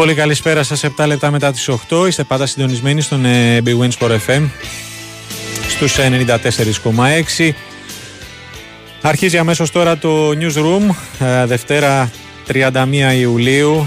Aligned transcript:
Πολύ 0.00 0.12
πολύ 0.12 0.22
καλησπέρα 0.22 0.62
σας. 0.62 0.84
7 0.96 1.06
λεπτά 1.06 1.30
μετά 1.30 1.52
τις 1.52 1.68
8 1.88 2.06
Είστε 2.06 2.24
πάντα 2.24 2.46
συντονισμένοι 2.46 3.00
στον 3.00 3.24
ε, 3.24 3.62
Big 3.64 3.78
Win 3.78 3.88
Sport 3.98 4.18
FM 4.26 4.48
Στους 5.68 5.98
94,6 7.36 7.50
Αρχίζει 9.02 9.38
αμέσως 9.38 9.70
τώρα 9.70 9.98
το 9.98 10.28
Newsroom 10.28 10.94
ε, 11.18 11.46
Δευτέρα 11.46 12.10
31 12.48 12.70
Ιουλίου. 13.18 13.86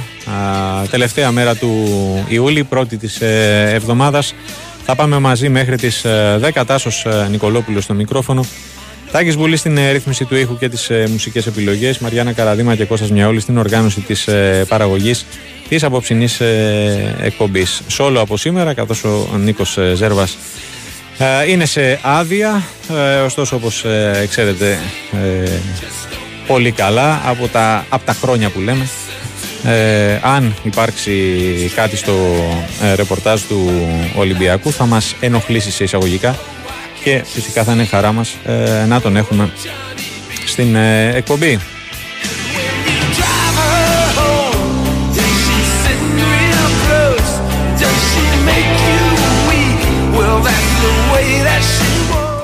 Τελευταία 0.90 1.31
μέρα 1.31 1.55
του 1.55 1.85
Ιούλη 2.27 2.63
Πρώτη 2.63 2.98
της 2.98 3.21
ε, 3.21 3.70
εβδομάδας. 3.73 4.35
Θα 4.85 4.95
πάμε 4.95 5.20
μαζί 5.20 5.49
μέχρι 5.49 5.76
τις 5.76 6.05
10 6.54 6.63
Τάσος 6.66 7.05
Νικολόπουλος 7.30 7.84
στο 7.84 7.93
μικρόφωνο 7.93 8.45
Τάκης 9.13 9.35
Βουλής 9.35 9.59
στην 9.59 9.80
ρύθμιση 9.91 10.26
του 10.26 10.35
ήχου 10.35 10.58
και 10.58 10.70
τις 10.70 10.91
μουσικές 11.09 11.48
επιλογές 11.48 11.98
Μαριάννα 11.98 12.31
Καραδίμα 12.31 12.76
και 12.76 12.85
Κώστας 12.85 13.12
Μιαόλη 13.12 13.40
στην 13.40 13.58
οργάνωση 13.58 14.02
της 14.02 14.30
παραγωγής 14.67 15.26
της 15.70 15.84
απόψινής 15.84 16.40
ε, 16.40 17.15
εκπομπής. 17.21 17.82
Σόλο 17.87 18.21
από 18.21 18.37
σήμερα, 18.37 18.74
καθώς 18.74 19.04
ο 19.04 19.37
Νίκος 19.37 19.77
ε, 19.77 19.93
Ζέρβας 19.96 20.37
ε, 21.18 21.52
είναι 21.52 21.65
σε 21.65 21.99
άδεια. 22.02 22.63
Ε, 23.15 23.20
ωστόσο, 23.20 23.55
όπως 23.55 23.84
ε, 23.84 24.26
ξέρετε, 24.29 24.79
πολύ 26.48 26.71
καλά 26.71 27.21
από 27.26 27.48
τα, 27.48 27.85
από 27.90 28.05
τα 28.05 28.13
χρόνια 28.13 28.49
που 28.49 28.59
λέμε. 28.59 28.87
αν 30.21 30.55
υπάρξει 30.63 31.12
κάτι 31.76 31.98
στο 31.98 32.13
ρεπορτάζ 32.96 33.41
του 33.41 33.71
Ολυμπιακού 34.15 34.71
θα 34.71 34.85
μας 34.85 35.15
ενοχλήσει 35.20 35.71
σε 35.71 35.84
εισαγωγικά 35.84 36.35
και 37.04 37.23
φυσικά 37.26 37.63
θα 37.63 37.71
είναι 37.71 37.85
χαρά 37.85 38.12
μας 38.12 38.35
να 38.87 39.01
τον 39.01 39.15
έχουμε 39.15 39.51
στην 40.46 40.76
εκπομπή. 41.15 41.59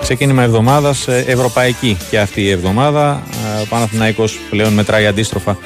Ξεκίνημα 0.10 0.44
εβδομάδας, 0.44 1.08
ε, 1.08 1.24
ευρωπαϊκή 1.28 1.98
και 2.10 2.20
αυτή 2.20 2.42
η 2.42 2.50
εβδομάδα. 2.50 3.24
Ε, 3.58 3.62
ο 3.62 3.66
Παναθηναϊκός 3.70 4.40
πλέον 4.50 4.74
μετράει 4.74 5.06
αντίστροφα 5.06 5.58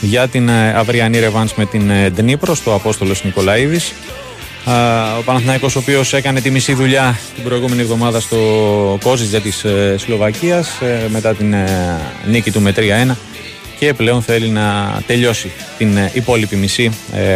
για 0.00 0.28
την 0.28 0.48
ε, 0.48 0.74
αυριανή 0.74 1.18
ρεβάνς 1.18 1.54
με 1.54 1.64
την 1.66 1.92
Ντνίπρο 2.14 2.54
στο 2.54 2.74
Απόστολος 2.74 3.24
Νικολαίδης. 3.24 3.92
Ο 5.18 5.22
Παναθηναϊκός 5.24 5.76
ο 5.76 5.78
οποίος 5.78 6.12
έκανε 6.12 6.40
τη 6.40 6.50
μισή 6.50 6.74
δουλειά 6.74 7.18
την 7.34 7.44
προηγούμενη 7.44 7.80
εβδομάδα 7.80 8.20
στο 8.20 8.38
Κόζιτζε 9.02 9.40
της 9.40 9.64
Σλοβακίας 9.96 10.70
μετά 11.08 11.34
την 11.34 11.54
νίκη 12.26 12.50
του 12.50 12.60
με 12.60 12.74
3-1 12.76 13.14
και 13.78 13.94
πλέον 13.94 14.22
θέλει 14.22 14.48
να 14.48 14.98
τελειώσει 15.06 15.50
την 15.78 15.98
υπόλοιπη 16.12 16.56
μισή 16.56 16.90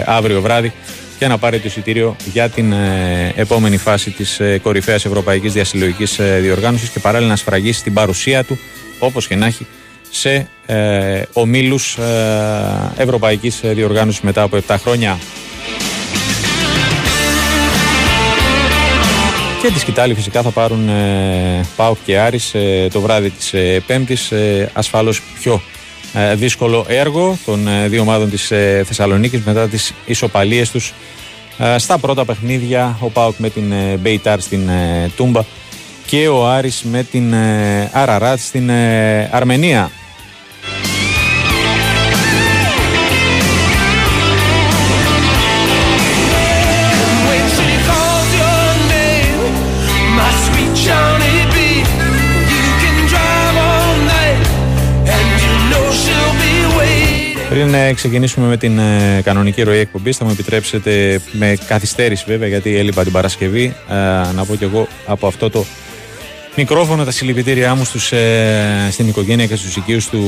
αύριο 0.05 0.41
βράδυ 0.41 0.73
και 1.19 1.27
να 1.27 1.39
πάρει 1.39 1.59
το 1.59 1.63
εισιτήριο 1.67 2.17
για 2.33 2.49
την 2.49 2.73
ε, 2.73 3.33
επόμενη 3.37 3.77
φάση 3.77 4.11
της 4.11 4.41
ε, 4.41 4.59
κορυφαίας 4.63 5.05
ευρωπαϊκής 5.05 5.53
διασυλλογικής 5.53 6.19
ε, 6.19 6.39
διοργάνωσης 6.41 6.89
και 6.89 6.99
παράλληλα 6.99 7.31
να 7.31 7.37
σφραγίσει 7.37 7.83
την 7.83 7.93
παρουσία 7.93 8.45
του 8.45 8.59
όπως 8.99 9.27
και 9.27 9.37
να 9.37 9.47
έχει 9.47 9.67
σε 10.11 10.49
ε, 10.67 11.23
ομίλους 11.33 11.97
ε, 11.97 12.93
ευρωπαϊκής 12.97 13.61
διοργάνωσης 13.63 14.21
μετά 14.21 14.43
από 14.43 14.59
7 14.67 14.77
χρόνια. 14.79 15.19
Και 19.63 19.71
τη 19.73 19.79
σκητάλη 19.79 20.15
φυσικά 20.15 20.43
θα 20.43 20.51
πάρουν 20.51 20.89
ε, 20.89 21.67
Πάουκ 21.77 21.97
και 22.05 22.19
Άρης 22.19 22.55
το 22.93 23.01
βράδυ 23.01 23.31
της 23.31 23.53
ε, 23.53 23.83
Πέμπτης 23.87 24.33
ασφαλώς 24.73 25.23
πιο 25.41 25.61
δύσκολο 26.35 26.85
έργο 26.89 27.39
των 27.45 27.69
δύο 27.87 28.01
ομάδων 28.01 28.31
της 28.31 28.47
Θεσσαλονίκης 28.85 29.43
μετά 29.45 29.69
τις 29.69 29.93
ισοπαλίες 30.07 30.71
τους 30.71 30.93
ε, 31.59 31.79
στα 31.79 31.99
πρώτα 31.99 32.25
παιχνίδια 32.25 32.97
ο 33.01 33.11
Πάοκ 33.11 33.35
με 33.39 33.51
την 33.51 33.75
Μπέιταρ 34.01 34.41
στην 34.41 34.69
ε, 34.69 35.11
Τούμπα 35.17 35.43
και 36.07 36.29
ο 36.29 36.49
Άρης 36.49 36.83
με 36.83 37.03
την 37.03 37.33
ε, 37.33 37.91
Αραράτ 37.93 38.39
στην 38.39 38.71
Αρμενία. 39.31 39.91
Πριν 57.59 57.75
ε, 57.75 57.93
ξεκινήσουμε 57.93 58.47
με 58.47 58.57
την 58.57 58.79
ε, 58.79 59.21
κανονική 59.25 59.63
ροή 59.63 59.79
εκπομπής, 59.79 60.17
θα 60.17 60.25
μου 60.25 60.31
επιτρέψετε 60.31 61.21
με 61.33 61.57
καθυστέρηση 61.67 62.25
βέβαια, 62.27 62.49
γιατί 62.49 62.77
έλειπα 62.77 63.03
την 63.03 63.13
Παρασκευή, 63.13 63.75
ε, 63.89 63.95
να 64.35 64.45
πω 64.45 64.55
κι 64.55 64.65
εγώ 64.65 64.89
από 65.07 65.27
αυτό 65.27 65.51
το 65.51 65.65
μικρόφωνο 66.57 67.05
τα 67.05 67.11
συλληπιτήριά 67.11 67.75
μου 67.75 67.85
στους, 67.85 68.13
στην 68.91 69.09
οικογένεια 69.09 69.47
και 69.47 69.57
στους 69.57 69.77
οικείους 69.77 70.09
του 70.09 70.21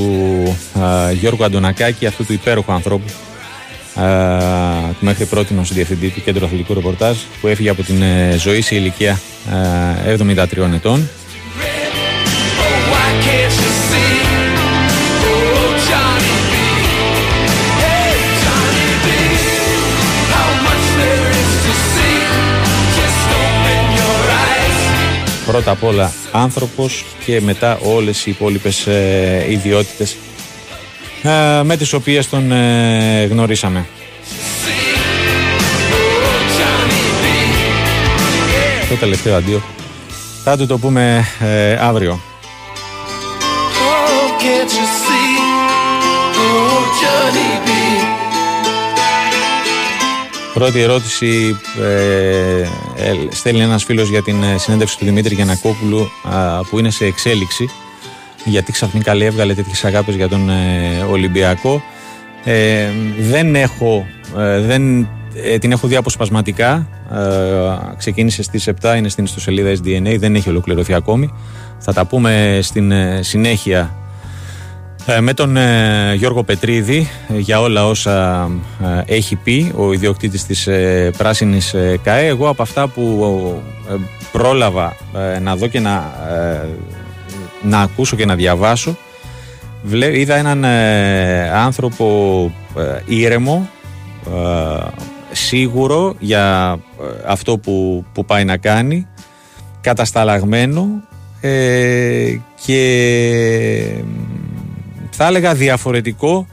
Γιώργου 1.12 1.44
Αντωνακάκη, 1.44 2.06
αυτού 2.06 2.24
του 2.24 2.32
υπέροχου 2.32 2.72
ανθρώπου, 2.72 3.10
του 4.98 5.04
μέχρι 5.04 5.24
πρώτη 5.24 5.54
ως 5.60 5.72
διευθυντή 5.72 6.08
του 6.08 6.22
Κέντρου 6.22 6.44
Αθλητικού 6.44 6.74
Ρεπορτάζ, 6.74 7.16
που 7.40 7.46
έφυγε 7.46 7.68
από 7.68 7.82
την 7.82 8.02
ζωή 8.38 8.60
σε 8.60 8.74
ηλικία 8.74 9.20
73 10.06 10.72
ετών. 10.74 11.08
Πρώτα 25.50 25.70
απ' 25.70 25.84
όλα 25.84 26.12
άνθρωπος 26.32 27.04
και 27.24 27.40
μετά 27.40 27.78
όλες 27.82 28.26
οι 28.26 28.30
υπόλοιπες 28.30 28.86
ε, 28.86 29.46
ιδιότητες 29.48 30.16
ε, 31.22 31.62
με 31.62 31.76
τις 31.76 31.92
οποίες 31.92 32.28
τον 32.28 32.52
ε, 32.52 33.24
γνωρίσαμε. 33.24 33.86
Το 38.88 38.94
τελευταίο 38.96 39.36
αντίο 39.36 39.62
θα 40.44 40.56
του 40.56 40.66
το 40.66 40.78
πούμε 40.78 41.24
ε, 41.40 41.76
αύριο. 41.80 42.20
Πρώτη 50.54 50.80
ερώτηση 50.80 51.56
ε, 51.80 52.60
ε, 53.04 53.14
στέλνει 53.30 53.60
ένας 53.60 53.84
φίλος 53.84 54.08
για 54.08 54.22
την 54.22 54.42
ε, 54.42 54.58
συνέντευξη 54.58 54.98
του 54.98 55.04
Δημήτρη 55.04 55.34
Γιανακόπουλου 55.34 56.10
που 56.70 56.78
είναι 56.78 56.90
σε 56.90 57.04
εξέλιξη. 57.04 57.68
Γιατί 58.44 58.72
ξαφνικά 58.72 59.14
λέει 59.14 59.26
έβγαλε 59.26 59.54
τέτοιες 59.54 59.84
αγάπες 59.84 60.14
για 60.14 60.28
τον 60.28 60.50
ε, 60.50 61.04
Ολυμπιακό. 61.10 61.82
Δεν 63.18 63.54
έχω 63.54 64.06
δεν, 64.60 65.08
την 65.60 65.72
έχω 65.72 65.86
δει 65.86 65.96
αποσπασματικά. 65.96 66.88
Ξεκίνησε 67.98 68.42
στις 68.42 68.68
7 68.80 68.94
είναι 68.96 69.08
στην 69.08 69.24
ιστοσελίδα 69.24 69.72
SDNA 69.72 70.16
δεν 70.18 70.34
έχει 70.34 70.48
ολοκληρωθεί 70.48 70.94
ακόμη. 70.94 71.32
Θα 71.78 71.92
τα 71.92 72.04
πούμε 72.04 72.58
στην 72.62 72.92
συνέχεια. 73.20 73.80
ε, 73.80 74.09
με 75.20 75.34
τον 75.34 75.56
ε, 75.56 76.14
Γιώργο 76.14 76.42
Πετρίδη 76.42 77.08
ε, 77.28 77.38
για 77.38 77.60
όλα 77.60 77.86
όσα 77.86 78.50
έχει 79.06 79.36
πει 79.36 79.72
ο 79.76 79.92
ιδιοκτήτης 79.92 80.46
της 80.46 80.68
Πράσινης 81.16 81.74
ΚΑΕ. 82.02 82.26
Εγώ 82.26 82.48
από 82.48 82.62
αυτά 82.62 82.88
που 82.88 83.62
πρόλαβα 84.32 84.96
να 85.40 85.56
δω 85.56 85.66
και 85.66 85.80
να, 85.80 86.12
να 87.62 87.80
ακούσω 87.80 88.16
και 88.16 88.26
να 88.26 88.34
διαβάσω 88.34 88.96
είδα 90.12 90.36
έναν 90.36 90.64
άνθρωπο 91.54 92.50
ήρεμο, 93.06 93.68
σίγουρο 95.30 96.14
για 96.18 96.78
αυτό 97.26 97.58
που, 97.58 98.04
που 98.12 98.24
πάει 98.24 98.44
να 98.44 98.56
κάνει, 98.56 99.06
κατασταλαγμένο 99.80 100.86
και 102.64 102.82
θα 105.10 105.26
έλεγα 105.26 105.54
διαφορετικό 105.54 106.46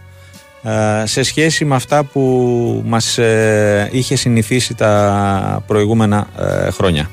ε, 0.63 1.05
σε 1.05 1.23
σχέση 1.23 1.65
με 1.65 1.75
αυτά 1.75 2.03
που 2.03 2.83
μας 2.85 3.17
ε, 3.17 3.89
είχε 3.91 4.15
συνηθίσει 4.15 4.75
τα 4.75 5.63
προηγούμενα 5.67 6.27
ε, 6.39 6.71
χρόνια. 6.71 7.09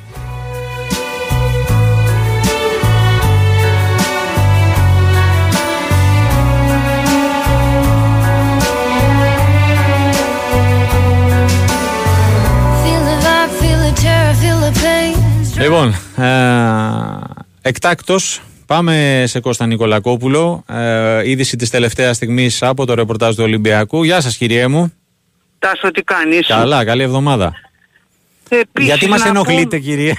Λοιπόν, 15.58 15.94
εκτάκτος 17.62 18.40
Πάμε 18.66 19.24
σε 19.26 19.40
Κώστα 19.40 19.66
Νικολακόπουλο. 19.66 20.64
Ε, 20.68 21.30
είδηση 21.30 21.56
της 21.56 21.70
τελευταίας 21.70 22.16
στιγμής 22.16 22.62
από 22.62 22.86
το 22.86 22.94
ρεπορτάζ 22.94 23.34
του 23.34 23.42
Ολυμπιακού. 23.44 24.04
Γεια 24.04 24.20
σας, 24.20 24.36
κυριέ 24.36 24.66
μου. 24.68 24.92
Τάσο, 25.58 25.90
τι 25.90 26.02
κάνεις; 26.02 26.46
Καλά, 26.46 26.84
καλή 26.84 27.02
εβδομάδα. 27.02 27.52
Επίσης, 28.48 28.88
γιατί 28.88 29.08
μας 29.08 29.22
να 29.22 29.28
ενοχλείτε 29.28 29.76
πω- 29.76 29.84
κύριε; 29.84 30.12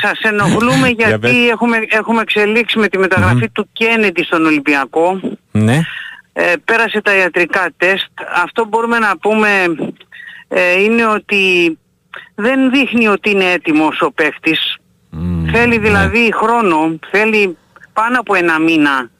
Σας 0.00 0.20
ενοχλούμε 0.22 0.88
Για 0.98 1.18
πες. 1.18 1.30
γιατί 1.30 1.48
έχουμε, 1.48 1.76
έχουμε 1.88 2.20
εξελίξει 2.20 2.78
με 2.78 2.88
τη 2.88 2.98
μεταγραφη 2.98 3.48
του 3.50 3.68
Κέννετι 3.72 4.24
στον 4.24 4.44
Ολυμπιακό. 4.46 5.20
ναι. 5.50 5.80
Ε, 6.32 6.52
πέρασε 6.64 7.00
τα 7.02 7.16
ιατρικά 7.16 7.70
τεστ. 7.76 8.10
Αυτό 8.44 8.64
μπορούμε 8.68 8.98
να 8.98 9.18
πούμε 9.18 9.48
ε, 10.48 10.82
είναι 10.82 11.06
ότι 11.06 11.78
δεν 12.34 12.70
δείχνει 12.70 13.06
ότι 13.06 13.30
είναι 13.30 13.44
έτοιμος 13.44 14.00
ο 14.00 14.12
παίχτης. 14.12 14.77
Μμ, 15.10 15.48
Θέλει 15.50 15.78
ναι. 15.78 15.82
δηλαδή 15.88 16.30
χρόνο, 16.34 16.98
θέλει 17.10 17.56
πάνω 17.92 18.18
από 18.20 18.34
ένα 18.34 18.58
μήνα 18.58 19.10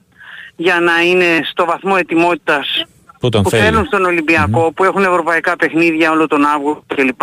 για 0.56 0.81
να 0.81 1.00
είναι 1.02 1.40
στο 1.50 1.64
βαθμό 1.64 1.94
ετοιμότητας 1.99 2.85
Πού 3.20 3.29
τον 3.29 3.43
που 3.43 3.50
θέλει. 3.50 3.62
θέλουν 3.62 3.85
στον 3.87 4.05
ολυμπιακο 4.05 4.73
που 4.73 4.85
έχουν 4.85 5.02
ευρωπαϊκά 5.02 5.56
παιχνίδια 5.56 6.11
όλο 6.11 6.26
τον 6.26 6.44
Αύγουστο 6.44 6.85
κλπ. 6.94 7.20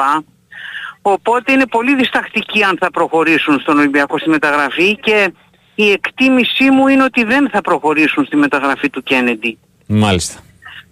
Οπότε 1.02 1.52
είναι 1.52 1.66
πολύ 1.68 1.96
διστακτικοί 1.96 2.64
αν 2.64 2.78
θα 2.80 2.92
προχωρήσουν 2.92 3.60
στον 3.60 3.78
Ολυμπιακό 3.78 4.18
στη 4.18 4.30
μεταγραφή 4.30 4.96
και 4.96 5.34
η 5.76 5.92
εκτίμησή 5.92 6.70
μου 6.72 6.88
είναι 6.88 7.04
ότι 7.04 7.24
δεν 7.24 7.50
θα 7.50 7.62
προχωρήσουν 7.62 8.26
στη 8.26 8.36
μεταγραφή 8.36 8.90
του 8.90 9.04
Κέννεντι. 9.04 9.58
Μάλιστα. 9.88 10.40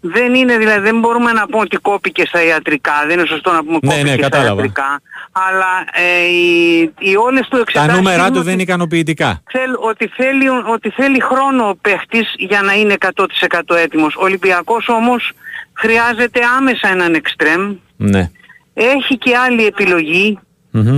Δεν 0.05 0.33
είναι 0.33 0.57
δηλαδή, 0.57 0.79
δεν 0.79 0.99
μπορούμε 0.99 1.31
να 1.31 1.45
πούμε 1.45 1.61
ότι 1.61 1.77
κόπηκε 1.77 2.25
στα 2.25 2.43
ιατρικά, 2.43 2.93
δεν 3.07 3.17
είναι 3.19 3.27
σωστό 3.27 3.51
να 3.51 3.63
πούμε 3.63 3.79
Ναι, 3.81 3.89
κόπηκε 3.89 4.03
ναι, 4.03 4.11
στα 4.11 4.21
κατάλαβα. 4.21 4.55
ιατρικά, 4.55 5.01
αλλά 5.31 5.85
ε, 5.91 6.25
οι, 6.25 6.79
οι 6.99 7.15
όλες 7.15 7.41
του 7.47 7.55
Τα 7.55 7.59
εξετάσεις 7.61 7.93
νούμερα 7.95 8.15
δείχνουν 8.15 8.31
του 8.31 8.37
ότι 8.37 8.43
δεν 8.45 8.53
είναι 8.53 8.61
ικανοποιητικά. 8.61 9.41
θέλ- 9.51 9.77
ότι, 9.79 10.07
θέλει, 10.07 10.49
ότι 10.49 10.89
θέλει 10.89 11.19
χρόνο 11.21 11.69
ο 11.69 11.75
παίχτης 11.81 12.33
για 12.37 12.61
να 12.61 12.73
είναι 12.73 12.95
100% 12.99 13.75
έτοιμος. 13.75 14.15
Ο 14.15 14.23
Ολυμπιακός 14.23 14.87
όμως 14.89 15.31
χρειάζεται 15.73 16.39
άμεσα 16.57 16.87
έναν 16.87 17.13
εξτρέμ, 17.13 17.75
Ναι. 17.97 18.29
έχει 18.73 19.17
και 19.17 19.35
άλλη 19.37 19.65
επιλογή, 19.65 20.39
Μμμ. 20.71 20.97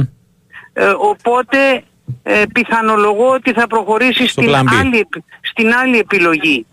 ε, 0.73 0.85
οπότε 0.97 1.83
ε, 2.23 2.43
πιθανολογώ 2.53 3.29
ότι 3.29 3.53
θα 3.53 3.67
προχωρήσει 3.67 4.27
Στο 4.27 4.41
στην 4.41 4.53
plan 4.53 4.61
B. 4.63 4.75
άλλη, 4.79 4.97
επι- 4.99 5.23
στην 5.41 5.73
άλλη 5.73 5.97
επιλογή 5.99 6.65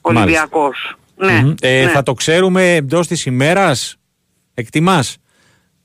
ο 0.00 0.12
Μάλιστα. 0.12 0.40
Ολυμπιακός. 0.40 0.92
Ναι, 1.18 1.32
Μμμ. 1.42 1.54
Ε, 1.60 1.84
ναι. 1.84 1.90
Θα 1.90 2.02
το 2.02 2.12
ξέρουμε 2.12 2.74
εντός 2.74 3.06
της 3.06 3.26
ημέρας; 3.26 3.96
Εκτιμάς; 4.54 5.16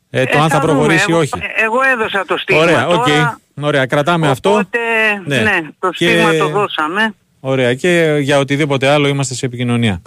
Ε, 0.10 0.24
το 0.26 0.38
Ε, 0.38 0.42
αν 0.42 0.50
θα 0.50 0.60
δούμε. 0.60 0.72
προχωρήσει 0.74 1.06
ή 1.08 1.12
εγώ, 1.12 1.20
όχι. 1.20 1.32
Εγώ 1.66 1.82
έδωσα 1.94 2.24
το 2.28 2.38
στίγμα 2.38 2.62
Ωραία, 2.62 2.88
οκ. 2.88 3.08
τώρα, 3.08 3.40
Ωραία, 3.62 3.86
κρατάμε 3.86 4.30
αυτό. 4.30 4.50
οπότε 4.50 4.78
Ναι. 5.26 5.38
ναι. 5.38 5.60
το 5.80 5.90
Και- 5.90 6.06
στίγμα 6.08 6.34
το 6.38 6.48
δώσαμε. 6.50 7.14
Ωραία, 7.40 7.74
και 7.74 8.18
για 8.22 8.38
οτιδήποτε 8.40 8.88
άλλο 8.88 9.08
είμαστε 9.08 9.34
σε 9.34 9.46
επικοινωνία. 9.46 10.02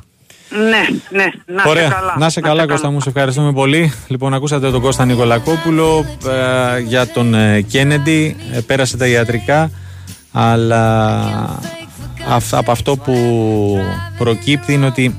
Ναι, 0.51 0.87
ναι, 1.11 1.27
να 1.47 1.63
Ωραία. 1.71 1.87
σε 1.89 1.95
καλά. 1.95 2.15
Να 2.19 2.29
'σαι 2.29 2.41
καλά, 2.41 2.67
Κώστα 2.67 2.91
μου, 2.91 3.01
σε 3.01 3.09
ευχαριστούμε 3.09 3.53
πολύ. 3.53 3.93
Λοιπόν, 4.09 4.35
ακούσατε 4.35 4.71
τον 4.71 4.81
Κώστα 4.81 5.05
Νικολακόπουλο 5.05 6.05
ε, 6.75 6.79
για 6.81 7.07
τον 7.07 7.35
ε, 7.35 7.61
Κέννεντι. 7.61 8.37
Ε, 8.53 8.61
πέρασε 8.61 8.97
τα 8.97 9.07
ιατρικά, 9.07 9.71
αλλά 10.33 11.17
αυ- 11.19 11.65
από 12.51 12.71
αυτό 12.71 12.97
που 12.97 13.17
προκύπτει 14.19 14.73
είναι 14.73 14.87
ότι 14.87 15.15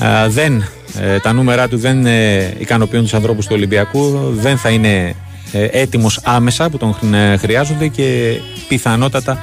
ε, 0.00 0.28
δεν, 0.28 0.64
ε, 1.00 1.18
τα 1.18 1.32
νούμερα 1.32 1.68
του 1.68 1.78
δεν 1.78 2.06
ε, 2.06 2.54
ικανοποιούν 2.58 3.02
τους 3.02 3.14
ανθρώπους 3.14 3.46
του 3.46 3.52
Ολυμπιακού, 3.54 4.30
δεν 4.32 4.58
θα 4.58 4.68
είναι 4.70 5.14
ε, 5.52 5.64
έτοιμος 5.64 6.20
άμεσα 6.24 6.70
που 6.70 6.76
τον 6.76 6.94
χρ- 6.94 7.14
ε, 7.14 7.36
χρειάζονται 7.36 7.86
και 7.88 8.34
πιθανότατα 8.68 9.38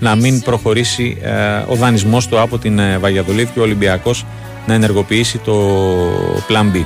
να 0.00 0.14
μην 0.14 0.42
προχωρήσει 0.42 1.16
ε, 1.22 1.32
ο 1.68 1.74
δανεισμός 1.74 2.26
του 2.26 2.40
από 2.40 2.58
την 2.58 2.78
ε, 2.78 2.98
Βαγιαδολίδη 2.98 3.50
και 3.52 3.58
ο 3.58 3.62
Ολυμπιακός 3.62 4.24
να 4.66 4.74
ενεργοποιήσει 4.74 5.38
το 5.38 5.54
Plan 6.48 6.76
B. 6.76 6.84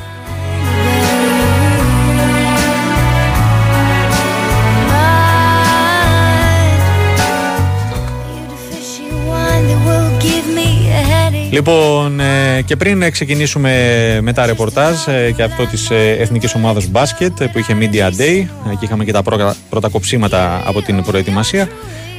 Λοιπόν, 11.50 12.20
ε, 12.20 12.62
και 12.64 12.76
πριν 12.76 13.02
ε, 13.02 13.11
ξεκινήσουμε 13.11 14.19
με 14.23 14.32
τα 14.32 14.47
ρεπορτάζ 14.47 15.06
ε, 15.06 15.32
και 15.37 15.43
αυτό 15.43 15.67
της 15.67 15.91
ε, 15.91 16.17
Εθνικής 16.19 16.55
Ομάδας 16.55 16.87
Μπάσκετ 16.87 17.41
ε, 17.41 17.47
που 17.47 17.58
είχε 17.58 17.76
Media 17.81 18.20
Day 18.20 18.47
ε, 18.70 18.75
και 18.79 18.85
είχαμε 18.85 19.05
και 19.05 19.12
τα 19.12 19.23
πρώτα, 19.23 19.56
πρώτα 19.70 19.88
κοψίματα 19.88 20.62
από 20.64 20.82
την 20.82 21.02
προετοιμασία 21.02 21.69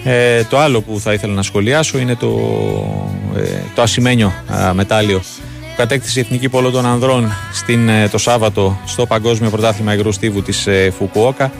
ε, 0.03 0.43
το 0.43 0.57
άλλο 0.57 0.81
που 0.81 0.99
θα 0.99 1.13
ήθελα 1.13 1.33
να 1.33 1.41
σχολιάσω 1.41 1.97
είναι 1.97 2.15
το, 2.15 2.29
ε, 3.35 3.41
το 3.75 3.81
ασημένιο 3.81 4.33
α, 4.47 4.73
μετάλλιο 4.73 5.19
που 5.71 5.77
κατέκτησε 5.77 6.19
η 6.19 6.23
Εθνική 6.23 6.49
Πόλο 6.49 6.71
των 6.71 6.85
Ανδρών 6.85 7.31
στην, 7.53 7.89
ε, 7.89 8.07
το 8.07 8.17
Σάββατο 8.17 8.79
στο 8.85 9.05
Παγκόσμιο 9.05 9.49
Πρωτάθλημα 9.49 9.93
Υγρού 9.93 10.11
Στίβου 10.11 10.41
της 10.41 10.67
ε, 10.67 10.93
Φουκουόκα. 10.97 11.51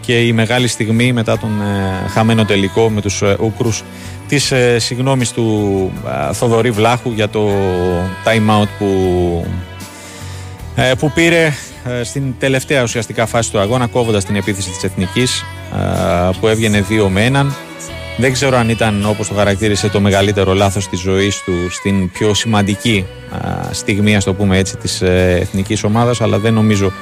Και 0.00 0.20
η 0.20 0.32
μεγάλη 0.32 0.68
στιγμή 0.68 1.12
μετά 1.12 1.38
τον 1.38 1.50
ε, 1.60 2.08
χαμένο 2.08 2.44
τελικό 2.44 2.90
με 2.90 3.00
τους 3.00 3.22
ε, 3.22 3.36
Ούκρους 3.40 3.82
της 4.30 4.52
ε, 4.52 4.78
συγγνώμης 4.78 5.32
του 5.32 5.90
ε, 6.28 6.32
Θοδωρή 6.32 6.70
Βλάχου 6.70 7.10
για 7.12 7.28
το 7.28 7.50
time 8.24 8.60
out 8.60 8.68
που, 8.78 8.86
ε, 10.74 10.92
που 10.98 11.10
πήρε 11.10 11.52
ε, 11.98 12.04
στην 12.04 12.34
τελευταία 12.38 12.82
ουσιαστικά 12.82 13.26
φάση 13.26 13.50
του 13.50 13.58
αγώνα 13.58 13.86
κόβοντας 13.86 14.24
την 14.24 14.36
επίθεση 14.36 14.70
της 14.70 14.84
Εθνικής 14.84 15.44
ε, 15.74 16.30
που 16.40 16.46
έβγαινε 16.46 16.80
δύο 16.80 17.08
με 17.08 17.24
έναν. 17.24 17.54
Δεν 18.16 18.32
ξέρω 18.32 18.56
αν 18.56 18.68
ήταν 18.68 19.04
όπως 19.06 19.28
το 19.28 19.34
χαρακτήρισε 19.34 19.88
το 19.88 20.00
μεγαλύτερο 20.00 20.54
λάθος 20.54 20.88
της 20.88 21.00
ζωής 21.00 21.42
του 21.44 21.70
στην 21.70 22.10
πιο 22.10 22.34
σημαντική 22.34 23.06
α, 23.30 23.72
στιγμή 23.72 24.16
ας 24.16 24.24
το 24.24 24.34
πούμε 24.34 24.58
έτσι 24.58 24.76
της 24.76 25.02
ε, 25.02 25.38
εθνικής 25.40 25.84
ομάδας 25.84 26.20
αλλά 26.20 26.38
δεν 26.38 26.54
νομίζω 26.54 26.92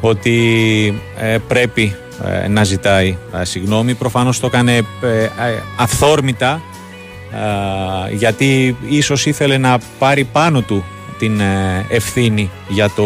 ότι 0.00 0.38
ε, 1.20 1.36
πρέπει 1.48 1.82
ε, 1.82 2.01
να 2.48 2.64
ζητάει 2.64 3.16
ε, 3.40 3.44
συγγνώμη. 3.44 3.94
Προφανώς 3.94 4.40
το 4.40 4.46
έκανε 4.46 4.76
ε, 4.76 5.22
ε, 5.22 5.30
αυθόρμητα 5.76 6.62
ε, 8.10 8.14
γιατί 8.14 8.76
ίσως 8.88 9.26
ήθελε 9.26 9.58
να 9.58 9.78
πάρει 9.98 10.24
πάνω 10.24 10.60
του 10.60 10.84
την 11.18 11.40
ε, 11.40 11.86
ευθύνη 11.88 12.50
για, 12.68 12.90
το, 12.90 13.04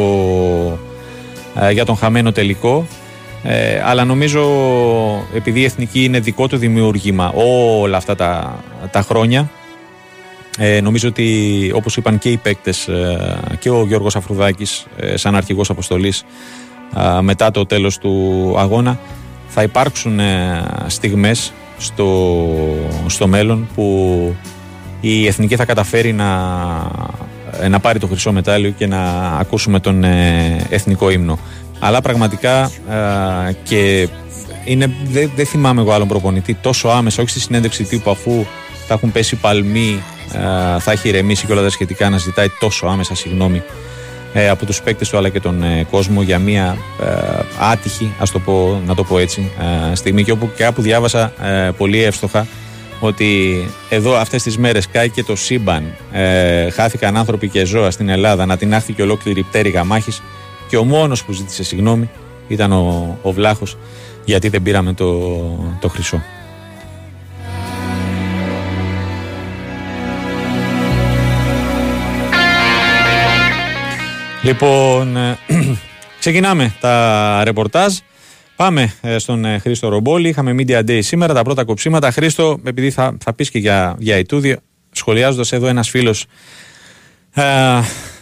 ε, 1.61 1.71
για 1.71 1.85
τον 1.85 1.97
χαμένο 1.97 2.33
τελικό 2.33 2.87
ε, 3.43 3.83
αλλά 3.85 4.05
νομίζω 4.05 4.43
επειδή 5.35 5.61
η 5.61 5.65
Εθνική 5.65 6.05
είναι 6.05 6.21
δικό 6.21 6.49
του 6.49 6.57
δημιούργημα 6.57 7.33
όλα 7.81 7.97
αυτά 7.97 8.15
τα, 8.15 8.61
τα 8.91 9.03
χρόνια 9.03 9.51
ε, 10.59 10.81
νομίζω 10.81 11.09
ότι 11.09 11.71
όπως 11.75 11.97
είπαν 11.97 12.19
και 12.19 12.31
οι 12.31 12.37
παίκτες 12.37 12.89
ε, 12.89 13.37
και 13.59 13.71
ο 13.71 13.85
Γιώργος 13.87 14.17
Αφρουδάκης 14.17 14.87
ε, 14.97 15.17
σαν 15.17 15.35
αρχηγός 15.35 15.71
αποστολής 15.71 16.21
ε, 16.21 16.25
μετά 17.21 17.51
το 17.51 17.67
τέλος 17.67 17.99
του 17.99 18.55
αγώνα 18.59 18.99
θα 19.49 19.63
υπάρξουν 19.63 20.21
ε, 20.21 20.65
στιγμές 20.87 21.53
στο, 21.79 22.39
στο 23.07 23.27
μέλλον 23.27 23.69
που 23.75 24.35
η 25.01 25.27
Εθνική 25.27 25.57
θα 25.57 25.65
καταφέρει 25.65 26.13
να, 26.13 26.31
ε, 27.61 27.69
να 27.69 27.81
πάρει 27.81 27.99
το 27.99 28.07
χρυσό 28.07 28.33
μετάλλιο 28.33 28.71
και 28.71 28.87
να 28.87 29.03
ακούσουμε 29.41 29.81
τον 29.81 30.05
ε, 30.05 30.67
εθνικό 30.69 31.11
ύμνο. 31.11 31.39
Αλλά 31.79 32.01
πραγματικά 32.01 32.71
ε, 33.49 33.53
και 33.63 34.09
είναι, 34.65 34.91
δεν 35.05 35.31
δεν 35.37 35.47
θυμάμαι 35.47 35.81
εγώ 35.81 35.93
άλλον 35.93 36.09
προπονητή 36.09 36.55
τόσο 36.55 36.89
άμεσα, 36.89 37.23
όχι 37.23 37.31
στη 37.31 37.41
συνέντευξη 37.41 37.85
τύπου 37.85 38.11
αφού 38.11 38.47
θα 38.87 38.95
έχουν 38.95 39.13
πέσει 39.13 39.37
παλμοί, 39.37 40.03
ε, 40.33 40.79
θα 40.79 40.93
έχει 40.93 41.09
ηρεμήσει 41.09 41.47
και 41.47 41.53
όλα 41.53 41.63
τα 41.63 41.71
σχετικά 41.71 42.11
να 42.11 42.19
ζητάει 42.19 42.49
τόσο 42.61 42.87
άμεσα 42.87 43.15
συγγνώμη 43.15 43.63
ε, 44.37 44.49
από 44.49 44.67
τους 44.67 44.83
παίκτες 44.83 45.09
του 45.09 45.17
αλλά 45.17 45.29
και 45.29 45.41
τον 45.41 45.63
ε, 45.63 45.87
κόσμο 45.91 46.23
για 46.23 46.39
μια 46.39 46.77
ε, 47.03 47.43
άτυχη, 47.61 48.13
ας 48.19 48.31
το 48.31 48.39
πω, 48.39 48.83
να 48.87 48.95
το 48.95 49.05
πω 49.05 49.19
έτσι, 49.19 49.51
ε, 49.91 49.95
στιγμή 49.95 50.25
και 50.25 50.33
όπου 50.33 50.51
κάπου 50.57 50.83
διάβασα 50.83 51.33
ε, 51.43 51.71
πολύ 51.77 52.03
εύστοχα 52.03 52.47
ότι 53.01 53.57
εδώ 53.89 54.17
αυτές 54.17 54.43
τις 54.43 54.59
μέρες 54.59 54.89
κάει 54.89 55.11
και 55.11 55.23
το 55.23 55.37
σύμπαν 55.37 55.97
ε, 56.13 56.71
χάθηκαν 56.71 57.17
άνθρωποι 57.17 57.49
και 57.49 57.65
ζώα 57.65 57.91
στην 57.91 58.09
Ελλάδα 58.09 58.47
να 58.47 58.57
την 58.57 58.75
άχθηκε 58.75 59.03
ολόκληρη 59.03 59.43
πτέρυγα 59.43 59.85
μάχης 59.85 60.23
και 60.69 60.77
ο 60.77 60.85
μόνος 60.85 61.25
που 61.25 61.33
ζήτησε 61.33 61.65
συγγνώμη 61.65 62.11
ήταν 62.49 62.73
ο, 62.73 63.19
ο 63.23 63.33
Βλάχος 63.33 63.77
γιατί 64.25 64.49
δεν 64.49 64.63
πήραμε 64.63 64.93
το, 64.93 65.31
το 65.81 65.89
χρυσό. 65.89 66.23
Λοιπόν, 74.47 75.17
ε, 75.17 75.39
ξεκινάμε 76.21 76.75
τα 76.81 77.41
ρεπορτάζ. 77.45 77.95
Πάμε 78.57 78.95
ε, 79.01 79.19
στον 79.19 79.45
ε, 79.45 79.59
Χρήστο 79.59 79.89
Ρομπόλη. 79.89 80.29
Είχαμε 80.29 80.55
Media 80.59 80.79
Day 80.79 80.99
σήμερα, 81.03 81.35
τα 81.35 81.43
πρώτα 81.43 81.65
κοψίματα. 81.65 82.11
Χρήστο, 82.11 82.61
επειδή 82.65 82.91
θα, 82.91 83.17
θα 83.25 83.35
πεις 83.35 83.51
και 83.51 83.59
για, 83.59 83.97
για 83.99 84.19
Ιτούδη, 84.19 84.57
σχολιάζοντας 84.91 85.53
εδώ 85.53 85.67
ένας 85.67 85.89
φίλος 85.89 86.27
ε, 87.35 87.43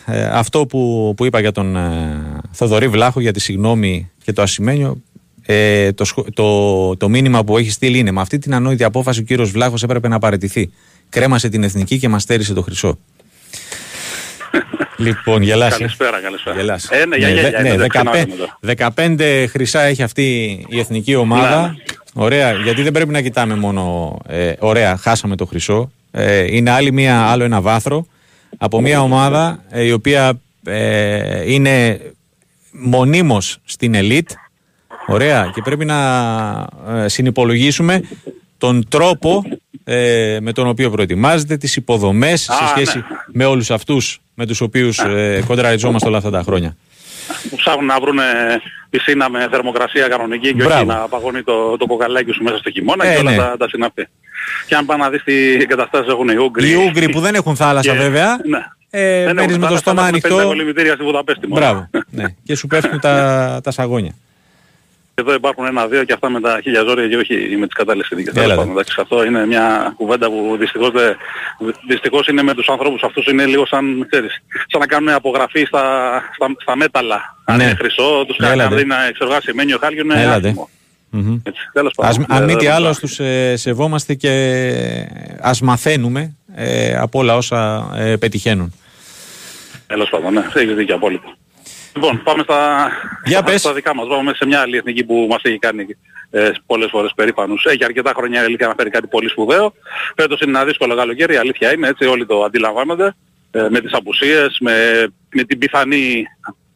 ε, 0.06 0.24
αυτό 0.24 0.66
που, 0.66 1.12
που 1.16 1.24
είπα 1.24 1.40
για 1.40 1.52
τον 1.52 1.76
ε, 1.76 2.40
Θοδωρή 2.52 2.88
Βλάχο 2.88 3.20
για 3.20 3.32
τη 3.32 3.40
συγνώμη 3.40 4.10
και 4.24 4.32
το 4.32 4.42
ασημένιο 4.42 5.02
ε, 5.42 5.92
το, 5.92 6.04
σχο- 6.04 6.26
το, 6.32 6.96
το 6.96 7.08
μήνυμα 7.08 7.44
που 7.44 7.58
έχει 7.58 7.70
στείλει 7.70 7.98
είναι 7.98 8.10
με 8.10 8.20
αυτή 8.20 8.38
την 8.38 8.54
ανόητη 8.54 8.84
απόφαση 8.84 9.20
ο 9.20 9.22
κύριος 9.22 9.50
Βλάχος 9.50 9.82
έπρεπε 9.82 10.08
να 10.08 10.18
παραιτηθεί 10.18 10.70
κρέμασε 11.08 11.48
την 11.48 11.62
εθνική 11.62 11.98
και 11.98 12.08
μας 12.08 12.22
στέρισε 12.22 12.54
το 12.54 12.62
χρυσό 12.62 12.98
Λοιπόν, 14.96 15.42
γελάσει. 15.42 15.78
Καλησπέρα, 15.78 16.20
καλησπέρα. 16.20 16.56
Γελάσει. 16.56 16.88
Ε, 16.90 17.06
ναι, 17.06 17.16
για, 17.16 17.28
για, 17.28 17.60
ναι, 17.60 17.74
για, 17.74 17.86
15, 18.76 18.92
15 18.96 19.44
χρυσά 19.48 19.80
έχει 19.82 20.02
αυτή 20.02 20.58
η 20.68 20.78
εθνική 20.78 21.14
ομάδα. 21.14 21.60
Ναι, 21.60 21.66
ναι. 21.66 21.74
Ωραία, 22.14 22.52
γιατί 22.52 22.82
δεν 22.82 22.92
πρέπει 22.92 23.12
να 23.12 23.20
κοιτάμε 23.20 23.54
μόνο. 23.54 24.16
Ε, 24.28 24.52
ωραία, 24.58 24.96
χάσαμε 24.96 25.36
το 25.36 25.46
χρυσό. 25.46 25.90
Ε, 26.10 26.56
είναι 26.56 26.70
άλλη 26.70 26.92
μία, 26.92 27.20
άλλο 27.20 27.44
ένα 27.44 27.60
βάθρο 27.60 28.06
από 28.58 28.80
μια 28.80 29.00
ομάδα 29.00 29.62
ε, 29.70 29.82
η 29.82 29.92
οποία 29.92 30.40
ε, 30.64 31.52
είναι 31.52 32.00
μονίμως 32.70 33.58
στην 33.64 33.94
ελίτ. 33.94 34.30
Ωραία, 35.06 35.50
και 35.54 35.62
πρέπει 35.62 35.84
να 35.84 35.98
ε, 36.88 37.08
συνυπολογίσουμε 37.08 38.02
τον 38.58 38.88
τρόπο 38.88 39.44
ε, 39.84 40.38
με 40.40 40.52
τον 40.52 40.66
οποίο 40.66 40.90
προετοιμάζεται, 40.90 41.56
τις 41.56 41.76
υποδομές 41.76 42.40
σε 42.40 42.52
Α, 42.52 42.66
σχέση 42.68 42.98
ναι. 42.98 43.04
με 43.26 43.44
όλους 43.44 43.70
αυτούς 43.70 44.18
με 44.34 44.46
τους 44.46 44.60
οποίους 44.60 44.98
ε, 44.98 45.42
κοντραριζόμαστε 45.46 46.08
όλα 46.08 46.16
αυτά 46.18 46.30
τα 46.30 46.42
χρόνια. 46.42 46.76
Που 47.50 47.56
ψάχνουν 47.56 47.84
να 47.86 48.00
βρουν 48.00 48.18
πισίνα 48.90 49.30
με 49.30 49.48
θερμοκρασία 49.50 50.08
κανονική 50.08 50.48
και 50.54 50.54
Μπράβο. 50.64 50.74
όχι 50.74 50.84
να 50.86 50.94
παγώνει 51.08 51.42
το, 51.42 51.76
το 51.76 51.86
κοκαλάκι 51.86 52.32
σου 52.32 52.42
μέσα 52.42 52.56
στο 52.56 52.70
χειμώνα 52.70 53.04
Ε, 53.06 53.12
και 53.14 53.20
όλα 53.20 53.30
ναι. 53.30 53.36
τα, 53.36 53.56
τα 53.58 53.68
συναφή. 53.68 54.06
Και 54.66 54.74
αν 54.74 54.86
πάνε 54.86 55.02
να 55.02 55.10
δεις 55.10 55.22
τι 55.24 55.52
εγκαταστάσεις 55.52 56.08
έχουν 56.12 56.28
οι 56.28 56.36
Ούγγροι. 56.36 56.70
Οι 56.70 56.74
Ούγγροι 56.74 57.08
που 57.10 57.20
δεν 57.20 57.34
έχουν 57.34 57.56
θάλασσα 57.56 57.92
και- 57.92 57.98
βέβαια, 57.98 58.36
Ναι. 58.44 58.58
ε, 58.90 59.24
Δεν 59.24 59.34
μένεις 59.34 59.38
έχουν 59.40 59.52
με 59.52 59.54
το 59.58 59.60
θάλασσα, 59.66 59.76
στόμα 59.78 60.00
αλλά 60.00 60.08
έχουν 60.08 60.20
50 60.20 60.26
ανοιχτό. 60.32 60.46
κολυμβητήρια 60.48 60.94
στη 60.94 61.02
Βουδαπέστη 61.04 61.46
μόνο. 61.48 61.60
Μπράβο. 61.60 61.90
ναι. 62.10 62.24
Και 62.44 62.56
σου 62.56 62.66
πέφτουν 62.66 63.00
τα, 63.06 63.60
τα 63.62 63.70
σαγόνια. 63.70 64.12
Εδώ 65.16 65.34
υπάρχουν 65.34 65.66
ένα-δύο 65.66 66.04
και 66.04 66.12
αυτά 66.12 66.30
με 66.30 66.40
τα 66.40 66.60
χίλια 66.62 66.82
ζόρια 66.82 67.08
και 67.08 67.16
όχι 67.16 67.56
με 67.58 67.66
τις 67.66 67.74
κατάλληλες 67.74 68.06
συνθήκες. 68.06 68.32
Έλα, 68.34 68.42
Τέλος 68.42 68.54
δε. 68.56 68.60
πάντων, 68.60 68.72
εντάξει, 68.80 69.00
αυτό 69.00 69.24
είναι 69.24 69.46
μια 69.46 69.92
κουβέντα 69.96 70.26
που 70.30 70.56
δυστυχώς, 70.58 70.90
δεν- 70.90 71.16
δυστυχώς 71.88 72.26
είναι 72.26 72.42
με 72.42 72.54
τους 72.54 72.68
ανθρώπους 72.68 73.02
αυτούς 73.02 73.26
είναι 73.26 73.44
λίγο 73.46 73.66
σαν, 73.66 74.06
ξέρεις, 74.10 74.42
σαν 74.68 74.80
να 74.80 74.86
κάνουν 74.86 75.08
απογραφή 75.08 75.64
στα, 75.64 75.82
στα, 76.34 76.46
στα 76.60 76.76
μέταλλα. 76.76 77.36
Αν 77.44 77.56
Ναι. 77.56 77.62
είναι 77.62 77.74
χρυσό, 77.74 78.24
τους 78.26 78.36
Έλα, 78.36 78.48
κάνει, 78.48 78.62
αν 78.62 78.68
δε. 78.68 78.74
δεν 78.74 78.84
είναι 78.84 78.94
εξεργάσιο 79.08 79.54
μένιο 79.54 79.78
χάλιο, 79.80 80.02
είναι 80.04 80.14
Έλα, 80.22 80.40
δε. 80.40 80.48
άσχημο. 80.48 80.68
Μμμ. 81.10 81.38
Έτσι, 81.42 81.60
τέλος 81.72 81.92
Ας, 81.96 82.16
πάντων. 82.16 82.36
αν 82.36 82.42
Ε, 82.42 82.46
μη 82.52 82.56
τι 82.58 82.64
δεν 82.64 82.74
άλλο, 82.74 82.84
μπορώ. 82.84 82.96
τους 83.00 83.18
ε, 83.18 83.56
σεβόμαστε 83.56 84.14
και 84.14 84.30
ας 85.40 85.60
μαθαίνουμε 85.60 86.34
ε, 86.54 86.96
από 86.96 87.18
όλα 87.18 87.36
όσα 87.36 87.90
ε, 87.96 88.16
πετυχαίνουν. 88.16 88.72
Τέλος 89.86 90.08
πάντων, 90.08 90.32
ναι, 90.32 90.44
έχεις 90.54 90.74
δίκιο 90.74 90.94
απόλυτα. 90.94 91.36
Λοιπόν, 91.94 92.22
πάμε 92.24 92.42
στα, 92.42 92.88
Για 93.24 93.38
στα, 93.38 93.46
πες. 93.50 93.60
στα 93.60 93.72
δικά 93.72 93.94
μας. 93.94 94.08
Πάμε 94.08 94.34
σε 94.34 94.46
μια 94.46 94.60
άλλη 94.60 94.76
εθνική 94.76 95.04
που 95.04 95.26
μας 95.30 95.42
έχει 95.42 95.58
κάνει 95.58 95.86
ε, 96.30 96.50
πολλές 96.66 96.90
φορές 96.90 97.12
περήφανους. 97.16 97.64
Έχει 97.64 97.84
αρκετά 97.84 98.12
χρόνια 98.16 98.42
η 98.42 98.44
αλήθεια 98.44 98.66
να 98.66 98.74
φέρει 98.76 98.90
κάτι 98.90 99.06
πολύ 99.06 99.28
σπουδαίο. 99.28 99.72
Φέτος 100.16 100.40
είναι 100.40 100.50
ένα 100.50 100.64
δύσκολο 100.64 100.94
καλοκαίρι, 100.96 101.34
η 101.34 101.36
αλήθεια 101.36 101.72
είναι, 101.72 101.88
έτσι 101.88 102.04
όλοι 102.04 102.26
το 102.26 102.42
αντιλαμβάνονται. 102.44 103.14
Ε, 103.50 103.66
με 103.70 103.80
τις 103.80 103.92
απουσίες, 103.92 104.56
με, 104.60 105.06
με 105.34 105.42
την 105.42 105.58
πιθανή, 105.58 106.24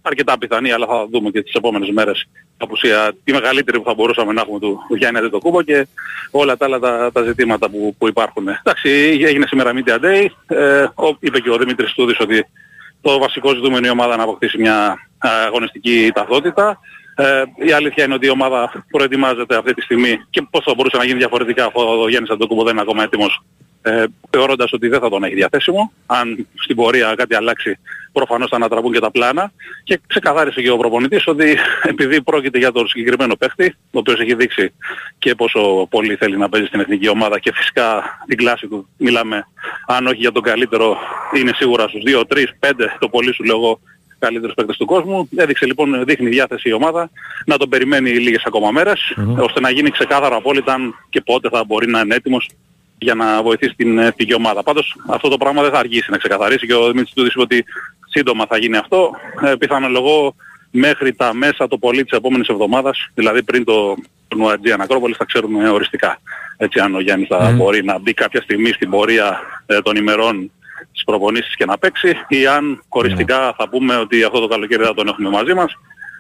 αρκετά 0.03 0.39
πιθανή, 0.39 0.73
αλλά 0.73 0.87
θα 0.87 1.07
δούμε 1.13 1.31
και 1.31 1.43
τις 1.43 1.53
επόμενες 1.53 1.91
μέρες 1.91 2.29
απουσία 2.57 3.13
τη 3.25 3.33
μεγαλύτερη 3.33 3.79
που 3.79 3.85
θα 3.85 3.95
μπορούσαμε 3.95 4.33
να 4.33 4.41
έχουμε 4.41 4.59
του, 4.59 4.79
του 4.89 4.95
Γιάννη 4.97 5.19
Αντετοκούμπο 5.19 5.63
και 5.63 5.87
όλα 6.31 6.57
τα 6.57 6.65
άλλα 6.65 6.79
τα, 6.79 7.11
τα 7.13 7.23
ζητήματα 7.23 7.69
που, 7.71 7.95
που 7.99 8.09
υπάρχουν. 8.09 8.49
Εντάξει, 8.49 8.91
έγινε 9.27 9.47
σήμερα 9.47 9.73
Media 9.75 9.99
Day. 10.05 10.27
Ε, 10.47 10.83
ο- 10.83 11.17
είπε 11.21 11.41
και 11.41 11.51
ο 11.51 11.57
Δημήτρης 11.59 11.93
Τούδης 11.93 12.21
ότι 12.21 12.47
το 13.01 13.19
βασικό 13.19 13.49
ζητούμενο 13.49 13.77
είναι 13.77 13.87
η 13.87 13.91
ομάδα 13.91 14.17
να 14.17 14.23
αποκτήσει 14.23 14.59
μια 14.59 14.77
α, 15.19 15.31
αγωνιστική 15.47 16.11
ταυτότητα. 16.15 16.79
Ε, 17.15 17.43
η 17.57 17.73
αλήθεια 17.73 18.05
είναι 18.05 18.15
ότι 18.15 18.27
η 18.27 18.31
ομάδα 18.31 18.85
προετοιμάζεται 18.91 19.57
αυτή 19.57 19.75
τη 19.75 19.83
στιγμή 19.83 20.19
και 20.31 20.43
πώς 20.51 20.65
θα 20.65 20.75
μπορούσε 20.75 20.97
να 20.97 21.05
γίνει 21.05 21.19
διαφορετικά 21.19 21.65
αφού 21.65 21.81
ο 21.81 22.09
Γιάννης 22.09 22.31
Αντοκούμπο 22.31 22.63
δεν 22.63 22.73
είναι 22.73 22.81
ακόμα 22.81 23.03
έτοιμος 23.03 23.43
ε, 23.83 24.05
θεωρώντας 24.31 24.73
ότι 24.73 24.89
δεν 24.89 25.01
θα 25.01 25.09
τον 25.09 25.25
έχει 25.25 25.35
διαθέσιμο. 25.35 25.93
Αν 26.07 26.47
στην 26.55 26.77
πορεία 26.77 27.15
κάτι 27.15 27.35
αλλάξει 27.35 27.79
προφανώς 28.13 28.49
θα 28.51 28.57
ανατραπούν 28.57 28.93
και 28.93 29.01
τα 29.01 29.11
πλάνα 29.11 29.53
και 29.85 30.01
ξεκαθάρισε 30.07 30.63
και 30.63 30.71
ο 30.71 30.77
προπονητής 30.77 31.27
ότι 31.27 31.57
επειδή 31.93 32.23
πρόκειται 32.23 32.59
για 32.59 32.73
τον 32.73 32.89
συγκεκριμένο 32.89 33.37
παίχτη 33.37 33.75
ο 33.91 33.99
οποίος 33.99 34.21
έχει 34.21 34.35
δείξει 34.35 34.73
και 35.19 35.35
πόσο 35.35 35.87
πολύ 35.91 36.15
θέλει 36.15 36.37
να 36.37 36.49
παίζει 36.49 36.67
στην 36.67 36.81
εθνική 36.81 37.09
ομάδα 37.09 37.39
και 37.39 37.53
φυσικά 37.55 38.03
την 38.27 38.37
κλάση 38.37 38.67
του 38.67 38.89
μιλάμε 38.97 39.47
αν 39.87 40.07
όχι 40.07 40.21
για 40.21 40.33
τον 40.33 40.43
καλύτερο 40.43 40.97
είναι 41.37 41.53
σίγουρα 41.55 41.89
στους 41.89 42.03
2, 42.07 42.21
3, 42.21 42.45
5 42.61 42.73
το 42.99 43.09
πολύ 43.09 43.35
σου 43.35 43.45
λέω 43.45 43.57
εγώ 43.57 43.81
καλύτερους 44.19 44.55
παίκτες 44.55 44.77
του 44.77 44.87
κόσμου. 44.87 45.29
Έδειξε 45.37 45.67
λοιπόν, 45.67 46.05
δείχνει 46.05 46.29
διάθεση 46.29 46.69
η 46.69 46.73
ομάδα 46.73 47.11
να 47.47 47.57
τον 47.57 47.69
περιμένει 47.69 48.11
λίγες 48.11 48.43
ακόμα 48.45 48.71
μέρες, 48.71 49.17
ώστε 49.39 49.61
να 49.61 49.71
γίνει 49.71 49.91
ξεκάθαρο 49.91 50.37
απόλυτα 50.37 50.73
αν 50.73 50.95
και 51.09 51.21
πότε 51.21 51.49
θα 51.49 51.65
μπορεί 51.65 51.91
να 51.91 52.01
είναι 52.01 52.15
έτοιμος 52.15 52.51
για 52.99 53.15
να 53.15 53.43
βοηθήσει 53.43 53.75
την 53.77 53.99
εθνική 53.99 54.35
ομάδα. 54.35 54.63
Πάντως 54.63 54.97
αυτό 55.07 55.29
το 55.29 55.37
πράγμα 55.37 55.63
δεν 55.63 55.71
θα 55.71 55.79
αργήσει 55.79 56.11
να 56.11 56.17
ξεκαθαρίσει 56.17 56.67
και 56.67 56.75
ο 56.75 56.87
Δημήτρης 56.87 57.13
Τούδης 57.15 57.33
είπε 57.33 57.43
ότι 57.43 57.65
σύντομα 58.09 58.47
θα 58.47 58.59
γίνει 58.59 58.77
αυτό. 58.77 59.11
Ε, 59.45 59.55
πιθανολογώ 59.55 60.35
μέχρι 60.71 61.15
τα 61.15 61.35
μέσα 61.35 61.69
το 61.69 61.79
πολύ 61.79 62.05
της 62.05 62.19
επόμενης 62.19 62.49
εβδομάδας, 62.49 63.11
δηλαδή 63.15 63.43
πριν 63.43 63.65
το 63.65 63.95
τουρνουά 64.29 64.57
Aegean 64.57 64.77
Ακρόπολης 64.79 65.17
θα 65.17 65.25
ξέρουμε 65.25 65.69
οριστικά. 65.69 66.21
Έτσι 66.57 66.81
αν 66.81 66.95
ο 66.95 67.01
Γιάννης 67.01 67.29
θα 67.29 67.53
μπορεί 67.57 67.85
να 67.85 67.99
μπει 67.99 68.15
κάποια 68.15 68.41
στιγμή 68.43 68.73
στην 68.73 68.91
πορεία 68.91 69.41
ε, 69.67 69.81
των 69.81 69.97
ημερών 69.97 70.51
στις 70.91 71.05
προπονήσεις 71.05 71.57
και 71.57 71.65
να 71.65 71.79
παίξει 71.79 72.17
ή 72.29 72.47
αν 72.47 72.83
χωριστικά 72.89 73.55
θα 73.57 73.69
πούμε 73.69 73.97
ότι 73.97 74.23
αυτό 74.23 74.41
το 74.41 74.47
καλοκαίρι 74.47 74.85
θα 74.85 74.95
τον 74.95 75.09
έχουμε 75.09 75.29
μαζί 75.29 75.55
μας 75.55 75.73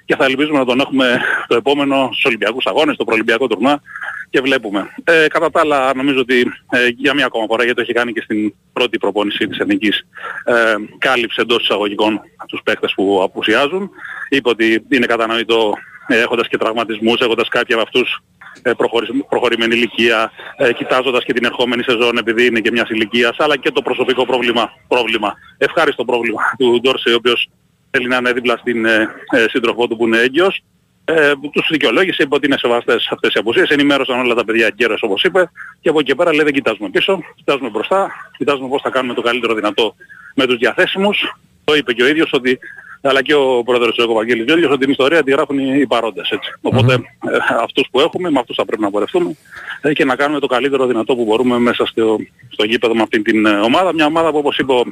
και 0.04 0.16
θα 0.16 0.25
ελπίζουμε 0.25 0.58
να 0.58 0.64
τον 0.64 0.80
έχουμε 0.80 1.20
το 1.47 1.56
επόμενο 1.56 2.08
στους 2.12 2.25
Ολυμπιακούς 2.25 2.66
Αγώνες, 2.66 2.94
στο 2.94 3.04
προολυμπιακό 3.04 3.47
τουρνουά 3.47 3.80
και 4.30 4.40
βλέπουμε. 4.40 4.94
Ε, 5.04 5.26
κατά 5.28 5.50
τα 5.50 5.61
άλλα 5.61 5.94
νομίζω 5.94 6.20
ότι 6.20 6.52
ε, 6.70 6.87
για 6.97 7.14
μία 7.14 7.26
ακόμα 7.26 7.47
φορά 7.47 7.62
γιατί 7.64 7.76
το 7.76 7.82
έχει 7.82 7.92
κάνει 7.92 8.12
και 8.12 8.20
στην 8.20 8.54
πρώτη 8.73 8.99
προπόνηση 8.99 9.47
της 9.47 9.58
Εθνικής 9.58 10.06
ε, 10.44 10.75
κάλυψε 10.99 11.40
εντός 11.40 11.62
εισαγωγικών 11.62 12.20
τους 12.49 12.61
παίκτες 12.64 12.92
που 12.97 13.20
απουσιάζουν. 13.23 13.90
Είπε 14.28 14.49
ότι 14.49 14.87
είναι 14.88 15.06
κατανοητό 15.06 15.75
ε, 16.06 16.20
έχοντας 16.20 16.49
και 16.49 16.56
τραυματισμούς, 16.56 17.20
έχοντας 17.20 17.49
κάποιοι 17.49 17.75
από 17.75 17.82
αυτούς 17.82 18.23
ε, 18.62 18.73
προχωρη- 18.73 19.25
προχωρημένη 19.28 19.75
ηλικία, 19.75 20.30
ε, 20.56 20.73
κοιτάζοντας 20.73 21.25
και 21.25 21.32
την 21.32 21.44
ερχόμενη 21.44 21.82
σεζόν 21.82 22.16
επειδή 22.18 22.47
είναι 22.47 22.61
και 22.61 22.70
μιας 22.70 22.88
ηλικίας, 22.88 23.37
αλλά 23.38 23.56
και 23.56 23.70
το 23.70 23.82
προσωπικό 23.82 24.26
πρόβλημα. 24.26 24.73
πρόβλημα. 24.88 25.35
Ευχάριστο 25.58 26.04
πρόβλημα 26.04 26.42
του 26.58 26.80
Ντόρσε, 26.80 27.11
ο 27.11 27.14
οποίος 27.14 27.49
θέλει 27.90 28.08
να 28.08 28.16
είναι 28.16 28.32
δίπλα 28.32 28.56
στην 28.56 28.85
ε, 28.85 29.08
ε, 29.30 29.44
σύντροφό 29.49 29.87
του 29.87 29.97
που 29.97 30.06
είναι 30.06 30.18
έγκυος. 30.18 30.62
Ε, 31.10 31.32
τους 31.52 31.68
δικαιολόγησε, 31.70 32.22
είπε 32.22 32.34
ότι 32.34 32.46
είναι 32.46 32.58
σεβαστές 32.58 33.08
αυτές 33.12 33.34
οι 33.34 33.38
απουσίες, 33.38 33.68
ενημέρωσαν 33.68 34.20
όλα 34.20 34.34
τα 34.34 34.44
παιδιά 34.44 34.66
εγκαίρως 34.66 35.02
όπως 35.02 35.22
είπε 35.22 35.50
και 35.80 35.88
από 35.88 35.98
εκεί 35.98 36.08
και 36.08 36.14
πέρα 36.14 36.34
λέει 36.34 36.44
δεν 36.44 36.52
κοιτάζουμε 36.52 36.90
πίσω, 36.90 37.20
κοιτάζουμε 37.36 37.68
μπροστά, 37.68 38.10
κοιτάζουμε 38.38 38.68
πώς 38.68 38.82
θα 38.82 38.90
κάνουμε 38.90 39.14
το 39.14 39.20
καλύτερο 39.20 39.54
δυνατό 39.54 39.94
με 40.34 40.46
τους 40.46 40.56
διαθέσιμους. 40.56 41.34
Το 41.64 41.74
είπε 41.74 41.92
και 41.92 42.02
ο 42.02 42.06
ίδιος 42.06 42.30
ότι 42.32 42.58
αλλά 43.02 43.22
και 43.22 43.34
ο 43.34 43.62
πρόεδρος 43.64 43.94
του 43.94 44.10
Ευαγγέλης 44.10 44.44
Βέλιος 44.44 44.70
ότι 44.70 44.80
την 44.80 44.90
ιστορία 44.90 45.22
τη 45.22 45.30
γράφουν 45.30 45.58
οι, 45.58 45.78
οι 45.80 45.86
παρόντες 45.86 46.30
έτσι. 46.30 46.50
Οπότε 46.60 46.92
ε, 46.94 47.00
αυτούς 47.62 47.88
που 47.90 48.00
έχουμε, 48.00 48.30
με 48.30 48.38
αυτούς 48.38 48.56
θα 48.56 48.64
πρέπει 48.64 48.82
να 48.82 48.90
πορευτούμε 48.90 49.36
ε, 49.80 49.92
και 49.92 50.04
να 50.04 50.16
κάνουμε 50.16 50.40
το 50.40 50.46
καλύτερο 50.46 50.86
δυνατό 50.86 51.16
που 51.16 51.24
μπορούμε 51.24 51.58
μέσα 51.58 51.86
στο, 51.86 52.18
στο 52.48 52.64
γήπεδο 52.64 52.94
με 52.94 53.02
αυτήν 53.02 53.22
την 53.22 53.46
ε, 53.46 53.50
ομάδα. 53.50 53.92
Μια 53.92 54.06
ομάδα 54.06 54.30
που 54.30 54.38
όπως 54.38 54.58
είπε 54.58 54.72
ο, 54.72 54.84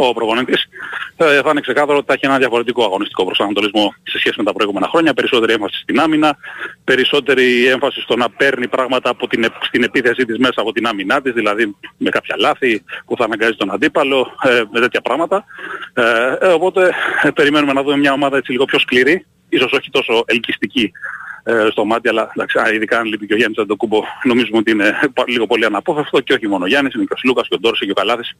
ο 0.00 0.12
προπονητής 0.12 0.68
ε, 1.16 1.40
θα 1.42 1.50
είναι 1.50 1.60
ξεκάθαρο 1.60 1.96
ότι 1.96 2.06
θα 2.06 2.12
έχει 2.12 2.26
ένα 2.26 2.38
διαφορετικό 2.38 2.84
αγωνιστικό 2.84 3.24
προσανατολισμό 3.24 3.94
σε 4.02 4.18
σχέση 4.18 4.34
με 4.38 4.44
τα 4.44 4.52
προηγούμενα 4.52 4.88
χρόνια. 4.88 5.14
Περισσότερη 5.14 5.52
έμφαση 5.52 5.78
στην 5.78 6.00
άμυνα, 6.00 6.36
περισσότερη 6.84 7.66
έμφαση 7.66 8.00
στο 8.00 8.16
να 8.16 8.30
παίρνει 8.30 8.68
πράγματα 8.68 9.10
από 9.10 9.26
την, 9.26 9.44
επ- 9.44 9.64
στην 9.64 9.82
επίθεσή 9.82 10.24
της 10.24 10.38
μέσα 10.38 10.60
από 10.60 10.72
την 10.72 10.86
άμυνά 10.86 11.22
της, 11.22 11.32
δηλαδή 11.32 11.76
με 11.96 12.10
κάποια 12.10 12.34
λάθη 12.38 12.82
που 13.06 13.16
θα 13.16 13.24
αναγκάζει 13.24 13.56
τον 13.56 13.70
αντίπαλο, 13.70 14.32
ε, 14.42 14.62
με 14.72 14.80
τέτοια 14.80 15.00
πράγματα. 15.00 15.44
Ε, 15.94 16.36
ε, 16.40 16.48
οπότε 16.48 16.92
ε, 17.22 17.30
περιμένουμε 17.30 17.72
να 17.72 17.82
δούμε 17.82 17.96
μια 17.96 18.12
ομάδα 18.12 18.36
έτσι 18.36 18.52
λίγο 18.52 18.64
πιο 18.64 18.78
σκληρή, 18.78 19.26
ίσως 19.48 19.72
όχι 19.72 19.90
τόσο 19.90 20.22
ελκυστική 20.26 20.82
ε, 20.82 21.27
στο 21.70 21.84
μάτι, 21.84 22.08
αλλά 22.08 22.30
εντάξει, 22.34 22.58
α, 22.58 22.72
ειδικά 22.74 22.98
αν 22.98 23.04
λείπει 23.06 23.26
και 23.26 23.34
ο 23.34 23.36
Γιάννης 23.36 23.58
Αντοκούμπο, 23.58 24.02
νομίζουμε 24.24 24.58
ότι 24.58 24.70
είναι 24.70 24.98
πα- 25.14 25.24
λίγο 25.26 25.46
πολύ 25.46 25.64
αναπόφευκτο 25.64 26.20
και 26.20 26.32
όχι 26.32 26.48
μόνο 26.48 26.64
ο 26.64 26.66
Γιάννης, 26.68 26.94
είναι 26.94 27.04
και 27.04 27.12
ο 27.12 27.16
Σλούκας 27.16 27.48
και 27.48 27.54
ο 27.54 27.58
Ντόρση 27.58 27.84
και 27.84 27.90
ο 27.90 27.94
Καλάθης. 27.94 28.30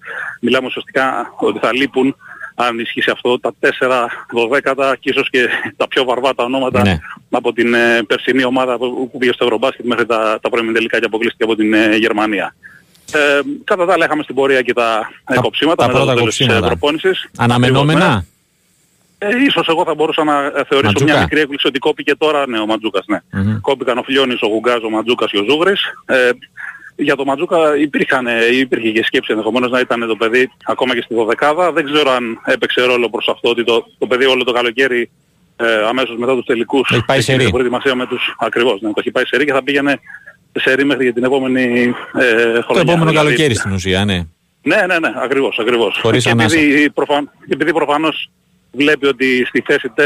Μιλάμε 0.41 0.67
ουσιαστικά 0.67 1.33
ότι 1.39 1.59
θα 1.59 1.73
λείπουν, 1.75 2.17
αν 2.55 2.79
ισχύσει 2.79 3.11
αυτό, 3.11 3.41
τα 3.41 3.55
4 3.61 4.09
δωδέκατα 4.33 4.97
και 5.01 5.11
ίσως 5.11 5.31
και 5.31 5.49
τα 5.77 5.89
πιο 5.89 6.05
βαρβάτα 6.05 6.45
ονόματα 6.45 6.83
Ναι. 6.83 6.99
από 7.31 7.53
την 7.53 7.75
ε, 7.75 8.03
περσινή 8.07 8.45
ομάδα 8.45 8.77
που, 8.79 9.09
που 9.13 9.19
πήγε 9.19 9.33
στο 9.33 9.45
Ευρωμπάσκετ 9.45 9.85
μέχρι 9.87 10.07
τα, 10.07 10.39
τα 10.43 10.49
πρώιμη 10.49 10.73
τελικά 10.73 10.99
και 10.99 11.05
αποκλείστηκε 11.05 11.45
από 11.45 11.57
την 11.57 11.75
ε, 11.75 11.97
Γερμανία. 11.97 12.55
Ε, 13.13 13.41
κατά 13.65 13.87
τα 13.87 13.93
άλλα 13.93 14.05
είχαμε 14.05 14.23
στην 14.23 14.35
πορεία 14.35 14.63
και 14.63 14.73
τα, 14.73 15.11
ε, 15.29 15.35
Τα- 15.35 15.41
κοψίματα 15.41 15.77
τα 15.77 15.87
μετά 15.87 15.99
το 15.99 16.05
πρώτα 16.05 16.19
τέλος 16.19 16.37
της 16.37 16.41
ε, 16.41 16.45
κοψίματα. 16.49 16.67
προπόνησης. 16.77 17.29
Αναμενόμενα. 17.37 18.25
Ακριβώς, 19.19 19.41
ναι. 19.41 19.43
Ε, 19.43 19.47
ίσως 19.47 19.69
εγώ 19.69 19.85
θα 19.85 19.95
μπορούσα 19.95 20.25
να 20.25 20.45
ε, 20.45 20.51
θεωρήσω 20.69 20.93
Ματζούκα. 20.93 21.13
μια 21.13 21.21
μικρή 21.21 21.41
έκπληξη 21.41 21.67
ότι 21.67 21.79
κόπηκε 21.79 22.15
τώρα 22.15 22.49
ναι, 22.49 22.59
ο 22.59 22.67
Ματζούκας. 22.67 23.05
Ναι. 23.07 23.19
Μμμ. 23.33 23.61
Κόπηκαν 23.61 23.99
ο 23.99 24.03
Φιλιώνης, 24.03 24.41
ο 24.43 24.47
Γουγκάς, 24.47 24.83
ο 24.83 24.91
Ματζούκας 24.91 25.31
και 25.31 25.39
ο 25.39 25.45
Ζούγρης. 25.49 25.81
Ε, 26.07 26.31
για 26.97 27.17
τον 27.17 27.27
Ματζούκα 27.27 27.77
υπήρχαν, 27.77 28.27
ε, 28.27 28.45
υπήρχε 28.53 28.91
και 28.91 29.05
σκέψη 29.05 29.33
ενδεχομένως 29.33 29.71
να 29.71 29.81
ήταν 29.81 30.07
το 30.07 30.17
παιδί 30.17 30.51
ακόμα 30.65 30.95
και 30.95 31.03
στη 31.03 31.15
δωδεκάδα. 31.15 31.73
Δεν 31.73 31.85
ξέρω 31.85 32.11
αν 32.11 32.41
έπαιξε 32.45 32.83
ρόλο 32.85 33.11
προς 33.11 33.29
αυτό 33.29 33.51
ότι 33.51 33.65
το, 33.65 33.87
το 33.99 34.07
παιδί 34.07 34.25
όλο 34.25 34.45
το 34.45 34.53
καλοκαίρι 34.53 35.11
ε, 35.57 35.87
αμέσως 35.89 36.17
μετά 36.17 36.35
τους 36.35 36.45
τελικούς 36.45 36.91
Έχει 36.93 37.05
πάει 37.05 37.21
σε 37.21 37.31
έγινε 37.33 37.45
ρί. 37.47 37.51
προετοιμασία 37.53 37.95
με 37.95 38.07
τους 38.07 38.35
ακριβώς. 38.39 38.81
Ναι, 38.81 38.89
το 38.89 38.95
έχει 38.99 39.11
πάει 39.11 39.25
σε 39.27 39.37
ρί 39.37 39.45
και 39.45 39.53
θα 39.53 39.63
πήγαινε 39.63 40.01
σε 40.53 40.75
ρί 40.75 40.85
μέχρι 40.85 41.05
για 41.05 41.13
την 41.13 41.25
επόμενη 41.25 41.95
ε, 42.15 42.25
χρονιά. 42.35 42.63
Το 42.67 42.79
επόμενο 42.79 43.11
Δηλαδή, 43.11 43.15
καλοκαίρι 43.17 43.55
στην 43.55 43.73
ουσία, 43.73 44.05
ναι. 44.05 44.23
Ναι, 44.63 44.77
ναι, 44.87 44.99
ναι, 44.99 45.13
ακριβώς, 45.23 45.59
ακριβώς. 45.59 45.99
Χωρίς 46.03 46.25
και 46.25 46.31
επειδή, 46.31 46.91
προφαν... 46.91 47.31
επειδή 47.49 47.73
προφανώς 47.73 48.31
βλέπει 48.73 49.07
ότι 49.07 49.45
στη 49.45 49.63
θέση 49.67 49.93
4 49.97 50.03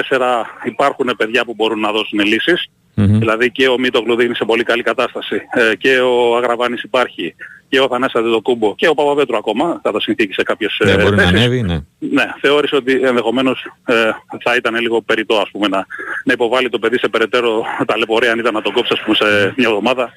υπάρχουν 0.65 1.15
παιδιά 1.17 1.45
που 1.45 1.55
μπορούν 1.55 1.81
να 1.81 1.93
δώσουν 1.93 2.19
λύσεις, 2.21 2.71
δηλαδή 2.95 3.51
και 3.51 3.69
ο 3.69 3.79
Μίτογλου 3.79 4.21
είναι 4.21 4.35
σε 4.35 4.45
πολύ 4.45 4.63
καλή 4.63 4.83
κατάσταση 4.83 5.41
ε, 5.53 5.77
και 5.77 6.01
ο 6.01 6.37
Αγραβάνης 6.37 6.83
υπάρχει 6.83 7.35
και 7.69 7.81
ο 7.81 7.89
Θανάσης 7.89 8.15
Αντιδοκούμπο 8.15 8.75
και 8.75 8.89
ο 8.89 8.95
Παπαβέτρου 8.95 9.37
ακόμα 9.37 9.81
κατά 9.83 10.01
συνθήκη 10.01 10.33
σε 10.33 10.43
κάποιες 10.43 10.81
ναι, 10.85 10.91
ε, 10.91 11.03
μπορεί 11.03 11.17
θέσεις. 11.17 11.33
να 11.33 11.39
ανέβει, 11.39 11.63
ναι. 11.63 11.81
Ναι, 11.99 12.25
θεώρησε 12.41 12.77
ότι 12.77 13.01
ενδεχομένως 13.03 13.67
ε, 13.85 13.95
θα 14.43 14.57
ήταν 14.57 14.75
λίγο 14.75 15.03
περιττό 15.03 15.37
ας 15.37 15.51
πούμε 15.51 15.69
να, 15.69 15.87
να 16.25 16.33
υποβάλει 16.33 16.69
το 16.69 16.79
παιδί 16.79 16.99
σε 16.99 17.09
περαιτέρω 17.09 17.65
ταλαιπωρία 17.87 18.33
αν 18.33 18.39
ήταν 18.39 18.55
να 18.55 18.63
τον 18.63 18.73
κόψει 18.73 18.93
ας 18.93 19.01
πούμε 19.01 19.17
σε 19.17 19.55
μια 19.57 19.69
εβδομάδα 19.69 20.11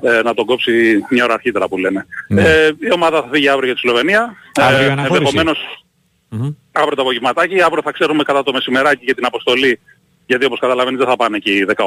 ε, 0.00 0.22
να 0.22 0.34
τον 0.34 0.46
κόψει 0.46 1.04
μια 1.10 1.24
ώρα 1.24 1.34
αρχίτερα 1.34 1.68
που 1.68 1.78
λένε. 1.78 2.06
Ναι. 2.28 2.42
Ε, 2.42 2.70
η 2.78 2.92
ομάδα 2.92 3.22
θα 3.22 3.28
φύγει 3.32 3.48
αύριο 3.48 3.64
για 3.66 3.74
τη 3.74 3.80
Σλοβενία. 3.80 4.34
Αύριο 4.60 4.86
ε, 4.86 4.90
αναχώρηση. 4.90 5.16
ενδεχομένως 5.16 5.84
Μμμ. 6.28 6.50
Αύριο 6.72 6.94
το 6.96 7.02
απογευματάκι, 7.02 7.60
αύριο 7.62 7.82
θα 7.82 7.90
ξέρουμε 7.92 8.22
κατά 8.22 8.42
το 8.42 8.52
μεσημεράκι 8.52 9.04
για 9.04 9.14
την 9.14 9.24
αποστολή 9.26 9.80
γιατί 10.26 10.44
όπως 10.44 10.58
καταλαβαίνεις 10.58 10.98
δεν 10.98 11.08
θα 11.08 11.16
πάνε 11.16 11.36
εκεί 11.36 11.50
οι 11.50 11.66
18 11.76 11.84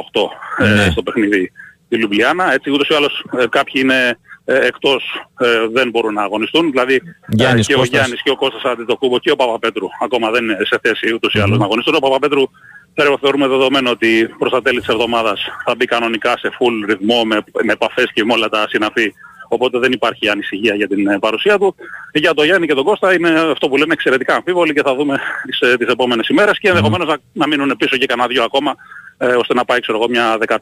ε, 0.58 0.68
Ναι. 0.74 0.90
στο 0.90 1.02
παιχνίδι 1.02 1.52
τη 1.88 1.96
Λουμπλιάνα. 1.98 2.52
Έτσι 2.52 2.70
ούτως 2.70 2.88
ή 2.88 2.94
άλλως 2.94 3.24
ε, 3.38 3.46
κάποιοι 3.48 3.80
είναι 3.84 4.18
ε, 4.44 4.66
εκτός 4.66 5.04
ε, 5.40 5.46
δεν 5.72 5.90
μπορούν 5.90 6.12
να 6.14 6.22
αγωνιστούν. 6.22 6.70
Δηλαδή 6.70 6.94
ε, 6.94 7.00
Γιάννης, 7.28 7.66
και 7.66 7.74
ο 7.74 7.76
Κώστας. 7.78 7.98
Γιάννης 7.98 8.22
και 8.22 8.30
ο 8.30 8.36
Κώστας 8.36 8.62
Αντιτοκούμπο 8.64 9.18
και 9.18 9.30
ο 9.30 9.36
Παπαπέτρου 9.36 9.86
ακόμα 10.02 10.30
δεν 10.30 10.44
είναι 10.44 10.56
σε 10.64 10.78
θέση 10.82 11.14
ούτως 11.14 11.34
ή 11.34 11.38
άλλως 11.38 11.50
Μμμ. 11.50 11.58
να 11.58 11.64
αγωνιστούν. 11.64 11.94
Ο 11.94 11.98
Παπαπέτρου 11.98 12.42
θεωρώ- 12.94 13.18
θεωρούμε 13.20 13.46
δεδομένο 13.46 13.90
ότι 13.90 14.34
προς 14.38 14.52
τα 14.52 14.62
τέλη 14.62 14.78
της 14.78 14.88
εβδομάδας 14.88 15.40
θα 15.64 15.74
μπει 15.74 15.84
κανονικά 15.84 16.38
σε 16.38 16.48
full 16.58 16.86
ρυθμό 16.88 17.24
με, 17.24 17.36
με 17.64 17.72
επαφές 17.72 18.10
και 18.14 18.24
με 18.24 18.32
όλα 18.32 18.48
τα 18.48 18.66
συναφή. 18.68 19.12
Οπότε 19.48 19.78
δεν 19.78 19.92
υπάρχει 19.92 20.28
ανησυχία 20.28 20.74
για 20.74 20.88
την 20.88 21.06
ε, 21.06 21.18
παρουσία 21.18 21.58
του. 21.58 21.74
Για 22.12 22.34
τον 22.34 22.44
Γιάννη 22.44 22.66
και 22.66 22.74
τον 22.74 22.84
Κώστα 22.84 23.14
είναι 23.14 23.30
αυτό 23.40 23.68
που 23.68 23.76
λέμε 23.76 23.92
εξαιρετικά 23.92 24.34
αμφίβολοι 24.34 24.72
και 24.72 24.82
θα 24.82 24.94
δούμε 24.94 25.20
τις, 25.46 25.60
ε, 25.60 25.76
τις 25.76 25.88
επόμενες 25.88 26.28
ημέρες 26.28 26.58
και 26.58 26.68
ενδεχομένως 26.68 27.08
να, 27.08 27.16
να 27.32 27.46
μείνουν 27.46 27.76
πίσω 27.78 27.96
και 27.96 28.06
κανένα 28.06 28.28
δυο 28.28 28.42
ακόμα 28.44 28.76
ε, 29.18 29.26
ώστε 29.26 29.54
να 29.54 29.64
πάει 29.64 29.80
ξέρω 29.80 29.98
εγώ 29.98 30.08
μια 30.08 30.38
13, 30.46 30.54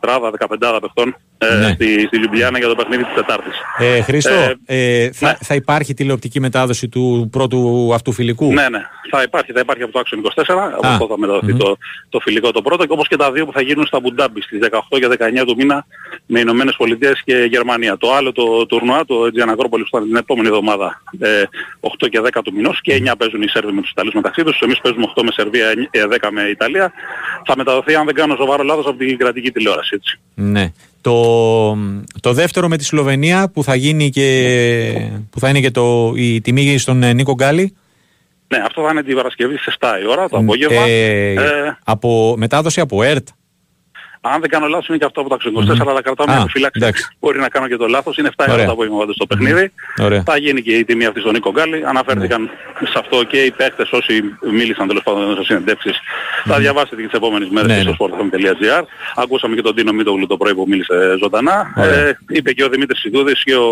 14, 0.00 0.30
15 0.58 0.78
παιχτών 0.80 1.16
ε, 1.38 1.54
Ναι. 1.54 1.68
στη, 1.74 2.06
στη 2.06 2.18
Λιουμπλιάνα 2.18 2.58
για 2.58 2.68
το 2.68 2.74
παιχνίδι 2.74 3.04
της 3.04 3.14
Τετάρτης. 3.14 3.54
Ε, 3.78 4.00
Χρήστο, 4.02 4.30
ε, 4.66 5.10
θα, 5.12 5.26
ναι. 5.26 5.36
θα 5.40 5.54
υπάρχει 5.54 5.94
τηλεοπτική 5.94 6.40
μετάδοση 6.40 6.88
του 6.88 7.28
πρώτου 7.32 7.90
αυτού 7.94 8.12
φιλικού; 8.12 8.52
Ναι, 8.52 8.68
ναι. 8.68 8.80
Θα 9.10 9.22
υπάρχει, 9.22 9.52
θα 9.52 9.60
υπάρχει 9.60 9.82
από 9.82 9.92
το 9.92 10.02
Action 10.04 10.42
24, 10.42 10.54
από 10.76 10.86
Α, 10.86 10.90
αυτό 10.90 11.06
θα 11.06 11.18
μεταδοθεί 11.18 11.52
μμμ. 11.52 11.58
το, 11.58 11.76
το 12.08 12.20
φιλικό 12.20 12.50
το 12.50 12.62
πρώτο 12.62 12.86
και 12.86 12.92
όπως 12.92 13.08
και 13.08 13.16
τα 13.16 13.32
δύο 13.32 13.46
που 13.46 13.52
θα 13.52 13.60
γίνουν 13.60 13.86
στα 13.86 14.00
Μπουντάμπι 14.00 14.40
στις 14.40 14.58
18 14.70 14.98
και 14.98 15.08
19 15.40 15.44
του 15.46 15.54
μήνα 15.56 15.86
με 16.26 16.40
Ηνωμένες 16.40 16.74
Πολιτείες 16.76 17.22
και 17.24 17.34
Γερμανία. 17.50 17.96
Το 17.96 18.12
άλλο 18.14 18.32
το 18.32 18.66
τουρνουά, 18.66 19.04
το 19.04 19.14
Aegean 19.24 19.50
Acropolis 19.52 19.84
που 19.90 19.90
θα 19.90 19.98
είναι 19.98 20.06
την 20.06 20.16
επόμενη 20.16 20.48
εβδομάδα 20.48 21.02
ε, 21.18 21.42
8 21.80 22.08
και 22.10 22.20
10 22.32 22.40
του 22.44 22.52
μηνός 22.54 22.80
και 22.80 23.02
9 23.06 23.12
παίζουν 23.18 23.42
οι 23.42 23.48
Σέρβοι 23.48 23.72
με 23.72 23.80
τους 23.80 23.90
Ιταλούς 23.90 24.14
μεταξύ 24.14 24.44
τους, 24.44 24.60
εμείς 24.60 24.80
παίζουμε 24.80 25.06
8 25.16 25.22
με 25.22 25.30
Σερβία, 25.32 25.68
ε, 25.90 26.04
10 26.06 26.28
με 26.30 26.42
Ιταλία. 26.42 26.92
Θα 27.46 27.54
μεταδοθεί 27.56 27.83
αν 27.92 28.04
δεν 28.04 28.14
κάνω 28.14 28.36
σοβαρό 28.36 28.62
λάθος 28.62 28.86
από 28.86 28.96
την 28.98 29.18
κρατική 29.18 29.50
τηλεόραση. 29.50 29.90
Έτσι. 29.94 30.18
Ναι. 30.34 30.72
Το, 31.00 31.78
το 32.20 32.32
δεύτερο 32.32 32.68
με 32.68 32.76
τη 32.76 32.84
Σλοβενία 32.84 33.50
που 33.50 33.64
θα 33.64 33.74
γίνει 33.74 34.10
και 34.10 35.10
που 35.30 35.38
θα 35.40 35.48
είναι 35.48 35.60
και 35.60 35.70
το, 35.70 36.12
η 36.16 36.40
τιμή 36.40 36.78
στον 36.78 37.02
ε, 37.02 37.12
Νίκο 37.12 37.32
Γκάλι. 37.32 37.74
Ναι, 38.48 38.62
αυτό 38.66 38.82
θα 38.82 38.90
είναι 38.90 39.02
την 39.02 39.16
Παρασκευή 39.16 39.56
στις 39.56 39.76
7 39.80 39.86
η 40.02 40.08
ώρα 40.08 40.28
το 40.28 40.36
απόγευμα. 40.36 40.86
Ε, 40.86 41.32
Ε, 41.32 41.76
από, 41.84 42.34
μετάδοση 42.38 42.80
από 42.80 43.02
ΕΡΤ. 43.02 43.28
Αν 44.26 44.40
δεν 44.40 44.50
κάνω 44.50 44.66
λάθος 44.66 44.88
είναι 44.88 44.98
και 44.98 45.04
αυτό 45.04 45.20
από 45.20 45.28
τα 45.30 45.36
24, 45.36 45.50
Μμμ. 45.80 45.88
αλλά 45.88 46.02
κρατάμε 46.02 46.32
Α, 46.32 46.34
μια 46.34 46.42
επιφύλαξη. 46.44 46.80
εντάξει. 46.82 47.08
Μπορεί 47.20 47.38
να 47.38 47.48
κάνω 47.48 47.68
και 47.68 47.76
το 47.76 47.86
λάθος. 47.86 48.16
Είναι 48.16 48.28
7 48.36 48.40
η 48.40 48.44
ώρα 48.44 48.52
Ωραία. 48.52 48.66
το 48.66 48.72
απόγευμα 48.72 48.98
πάντως 48.98 49.16
το 49.16 49.26
παιχνίδι. 49.26 49.72
Ωραία. 50.02 50.22
Θα 50.26 50.36
γίνει 50.36 50.62
και 50.62 50.72
η 50.76 50.84
τιμή 50.84 51.04
αυτή 51.06 51.20
στον 51.20 51.32
Νίκο 51.32 51.50
Γκάλι. 51.50 51.82
Αναφέρθηκαν 51.86 52.50
σε 52.84 52.98
αυτό 52.98 53.24
και 53.24 53.42
οι 53.42 53.50
παίκτες 53.50 53.90
όσοι 53.92 54.22
μίλησαν 54.50 54.86
τέλος 54.88 55.02
πάντων 55.02 55.36
σε 55.36 55.42
συνεντεύξεις. 55.44 55.98
Θα 56.44 56.58
διαβάσετε 56.58 56.96
και 56.96 57.02
τις 57.02 57.12
επόμενες 57.12 57.48
μέρες 57.48 57.68
Ναι, 57.70 57.76
και 57.82 57.88
ναι. 57.88 57.94
στο 57.94 58.08
sportfm.gr. 58.10 58.82
Ακούσαμε 59.16 59.54
και 59.54 59.62
τον 59.62 59.74
Τίνο 59.74 59.92
Μίτογλου 59.92 60.26
το 60.26 60.36
πρωί 60.36 60.54
που 60.54 60.64
μίλησε 60.68 61.16
ζωντανά. 61.22 61.72
Ωραία. 61.76 61.94
Ε, 62.06 62.18
είπε 62.28 62.52
και 62.52 62.64
ο 62.64 62.68
Δημήτρης 62.68 63.00
Σιδούδης 63.00 63.42
και 63.44 63.54
ο 63.54 63.68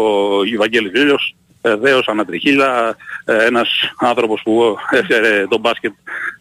Ευαγγέλης 0.54 0.90
Βίλιος 0.90 1.34
ε, 1.34 1.51
δέος 1.80 2.08
ανατριχίλα, 2.08 2.96
ε, 3.24 3.44
ένας 3.46 3.68
άνθρωπος 3.98 4.40
που 4.44 4.76
έφερε 4.90 5.46
τον 5.48 5.60
μπάσκετ 5.60 5.92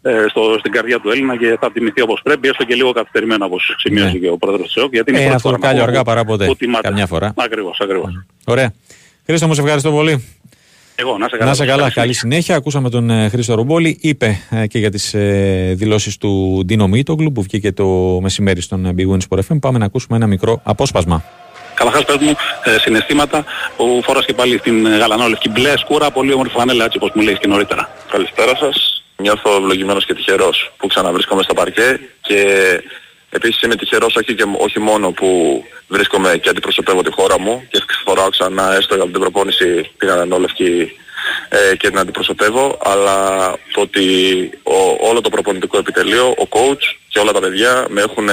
ε, 0.02 0.24
στο, 0.28 0.56
στην 0.58 0.72
καρδιά 0.72 0.98
του 1.00 1.10
Έλληνα 1.10 1.36
και 1.36 1.56
θα 1.60 1.72
τιμηθεί 1.72 2.00
όπως 2.00 2.20
πρέπει, 2.22 2.48
έστω 2.48 2.64
και 2.64 2.74
λίγο 2.74 2.92
καθυστερημένα 2.92 3.44
όπως 3.44 3.74
σημείωσε 3.78 4.12
Ναι. 4.12 4.18
και 4.18 4.28
ο 4.28 4.36
πρόεδρος 4.36 4.66
της 4.66 4.76
ΕΟΚ. 4.76 4.92
Γιατί 4.92 5.10
είναι 5.10 5.20
η 5.20 5.22
Ε, 5.22 5.26
πρώτη 5.26 5.36
αυτό 5.36 5.48
φορά 5.48 5.60
να 5.60 5.66
κάλλιο 5.66 5.82
πω 5.82 5.88
αργά 5.88 5.98
που- 5.98 6.04
παρά 6.06 6.24
ποτέ. 6.24 6.46
που 6.46 6.56
τιμάται. 6.56 6.88
Καμιά 6.88 7.06
φορά. 7.06 7.32
Ακριβώς, 7.36 7.80
ακριβώς. 7.80 8.24
Ωραία. 8.44 8.72
Χρήστο, 9.26 9.46
μου 9.46 9.54
σε 9.54 9.60
ευχαριστώ 9.60 9.90
πολύ. 9.90 10.24
Εγώ, 10.94 11.18
να 11.18 11.28
σε 11.28 11.36
καλά. 11.36 11.50
Να 11.50 11.56
σε 11.56 11.64
καλά, 11.66 11.80
Καλή 11.82 11.92
καλή 11.92 12.12
συνέχεια. 12.12 12.56
Ακούσαμε 12.56 12.90
τον 12.90 13.10
ε, 13.10 13.28
Χρήστο 13.28 13.54
Ρουμπόλη. 13.54 13.98
Είπε 14.00 14.38
ε, 14.50 14.66
και 14.66 14.78
για 14.78 14.90
τις 14.90 15.14
ε, 15.14 15.72
δηλώσεις 15.76 16.16
του 16.18 16.62
Ντίνο 16.66 16.86
Μίτογλου 16.88 17.32
που 17.32 17.42
βγήκε 17.42 17.72
το 17.72 18.18
μεσημέρι 18.22 18.60
στον 18.60 18.86
ε, 18.86 18.94
Big 18.96 19.10
Win 19.12 19.18
Sport 19.28 19.40
FM. 19.48 19.58
Πάμε 19.60 19.78
να 19.78 19.84
ακούσουμε 19.84 20.16
ένα 20.16 20.26
μικρό 20.26 20.60
απόσπασμα. 20.64 21.24
Καταρχάς 21.84 22.04
πες 22.04 22.16
μου 22.26 22.36
ε, 22.64 22.78
συναισθήματα 22.78 23.44
που 23.76 24.00
φοράς 24.04 24.24
και 24.24 24.34
πάλι 24.34 24.58
την 24.58 24.86
ε, 24.86 24.96
γαλανόλευκη 24.96 25.48
μπλε 25.48 25.78
σκούρα, 25.78 26.10
πολύ 26.10 26.32
όμορφη 26.32 26.54
φανέλα 26.54 26.84
έτσι 26.84 26.96
όπως 26.96 27.10
μου 27.14 27.22
λέει 27.22 27.38
και 27.38 27.46
νωρίτερα. 27.46 27.90
Καλησπέρα 28.10 28.56
σας. 28.56 29.04
Νιώθω 29.16 29.56
ευλογημένος 29.56 30.06
και 30.06 30.14
τυχερός 30.14 30.72
που 30.76 30.86
ξαναβρίσκομαι 30.86 31.42
στο 31.42 31.54
παρκέ 31.54 32.00
και 32.20 32.38
επίσης 33.30 33.62
είμαι 33.62 33.76
τυχερός 33.76 34.16
όχι, 34.16 34.34
και, 34.34 34.44
όχι 34.58 34.80
μόνο 34.80 35.10
που 35.10 35.62
βρίσκομαι 35.88 36.36
και 36.36 36.48
αντιπροσωπεύω 36.48 37.02
τη 37.02 37.12
χώρα 37.12 37.38
μου 37.38 37.66
και 37.70 37.82
φοράω 38.04 38.28
ξανά 38.28 38.74
έστω 38.74 38.94
από 38.94 39.10
την 39.10 39.20
προπόνηση 39.20 39.90
την 39.98 40.10
ανανόλευκη 40.10 40.92
ε, 41.48 41.76
και 41.76 41.88
την 41.88 41.98
αντιπροσωπεύω 41.98 42.78
αλλά 42.82 43.50
το 43.72 43.80
ότι 43.80 44.04
ο, 44.62 45.08
όλο 45.08 45.20
το 45.20 45.30
προπονητικό 45.30 45.78
επιτελείο, 45.78 46.26
ο 46.26 46.46
coach 46.50 46.82
και 47.08 47.18
όλα 47.18 47.32
τα 47.32 47.40
παιδιά 47.40 47.86
με 47.88 48.00
έχουν 48.00 48.28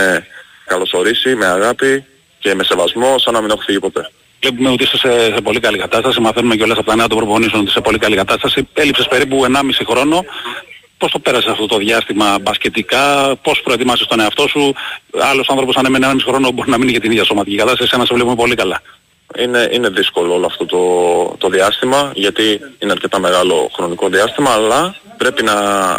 καλωσορίσει 0.65 1.35
με 1.35 1.45
αγάπη 1.45 2.05
και 2.39 2.55
με 2.55 2.63
σεβασμό 2.63 3.17
σαν 3.17 3.33
να 3.33 3.41
μην 3.41 3.49
έχω 3.49 3.61
φύγει 3.61 3.79
ποτέ. 3.79 4.11
Βλέπουμε 4.41 4.69
ότι 4.69 4.83
είστε 4.83 4.97
σε, 4.97 5.33
σε 5.33 5.41
πολύ 5.41 5.59
καλή 5.59 5.77
κατάσταση, 5.77 6.19
μαθαίνουμε 6.19 6.55
και 6.55 6.63
όλες 6.63 6.77
από 6.77 6.87
τα 6.87 6.95
νέα 6.95 7.07
των 7.07 7.17
προπονήσεων 7.17 7.59
ότι 7.59 7.69
είσαι 7.69 7.77
σε 7.77 7.81
πολύ 7.81 7.97
καλή 7.97 8.15
κατάσταση. 8.15 8.67
Έλειψες 8.73 9.07
περίπου 9.07 9.45
1,5 9.45 9.59
χρόνο. 9.89 10.25
Πώς 10.97 11.11
το 11.11 11.19
πέρασες 11.19 11.51
αυτό 11.51 11.65
το 11.65 11.77
διάστημα 11.77 12.39
μπασκετικά, 12.41 13.35
πώς 13.41 13.61
προετοιμάσες 13.61 14.07
τον 14.07 14.19
εαυτό 14.19 14.47
σου; 14.47 14.73
Άλλος 15.19 15.49
άνθρωπος 15.49 15.75
αν 15.75 15.85
έμενε 15.85 16.07
1,5 16.11 16.17
χρόνο 16.25 16.51
μπορεί 16.51 16.69
να 16.69 16.77
μείνει 16.77 16.91
για 16.91 16.99
την 16.99 17.11
ίδια 17.11 17.23
σωματική 17.23 17.55
κατάσταση, 17.55 17.91
ένα 17.93 18.05
σε 18.05 18.13
βλέπουμε 18.13 18.35
πολύ 18.35 18.55
καλά. 18.55 18.81
Είναι, 19.37 19.69
είναι 19.71 19.89
δύσκολο 19.89 20.33
όλο 20.33 20.45
αυτό 20.45 20.65
το, 20.65 21.35
το 21.37 21.49
διάστημα 21.49 22.11
γιατί 22.15 22.59
είναι 22.79 22.91
αρκετά 22.91 23.19
μεγάλο 23.19 23.69
χρονικό 23.73 24.09
διάστημα 24.09 24.51
αλλά 24.51 24.95
πρέπει 25.17 25.43
να, 25.43 25.55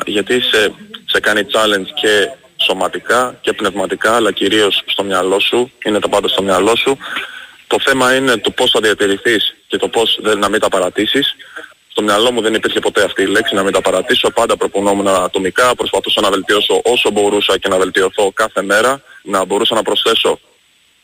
γιατί 0.07 0.41
σε, 0.41 0.73
σε 1.05 1.21
κάνει 1.21 1.41
challenge 1.53 1.89
και 2.01 2.31
σωματικά 2.61 3.39
και 3.41 3.53
πνευματικά 3.53 4.17
αλλά 4.17 4.33
κυρίως 4.33 4.83
στο 4.87 5.03
μυαλό 5.03 5.41
σου, 5.41 5.73
είναι 5.85 5.99
τα 5.99 6.09
πάντα 6.09 6.29
στο 6.29 6.43
μυαλό 6.43 6.77
σου. 6.77 6.99
Το 7.67 7.77
θέμα 7.81 8.15
είναι 8.15 8.37
το 8.37 8.51
πώς 8.51 8.71
θα 8.71 8.81
διατηρηθείς 8.81 9.57
και 9.67 9.77
το 9.77 9.89
πώς 9.89 10.19
δεν 10.23 10.39
να 10.39 10.49
μην 10.49 10.61
τα 10.61 10.69
παρατήσεις. 10.69 11.37
Στο 11.89 12.03
μυαλό 12.03 12.33
μου 12.33 12.41
δεν 12.41 12.55
υπήρχε 12.55 12.81
ποτέ 12.81 13.05
αυτή 13.05 13.23
η 13.23 13.27
λέξη 13.27 13.55
να 13.55 13.63
μην 13.63 13.73
τα 13.73 13.81
παρατήσω. 13.81 14.31
Πάντα 14.31 14.57
προπονόμουν 14.57 15.09
ατομικά, 15.09 15.75
προσπαθούσα 15.75 16.21
να 16.21 16.31
βελτιώσω 16.31 16.81
όσο 16.85 17.11
μπορούσα 17.11 17.59
και 17.59 17.69
να 17.69 17.79
βελτιωθώ 17.79 18.33
κάθε 18.33 18.63
μέρα. 18.63 19.03
Να 19.23 19.45
μπορούσα 19.45 19.75
να 19.75 19.83
προσθέσω 19.83 20.39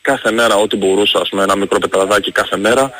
κάθε 0.01 0.31
μέρα 0.33 0.55
ό,τι 0.57 0.77
μπορούσα, 0.77 1.19
ας 1.19 1.29
πούμε, 1.29 1.43
ένα 1.43 1.57
μικρό 1.57 1.79
πετραδάκι 1.79 2.33
κάθε 2.33 2.57
μέρα, 2.57 2.91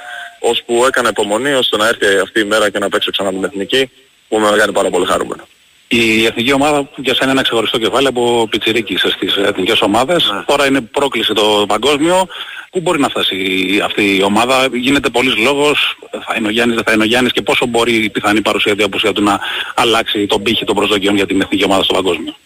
ώσπου 0.41 0.85
έκανα 0.87 1.09
υπομονή 1.09 1.53
ώστε 1.53 1.77
να 1.77 1.89
έρθει 1.89 2.19
αυτή 2.19 2.41
η 2.41 2.45
μέρα 2.45 2.71
και 2.71 2.79
να 2.79 2.89
παίξω 2.89 3.11
ξανά 3.11 3.31
την 3.31 3.45
εθνική, 3.45 3.91
που 4.29 4.39
με 4.39 4.57
κάνει 4.57 4.73
πάρα 4.73 4.91
πολύ 4.91 5.07
χαρούμενο. 5.07 5.49
Η 5.89 6.25
εθνική 6.25 6.53
ομάδα 6.53 6.89
για 6.97 7.15
σένα 7.15 7.25
είναι 7.25 7.33
ένα 7.33 7.43
ξεχωριστό 7.43 7.79
κεφάλαιο 7.79 8.09
από 8.09 8.49
πιτσιρίκι 8.51 8.97
στις 8.97 9.37
εθνικές 9.37 9.81
ομάδες. 9.81 10.33
Τώρα 10.47 10.67
είναι 10.67 10.81
πρόκληση 10.81 11.33
το 11.33 11.65
παγκόσμιο. 11.69 12.29
Πού 12.71 12.81
μπορεί 12.81 13.01
να 13.01 13.09
φτάσει 13.09 13.37
αυτή 13.85 14.17
η 14.17 14.23
ομάδα; 14.23 14.69
Γίνεται 14.73 15.09
πολλής 15.09 15.37
λόγος. 15.37 15.99
Θα 16.11 16.35
είναι 16.39 16.47
ο 16.47 16.51
Γιάννης, 16.51 16.75
δεν 16.75 16.85
θα 16.85 16.93
είναι 16.93 17.03
ο 17.03 17.07
Γιάννης 17.07 17.33
και 17.33 17.43
πόσο 17.43 17.67
μπορεί 17.67 17.95
η 17.95 18.11
πιθανή 18.11 18.41
παρουσία 18.41 18.75
του, 18.75 18.81
η 18.81 18.85
απουσία 18.85 19.13
του 19.13 19.23
να 19.23 19.41
αλλάξει 19.75 20.27
τον 20.27 20.43
πύχη 20.43 20.65
των 20.65 20.75
προσδοκιών 20.75 21.17
για 21.17 21.27
την 21.27 21.41
εθνική 21.41 21.65
ομάδα 21.65 21.83
στο 21.83 21.95
παγκόσμιο; 21.95 22.37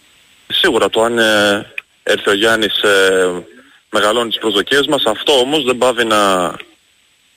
Σίγουρα 0.47 0.89
το 0.91 1.03
αν 1.03 1.19
ε, 1.19 1.73
έρθει 2.03 2.31
ο 2.31 2.35
Γιάννης 2.35 2.83
ε, 2.83 3.45
μεγαλώνει 3.91 4.29
τις 4.29 4.39
προσδοκίες 4.39 4.87
μας, 4.87 5.03
αυτό 5.07 5.33
όμως 5.33 5.65
δεν 5.65 5.79
πάβει 5.79 6.05
να, 6.05 6.53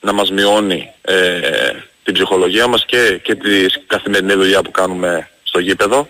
να 0.00 0.12
μας 0.12 0.30
μειώνει 0.30 0.90
ε, 1.02 1.40
την 2.04 2.14
ψυχολογία 2.14 2.66
μας 2.66 2.84
και, 2.84 3.20
και 3.22 3.34
τη 3.34 3.66
καθημερινή 3.86 4.34
δουλειά 4.34 4.62
που 4.62 4.70
κάνουμε 4.70 5.28
στο 5.54 5.62
γήπεδο. 5.62 6.08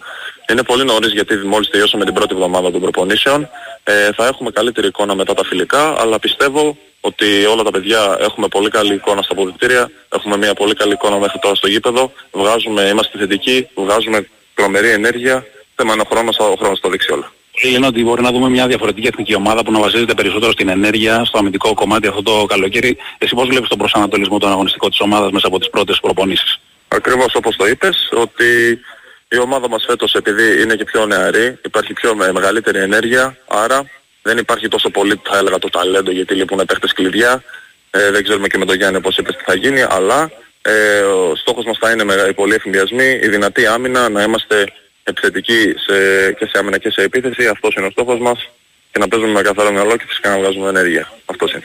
Είναι 0.51 0.63
πολύ 0.63 0.85
νωρίς 0.85 1.13
γιατί 1.13 1.35
μόλις 1.37 1.69
τελειώσαμε 1.71 2.05
την 2.05 2.15
πρώτη 2.15 2.35
εβδομάδα 2.35 2.71
των 2.71 2.81
προπονήσεων. 2.81 3.49
Ε, 3.85 4.13
θα 4.13 4.27
έχουμε 4.27 4.51
καλύτερη 4.51 4.87
εικόνα 4.87 5.15
μετά 5.15 5.35
τα 5.35 5.45
φιλικά, 5.45 6.01
αλλά 6.01 6.19
πιστεύω 6.19 6.77
ότι 7.01 7.45
όλα 7.53 7.63
τα 7.63 7.71
παιδιά 7.71 8.17
έχουμε 8.21 8.49
πολύ 8.49 8.71
καλή 8.71 8.95
εικόνα 8.95 9.23
στα 9.23 9.33
αποδητήρια, 9.33 9.91
έχουμε 10.09 10.37
μια 10.37 10.55
πολύ 10.55 10.75
καλή 10.75 10.93
εικόνα 10.93 11.17
μέχρι 11.19 11.39
τώρα 11.39 11.55
στο 11.55 11.69
γήπεδο, 11.69 12.13
βγάζουμε, 12.33 12.83
είμαστε 12.83 13.19
θετικοί, 13.19 13.69
βγάζουμε 13.75 14.29
τρομερή 14.55 14.91
ενέργεια, 14.91 15.47
θέμα 15.75 15.93
είναι 15.93 16.03
ο 16.03 16.09
χρόνος, 16.11 16.37
ο 16.39 16.55
χρόνος 16.59 16.81
το 16.81 16.89
δείξει 16.89 17.13
όλα. 17.13 17.33
Πολλοί 17.61 17.73
λένε 17.73 17.87
ότι 17.87 18.05
μπορεί 18.05 18.23
να 18.23 18.33
δούμε 18.33 18.49
μια 18.49 18.67
διαφορετική 18.67 19.07
εθνική 19.07 19.35
ομάδα 19.35 19.63
που 19.65 19.73
να 19.73 19.81
βασίζεται 19.81 20.15
περισσότερο 20.15 20.53
στην 20.53 20.69
ενέργεια, 20.69 21.25
στο 21.25 21.39
αμυντικό 21.39 21.75
κομμάτι 21.75 22.07
αυτό 22.07 22.23
το 22.23 22.45
καλοκαίρι. 22.49 22.97
Εσύ 23.19 23.35
πώς 23.35 23.49
βλέπεις 23.49 23.69
τον 23.69 23.79
προσανατολισμό 23.79 24.39
των 24.39 24.51
αγωνιστικών 24.51 24.91
της 24.91 25.01
ομάδας 25.01 25.31
μέσα 25.31 25.47
από 25.47 25.59
τις 25.59 25.71
πρώτες 25.71 25.99
προπονήσεις; 26.01 26.61
Ακριβώς 26.89 27.35
όπως 27.35 27.57
το 27.57 27.67
είπες, 27.67 28.09
ότι 28.13 28.81
η 29.29 29.39
ομάδα 29.39 29.69
μας 29.69 29.85
φέτος 29.85 30.15
επειδή 30.15 30.63
είναι 30.63 30.75
και 30.75 30.85
πιο 30.85 31.07
νεαρή, 31.07 31.59
υπάρχει 31.65 31.93
πιο 31.93 32.15
με 32.15 32.33
μεγαλύτερη 32.33 32.79
ενέργεια, 32.79 33.37
άρα 33.47 33.91
δεν 34.23 34.39
υπάρχει 34.39 34.69
τόσο 34.69 34.91
πολύ 34.91 35.21
θα 35.23 35.39
έλεγα 35.39 35.59
το 35.59 35.69
ταλέντο 35.69 36.11
γιατί 36.11 36.35
λείπουν 36.35 36.65
παίχτες 36.67 36.93
κλειδιά. 36.93 37.43
Ε, 37.91 38.11
δεν 38.11 38.23
ξέρουμε 38.23 38.47
και 38.47 38.59
με 38.59 38.65
τον 38.65 38.77
Γιάννη 38.77 39.01
πώς 39.01 39.17
είπες 39.19 39.37
τι 39.37 39.43
θα 39.45 39.55
γίνει, 39.55 39.83
αλλά 39.89 40.31
ε, 40.63 41.01
ο 41.01 41.35
στόχος 41.35 41.65
μας 41.65 41.79
θα 41.81 41.91
είναι 41.91 42.05
με 42.05 42.27
οι 42.29 42.33
πολλοί 42.33 42.55
εφημιασμοί, 42.55 43.21
η 43.23 43.29
δυνατή 43.29 43.67
άμυνα, 43.67 44.09
να 44.09 44.23
είμαστε 44.23 44.73
επιθετικοί 45.03 45.75
σε, 45.87 46.33
και 46.33 46.47
σε 46.47 46.59
άμυνα 46.59 46.79
και 46.79 46.91
σε 46.91 47.03
επίθεση. 47.03 47.47
Αυτός 47.47 47.75
είναι 47.75 47.87
ο 47.87 47.91
στόχος 47.91 48.19
μας 48.19 48.51
και 48.93 48.99
να 48.99 49.09
παίζουμε 49.09 49.33
με 49.33 49.43
καθαρό 49.43 49.73
μυαλό 49.73 49.97
και 49.97 50.05
φυσικά 50.07 50.31
να 50.31 50.39
βγάζουμε 50.39 50.69
ενέργεια. 50.69 51.13
Αυτός 51.25 51.53
είναι. 51.53 51.65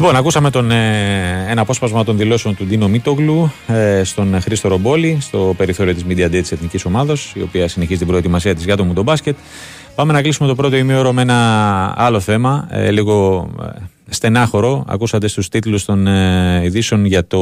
Λοιπόν, 0.00 0.16
ακούσαμε 0.16 0.50
τον, 0.50 0.70
ε, 0.70 1.46
ένα 1.48 1.60
απόσπασμα 1.60 2.04
των 2.04 2.16
δηλώσεων 2.16 2.56
του 2.56 2.64
Ντίνο 2.64 2.88
Μίτογλου 2.88 3.52
ε, 3.66 4.04
στον 4.04 4.40
Χρήστο 4.40 4.68
Ρομπόλη, 4.68 5.18
στο 5.20 5.54
περιθώριο 5.56 5.94
της 5.94 6.04
Media 6.08 6.24
Day 6.24 6.40
της 6.40 6.52
Εθνικής 6.52 6.84
Ομάδα, 6.84 7.16
η 7.34 7.42
οποία 7.42 7.68
συνεχίζει 7.68 7.98
την 7.98 8.06
προετοιμασία 8.06 8.54
της 8.54 8.64
για 8.64 8.76
το 8.76 8.84
τον 8.94 9.04
μπάσκετ. 9.04 9.36
Πάμε 9.94 10.12
να 10.12 10.22
κλείσουμε 10.22 10.48
το 10.48 10.54
πρώτο 10.54 10.76
ημίωρο 10.76 11.12
με 11.12 11.22
ένα 11.22 11.94
άλλο 11.96 12.20
θέμα, 12.20 12.68
ε, 12.70 12.90
λίγο 12.90 13.48
ε, 13.62 13.66
στενάχωρο. 14.08 14.84
Ακούσατε 14.88 15.28
στους 15.28 15.48
τίτλους 15.48 15.84
των 15.84 16.06
ε, 16.06 16.60
ειδήσεων 16.64 17.04
για, 17.04 17.26
το, 17.26 17.38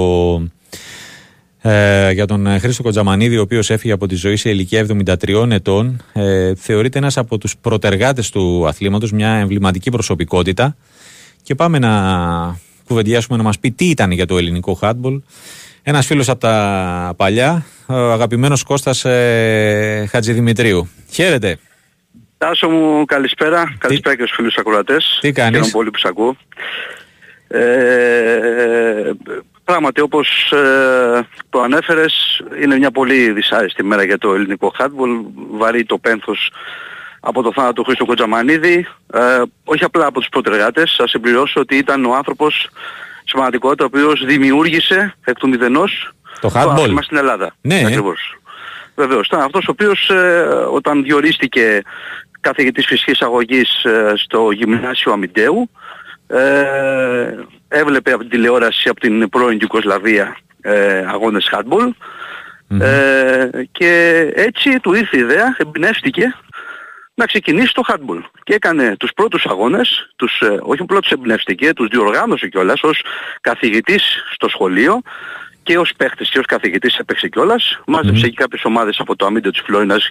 ε, 1.61 2.11
για 2.13 2.27
τον 2.27 2.47
Χρήστο 2.61 2.83
Κοντζαμανίδη, 2.83 3.37
ο 3.37 3.43
οποίος 3.43 3.71
έφυγε 3.71 3.93
από 3.93 4.07
τη 4.07 4.15
ζωή 4.15 4.37
σε 4.37 4.51
ηλικία 4.51 4.87
73 5.05 5.51
ετών. 5.51 6.03
Ε, 6.13 6.55
θεωρείται 6.55 6.99
ένας 6.99 7.17
από 7.17 7.39
τους 7.39 7.57
προτεργάτες 7.61 8.31
του 8.31 8.67
αθλήματος, 8.67 9.13
μια 9.13 9.31
εμβληματική 9.31 9.91
προσωπικότητα. 9.91 10.77
Και 11.49 11.55
πάμε 11.55 11.79
να 11.79 11.91
κουβεντιάσουμε 12.87 13.37
να 13.37 13.43
μας 13.43 13.59
πει 13.59 13.71
τι 13.71 13.85
ήταν 13.85 14.11
για 14.11 14.27
το 14.27 14.39
ελληνικό 14.39 14.75
χάτμπολ. 14.75 15.21
Ένας 15.83 16.07
φίλος 16.07 16.29
από 16.29 16.41
τα 16.41 17.15
παλιά, 17.17 17.65
ο 17.87 17.95
αγαπημένος 17.95 18.63
Κώστας 18.63 19.05
ε, 19.05 20.07
Χατζηδημητρίου. 20.11 20.89
Χαίρετε. 21.11 21.59
Τάσο 22.39 22.69
μου, 22.69 23.05
καλησπέρα. 23.05 23.77
Καλησπέρα 23.79 24.17
και 24.17 24.23
στους 24.23 24.37
φίλους 24.37 24.57
ακροατές. 24.57 25.19
Τι 25.21 25.33
κάνεις; 25.33 25.55
Χαίρομαι 25.55 25.73
πολύ 25.73 25.91
που 25.91 25.99
σε 25.99 26.09
ακούω. 26.09 26.37
Ε, 27.49 29.11
πράγματι, 29.65 30.01
όπως 30.01 30.53
ε, 30.53 31.27
το 31.51 31.61
ανέφερες, 31.61 32.43
είναι 32.63 32.77
μια 32.79 32.91
πολύ 32.91 33.33
δυσάρεστη 33.33 33.83
μέρα 33.83 34.05
για 34.05 34.19
το 34.19 34.35
ελληνικό 34.35 34.73
χάτμπολ. 34.77 35.11
Βαρύ 35.51 35.85
το 35.85 35.99
πένθος 35.99 36.53
από 37.21 37.43
το 37.43 37.53
θάνατο 37.53 37.73
του 37.73 37.85
Χρήστο 37.85 38.05
Κοντζαμανίδη. 38.05 38.87
Ε, 39.13 39.43
όχι 39.65 39.85
απλά 39.85 40.07
από 40.07 40.19
τους 40.21 40.29
προτεργάτες. 40.29 40.95
Θα 40.99 41.09
συμπληρώσω 41.09 41.61
ότι 41.61 41.77
ήταν 41.77 42.05
ο 42.05 42.15
άνθρωπος 42.15 42.69
σημαντικότητα 43.25 43.85
ο 43.85 43.87
οποίος 43.93 44.25
δημιούργησε 44.25 45.15
εκ 45.25 45.37
του 45.39 45.49
μηδενός 45.49 46.13
Το 46.41 46.49
το 46.49 46.61
hardball. 46.61 46.69
άθλημα 46.69 47.03
στην 47.03 47.17
Ελλάδα. 47.17 47.55
Ναι. 47.61 47.83
Ακριβώς. 47.87 48.39
Βεβαίως. 48.95 49.27
Ήταν 49.27 49.41
αυτός 49.41 49.67
ο 49.69 49.71
οποίος 49.71 50.11
ε, 50.11 50.43
όταν 50.73 51.03
διορίστηκε 51.03 51.83
καθηγητής 52.41 52.87
φυσικής 52.87 53.23
αγωγής 53.23 53.85
ε, 53.85 54.13
στο 54.17 54.51
γυμνάσιο 54.51 55.13
Αμυντέου 55.13 55.71
ε, 56.27 57.35
έβλεπε 57.69 58.11
από 58.13 58.21
την 58.21 58.31
τηλεόραση 58.31 58.89
από 58.89 59.01
την 59.01 59.29
πρώην 59.29 59.59
Ιουγκοσλαβία 59.61 60.37
ε, 60.61 61.05
αγώνες 61.09 61.51
hardball 61.53 61.91
ε, 62.81 63.49
και 63.73 64.21
έτσι 64.35 64.81
του 64.81 64.95
ήρθε 64.95 65.17
η 65.17 65.21
ιδέα, 65.21 65.57
εμπνεύστηκε 65.59 66.35
να 67.19 67.27
ξεκινήσει 67.27 67.75
το 67.75 67.83
hardball. 67.89 68.23
Και 68.43 68.55
έκανε 68.55 68.97
τους 68.97 69.11
πρώτους 69.15 69.47
αγώνες, 69.47 70.11
τους, 70.17 70.41
ε, 70.41 70.59
όχι 70.63 70.83
απλά 70.83 71.01
τους 71.01 71.11
εμπνεύστηκε, 71.11 71.73
τους 71.73 71.89
διοργάνωσε 71.89 72.49
κιόλας 72.49 72.83
ως 72.83 73.03
καθηγητής 73.41 74.03
στο 74.33 74.49
σχολείο 74.49 75.01
και 75.63 75.79
ως 75.79 75.93
παίχτης 75.97 76.31
και 76.31 76.39
ως 76.39 76.47
καθηγητής 76.47 76.99
έπαιξε 76.99 77.29
κιόλας. 77.29 77.81
Μάζεψε 77.87 78.29
και 78.29 78.35
κάποιες 78.35 78.65
ομάδες 78.65 78.99
από 78.99 79.17
το 79.17 79.27
αμύντιο 79.27 79.51
της 79.51 79.61
Φλόρινας 79.61 80.09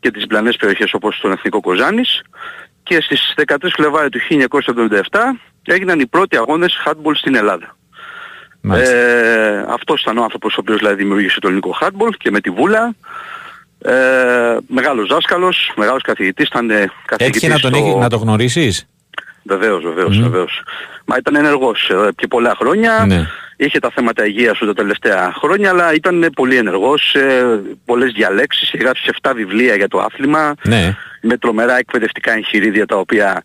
και 0.00 0.10
τις 0.10 0.26
πλανές 0.26 0.56
περιοχές 0.56 0.92
όπως 0.94 1.18
τον 1.20 1.32
Εθνικό 1.32 1.60
Κοζάνης 1.60 2.22
και 2.82 3.00
στις 3.00 3.34
13 3.36 3.72
Φλεβάρι 3.72 4.08
του 4.08 4.20
1977 4.20 5.40
έγιναν 5.62 6.00
οι 6.00 6.06
πρώτοι 6.06 6.36
αγώνες 6.36 6.82
hardball 6.84 7.14
στην 7.14 7.34
Ελλάδα. 7.34 7.76
Μάλιστα. 8.60 8.96
Ε, 8.96 9.66
αυτός 9.68 10.00
ήταν 10.00 10.18
ο 10.18 10.22
άνθρωπος 10.22 10.56
ο 10.56 10.60
οποίος 10.60 10.78
δηλαδή 10.78 10.94
δημιούργησε 10.94 11.40
το 11.40 11.48
ελληνικό 11.48 11.76
hardball 11.80 12.14
και 12.18 12.30
με 12.30 12.40
τη 12.40 12.50
Βούλα. 12.50 12.94
Ε, 13.78 14.56
μεγάλος 14.68 15.06
δάσκαλος, 15.08 15.72
μεγάλος 15.76 16.02
καθηγητής, 16.02 16.46
ήταν 16.46 16.70
ε, 16.70 16.90
καθηγητής 17.06 17.42
Έτυχε 17.42 17.48
να 17.48 17.58
τον, 17.58 17.74
στο... 17.74 17.84
έχει- 17.86 17.96
να 17.98 18.08
το 18.08 18.16
γνωρίσεις. 18.16 18.86
Βεβαίως, 19.42 19.82
βεβαίως, 19.82 20.20
βεβαίως. 20.20 20.62
Μα 21.04 21.16
ήταν 21.18 21.34
ενεργός 21.36 21.90
ε, 21.90 22.08
και 22.16 22.26
πολλά 22.26 22.54
χρόνια. 22.58 23.04
Ναι. 23.06 23.26
Είχε 23.56 23.78
τα 23.78 23.90
θέματα 23.94 24.26
υγείας 24.26 24.58
του 24.58 24.66
τα 24.66 24.72
τελευταία 24.74 25.32
χρόνια, 25.36 25.70
αλλά 25.70 25.94
ήταν 25.94 26.22
ε, 26.22 26.30
πολύ 26.30 26.56
ενεργός, 26.56 27.14
ε, 27.14 27.60
πολλές 27.84 28.12
διαλέξεις, 28.12 28.72
έγραψε 28.72 29.10
7 29.22 29.32
βιβλία 29.34 29.74
για 29.74 29.88
το 29.88 29.98
άθλημα, 30.00 30.54
Ναι. 30.64 30.96
με 31.22 31.36
τρομερά 31.38 31.78
εκπαιδευτικά 31.78 32.32
εγχειρίδια 32.32 32.86
τα 32.86 32.96
οποία 32.96 33.42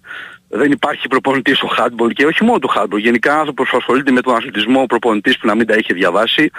δεν 0.52 0.72
υπάρχει 0.72 1.08
προπονητής 1.08 1.58
στο 1.58 1.70
handball 1.78 2.12
και 2.14 2.26
όχι 2.26 2.44
μόνο 2.44 2.60
το 2.60 2.74
handball. 2.76 2.98
Γενικά 2.98 3.40
άνθρωπος 3.40 3.70
που 3.70 3.78
ασχολείται 3.78 4.12
με 4.12 4.22
τον 4.22 4.36
αθλητισμό, 4.36 4.82
ο 4.82 4.86
προπονητής 4.86 5.38
που 5.38 5.48
να 5.48 5.56
μην 5.56 5.68
τα 5.68 5.76
είχε 5.76 5.94
διαβάσει. 5.94 6.52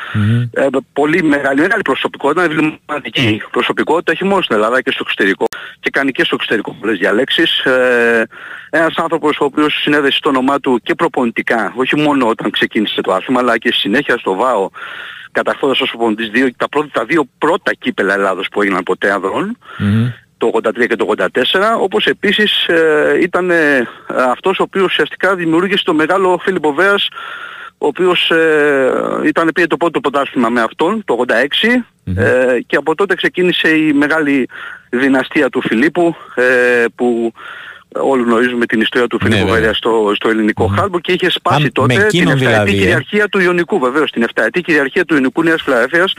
Ε, 0.53 0.67
πολύ 0.93 1.23
μεγάλη, 1.23 1.61
μεγάλη 1.61 1.83
προσωπικότητα, 1.83 2.43
εμβληματική 2.43 3.43
προσωπικότητα, 3.51 4.13
όχι 4.13 4.25
μόνο 4.25 4.43
στην 4.43 4.57
Ελλάδα 4.57 4.81
και 4.81 4.91
στο 4.91 5.03
εξωτερικό. 5.07 5.45
Και 5.81 5.91
κάνει 5.91 6.13
και 6.13 6.25
στο 6.25 6.35
εξωτερικό 6.35 6.77
πολλές 6.81 6.99
διαλέξεις. 6.99 7.59
Ε, 7.59 8.27
ένας 8.71 8.95
άνθρωπος 8.97 9.39
ο 9.41 9.45
οποίος 9.45 9.81
συνέδεσε 9.83 10.19
το 10.23 10.29
όνομά 10.29 10.61
του 10.61 10.81
και 10.83 10.95
προπονητικά, 10.95 11.73
όχι 11.77 11.97
μόνο 11.97 12.29
όταν 12.29 12.51
ξεκίνησε 12.51 13.01
το 13.01 13.13
άθλημα, 13.13 13.41
αλλά 13.41 13.59
και 13.59 13.69
στη 13.69 13.79
συνέχεια 13.79 14.19
στο 14.19 14.35
ΒΑΟ 14.35 14.71
καταχθώντας 15.33 15.81
ως 15.81 15.89
προπονητής 15.89 16.29
δύο, 16.29 16.49
τα, 16.57 16.69
πρώτα, 16.69 16.89
τα 16.93 17.05
δύο 17.05 17.25
πρώτα 17.39 17.75
κύπελα 17.75 18.15
Ελλάδος 18.15 18.49
που 18.51 18.63
έγιναν 18.63 18.83
ποτέ 18.83 19.13
ανδρών 19.13 19.59
Μμμ. 19.79 20.09
Το 20.43 20.51
83 20.63 20.87
και 20.87 20.97
το 20.97 21.13
84, 21.17 21.29
όπως 21.81 22.07
επίσης 22.07 22.67
ε, 22.67 23.19
ήταν 23.21 23.51
ε, 23.51 23.89
αυτός 24.07 24.59
ο 24.59 24.63
οποίος 24.63 24.85
ουσιαστικά 24.85 25.35
δημιούργησε 25.35 25.85
το 25.85 25.95
μεγάλο 25.95 26.39
Φίλιππο 26.43 26.73
Βέας, 26.73 27.09
ο 27.79 27.87
οποίος 27.87 28.31
ε, 28.31 28.93
ήταν 29.25 29.51
πήρε 29.55 29.67
το 29.67 29.77
πρώτο 29.77 30.01
πρωτάθλημα 30.01 30.49
με 30.49 30.61
αυτόν, 30.61 31.03
το 31.05 31.25
86, 31.29 31.33
ε, 32.15 32.59
και 32.67 32.77
από 32.77 32.95
τότε 32.95 33.15
ξεκίνησε 33.15 33.69
η 33.69 33.93
μεγάλη 33.93 34.49
δυναστεία 34.91 35.49
του 35.49 35.61
Φιλίππου, 35.61 36.17
ε, 36.35 36.85
που 36.95 37.33
όλοι 37.89 38.23
γνωρίζουμε 38.23 38.67
την 38.67 38.81
ιστορία 38.81 39.07
του 39.07 39.19
Ναι, 39.23 39.29
Φίλιππου 39.29 39.47
βέβαια. 39.47 39.61
Βέρεια 39.61 39.75
στο, 39.75 40.13
στο 40.15 40.29
ελληνικό 40.29 40.75
mm 40.79 41.01
και 41.01 41.13
είχε 41.13 41.31
σπάσει 41.31 41.67
Α, 41.67 41.73
τότε 41.73 41.95
με 41.95 42.01
την 42.01 42.07
εκείνον 42.07 42.35
7η 42.35 42.39
δηλαδή, 42.39 42.71
ε. 42.71 42.75
κυριαρχία 42.75 43.29
του 43.29 43.41
Ιωνικού 43.41 43.79
βεβαίως, 43.79 44.11
την 44.11 44.27
7η 44.35 44.61
κυριαρχία 44.63 45.05
του 45.05 45.15
Ιωνικού 45.15 45.43
Νέας 45.43 45.63
Φιλαδέλφειας 45.63 46.15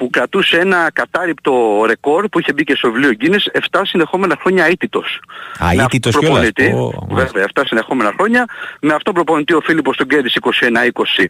που 0.00 0.10
κρατούσε 0.10 0.58
ένα 0.58 0.90
κατάρριπτο 0.92 1.84
ρεκόρ 1.86 2.28
που 2.28 2.38
είχε 2.38 2.52
μπει 2.52 2.64
και 2.64 2.74
στο 2.74 2.90
βιβλίο 2.92 3.10
Guinness 3.20 3.60
7 3.70 3.80
συνεχόμενα 3.84 4.36
χρόνια 4.40 4.64
αίτητος. 4.64 5.20
Α, 5.58 5.66
Με 5.74 5.82
αίτητος 5.82 6.14
αυτόν 6.14 6.30
κιόλας. 6.30 6.50
προπονητή, 6.52 6.78
Ω, 6.78 7.06
μάλιστα. 7.08 7.32
Βέβαια, 7.32 7.44
7 7.54 7.62
συνεχόμενα 7.66 8.12
χρόνια. 8.16 8.44
Με 8.80 8.94
αυτόν 8.94 9.14
προπονητή 9.14 9.52
ο 9.54 9.60
Φίλιππος 9.60 9.96
τον 9.96 10.06
κέρδισε 10.06 10.38
21-20 10.38 11.26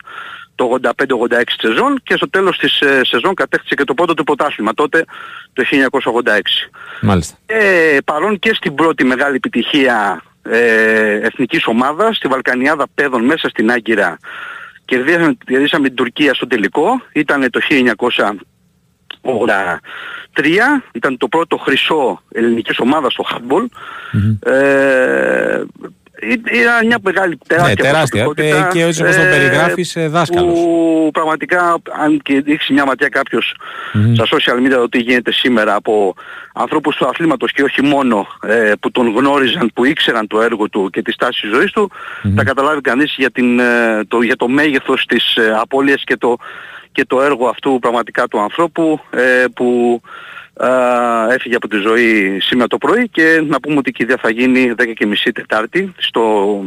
το 0.54 0.64
85-86 0.64 1.56
σεζόν 1.60 2.00
και 2.02 2.14
στο 2.14 2.30
τέλος 2.30 2.58
της 2.58 2.80
ε, 2.80 3.00
σεζόν 3.04 3.34
κατέκτησε 3.34 3.74
και 3.74 3.84
το 3.84 3.94
πρώτο 3.94 4.14
του 4.14 4.24
πρωτάθλημα 4.24 4.74
τότε 4.74 5.04
το 5.52 5.64
1986. 6.22 6.40
Μάλιστα. 7.00 7.36
Ε, 7.46 7.96
παρόν 8.04 8.38
και 8.38 8.54
στην 8.54 8.74
πρώτη 8.74 9.04
μεγάλη 9.04 9.36
επιτυχία 9.36 10.22
ε, 10.42 11.14
εθνικής 11.14 11.66
ομάδας, 11.66 12.16
στη 12.16 12.28
Βαλκανιάδα 12.28 12.86
Πέδων 12.94 13.24
μέσα 13.24 13.48
στην 13.48 13.70
Άγκυρα 13.70 14.18
κερδίσαμε, 14.90 15.36
κερδίσαμε 15.44 15.86
την 15.86 15.96
Τουρκία 15.96 16.34
στο 16.34 16.46
τελικό, 16.46 17.02
ήταν 17.12 17.50
το 17.50 17.60
1983, 18.08 18.32
ήταν 20.92 21.16
το 21.16 21.28
πρώτο 21.28 21.56
χρυσό 21.56 22.22
ελληνικής 22.32 22.78
ομάδας 22.78 23.12
στο 23.12 23.24
handball. 23.30 23.64
Ε, 24.52 25.62
ή- 26.22 26.40
ήταν 26.60 26.86
μια 26.86 26.98
μεγάλη 27.02 27.38
τεράστια, 27.46 27.74
Ναι, 27.78 27.90
τεράστια. 27.90 28.24
προσωπικότητα, 28.24 28.66
Ε, 28.68 28.72
και 28.72 28.82
έτσι 28.84 29.02
όπως 29.02 29.16
το 29.16 29.22
περιγράφεις, 29.22 29.96
ε, 29.96 30.08
δάσκαλος. 30.08 30.58
Που 30.58 31.10
πραγματικά, 31.12 31.76
αν 32.02 32.20
και 32.22 32.40
δείξει 32.40 32.72
μια 32.72 32.84
ματιά 32.84 33.08
κάποιος 33.08 33.54
στα 34.14 34.24
social 34.26 34.66
media 34.66 34.70
το 34.74 34.88
τι 34.88 34.98
γίνεται 34.98 35.32
σήμερα 35.32 35.74
από 35.74 36.14
ανθρώπους 36.54 36.96
του 36.96 37.06
αθλήματος 37.06 37.52
και 37.52 37.62
όχι 37.62 37.82
μόνο 37.82 38.26
ε, 38.46 38.72
που 38.80 38.90
τον 38.90 39.08
γνώριζαν, 39.16 39.70
που 39.74 39.84
ήξεραν 39.84 40.26
το 40.26 40.40
έργο 40.40 40.68
του 40.68 40.88
και 40.92 41.02
τη 41.02 41.12
στάση 41.12 41.40
της 41.40 41.50
ζωής 41.50 41.70
του, 41.72 41.90
θα 42.36 42.44
καταλάβει 42.44 42.80
κανείς 42.80 43.14
για, 43.16 43.30
την, 43.30 43.58
ε, 43.58 44.04
το, 44.08 44.22
για 44.22 44.36
το 44.36 44.48
μέγεθος 44.48 45.04
της 45.06 45.36
ε, 45.36 45.54
απώλειας 45.60 46.02
και 46.04 46.16
το, 46.16 46.36
και 46.92 47.04
το 47.04 47.22
έργο 47.22 47.48
αυτού 47.48 47.78
πραγματικά 47.78 48.28
του 48.28 48.40
ανθρώπου 48.40 49.00
ε, 49.10 49.44
που 49.54 50.00
έφυγε 51.30 51.56
από 51.56 51.68
τη 51.68 51.76
ζωή 51.76 52.38
σήμερα 52.40 52.66
το 52.66 52.78
πρωί 52.78 53.08
και 53.08 53.44
να 53.48 53.60
πούμε 53.60 53.76
ότι 53.76 53.88
η 53.88 53.92
κηδεία 53.92 54.16
θα 54.20 54.30
γίνει 54.30 54.74
10.30 54.76 55.14
Τετάρτη 55.34 55.94
στο, 55.96 56.64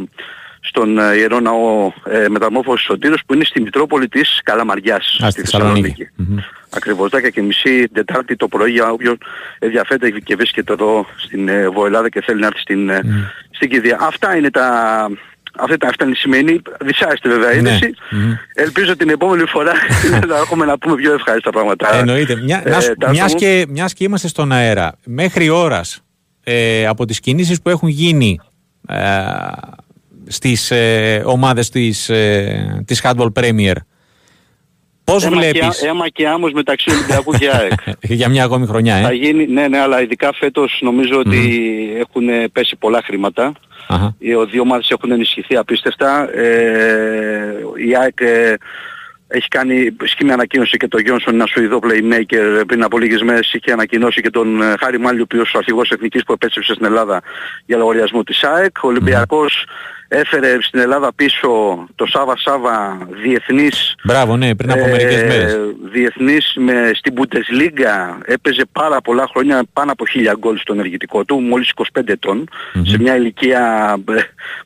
στον 0.60 0.98
ε, 0.98 1.16
Ιερό 1.16 1.40
Ναό 1.40 1.92
ε, 2.04 2.28
Μεταμόρφωσης 2.28 2.86
Σωτήρος 2.86 3.22
που 3.26 3.34
είναι 3.34 3.44
στη 3.44 3.60
Μητρόπολη 3.60 4.08
της 4.08 4.40
Καλαμαριάς 4.44 5.20
στη 5.28 5.40
Θεσσαλονίκη. 5.40 6.10
Mm-hmm. 6.18 6.38
Ακριβώς 6.70 7.10
10.30 7.12 7.84
Τετάρτη 7.92 8.36
το 8.36 8.48
πρωί 8.48 8.70
για 8.70 8.90
όποιον 8.90 9.18
ενδιαφέρεται 9.58 10.20
και 10.20 10.36
βρίσκεται 10.36 10.72
εδώ 10.72 11.06
στην 11.16 11.48
ε, 11.48 11.68
Βοελάδα 11.68 12.08
και 12.08 12.20
θέλει 12.20 12.40
να 12.40 12.46
έρθει 12.46 12.60
στην, 12.60 12.90
mm. 12.90 13.04
στην 13.50 13.70
κηδεία. 13.70 13.98
Αυτά 14.00 14.36
είναι 14.36 14.50
τα, 14.50 15.08
αυτή 15.58 15.76
τα 15.76 15.88
αυτά 15.88 16.04
είναι 16.04 16.14
σημαίνει, 16.14 16.62
δυσάρεστη 16.80 17.28
βέβαια 17.28 17.50
ναι. 17.60 17.70
είδηση. 17.70 17.94
Mm-hmm. 17.94 18.36
Ελπίζω 18.54 18.96
την 18.96 19.08
επόμενη 19.08 19.46
φορά 19.46 19.72
να 20.28 20.36
έχουμε 20.36 20.64
να 20.64 20.78
πούμε 20.78 20.94
πιο 20.96 21.12
ευχάριστα 21.12 21.50
πράγματα. 21.50 21.94
Εννοείται. 21.94 22.36
Μια, 22.36 22.62
ε, 22.64 23.10
μιας, 23.10 23.34
και, 23.34 23.66
μιας 23.68 23.92
και 23.92 24.04
είμαστε 24.04 24.28
στον 24.28 24.52
αέρα, 24.52 24.98
μέχρι 25.04 25.48
ώρας 25.48 26.02
ε, 26.44 26.86
από 26.86 27.04
τις 27.04 27.20
κινήσεις 27.20 27.62
που 27.62 27.68
έχουν 27.68 27.88
γίνει 27.88 28.40
ε, 28.88 28.96
στις 30.26 30.70
ε, 30.70 31.22
ομάδες 31.26 31.68
της, 31.68 32.08
ε, 32.08 32.82
της 32.86 33.02
Handball 33.04 33.32
Premier, 33.32 33.74
Πώς 35.04 35.24
έμα 35.24 35.36
βλέπεις... 35.36 35.78
Και, 35.80 35.86
αίμα 35.86 36.08
και 36.08 36.28
άμμος 36.28 36.52
μεταξύ 36.52 36.90
Ολυμπιακού 36.90 37.32
και 37.32 37.50
ΑΕΚ. 37.50 37.72
Για 38.18 38.28
μια 38.28 38.44
ακόμη 38.44 38.66
χρονιά, 38.66 38.96
ε. 38.96 39.02
Θα 39.02 39.12
γίνει, 39.12 39.46
ναι, 39.46 39.68
ναι, 39.68 39.78
αλλά 39.78 40.02
ειδικά 40.02 40.32
φέτος 40.32 40.78
νομίζω 40.80 41.18
ότι 41.18 41.68
έχουν 41.98 42.52
πέσει 42.52 42.76
πολλά 42.76 43.02
χρήματα. 43.04 43.52
Οι 44.18 44.34
δύο 44.50 44.60
ομάδες 44.60 44.90
έχουν 44.90 45.10
ενισχυθεί 45.10 45.56
απίστευτα. 45.56 46.30
Ε, 46.34 47.54
η 47.86 47.96
ΑΕΚ 47.96 48.20
ε, 48.20 48.54
έχει 49.28 49.48
κάνει 49.48 49.96
σκήμη 50.04 50.32
ανακοίνωση 50.32 50.76
και 50.76 50.88
το 50.88 50.98
Γιόνσον, 50.98 51.34
ένα 51.34 51.46
Σουηδό 51.46 51.78
playmaker 51.82 52.62
πριν 52.66 52.82
από 52.82 52.98
λίγες 52.98 53.22
μέρες 53.22 53.52
είχε 53.52 53.72
ανακοινώσει 53.72 54.20
και 54.20 54.30
τον 54.30 54.62
ε, 54.62 54.74
Χάρη 54.80 54.98
Μάλιο, 54.98 55.20
ο 55.20 55.24
οποίος 55.24 55.54
ο 55.54 55.58
αρχηγός 55.58 55.90
εθνικής 55.90 56.22
που 56.24 56.32
επέστρεψε 56.32 56.74
στην 56.74 56.86
Ελλάδα 56.86 57.22
για 57.66 57.76
λογαριασμό 57.76 58.22
της 58.22 58.44
ΑΕΚ. 58.44 58.76
Ο 58.82 58.88
Ολυμπιακός 58.88 59.66
έφερε 60.18 60.56
στην 60.60 60.80
Ελλάδα 60.80 61.12
πίσω 61.14 61.48
το 61.94 62.06
Σάβα 62.06 62.36
Σάβα 62.36 62.98
διεθνής 63.22 63.94
Μπράβο, 64.04 64.36
ναι, 64.36 64.54
πριν 64.54 64.70
από 64.70 64.86
μερικές 64.86 65.20
ε, 65.20 65.26
μέρες. 65.26 65.56
Διεθνής 65.92 66.52
με, 66.56 66.90
στην 66.94 67.14
Bundesliga 67.16 68.22
έπαιζε 68.24 68.62
πάρα 68.72 69.00
πολλά 69.00 69.28
χρόνια 69.32 69.62
πάνω 69.72 69.92
από 69.92 70.06
χίλια 70.06 70.36
γκολ 70.38 70.58
στο 70.58 70.72
ενεργητικό 70.72 71.24
του, 71.24 71.40
μόλις 71.40 71.72
25 71.94 72.02
ετων 72.04 72.48
σε 72.82 72.98
μια 72.98 73.16
ηλικία 73.16 73.94
ε, 74.08 74.12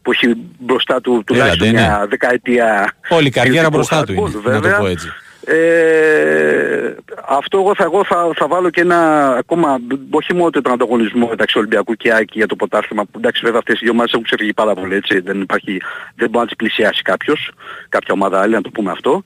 που 0.03 0.13
έχει 0.13 0.37
μπροστά 0.59 1.01
του 1.01 1.23
τουλάχιστον 1.27 1.69
μια 1.69 2.07
δεκαετία. 2.09 2.93
Όλη 3.09 3.27
η 3.27 3.31
καριέρα 3.31 3.71
μπροστά 3.71 4.05
του 4.05 4.13
είναι, 4.13 4.31
να 4.45 4.61
το 4.61 4.69
πω 4.79 4.87
έτσι. 4.87 5.09
Ε, 5.51 6.95
αυτό 7.29 7.59
εγώ 7.59 7.75
θα, 7.75 7.85
εγώ 7.85 8.05
θα, 8.05 8.31
θα 8.35 8.47
βάλω 8.47 8.71
και 8.71 8.81
ένα 8.81 9.29
ακόμα, 9.37 9.79
όχι 10.11 10.35
μόνο 10.35 10.51
τον 10.51 10.73
ανταγωνισμό 10.73 11.27
μεταξύ 11.29 11.59
Ολυμπιακού 11.59 11.95
και 11.95 12.13
Άκη 12.15 12.39
για 12.39 12.47
το 12.47 12.57
ποτάθλημα, 12.57 13.05
που 13.05 13.19
εντάξει 13.19 13.41
βέβαια 13.45 13.59
αυτές 13.59 13.77
οι 13.77 13.79
δύο 13.83 13.93
ομάδες 13.93 14.13
έχουν 14.13 14.25
ξεφύγει 14.25 14.53
πάρα 14.53 14.75
πολύ 14.75 14.95
έτσι, 14.95 15.21
δεν, 15.21 15.41
υπάρχει, 15.41 15.81
δεν 16.15 16.31
μπορεί 16.31 16.39
να 16.39 16.47
τις 16.47 16.57
πλησιάσει 16.57 17.03
κάποιος, 17.03 17.51
κάποια 17.89 18.15
ομάδα 18.15 18.41
άλλη 18.41 18.55
να 18.55 18.61
το 18.63 18.71
πούμε 18.71 18.91
αυτό. 18.91 19.23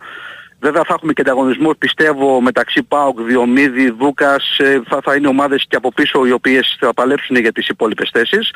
Βέβαια 0.65 0.83
θα 0.85 0.95
έχουμε 0.95 1.13
και 1.13 1.21
ανταγωνισμό 1.21 1.71
πιστεύω 1.79 2.41
μεταξύ 2.41 2.83
ΠΑΟΚ, 2.83 3.21
Διομήδη, 3.21 3.91
Δούκας, 3.91 4.59
ε, 4.59 4.83
θα, 4.89 5.01
θα 5.03 5.15
είναι 5.15 5.29
ομάδες 5.29 5.65
και 5.69 5.77
από 5.77 5.93
πίσω 5.93 6.27
οι 6.27 6.33
οποίες 6.33 6.77
θα 6.81 6.93
παλέψουν 6.95 7.37
για 7.37 7.53
τις 7.53 7.69
υπόλοιπες 7.69 8.11
θέσεις. 8.13 8.51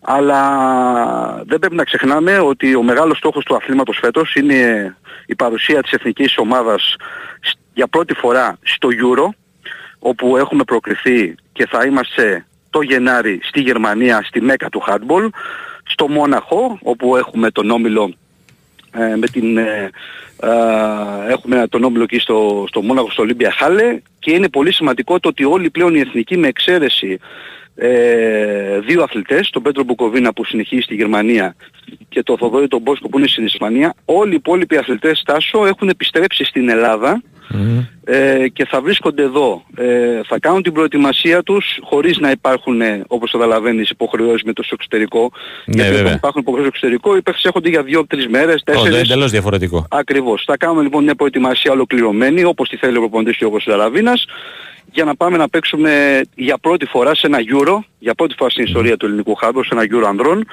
Αλλά 0.00 0.40
δεν 1.46 1.58
πρέπει 1.58 1.74
να 1.74 1.84
ξεχνάμε 1.84 2.38
ότι 2.38 2.74
ο 2.74 2.82
μεγάλος 2.82 3.16
στόχος 3.16 3.44
του 3.44 3.56
αθλήματος 3.56 3.98
φέτος 4.00 4.34
είναι 4.34 4.96
η 5.26 5.34
παρουσία 5.34 5.82
της 5.82 5.92
εθνικής 5.92 6.38
ομάδας 6.38 6.96
για 7.74 7.86
πρώτη 7.86 8.14
φορά 8.14 8.58
στο 8.62 8.88
Euro, 8.92 9.28
όπου 9.98 10.36
έχουμε 10.36 10.64
προκριθεί 10.64 11.34
και 11.52 11.66
θα 11.66 11.84
είμαστε 11.84 12.46
το 12.70 12.80
Γενάρη 12.80 13.40
στη 13.42 13.60
Γερμανία, 13.60 14.22
στη 14.22 14.40
Μέκα 14.40 14.68
του 14.68 14.82
Handball, 14.86 15.28
στο 15.84 16.08
Μόναχο, 16.08 16.78
όπου 16.82 17.16
έχουμε 17.16 17.50
τον 17.50 17.70
όμιλο 17.70 18.14
ε, 18.94 19.16
με 19.16 19.26
την, 19.26 19.58
ε, 19.58 19.90
ε, 20.42 21.32
έχουμε 21.32 21.66
τον 21.68 21.84
όμιλο 21.84 22.02
εκεί 22.02 22.18
στο, 22.18 22.64
στο 22.68 22.82
Μόναχο, 22.82 23.10
στο 23.10 23.22
Ολύμπια 23.22 23.50
Χάλε 23.50 24.00
και 24.18 24.32
είναι 24.32 24.48
πολύ 24.48 24.72
σημαντικό 24.72 25.20
το 25.20 25.28
ότι 25.28 25.44
όλοι 25.44 25.70
πλέον 25.70 25.94
οι 25.94 25.98
εθνικοί 25.98 26.36
με 26.36 26.48
εξαίρεση 26.48 27.18
ε, 27.76 28.80
δύο 28.80 29.02
αθλητές, 29.02 29.50
τον 29.50 29.62
Πέτρο 29.62 29.82
Μπουκοβίνα 29.84 30.32
που 30.32 30.44
συνεχίζει 30.44 30.82
στη 30.82 30.94
Γερμανία 30.94 31.56
και 32.08 32.22
τον 32.22 32.38
Θοδόρη 32.38 32.68
τον 32.68 32.80
Μπόσκο 32.80 33.08
που 33.08 33.18
είναι 33.18 33.26
στην 33.26 33.44
Ισπανία, 33.44 33.94
όλοι 34.04 34.32
οι 34.32 34.34
υπόλοιποι 34.34 34.76
αθλητές 34.76 35.22
Τάσο 35.24 35.66
έχουν 35.66 35.88
επιστρέψει 35.88 36.44
στην 36.44 36.68
Ελλάδα 36.68 37.22
ε, 38.04 38.48
και 38.48 38.64
θα 38.64 38.80
βρίσκονται 38.80 39.22
εδώ. 39.22 39.62
Ε, 39.76 40.20
θα 40.26 40.38
κάνουν 40.38 40.62
την 40.62 40.72
προετοιμασία 40.72 41.42
τους 41.42 41.78
χωρίς 41.82 42.18
να 42.18 42.30
υπάρχουν, 42.30 42.80
ε, 42.80 43.04
όπως 43.06 43.30
καταλαβαίνεις, 43.30 43.90
υποχρεώσεις 43.90 44.42
με 44.42 44.52
το 44.52 44.62
στο 44.62 44.74
εξωτερικό. 44.78 45.30
Ναι, 45.64 45.82
γιατί 45.82 45.96
βέβαια. 45.96 46.12
υπάρχουν 46.12 46.40
υποχρεώσεις 46.40 46.76
στο 46.76 46.86
εξωτερικό, 46.86 47.16
οι 47.16 47.22
παίχτες 47.22 47.44
έρχονται 47.44 47.68
για 47.68 47.82
δύο-τρεις 47.82 48.26
μέρες, 48.28 48.62
τέσσερις. 48.62 48.98
Oh, 48.98 49.00
εντελώς 49.00 49.30
διαφορετικό. 49.30 49.86
Ακριβώς. 49.90 50.44
Θα 50.46 50.56
κάνουμε 50.56 50.82
λοιπόν 50.82 51.04
μια 51.04 51.14
προετοιμασία 51.14 51.72
ολοκληρωμένη, 51.72 52.44
όπως 52.44 52.68
τη 52.68 52.76
θέλει 52.76 52.96
ο 52.96 53.00
προπονητής 53.00 53.36
και 53.36 53.44
ο 53.44 53.50
Κωνστανταραβίνας, 53.50 54.26
για 54.92 55.04
να 55.04 55.16
πάμε 55.16 55.36
να 55.36 55.48
παίξουμε 55.48 56.20
για 56.34 56.58
πρώτη 56.58 56.86
φορά 56.86 57.14
σε 57.14 57.26
ένα 57.26 57.38
Euro, 57.38 57.78
για 57.98 58.14
πρώτη 58.14 58.34
φορά 58.38 58.50
στην 58.50 58.64
ιστορία 58.64 58.96
του 58.96 59.06
ελληνικού 59.06 59.34
χάρτου, 59.34 59.64
σε 59.64 59.70
ένα 59.72 59.82
Euro 59.82 60.06
ανδρών, 60.08 60.46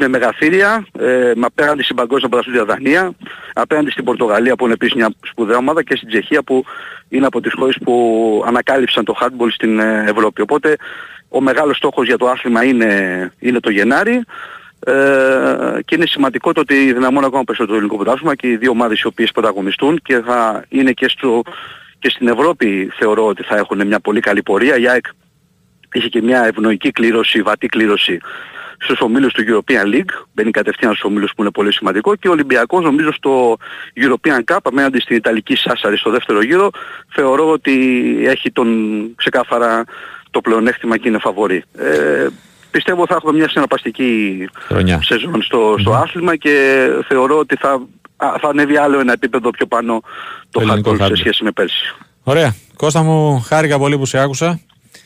με 0.00 0.08
μεγαθύρια, 0.08 0.86
ε, 0.98 1.32
απέναντι 1.40 1.82
στην 1.82 1.96
παγκόσμια 1.96 2.28
πρωταθλήτρια 2.28 2.64
Δανία, 2.64 3.12
απέναντι 3.52 3.90
στην 3.90 4.04
Πορτογαλία 4.04 4.56
που 4.56 4.64
είναι 4.64 4.72
επίσης 4.72 4.94
μια 4.94 5.10
σπουδαία 5.22 5.56
ομάδα 5.56 5.82
και 5.82 5.96
στην 5.96 6.08
Τσεχία 6.08 6.42
που 6.42 6.64
είναι 7.08 7.26
από 7.26 7.40
τις 7.40 7.52
χώρες 7.58 7.78
που 7.84 8.44
ανακάλυψαν 8.46 9.04
το 9.04 9.14
handball 9.20 9.48
στην 9.50 9.78
ε, 9.78 10.04
Ευρώπη. 10.08 10.42
Οπότε 10.42 10.76
ο 11.28 11.40
μεγάλος 11.40 11.76
στόχος 11.76 12.06
για 12.06 12.18
το 12.18 12.28
άθλημα 12.28 12.64
είναι, 12.64 13.32
είναι 13.38 13.60
το 13.60 13.70
Γενάρη 13.70 14.24
ε, 14.86 14.94
και 15.84 15.94
είναι 15.94 16.06
σημαντικό 16.06 16.52
το 16.52 16.60
ότι 16.60 16.92
δυναμώνει 16.92 17.26
ακόμα 17.26 17.44
περισσότερο 17.44 17.66
το 17.66 17.74
ελληνικό 17.74 17.96
πρωτάθλημα 17.96 18.34
και 18.34 18.48
οι 18.48 18.56
δύο 18.56 18.70
ομάδες 18.70 19.00
οι 19.00 19.06
οποίες 19.06 19.30
πρωταγωνιστούν 19.30 20.00
και 20.02 20.20
θα 20.20 20.64
είναι 20.68 20.92
και, 20.92 21.08
στο, 21.08 21.42
και 21.98 22.10
στην 22.10 22.28
Ευρώπη 22.28 22.90
θεωρώ 22.98 23.26
ότι 23.26 23.42
θα 23.42 23.56
έχουν 23.56 23.86
μια 23.86 24.00
πολύ 24.00 24.20
καλή 24.20 24.42
πορεία. 24.42 24.78
Η 24.78 24.88
ΑΕΚ 24.88 25.04
είχε 25.92 26.08
και 26.08 26.22
μια 26.22 26.44
ευνοϊκή 26.46 26.90
κλήρωση, 26.90 27.42
βατή 27.42 27.66
κλήρωση 27.66 28.20
στους 28.82 29.00
ομίλους 29.00 29.32
του 29.32 29.44
European 29.48 29.94
League, 29.94 30.24
μπαίνει 30.32 30.50
κατευθείαν 30.50 30.94
στους 30.94 31.04
ομίλους 31.04 31.32
που 31.36 31.42
είναι 31.42 31.50
πολύ 31.50 31.72
σημαντικό 31.72 32.14
και 32.14 32.28
ο 32.28 32.30
Ολυμπιακός 32.30 32.84
νομίζω 32.84 33.12
στο 33.12 33.56
European 33.96 34.38
Cup 34.52 34.58
απέναντι 34.62 35.00
στην 35.00 35.16
Ιταλική 35.16 35.56
Σάσαρη 35.56 35.96
στο 35.96 36.10
δεύτερο 36.10 36.42
γύρο 36.42 36.70
θεωρώ 37.08 37.50
ότι 37.50 37.74
έχει 38.26 38.50
τον 38.50 38.68
ξεκάθαρα 39.16 39.84
το 40.30 40.40
πλεονέκτημα 40.40 40.96
και 40.96 41.08
είναι 41.08 41.18
φαβορή. 41.18 41.64
Ε, 41.78 42.26
πιστεύω 42.70 43.06
θα 43.06 43.14
έχουμε 43.14 43.32
μια 43.32 43.48
συναρπαστική 43.48 44.48
Χρονιά. 44.54 45.00
σεζόν 45.02 45.42
στο, 45.42 45.74
στο 45.78 45.92
άθλημα 45.92 46.36
και 46.36 46.86
θεωρώ 47.08 47.38
ότι 47.38 47.56
θα, 47.56 47.80
θα 48.16 48.48
ανέβει 48.48 48.76
άλλο 48.76 49.00
ένα 49.00 49.12
επίπεδο 49.12 49.50
πιο 49.50 49.66
πάνω 49.66 50.00
το, 50.50 50.80
το 50.82 51.04
σε 51.04 51.14
σχέση 51.14 51.44
με 51.44 51.50
πέρσι. 51.50 51.94
Ωραία. 52.22 52.54
Κώστα 52.76 53.02
μου, 53.02 53.40
χάρηκα 53.40 53.78
πολύ 53.78 53.98
που 53.98 54.06
σε 54.06 54.18
άκουσα. 54.18 54.60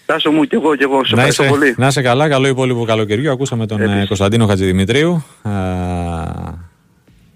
Τάσο 0.07 0.31
μου 0.31 0.45
και 0.45 0.57
εγώ 0.57 0.77
και 0.77 0.85
εγώ. 0.85 1.05
Σε 1.05 1.15
ευχαριστώ 1.15 1.45
πολύ. 1.45 1.75
Να 1.77 1.87
είσαι 1.87 2.03
καλά. 2.03 2.29
Καλό 2.29 2.47
υπόλοιπο 2.47 2.85
καλοκαιριού. 2.85 3.31
Ακούσαμε 3.31 3.67
τον 3.67 3.81
ε, 3.81 4.05
Κωνσταντίνο 4.07 4.47
Χατζηδημητρίου 4.47 5.25
α, 5.43 5.51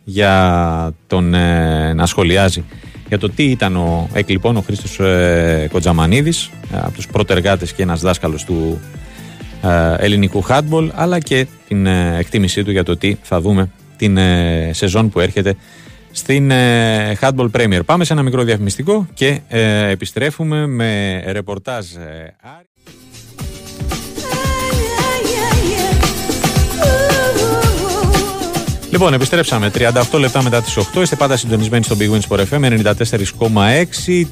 για 0.05 0.95
τον 1.07 1.35
ε, 1.35 1.93
να 1.95 2.07
σχολιάζει 2.07 2.65
για 3.09 3.19
το 3.19 3.31
τι 3.31 3.43
ήταν 3.43 3.77
ο 3.77 4.09
εκλειπών 4.13 4.57
ο 4.57 4.61
Χρήστος 4.61 5.01
ε, 5.01 5.69
Κοντζαμανίδης 5.73 6.51
από 6.73 6.93
τους 6.93 7.07
πρωτεργάτες 7.07 7.73
και 7.73 7.83
ένας 7.83 8.01
δάσκαλος 8.01 8.45
του 8.45 8.81
ελληνικού 9.99 10.45
handball 10.49 10.89
αλλά 10.95 11.19
και 11.19 11.47
την 11.69 11.87
εκτίμησή 11.87 12.65
του 12.65 12.71
για 12.71 12.85
το 12.85 12.97
τι 12.97 13.17
θα 13.23 13.41
δούμε 13.41 13.71
την 13.97 14.19
σεζόν 14.71 15.11
που 15.11 15.21
έρχεται 15.21 15.57
στην 16.11 16.51
ε, 16.51 17.19
Handball 17.21 17.51
Premier. 17.51 17.81
Πάμε 17.85 18.05
σε 18.05 18.13
ένα 18.13 18.23
μικρό 18.23 18.43
διαφημιστικό 18.43 19.07
και 19.15 19.41
ε, 19.49 19.89
επιστρέφουμε 19.89 20.67
με 20.67 21.23
ρεπορτάζ 21.27 21.95
ε, 21.95 22.37
Λοιπόν, 28.91 29.13
επιστρέψαμε 29.13 29.71
38 30.13 30.19
λεπτά 30.19 30.43
μετά 30.43 30.63
τις 30.63 30.79
8. 30.95 31.01
Είστε 31.03 31.17
πάντα 31.17 31.37
συντονισμένοι 31.37 31.85
στο 31.85 31.97
Big 31.99 32.11
Wins 32.11 32.37
for 32.37 32.45
FM 32.51 32.83
94,6. 32.93 34.25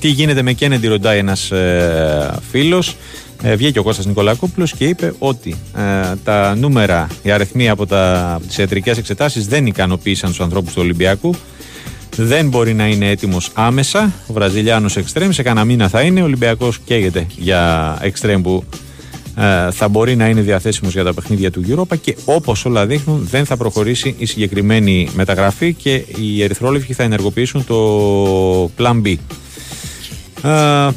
Τι 0.00 0.08
γίνεται 0.08 0.42
με 0.42 0.54
Kennedy, 0.60 0.86
ρωτάει 0.86 1.18
ένας 1.18 1.50
ε, 1.50 2.38
φίλος 2.50 2.96
ε, 3.42 3.54
βγήκε 3.54 3.78
ο 3.78 3.82
Κώστας 3.82 4.06
Νικολακόπουλος 4.06 4.72
και 4.72 4.84
είπε 4.84 5.14
ότι 5.18 5.56
ε, 5.76 6.14
τα 6.24 6.54
νούμερα, 6.54 7.06
οι 7.22 7.30
αριθμοί 7.30 7.68
από, 7.68 7.86
τα, 7.86 8.32
από 8.34 8.46
τις 8.46 8.58
ιατρικές 8.58 8.98
εξετάσεις 8.98 9.46
δεν 9.46 9.66
ικανοποίησαν 9.66 10.30
τους 10.30 10.40
ανθρώπους 10.40 10.72
του 10.72 10.80
Ολυμπιακού. 10.82 11.34
Δεν 12.16 12.48
μπορεί 12.48 12.74
να 12.74 12.86
είναι 12.86 13.10
έτοιμος 13.10 13.50
άμεσα. 13.54 14.12
Ο 14.26 14.32
Βραζιλιάνος 14.32 14.96
εξτρέμ 14.96 15.30
σε 15.30 15.42
κανένα 15.42 15.66
μήνα 15.66 15.88
θα 15.88 16.00
είναι. 16.00 16.20
Ο 16.20 16.24
Ολυμπιακός 16.24 16.78
καίγεται 16.84 17.26
για 17.36 17.96
εξτρέμ 18.00 18.42
που 18.42 18.64
ε, 19.40 19.70
θα 19.70 19.88
μπορεί 19.88 20.16
να 20.16 20.28
είναι 20.28 20.40
διαθέσιμος 20.40 20.92
για 20.92 21.04
τα 21.04 21.14
παιχνίδια 21.14 21.50
του 21.50 21.64
Europa 21.68 21.98
και 22.00 22.16
όπως 22.24 22.64
όλα 22.64 22.86
δείχνουν 22.86 23.26
δεν 23.30 23.44
θα 23.44 23.56
προχωρήσει 23.56 24.14
η 24.18 24.26
συγκεκριμένη 24.26 25.08
μεταγραφή 25.14 25.74
και 25.74 26.04
οι 26.16 26.42
ερυθρόλευκοι 26.42 26.92
θα 26.92 27.02
ενεργοποιήσουν 27.02 27.64
το 27.66 28.70
Plan 28.78 29.02
B. 29.04 29.14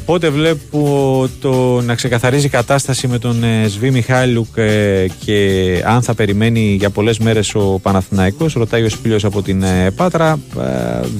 πότε 0.04 0.28
βλέπω 0.28 1.28
το 1.40 1.80
να 1.80 1.94
ξεκαθαρίζει 1.94 2.46
η 2.46 2.48
κατάσταση 2.48 3.08
με 3.08 3.18
τον 3.18 3.44
ε, 3.44 3.66
Σβή 3.68 3.90
Μιχάλιουκ 3.90 4.56
ε, 4.56 5.06
και 5.24 5.82
αν 5.86 6.02
θα 6.02 6.14
περιμένει 6.14 6.74
για 6.78 6.90
πολλές 6.90 7.18
μέρες 7.18 7.54
ο 7.54 7.78
Παναθηναϊκός 7.82 8.52
ρωτάει 8.52 8.82
ο 8.82 8.88
Σπίλιος 8.88 9.24
από 9.24 9.42
την 9.42 9.62
ε, 9.62 9.90
Πάτρα. 9.90 10.38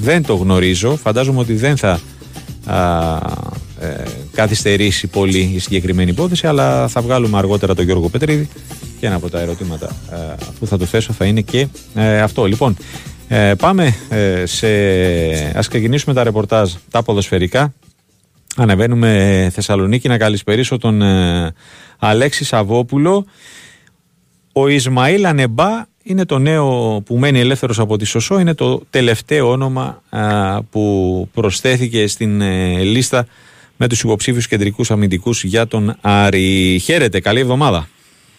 Δεν 0.01 0.23
το 0.23 0.35
γνωρίζω. 0.35 0.97
Φαντάζομαι 0.97 1.39
ότι 1.39 1.55
δεν 1.55 1.77
θα 1.77 2.01
καθυστερήσει 4.33 5.07
πολύ 5.07 5.53
η 5.55 5.59
συγκεκριμένη 5.59 6.11
υπόθεση 6.11 6.47
αλλά 6.47 6.89
θα 6.89 7.01
βγάλουμε 7.01 7.39
αργότερα 7.39 7.75
τον 7.75 7.85
Γιώργο 7.85 8.09
Πετρίδη 8.09 8.49
και 9.01 9.07
ένα 9.07 9.15
από 9.15 9.31
τα 9.31 9.41
ερωτήματα 9.41 9.97
που 10.59 10.67
θα 10.67 10.79
του 10.79 10.87
θέσω 10.87 11.13
θα 11.13 11.25
είναι 11.25 11.41
και 11.41 11.67
αυτό. 12.23 12.45
Λοιπόν 12.45 12.77
πάμε 13.59 13.95
σε 14.45 14.69
ας 15.55 15.69
ξεκινήσουμε 15.69 16.15
τα 16.15 16.23
ρεπορτάζ 16.23 16.73
τα 16.91 17.03
ποδοσφαιρικά 17.03 17.73
Ανεβαίνουμε 18.57 19.49
Θεσσαλονίκη 19.53 20.09
να 20.09 20.19
καλησπερίσω 20.19 20.79
τον 20.79 21.03
ε, 21.03 21.55
Αλέξη 21.99 22.45
Σαββόπουλο. 22.45 23.27
Ο 24.53 24.69
Ισμαήλ 24.69 25.27
Ανεμπά 25.27 25.85
είναι 26.03 26.25
το 26.25 26.39
νέο 26.39 27.01
που 27.07 27.19
μένει 27.19 27.41
ελεύθερος 27.41 27.79
από 27.79 27.97
τη 27.97 28.05
Σωσό, 28.05 28.39
είναι 28.39 28.55
το 28.55 28.83
τελευταίο 28.91 29.51
όνομα 29.51 30.03
που 30.71 31.29
προσθέθηκε 31.35 32.07
στην 32.07 32.41
ε, 32.41 32.83
λίστα 32.83 33.27
με 33.77 33.89
τους 33.89 34.03
υποψήφιους 34.03 34.47
κεντρικούς 34.47 34.91
αμυντικούς 34.91 35.45
για 35.45 35.67
τον 35.67 35.97
Άρη. 36.01 36.79
Χαίρετε, 36.85 37.21
καλή 37.21 37.41
εβδομάδα. 37.41 37.89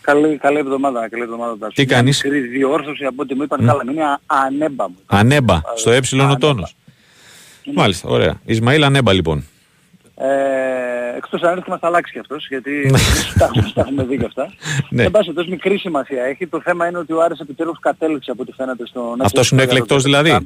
Καλή, 0.02 0.38
καλή 0.38 0.58
εβδομάδα, 0.58 1.10
καλή 1.10 1.24
εβδομάδα. 1.24 1.68
Τι 1.74 1.86
κάνεις; 1.86 2.24
Μικρή 2.24 2.40
διόρθωση 2.40 3.06
από 3.06 3.22
ό,τι 3.22 3.36
μου 3.36 3.44
είπαν, 3.44 3.60
mm. 3.62 3.66
καλά, 3.66 3.82
είναι 3.92 4.04
ανέμπα 4.26 4.90
μου. 4.90 4.96
Ανέμπα, 5.06 5.62
στο 5.76 5.92
ε 5.92 6.00
ο 6.32 6.38
τόνος. 6.38 6.76
Μάλιστα, 7.74 8.10
ωραία. 8.10 8.42
Ισμαήλ 8.46 8.84
Ανέμπα 8.84 9.14
λοιπόν. 9.14 9.46
Ε, 10.16 11.18
εκτός 11.18 11.42
αν 11.42 11.58
έρθει 11.58 11.70
μας 11.70 11.80
θα 11.80 11.88
αλλάξει 11.88 12.14
και 12.14 12.20
αυτός, 12.20 12.48
γιατί 12.48 12.92
τα, 13.40 13.46
έχουμε, 13.46 13.72
τα 13.74 13.82
έχουμε 13.82 14.04
δει 14.04 14.18
και 14.18 14.26
αυτά. 14.26 14.54
ναι. 14.90 15.04
Εν 15.04 15.12
πάση 15.12 15.34
τόσο 15.34 15.50
μικρή 15.50 15.78
σημασία 15.78 16.24
έχει. 16.24 16.48
Το 16.48 16.62
θέμα 16.62 16.88
είναι 16.88 16.98
ότι 16.98 17.14
ο 17.14 17.22
Άρης 17.22 17.40
επιτέλους 17.40 17.80
κατέληξε 17.80 18.32
από 18.32 18.42
ό,τι 18.42 18.52
φαίνεται 18.52 18.86
στον... 18.86 19.22
Αυτός 19.22 19.52
είναι 19.52 19.62
ο 19.62 19.64
εκλεκτός 19.64 20.04
δηλαδή; 20.04 20.38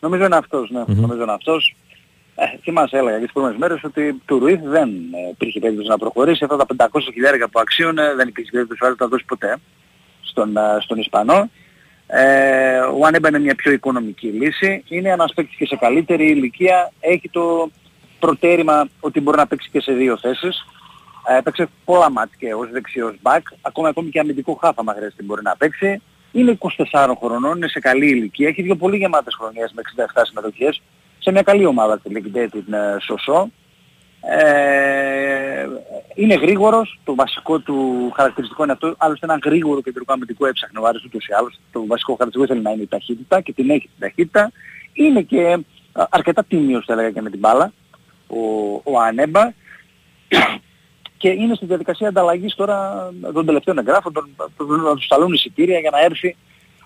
Νομίζω 0.00 0.24
είναι 0.24 0.36
αυτός, 0.36 0.70
ναι. 0.70 0.82
Mm-hmm. 0.82 0.94
Νομίζω 0.94 1.22
είναι 1.22 1.32
αυτός. 1.32 1.76
Ε, 2.34 2.44
θυμάσαι 2.62 2.96
έλεγα 2.96 3.16
για 3.16 3.26
τις 3.26 3.32
πρώτες 3.32 3.56
μέρες 3.56 3.84
ότι 3.84 4.22
του 4.24 4.38
Ρουίθ 4.38 4.60
δεν 4.62 4.88
ε, 4.88 5.28
υπήρχε 5.30 5.60
περίπτωση 5.60 5.88
να 5.88 5.98
προχωρήσει. 5.98 6.44
Αυτά 6.44 6.56
τα 6.56 6.88
500 6.92 7.00
χιλιάρια 7.12 7.48
που 7.48 7.60
αξίωνε 7.60 8.14
δεν 8.16 8.28
υπήρχε 8.28 8.50
περίπτωση 8.50 8.84
ο 8.84 8.86
Άρης 8.86 8.98
να 8.98 9.06
δώσει 9.06 9.24
ποτέ 9.24 9.56
στον, 10.22 10.56
ε, 10.56 10.60
στον 10.80 10.98
Ισπανό. 10.98 11.50
Ε, 12.06 12.78
ο 12.78 13.06
Ανέμπα 13.06 13.28
είναι 13.28 13.38
μια 13.38 13.54
πιο 13.54 13.72
οικονομική 13.72 14.26
λύση. 14.26 14.84
Είναι 14.88 15.08
ένας 15.08 15.32
παίκτης 15.34 15.56
και 15.56 15.66
σε 15.66 15.76
καλύτερη 15.76 16.30
ηλικία. 16.30 16.92
Έχει 17.00 17.28
το, 17.28 17.70
προτέρημα 18.24 18.88
ότι 19.00 19.20
μπορεί 19.20 19.36
να 19.36 19.46
παίξει 19.46 19.68
και 19.70 19.80
σε 19.80 19.92
δύο 19.92 20.18
θέσεις. 20.18 20.66
Ε, 21.28 21.36
έπαιξε 21.36 21.68
πολλά 21.84 22.10
μάτια 22.10 22.36
και 22.38 22.54
ως 22.54 22.70
δεξιός 22.70 23.14
μπακ, 23.22 23.46
ακόμα 23.62 23.88
ακόμη 23.88 24.10
και 24.10 24.20
αμυντικό 24.20 24.54
χάφα 24.54 24.82
μα 24.82 24.92
χρειάζεται 24.92 25.22
μπορεί 25.22 25.42
να 25.42 25.56
παίξει. 25.56 26.02
Είναι 26.32 26.58
24 26.92 27.12
χρονών, 27.20 27.56
είναι 27.56 27.68
σε 27.68 27.80
καλή 27.80 28.06
ηλικία, 28.06 28.48
έχει 28.48 28.62
δύο 28.62 28.76
πολύ 28.76 28.96
γεμάτες 28.96 29.34
χρονιές 29.34 29.72
με 29.74 29.82
67 30.14 30.22
συμμετοχές 30.22 30.82
σε 31.18 31.30
μια 31.30 31.42
καλή 31.42 31.64
ομάδα 31.64 31.98
τη 31.98 32.10
Λεγκντέ 32.10 32.48
την 32.48 32.72
ε, 32.72 32.96
Σωσό. 33.00 33.50
Ε, 34.20 35.66
είναι 36.14 36.34
γρήγορος, 36.34 37.00
το 37.04 37.14
βασικό 37.14 37.58
του 37.58 38.10
χαρακτηριστικό 38.16 38.62
είναι 38.62 38.72
αυτό, 38.72 38.94
άλλωστε 38.98 39.26
ένα 39.26 39.38
γρήγορο 39.44 39.80
κεντρικό 39.80 40.12
αμυντικό 40.12 40.46
έψαχνε 40.46 40.78
ο 40.78 40.86
Άρης 40.86 41.04
ούτως 41.04 41.26
ή 41.26 41.32
άλλως, 41.32 41.60
το 41.72 41.86
βασικό 41.86 42.14
χαρακτηριστικό 42.14 42.44
ήθελε 42.44 42.68
να 42.68 42.70
είναι 42.70 42.82
η 42.82 42.88
ταχύτητα 42.88 43.40
και 43.40 43.52
την 43.52 43.70
έχει 43.70 43.88
την 43.88 43.98
ταχύτητα. 43.98 44.52
Είναι 44.92 45.22
και 45.22 45.40
ε, 45.40 45.56
αρκετά 46.10 46.44
τίμιος 46.44 46.84
θα 46.84 46.92
έλεγα 46.92 47.10
και 47.10 47.22
με 47.22 47.30
την 47.30 47.38
μπάλα 47.38 47.72
ο, 48.26 48.74
ο 48.84 49.00
Ανέμπα 49.00 49.42
και 51.16 51.28
είναι 51.28 51.54
στη 51.54 51.66
διαδικασία 51.66 52.08
ανταλλαγής 52.08 52.54
τώρα 52.54 53.08
των 53.32 53.46
τελευταίων 53.46 53.78
εγγράφων, 53.78 54.12
τον, 54.12 54.30
να 54.82 54.94
τους 54.94 55.04
σταλούν 55.04 55.32
εισιτήρια 55.32 55.78
για 55.78 55.90
να 55.90 56.00
έρθει 56.00 56.36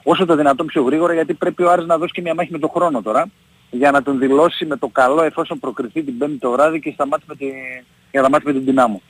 όσο 0.03 0.27
το 0.27 0.37
δυνατόν 0.37 0.67
πιο 0.67 0.83
γρήγορα 0.83 1.15
γιατί 1.15 1.35
πρέπει 1.35 1.63
ο 1.63 1.71
Άρης 1.71 1.87
να 1.87 1.99
δώσει 1.99 2.13
και 2.13 2.21
μια 2.21 2.35
μάχη 2.35 2.53
με 2.53 2.59
τον 2.59 2.71
χρόνο 2.71 3.03
τώρα 3.03 3.31
για 3.71 3.91
να 3.91 4.03
τον 4.03 4.19
δηλώσει 4.19 4.67
με 4.67 4.77
το 4.77 4.89
καλό 4.89 5.23
εφόσον 5.23 5.59
προκριθεί 5.59 6.03
την 6.03 6.19
πέμπτη 6.19 6.37
το 6.37 6.51
βράδυ 6.51 6.81
και 6.81 6.91
σταμάτει 6.95 7.23
με, 7.27 7.35
τη, 7.35 7.47
για 8.11 8.23
να 8.23 8.29
μάθει 8.29 8.47
με 8.47 8.53
την 8.53 8.65
δυνάμω. 8.65 9.03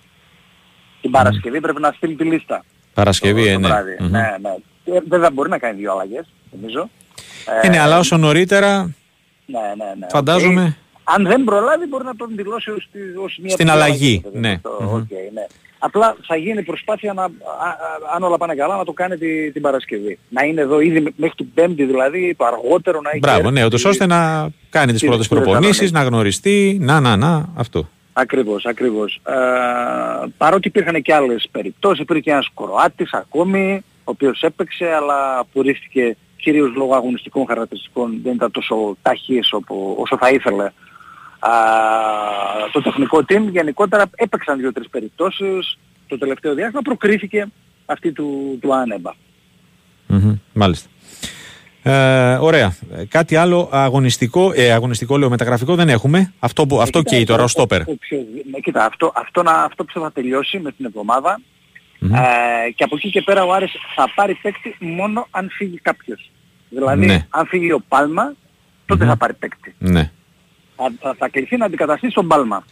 Την 1.00 1.10
Παρασκευή 1.10 1.60
πρέπει 1.60 1.80
να 1.80 1.92
στείλει 1.92 2.14
τη 2.14 2.24
λίστα. 2.24 2.64
Παρασκευή, 2.94 3.52
το, 3.52 3.60
το 3.60 3.68
ναι. 3.68 3.74
Mm-hmm. 3.98 4.10
ναι. 4.10 4.36
Ναι, 4.40 4.96
ε, 4.96 5.00
Βέβαια 5.08 5.30
μπορεί 5.30 5.48
να 5.48 5.58
κάνει 5.58 5.78
δύο 5.78 5.92
αλλαγές, 5.92 6.26
νομίζω. 6.50 6.90
Είναι, 7.64 7.76
ε, 7.76 7.80
αλλά 7.80 7.98
όσο 7.98 8.16
νωρίτερα, 8.16 8.94
ναι, 9.46 9.60
ναι, 9.76 9.94
ναι. 9.98 10.06
φαντάζομαι 10.10 10.76
αν 11.14 11.26
δεν 11.26 11.44
προλάβει 11.44 11.86
μπορεί 11.86 12.04
να 12.04 12.16
τον 12.16 12.28
δηλώσει 12.36 12.70
ως, 12.70 12.88
ως 13.24 13.38
μια 13.42 13.50
Στην 13.50 13.70
αλλαγή, 13.70 14.24
ναι. 14.32 14.58
Το, 14.62 14.96
okay, 14.96 15.32
ναι. 15.32 15.46
Απλά 15.78 16.16
θα 16.26 16.36
γίνει 16.36 16.62
προσπάθεια 16.62 17.12
να, 17.12 17.22
αν 18.14 18.22
όλα 18.22 18.36
πάνε 18.36 18.54
καλά, 18.54 18.76
να 18.76 18.84
το 18.84 18.92
κάνει 18.92 19.16
τη, 19.16 19.52
την 19.52 19.62
Παρασκευή. 19.62 20.18
Να 20.28 20.44
είναι 20.44 20.60
εδώ 20.60 20.80
ήδη 20.80 21.14
μέχρι 21.16 21.34
την 21.36 21.52
Πέμπτη 21.54 21.84
δηλαδή, 21.84 22.34
το 22.38 22.44
αργότερο 22.44 23.00
να 23.00 23.10
έχει... 23.10 23.18
Μπράβο, 23.18 23.50
ναι, 23.50 23.64
ούτως 23.64 23.84
ώστε 23.84 24.06
να 24.06 24.48
κάνει 24.70 24.92
τις 24.92 25.04
πρώτες 25.04 25.28
προπονήσεις, 25.28 25.92
να 25.92 26.02
γνωριστεί, 26.02 26.78
να, 26.80 27.00
να, 27.00 27.16
να, 27.16 27.48
αυτό. 27.56 27.88
Ακριβώς, 28.12 28.64
ακριβώς. 28.64 29.20
Ε, 29.26 29.32
παρότι 30.36 30.68
υπήρχαν 30.68 31.02
και 31.02 31.14
άλλες 31.14 31.48
περιπτώσεις, 31.50 32.00
υπήρχε 32.00 32.22
και 32.22 32.30
ένας 32.30 32.48
Κροάτης 32.56 33.12
ακόμη, 33.12 33.84
ο 33.98 34.10
οποίος 34.10 34.42
έπαιξε, 34.42 34.84
αλλά 34.84 35.38
απορρίφθηκε 35.38 36.16
κυρίως 36.36 36.74
λόγω 36.74 36.94
αγωνιστικών 36.94 37.46
χαρακτηριστικών, 37.46 38.20
δεν 38.22 38.34
ήταν 38.34 38.50
τόσο 38.50 38.96
ταχύες 39.02 39.52
όσο 39.96 40.16
θα 40.18 40.30
ήθελε 40.30 40.70
α, 41.38 41.50
το 42.72 42.82
τεχνικό 42.82 43.24
team 43.28 43.42
γενικότερα 43.50 44.04
έπαιξαν 44.14 44.58
δύο-τρεις 44.58 44.88
περιπτώσεις 44.88 45.78
το 46.06 46.18
τελευταίο 46.18 46.54
διάστημα, 46.54 46.82
προκρίθηκε 46.82 47.46
αυτή 47.86 48.12
του, 48.12 48.58
του 48.60 48.74
ανεμπα 48.74 49.12
μάλιστα. 50.52 50.88
Ε, 51.82 52.36
ωραία. 52.40 52.76
Κάτι 53.08 53.36
άλλο 53.36 53.68
αγωνιστικό, 53.72 54.52
ε, 54.54 54.72
αγωνιστικό 54.72 55.18
λέω 55.18 55.30
μεταγραφικό 55.30 55.74
δεν 55.74 55.88
έχουμε. 55.88 56.32
Αυτό, 56.38 56.66
που, 56.66 56.80
αυτό 56.80 57.02
καίει 57.02 57.24
τώρα, 57.24 57.42
ο 57.42 57.46
στόπερ. 57.46 57.82
Κοίτα, 58.62 58.84
αυτό, 58.84 59.12
αυτό, 59.14 59.42
να, 59.42 59.52
αυτό 59.52 59.84
που 59.84 60.00
θα 60.00 60.12
τελειώσει 60.12 60.58
με 60.58 60.72
την 60.72 60.84
εβδομάδα 60.84 61.40
ε, 62.00 62.70
και 62.74 62.84
από 62.84 62.96
εκεί 62.96 63.10
και 63.10 63.22
πέρα 63.22 63.44
ο 63.44 63.52
Άρης 63.52 63.72
θα 63.94 64.12
πάρει 64.14 64.34
παίκτη 64.34 64.76
μόνο 64.78 65.26
αν 65.30 65.48
φύγει 65.50 65.78
κάποιος. 65.78 66.30
Δηλαδή, 66.68 67.06
ναι. 67.06 67.26
αν 67.28 67.46
φύγει 67.46 67.72
ο 67.72 67.82
Πάλμα, 67.88 68.34
θα 68.86 69.16
πάρει 69.16 69.34
παίκτη. 69.34 69.74
Ναι 69.78 70.10
θα, 70.78 70.92
θα, 71.00 71.14
θα 71.18 71.28
κληθεί 71.28 71.56
να 71.56 71.64
αντικαταστήσει 71.64 72.14
τον 72.14 72.26
Πάλμα. 72.26 72.64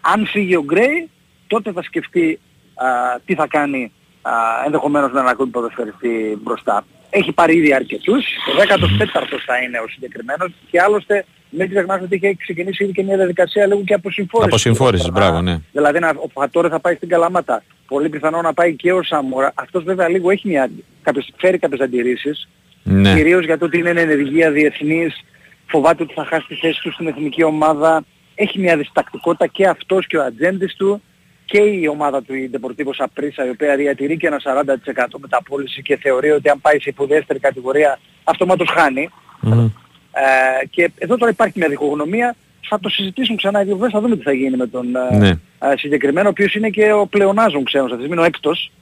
Αν 0.00 0.26
φύγει 0.26 0.56
ο 0.56 0.64
Γκρέι, 0.64 1.10
τότε 1.46 1.72
θα 1.72 1.82
σκεφτεί 1.82 2.40
α, 2.74 2.86
τι 3.24 3.34
θα 3.34 3.46
κάνει 3.46 3.92
α, 4.22 4.32
ενδεχομένως 4.64 5.12
με 5.12 5.18
έναν 5.20 5.32
ακόμη 5.32 5.50
ποδοσφαιριστή 5.50 6.38
μπροστά. 6.42 6.84
Έχει 7.10 7.32
πάρει 7.32 7.56
ήδη 7.56 7.74
αρκετούς, 7.74 8.24
ο 8.24 8.60
14ος 8.62 9.42
θα 9.46 9.58
είναι 9.58 9.78
ο 9.78 9.88
συγκεκριμένος 9.88 10.52
και 10.70 10.80
άλλωστε 10.80 11.24
μην 11.50 11.68
ξεχνάς 11.68 12.00
ότι 12.02 12.20
έχει 12.22 12.36
ξεκινήσει 12.36 12.84
ήδη 12.84 12.92
και 12.92 13.02
μια 13.02 13.16
διαδικασία 13.16 13.66
λέγου 13.66 13.84
και 13.84 13.94
αποσυμφόρησης. 13.94 14.52
Αποσυμφόρησης, 14.52 15.10
μπράβο, 15.10 15.40
ναι. 15.40 15.60
Δηλαδή 15.72 15.98
ο 15.98 16.28
Φατόρε 16.32 16.68
θα 16.68 16.80
πάει 16.80 16.94
στην 16.94 17.08
Καλαμάτα. 17.08 17.62
Πολύ 17.86 18.08
πιθανό 18.08 18.40
να 18.40 18.54
πάει 18.54 18.76
και 18.76 18.92
ο 18.92 19.02
Σαμόρα. 19.02 19.52
Αυτός 19.54 19.84
βέβαια 19.84 20.08
λίγο 20.08 20.30
έχει 20.30 20.48
μια, 20.48 20.70
κάποιες, 21.02 21.32
φέρει 21.36 21.58
κάποιες 21.58 21.80
αντιρρήσεις. 21.80 22.48
Ναι. 22.82 23.14
Κυρίως 23.14 23.44
για 23.44 23.58
το 23.58 23.64
ότι 23.64 23.78
είναι 23.78 23.90
ενεργεία 23.90 24.50
διεθνής, 24.50 25.24
φοβάται 25.68 26.02
ότι 26.02 26.14
θα 26.14 26.24
χάσει 26.24 26.46
τη 26.46 26.54
θέση 26.54 26.80
του 26.82 26.92
στην 26.92 27.06
εθνική 27.06 27.42
ομάδα. 27.42 28.04
Έχει 28.34 28.58
μια 28.58 28.76
διστακτικότητα 28.76 29.46
και 29.46 29.66
αυτός 29.66 30.06
και 30.06 30.16
ο 30.16 30.24
ατζέντης 30.24 30.74
του 30.74 31.02
και 31.44 31.58
η 31.58 31.86
ομάδα 31.86 32.22
του 32.22 32.34
η 32.34 32.50
Deportivo 32.54 33.04
Saprissa 33.04 33.46
η 33.46 33.50
οποία 33.50 33.76
διατηρεί 33.76 34.16
και 34.16 34.26
ένα 34.26 34.40
40% 34.44 35.18
μεταπόληση 35.18 35.82
και 35.82 35.96
θεωρεί 35.96 36.30
ότι 36.30 36.48
αν 36.48 36.60
πάει 36.60 36.80
σε 36.80 36.88
υποδέστερη 36.90 37.38
κατηγορία 37.38 37.98
αυτομάτως 38.24 38.68
χάνει. 38.70 39.10
Mm. 39.42 39.70
Ε, 40.12 40.66
και 40.66 40.90
εδώ 40.98 41.16
τώρα 41.16 41.30
υπάρχει 41.30 41.58
μια 41.58 41.68
διχογνωμία. 41.68 42.36
Θα 42.68 42.80
το 42.80 42.88
συζητήσουμε 42.88 43.36
ξανά 43.36 43.62
οι 43.62 43.64
δύο 43.64 43.90
θα 43.90 44.00
δούμε 44.00 44.16
τι 44.16 44.22
θα 44.22 44.32
γίνει 44.32 44.56
με 44.56 44.66
τον 44.66 44.96
ε, 44.96 45.16
ναι. 45.16 45.28
ε, 45.28 45.76
συγκεκριμένο, 45.76 46.26
ο 46.28 46.30
οποίος 46.30 46.54
είναι 46.54 46.68
και 46.68 46.92
ο 46.92 47.06
πλεονάζων 47.06 47.64
ξένος, 47.64 47.92
αυτή 47.92 48.04
είναι 48.04 48.20
ο 48.20 48.24
έκτος. 48.24 48.72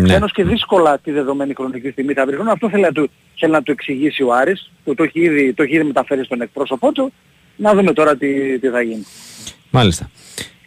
Ναι. 0.00 0.14
Ένος 0.14 0.32
και 0.32 0.44
δύσκολα 0.44 0.98
τη 0.98 1.10
δεδομένη 1.10 1.54
χρονική 1.54 1.90
στιγμή 1.90 2.12
θα 2.12 2.26
βρει 2.26 2.36
Αυτό 2.46 2.68
θέλει 2.68 2.82
να 2.82 2.92
του, 2.92 3.10
θέλει 3.38 3.52
να 3.52 3.62
του 3.62 3.70
εξηγήσει 3.70 4.22
ο 4.22 4.32
Άρης, 4.32 4.70
που 4.84 4.94
το 4.94 5.02
έχει 5.02 5.20
ήδη, 5.20 5.52
το 5.52 5.62
έχει 5.62 5.74
ήδη 5.74 5.84
μεταφέρει 5.84 6.24
στον 6.24 6.40
εκπρόσωπό 6.40 6.92
του. 6.92 7.12
Να 7.56 7.74
δούμε 7.74 7.92
τώρα 7.92 8.16
τι, 8.16 8.58
τι 8.58 8.68
θα 8.68 8.82
γίνει. 8.82 9.06
Μάλιστα. 9.70 10.10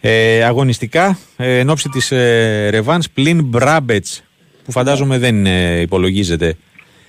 Ε, 0.01 0.43
αγωνιστικά, 0.43 1.17
ε, 1.37 1.59
εν 1.59 1.69
ώψη 1.69 1.89
της 1.89 2.11
ε, 2.11 2.69
Ρεβάνς 2.69 3.09
πλην 3.09 3.43
Μπράμπετς, 3.43 4.23
που 4.65 4.71
φαντάζομαι 4.71 5.17
δεν 5.17 5.45
ε, 5.45 5.79
υπολογίζεται. 5.79 6.57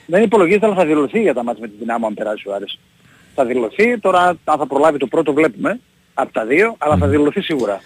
Δεν 0.06 0.22
υπολογίζεται, 0.22 0.66
αλλά 0.66 0.74
θα 0.74 0.86
δηλωθεί 0.86 1.20
για 1.20 1.34
τα 1.34 1.44
μάτια 1.44 1.60
με 1.60 1.68
την 1.68 1.76
δυνάμω 1.78 2.06
αν 2.06 2.14
περάσει 2.14 2.48
ο 2.48 2.54
Άρης. 2.54 2.78
Θα 3.34 3.44
δηλωθεί, 3.44 3.98
τώρα 3.98 4.20
αν 4.44 4.58
θα 4.58 4.66
προλάβει 4.66 4.98
το 4.98 5.06
πρώτο 5.06 5.32
βλέπουμε, 5.32 5.80
από 6.14 6.32
τα 6.32 6.44
δύο, 6.44 6.74
αλλά 6.78 6.96
θα 6.96 7.06
δηλωθεί 7.06 7.40
σίγουρα. 7.40 7.80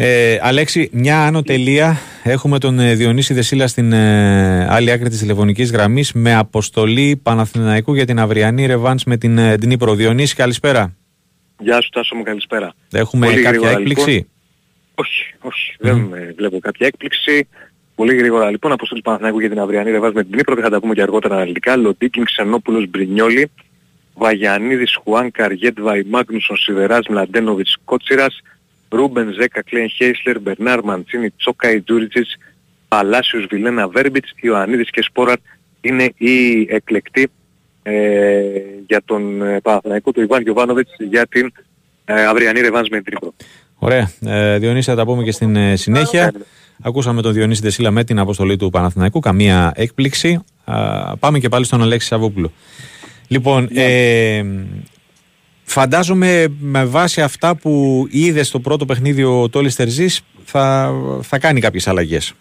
Ε, 0.00 0.38
Αλέξη, 0.42 0.88
μια 0.92 1.26
άνω 1.26 1.42
τελεία. 1.42 1.96
Έχουμε 2.22 2.58
τον 2.58 2.78
ε, 2.78 2.94
Διονύση 2.94 3.34
Δεσίλα 3.34 3.66
στην 3.66 3.92
ε, 3.92 4.66
άλλη 4.70 4.90
άκρη 4.90 5.08
της 5.08 5.18
τηλεφωνικής 5.18 5.72
γραμμής 5.72 6.12
με 6.12 6.34
αποστολή 6.34 7.20
Παναθηναϊκού 7.22 7.94
για 7.94 8.06
την 8.06 8.20
αυριανή 8.20 8.66
ρεβάνς 8.66 9.04
με 9.04 9.16
την 9.16 9.38
ε, 9.38 9.56
Ντνίπρο. 9.56 9.94
Διονύση, 9.94 10.34
καλησπέρα. 10.34 10.96
Γεια 11.58 11.80
σου 11.80 11.88
Τάσο 11.88 12.14
μου 12.14 12.22
καλησπέρα. 12.22 12.74
Έχουμε 12.92 13.26
Πολύ 13.26 13.42
κάποια 13.42 13.70
έκπληξη. 13.70 14.10
Λοιπόν. 14.10 14.26
Όχι, 14.94 15.34
όχι. 15.40 15.76
Mm. 15.80 15.84
Δεν 15.84 16.10
βλέπω 16.36 16.58
κάποια 16.58 16.86
έκπληξη. 16.86 17.48
Πολύ 17.94 18.16
γρήγορα 18.16 18.50
λοιπόν, 18.50 18.72
αποστολή 18.72 19.00
Παναθηναϊκού 19.00 19.40
για 19.40 19.48
την 19.48 19.60
αυριανή 19.60 19.90
ρεβάζ 19.90 20.12
με 20.12 20.24
την 20.24 20.34
Νύπρο 20.36 20.56
θα 20.60 20.70
τα 20.70 20.80
πούμε 20.80 20.94
και 20.94 21.02
αργότερα 21.02 21.34
αναλυτικά. 21.34 21.76
Λοντίκιν, 21.76 22.24
Ξενόπουλος, 22.24 22.86
Μπρινιόλη, 22.88 23.50
Βαγιανίδης, 24.14 24.98
Χουάν, 25.02 25.30
Καριέτ, 25.30 25.80
Βαϊμάγνουσον, 25.80 26.56
Σιδεράς, 26.56 27.06
Μλαντένοβιτς, 27.08 27.76
Κότσιρας, 27.84 28.42
Ρούμπεν, 28.88 29.32
Ζέκα, 29.32 29.62
Κλέν 29.62 29.88
Χέισλερ, 29.88 30.40
Μπερνάρ, 30.40 30.82
Μαντσίνη, 30.84 31.30
Τσόκα, 31.30 31.82
Τζούριτσιτς, 31.84 32.36
Παλάσιος, 32.88 33.46
Βιλένα, 33.50 33.88
Βέρμπιτς, 33.88 34.32
Ιωαννίδης 34.40 34.90
και 34.90 35.02
Σπόραρ 35.02 35.36
είναι 35.80 36.12
οι 36.16 36.66
εκλεκτοί 36.70 37.28
ε, 37.82 38.40
για 38.86 39.02
τον 39.04 39.42
ε, 39.42 39.60
Παναθηναϊκό 39.60 40.12
του 40.12 40.20
Ιβάν 40.20 40.42
Γιωβάνοβιτς 40.42 40.90
για 40.98 41.26
την 41.26 41.52
ε, 42.04 42.24
αυριανή 42.24 42.60
ρεβάνς 42.60 42.88
με 42.88 42.96
την 42.96 43.04
Τρίπρο. 43.04 43.34
Ωραία. 43.74 44.10
Ε, 44.26 44.58
Διονύση 44.58 44.90
θα 44.90 44.96
τα 44.96 45.04
πούμε 45.04 45.22
και 45.22 45.32
στην 45.32 45.56
ε, 45.56 45.76
συνέχεια. 45.76 46.32
Ακούσαμε 46.82 47.22
τον 47.22 47.32
Διονύση 47.32 47.62
Δεσίλα 47.62 47.90
με 47.90 48.04
την 48.04 48.18
αποστολή 48.18 48.56
του 48.56 48.70
Παναθηναϊκού. 48.70 49.20
Καμία 49.20 49.72
έκπληξη. 49.74 50.44
πάμε 51.18 51.38
και 51.38 51.48
πάλι 51.48 51.64
στον 51.64 51.82
Αλέξη 51.82 52.06
Σαββόπουλο. 52.06 52.52
Λοιπόν, 53.28 53.68
ναι. 53.72 53.82
ε, 53.82 54.44
φαντάζομαι 55.68 56.46
με 56.60 56.84
βάση 56.84 57.20
αυτά 57.22 57.56
που 57.56 58.06
είδες 58.10 58.46
στο 58.46 58.60
πρώτο 58.60 58.84
παιχνίδι 58.84 59.24
ο 59.24 59.48
Τόλης 59.48 59.74
Τερζής 59.74 60.22
θα, 60.44 60.92
θα 61.22 61.38
κάνει 61.38 61.60
κάποιες 61.60 61.88
αλλαγές. 61.88 62.34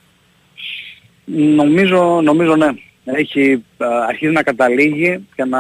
Νομίζω, 1.55 2.21
νομίζω 2.23 2.55
ναι. 2.55 2.67
Έχει, 3.05 3.63
αρχίσει 4.07 4.31
να 4.31 4.43
καταλήγει 4.43 5.25
και 5.35 5.43
να 5.43 5.59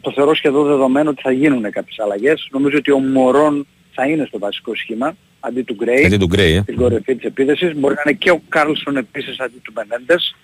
το 0.00 0.12
θεωρώ 0.14 0.34
σχεδόν 0.34 0.66
δεδομένο 0.66 1.10
ότι 1.10 1.22
θα 1.22 1.32
γίνουν 1.32 1.62
κάποιες 1.70 1.98
αλλαγές. 1.98 2.48
Νομίζω 2.50 2.76
ότι 2.76 2.90
ο 2.90 2.98
Μωρόν 2.98 3.66
θα 3.92 4.06
είναι 4.06 4.24
στο 4.28 4.38
βασικό 4.38 4.74
σχήμα 4.74 5.16
αντί 5.40 5.62
του 5.62 5.74
Γκρέι, 5.74 6.04
αντί 6.04 6.16
του 6.16 6.26
Γκρέι 6.26 6.54
ε. 6.54 6.60
στην 6.62 6.76
κορυφή 6.76 7.14
της 7.14 7.24
επίθεσης. 7.24 7.74
Μπορεί 7.74 7.94
να 7.94 8.02
είναι 8.06 8.16
και 8.18 8.30
ο 8.30 8.42
Κάρλσον 8.48 8.96
επίσης 8.96 9.40
αντί 9.40 9.58
του 9.62 9.72
Μπενέντες 9.74 10.36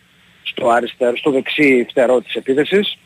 στο, 0.43 0.69
αριστερό, 0.69 1.17
στο 1.17 1.31
δεξί 1.31 1.87
φτερό 1.91 2.21
της 2.21 2.35
επίθεσης. 2.35 2.99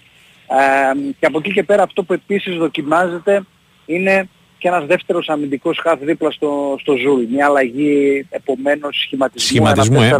Ε, 0.48 1.12
και 1.18 1.26
από 1.26 1.38
εκεί 1.38 1.52
και 1.52 1.62
πέρα 1.62 1.82
αυτό 1.82 2.02
που 2.02 2.12
επίσης 2.12 2.56
δοκιμάζεται 2.56 3.42
είναι 3.86 4.28
και 4.58 4.68
ένας 4.68 4.86
δεύτερος 4.86 5.28
αμυντικός 5.28 5.78
χαφ 5.82 6.00
δίπλα 6.00 6.30
στο, 6.30 6.76
στο 6.80 6.96
Ζουλ. 6.96 7.22
Μια 7.30 7.46
αλλαγή 7.46 8.26
επομένως 8.30 9.00
σχηματισμού, 9.02 9.48
σχηματισμού 9.48 10.00
1-4-2-3-3-1 10.00 10.10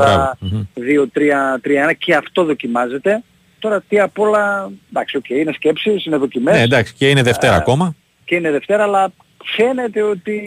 και 1.99 2.15
αυτό 2.15 2.45
δοκιμάζεται. 2.45 3.23
Τώρα 3.59 3.83
τι 3.89 4.01
απ' 4.01 4.19
όλα, 4.19 4.71
εντάξει, 4.91 5.17
οκ, 5.17 5.29
είναι 5.29 5.53
σκέψεις, 5.53 6.05
είναι 6.05 6.17
δοκιμές. 6.17 6.55
Ναι, 6.55 6.63
εντάξει, 6.63 6.95
και 6.95 7.09
είναι 7.09 7.23
Δευτέρα 7.23 7.55
ε, 7.55 7.57
ακόμα. 7.57 7.95
Και 8.25 8.35
είναι 8.35 8.51
Δευτέρα, 8.51 8.83
αλλά 8.83 9.13
φαίνεται 9.45 10.03
ότι 10.03 10.41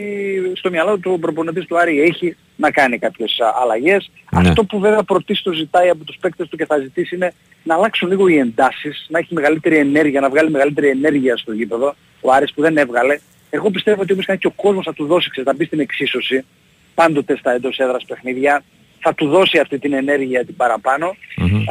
στο 0.55 0.69
μυαλό 0.69 0.97
του 0.97 1.11
ο 1.11 1.19
προπονητής 1.19 1.65
του 1.65 1.77
Άρη 1.77 2.01
έχει 2.01 2.35
να 2.55 2.71
κάνει 2.71 2.97
κάποιες 2.97 3.37
αλλαγές. 3.61 4.11
Ναι. 4.31 4.49
Αυτό 4.49 4.63
που 4.63 4.79
βέβαια 4.79 5.03
πρωτίστως 5.03 5.55
ζητάει 5.55 5.89
από 5.89 6.03
τους 6.03 6.17
παίκτες 6.19 6.47
του 6.47 6.57
και 6.57 6.65
θα 6.65 6.77
ζητήσει 6.77 7.15
είναι 7.15 7.33
να 7.63 7.75
αλλάξουν 7.75 8.09
λίγο 8.09 8.27
οι 8.27 8.37
εντάσεις, 8.37 9.05
να 9.09 9.19
έχει 9.19 9.33
μεγαλύτερη 9.33 9.77
ενέργεια, 9.77 10.21
να 10.21 10.29
βγάλει 10.29 10.49
μεγαλύτερη 10.49 10.87
ενέργεια 10.87 11.37
στο 11.37 11.51
γήπεδο. 11.51 11.95
Ο 12.21 12.31
Άρης 12.31 12.53
που 12.53 12.61
δεν 12.61 12.77
έβγαλε. 12.77 13.19
Εγώ 13.49 13.69
πιστεύω 13.69 14.01
ότι 14.01 14.13
όμως 14.13 14.25
και 14.25 14.47
ο 14.47 14.51
κόσμος 14.51 14.85
θα 14.85 14.93
του 14.93 15.05
δώσει, 15.05 15.29
ξέρετε, 15.29 15.51
θα 15.51 15.57
μπει 15.57 15.65
στην 15.65 15.79
εξίσωση, 15.79 16.45
πάντοτε 16.93 17.37
στα 17.37 17.51
εντός 17.51 17.77
έδρας 17.77 18.05
παιχνίδια, 18.05 18.63
θα 18.99 19.13
του 19.13 19.27
δώσει 19.27 19.57
αυτή 19.57 19.79
την 19.79 19.93
ενέργεια 19.93 20.45
την 20.45 20.55
παραπάνω 20.55 21.15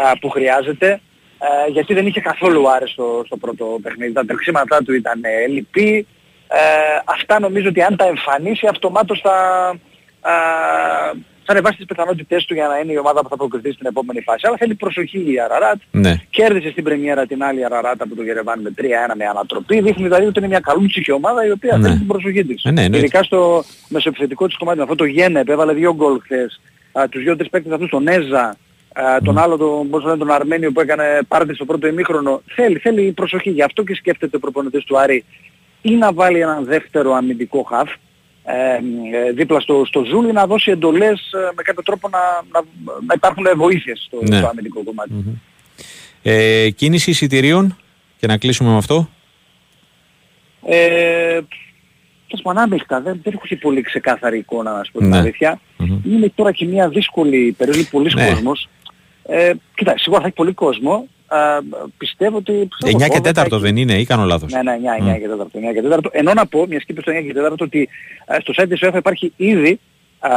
α, 0.04 0.18
που 0.18 0.28
χρειάζεται. 0.28 1.00
Ε, 1.42 1.70
γιατί 1.70 1.94
δεν 1.94 2.06
είχε 2.06 2.20
καθόλου 2.20 2.70
άρεστο 2.70 3.22
στο 3.26 3.36
πρώτο 3.36 3.78
παιχνίδι. 3.82 4.12
Τα 4.12 4.24
τρεξίματά 4.24 4.82
του 4.82 4.94
ήταν 4.94 5.20
ε, 5.22 5.46
λυπή. 5.46 6.06
Ε, 6.52 6.58
αυτά 7.04 7.40
νομίζω 7.40 7.68
ότι 7.68 7.82
αν 7.82 7.96
τα 7.96 8.06
εμφανίσει 8.06 8.66
αυτομάτως 8.66 9.20
θα, 9.20 9.34
ε, 10.24 10.30
θα 11.44 11.52
ανεβάσει 11.52 11.76
τις 11.76 11.86
πιθανότητές 11.86 12.44
του 12.44 12.54
για 12.54 12.66
να 12.66 12.78
είναι 12.78 12.92
η 12.92 12.96
ομάδα 12.96 13.20
που 13.20 13.28
θα 13.28 13.36
προκριθεί 13.36 13.72
στην 13.72 13.86
επόμενη 13.86 14.20
φάση. 14.20 14.46
Αλλά 14.46 14.56
θέλει 14.56 14.74
προσοχή 14.74 15.32
η 15.32 15.40
Αραράτ. 15.40 15.80
Ναι. 15.90 16.14
Κέρδισε 16.30 16.70
στην 16.70 16.84
πρεμιέρα 16.84 17.26
την 17.26 17.42
άλλη 17.42 17.64
Αραράτ 17.64 18.02
από 18.02 18.14
το 18.14 18.22
Γερεβάν 18.22 18.60
με 18.60 18.72
3-1 18.76 18.84
με 19.16 19.24
ανατροπή. 19.24 19.80
Δείχνει 19.80 20.02
δηλαδή 20.02 20.26
ότι 20.26 20.38
είναι 20.38 20.48
μια 20.48 20.60
καλούτσικη 20.60 21.12
ομάδα 21.12 21.46
η 21.46 21.50
οποία 21.50 21.76
ναι. 21.76 21.82
θέλει 21.86 21.98
την 21.98 22.06
προσοχή 22.06 22.44
της. 22.44 22.62
Ναι, 22.64 22.88
ναι, 22.88 22.96
Ειδικά 22.96 23.22
στο 23.22 23.64
μεσοεπιθετικό 23.88 24.46
της 24.46 24.56
κομμάτι. 24.56 24.80
Αυτό 24.80 24.94
το 24.94 25.04
Γένεπ 25.04 25.48
έβαλε 25.48 25.72
δύο 25.72 25.94
γκολ 25.94 26.20
χθες. 26.22 26.60
Τους 27.10 27.22
δύο-τρεις 27.22 27.50
παίκτες 27.50 27.72
αυτούς, 27.72 27.90
τον 27.90 28.08
Έζα, 28.08 28.56
τον 29.24 29.38
άλλο 29.38 29.56
τον, 29.56 29.90
πώς 29.90 30.04
λένε, 30.04 30.16
τον 30.16 30.30
Αρμένιο 30.30 30.72
που 30.72 30.80
έκανε 30.80 31.20
πάρτι 31.28 31.54
στο 31.54 31.64
πρώτο 31.64 31.86
ημίχρονο. 31.86 32.42
Θέλει, 32.46 32.78
θέλει 32.78 33.12
προσοχή. 33.12 33.50
Γι' 33.50 33.62
αυτό 33.62 33.82
και 33.82 33.94
σκέφτεται 33.94 34.36
ο 34.36 34.40
προπονητής 34.40 34.84
του 34.84 34.98
Άρη 34.98 35.24
ή 35.82 35.90
να 35.90 36.12
βάλει 36.12 36.40
έναν 36.40 36.64
δεύτερο 36.64 37.12
αμυντικό 37.12 37.62
χαφ 37.62 37.90
ε, 38.42 38.74
ε, 39.26 39.32
δίπλα 39.32 39.60
στο, 39.60 39.84
στο 39.86 40.04
Ζούλη 40.04 40.32
να 40.32 40.46
δώσει 40.46 40.70
εντολές 40.70 41.32
ε, 41.32 41.52
με 41.56 41.62
κάποιο 41.62 41.82
τρόπο 41.82 42.08
να, 42.08 42.18
να, 42.52 42.66
να 43.06 43.14
υπάρχουν 43.14 43.44
βοήθειες 43.56 44.02
στο, 44.06 44.18
ναι. 44.22 44.36
στο 44.36 44.46
αμυντικό 44.46 44.82
κομμάτι. 44.82 45.10
Mm-hmm. 45.14 45.82
Ε, 46.22 46.70
κίνηση 46.70 47.10
εισιτηρίων 47.10 47.76
και 48.16 48.26
να 48.26 48.38
κλείσουμε 48.38 48.70
με 48.70 48.76
αυτό. 48.76 49.08
Ε, 50.66 51.40
Τέλος 52.30 52.44
ανάμεικτα, 52.44 53.00
δεν, 53.00 53.20
δεν 53.22 53.32
έχω 53.32 53.56
πολύ 53.60 53.80
ξεκάθαρη 53.80 54.38
εικόνα 54.38 54.72
να 54.72 54.84
σου 54.84 54.92
πω 54.92 54.98
την 54.98 55.08
ναι. 55.08 55.16
αλήθεια. 55.16 55.60
Mm-hmm. 55.78 56.06
Είναι 56.06 56.32
τώρα 56.34 56.52
και 56.52 56.66
μια 56.66 56.88
δύσκολη 56.88 57.54
περίοδο, 57.58 57.84
πολλής 57.90 58.14
ναι. 58.14 58.28
κόσμος. 58.28 58.68
Ε, 59.26 59.52
κοίτα, 59.74 59.94
σίγουρα 59.98 60.20
θα 60.20 60.26
έχει 60.26 60.36
πολύ 60.36 60.52
κόσμο. 60.52 61.08
Ε, 61.32 61.36
πιστεύω 61.96 62.36
ότι... 62.36 62.68
9 62.84 62.90
και 62.90 63.20
4 63.24 63.36
έχει... 63.36 63.56
δεν 63.58 63.76
είναι 63.76 63.98
ή 63.98 64.04
κάνω 64.04 64.24
λάθος. 64.24 64.52
Ναι, 64.52 64.62
ναι, 64.62 64.76
9, 65.00 65.08
9 65.08 65.14
mm. 65.14 65.18
και 65.18 65.28
4. 65.38 65.70
9 65.70 65.72
και 65.74 65.82
4. 66.04 66.10
Ενώ 66.10 66.32
να 66.34 66.46
πω, 66.46 66.66
μια 66.66 66.80
σκήπη 66.80 67.00
στο 67.00 67.12
9 67.12 67.14
και 67.14 67.32
4 67.52 67.58
ότι 67.58 67.88
ε, 68.26 68.36
στο 68.40 68.52
site 68.56 68.66
της 68.68 68.80
UEFA 68.82 68.96
υπάρχει 68.96 69.32
ήδη 69.36 69.80
α, 70.18 70.30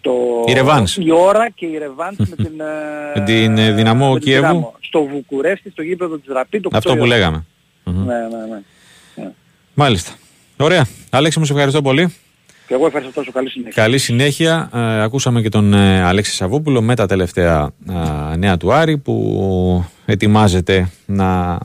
το, 0.00 0.12
η, 0.46 1.04
η 1.04 1.10
ώρα 1.10 1.50
και 1.50 1.66
η 1.66 1.78
Ρεβάνς 1.78 2.18
με 2.18 2.36
την, 2.36 2.52
με 3.14 3.20
την 3.24 3.58
ε, 3.58 3.72
δυναμό 3.72 4.18
Κιέβου. 4.18 4.72
Στο 4.80 5.04
Βουκουρέστι, 5.04 5.70
στο 5.70 5.82
γήπεδο 5.82 6.18
της 6.18 6.32
Ραπή. 6.32 6.60
Αυτό 6.72 6.96
που 6.96 7.04
λέγαμε. 7.04 7.44
Ναι, 7.84 8.02
ναι, 8.02 8.14
ναι, 8.14 8.60
ναι. 9.14 9.30
Μάλιστα. 9.74 10.12
Ωραία. 10.56 10.86
Αλέξη 11.10 11.38
μου 11.38 11.44
σε 11.44 11.52
ευχαριστώ 11.52 11.82
πολύ. 11.82 12.14
Και 12.66 12.74
εγώ 12.74 12.86
ευχαριστώ 12.86 13.12
τόσο. 13.14 13.32
Καλή 13.32 13.50
συνέχεια. 13.50 13.82
Καλή 13.82 13.98
συνέχεια. 13.98 14.70
Ε, 14.74 15.02
ακούσαμε 15.02 15.42
και 15.42 15.48
τον 15.48 15.74
ε, 15.74 16.02
Αλέξη 16.02 16.34
Σαββούπουλο 16.34 16.82
με 16.82 16.94
τα 16.94 17.06
τελευταία 17.06 17.70
ε, 18.32 18.36
νέα 18.36 18.56
του 18.56 18.72
Άρη 18.72 18.98
που 18.98 19.84
ετοιμάζεται 20.04 20.90
να 21.06 21.58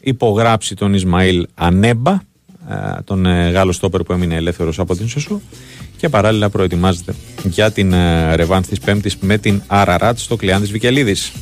υπογράψει 0.00 0.74
τον 0.74 0.94
Ισμαήλ 0.94 1.46
Ανέμπα, 1.54 2.12
ε, 2.68 3.02
τον 3.04 3.26
ε, 3.26 3.50
Γάλλος 3.50 3.76
στόπερ 3.76 4.02
που 4.02 4.12
έμεινε 4.12 4.34
ελεύθερος 4.34 4.78
από 4.78 4.96
την 4.96 5.08
Σωσού 5.08 5.40
και 5.96 6.08
παράλληλα 6.08 6.48
προετοιμάζεται 6.48 7.14
για 7.44 7.70
την 7.70 7.92
ε, 7.92 8.34
ρεβάνς 8.34 8.66
της 8.66 8.80
Πέμπτης 8.80 9.16
με 9.16 9.38
την 9.38 9.62
Αραράτ 9.66 10.18
στο 10.18 10.36
κλειάν 10.36 10.60
της 10.60 10.70
Βικελίδης. 10.70 11.32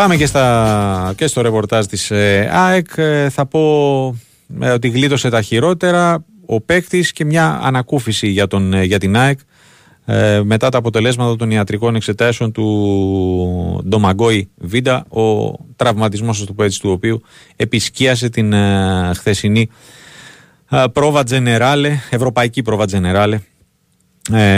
Πάμε 0.00 0.16
και, 0.16 0.26
στα, 0.26 1.12
και 1.16 1.26
στο 1.26 1.40
ρεπορτάζ 1.40 1.86
της 1.86 2.10
ε, 2.10 2.48
ΑΕΚ. 2.52 2.86
Ε, 2.96 3.28
θα 3.28 3.46
πω 3.46 3.60
ε, 4.60 4.70
ότι 4.70 4.88
γλίτωσε 4.88 5.28
τα 5.28 5.42
χειρότερα 5.42 6.24
ο 6.46 6.60
παίκτης 6.60 7.12
και 7.12 7.24
μια 7.24 7.60
ανακούφιση 7.62 8.28
για, 8.28 8.46
τον, 8.46 8.82
για 8.82 8.98
την 8.98 9.16
ΑΕΚ 9.16 9.38
μετά 10.42 10.68
τα 10.68 10.78
αποτελέσματα 10.78 11.36
των 11.36 11.50
ιατρικών 11.50 11.94
εξετάσεων 11.94 12.52
του 12.52 13.84
Ντομαγκόη 13.88 14.50
Βίντα, 14.56 15.04
ο 15.08 15.54
τραυματισμός 15.76 16.44
του 16.44 16.54
έτσι, 16.62 16.80
του 16.80 16.90
οποίου 16.90 17.22
επισκίασε 17.56 18.28
την 18.28 18.54
χθεσινή 19.14 19.68
πρόβα 20.92 21.24
τζενεράλε, 21.24 21.98
ευρωπαϊκή 22.10 22.62
πρόβα 22.62 22.86
τζενεράλε 22.86 23.40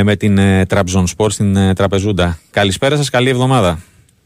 με 0.02 0.16
την 0.16 0.38
Τραμπζον 0.66 1.06
Σπορ 1.06 1.30
στην 1.30 1.74
Τραπεζούντα. 1.74 2.38
Καλησπέρα 2.50 2.96
σας, 2.96 3.10
καλή 3.10 3.28
εβδομάδα. 3.28 3.78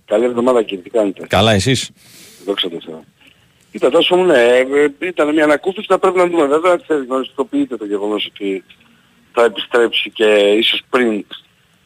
Καλή 0.06 0.24
εβδομάδα 0.24 0.62
κύριε, 0.62 0.82
τι 0.82 0.90
κάνετε; 0.90 1.26
Καλά 1.28 1.52
εσείς; 1.52 1.90
Δόξα 2.44 2.68
τω 2.68 2.78
Θεώ. 2.86 3.04
Κοίτα, 3.72 3.90
τόσο 3.90 4.16
μου 4.16 4.24
ναι, 4.24 4.42
ε, 4.42 4.64
ήταν 4.98 5.32
μια 5.34 5.44
ανακούφιση, 5.44 5.86
θα 5.88 5.98
πρέπει 5.98 6.18
να 6.18 6.26
δούμε. 6.26 6.46
Βέβαια, 6.46 6.76
ξέρεις, 6.76 7.04
γνωριστοποιείται 7.06 7.76
το 7.76 7.84
γεγονός 7.84 8.30
ότι 8.34 8.64
θα 9.32 9.44
επιστρέψει 9.44 10.10
και 10.10 10.24
ίσως 10.58 10.82
πριν 10.90 11.26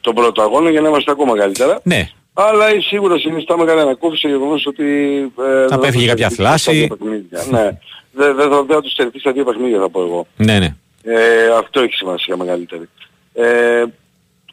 τον 0.01 0.15
πρώτο 0.15 0.43
αγώνα 0.43 0.71
για 0.71 0.81
να 0.81 0.89
είμαστε 0.89 1.11
ακόμα 1.11 1.37
καλύτερα. 1.37 1.81
Ναι. 1.83 2.09
Αλλά 2.33 2.67
σίγουρα 2.81 3.19
συνιστά 3.19 3.59
μεγάλη 3.59 3.81
ανακούφιση 3.81 4.23
το 4.23 4.29
γεγονός 4.29 4.67
ότι... 4.67 4.85
Ε, 5.39 5.67
θα 5.69 5.79
πέφυγε 5.79 6.07
κάποια 6.07 6.31
φλάση. 6.31 6.91
ναι. 7.51 7.79
Δεν 8.13 8.35
δε, 8.37 8.49
δε, 8.49 8.75
θα 8.75 8.81
τους 8.81 8.93
στερηθεί 8.93 9.19
στα 9.19 9.33
δύο 9.33 9.45
παιχνίδια 9.45 9.79
θα 9.79 9.91
πω 9.91 10.01
εγώ. 10.03 10.27
Ναι, 10.37 10.59
ναι. 10.59 10.77
Ε, 11.03 11.49
αυτό 11.59 11.81
έχει 11.81 11.95
σημασία 11.95 12.37
μεγαλύτερη. 12.37 12.89
Ε, 13.33 13.85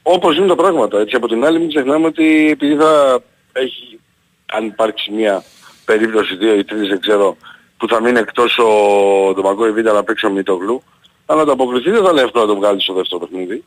όπως 0.01 0.37
είναι 0.37 0.47
τα 0.47 0.55
πράγματα. 0.55 0.99
Έτσι, 0.99 1.15
από 1.15 1.27
την 1.27 1.45
άλλη 1.45 1.59
μην 1.59 1.69
ξεχνάμε 1.69 2.05
ότι 2.05 2.49
επειδή 2.51 2.75
θα 2.75 3.21
έχει, 3.59 3.99
αν 4.45 4.65
υπάρξει 4.65 5.11
μια 5.11 5.43
περίπτωση, 5.85 6.35
δύο 6.35 6.55
ή 6.55 6.63
τρεις 6.63 6.87
δεν 6.87 6.99
ξέρω, 6.99 7.37
που 7.77 7.87
θα 7.87 8.01
μείνει 8.01 8.19
εκτός 8.19 8.57
ο 8.57 9.33
Ντομαγκό 9.33 9.71
Βίτα 9.71 9.93
να 9.93 10.03
παίξει 10.03 10.25
ο 10.25 10.29
Μητογλου, 10.29 10.83
αλλά 11.25 11.45
το 11.45 11.51
αποκριθεί 11.51 11.89
δεν 11.89 12.03
θα 12.03 12.09
είναι 12.11 12.21
εύκολο 12.21 12.45
να 12.45 12.53
το 12.53 12.59
βγάλει 12.59 12.81
στο 12.81 12.93
δεύτερο 12.93 13.19
παιχνίδι. 13.19 13.63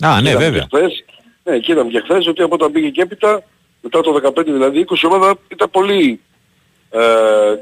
Α, 0.00 0.20
ναι, 0.20 0.36
βέβαια. 0.36 0.66
Χθες, 0.74 1.04
ναι, 1.44 1.58
και 1.58 1.72
είδαμε 1.72 1.90
και 1.90 2.00
χθες 2.00 2.26
ότι 2.26 2.42
από 2.42 2.54
όταν 2.54 2.72
πήγε 2.72 2.88
και 2.88 3.02
έπειτα 3.02 3.42
μετά 3.80 4.00
το 4.00 4.32
15 4.36 4.44
δηλαδή 4.44 4.86
20 4.88 4.96
η 5.02 5.06
ομάδα 5.06 5.34
ήταν 5.48 5.70
πολύ 5.70 6.20
ε, 6.90 7.00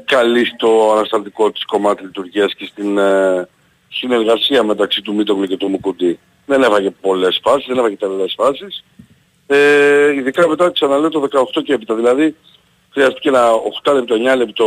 καλή 0.05 0.45
στο 0.45 0.93
ανασταλτικό 0.95 1.51
της 1.51 1.65
κομμάτι 1.65 2.03
λειτουργίας 2.03 2.53
και 2.55 2.65
στην 2.65 2.97
ε, 2.97 3.47
συνεργασία 3.89 4.63
μεταξύ 4.63 5.01
του 5.01 5.13
Μίτογλου 5.13 5.45
και 5.45 5.57
του 5.57 5.67
Μουκουντή. 5.67 6.19
Δεν 6.45 6.63
έβαγε 6.63 6.89
πολλές 6.89 7.39
φάσεις, 7.43 7.65
δεν 7.67 7.77
έβαγε 7.77 7.95
τελές 7.95 8.33
φάσεις. 8.37 8.83
Ε, 9.53 10.13
ειδικά 10.13 10.47
μετά 10.47 10.71
ξαναλέω 10.71 11.09
το 11.09 11.27
18 11.31 11.63
και 11.63 11.73
έπειτα. 11.73 11.95
Δηλαδή 11.95 12.35
χρειάστηκε 12.89 13.29
ένα 13.29 13.49
8 13.83 13.93
λεπτό, 13.93 14.15
9 14.33 14.37
λεπτό 14.37 14.65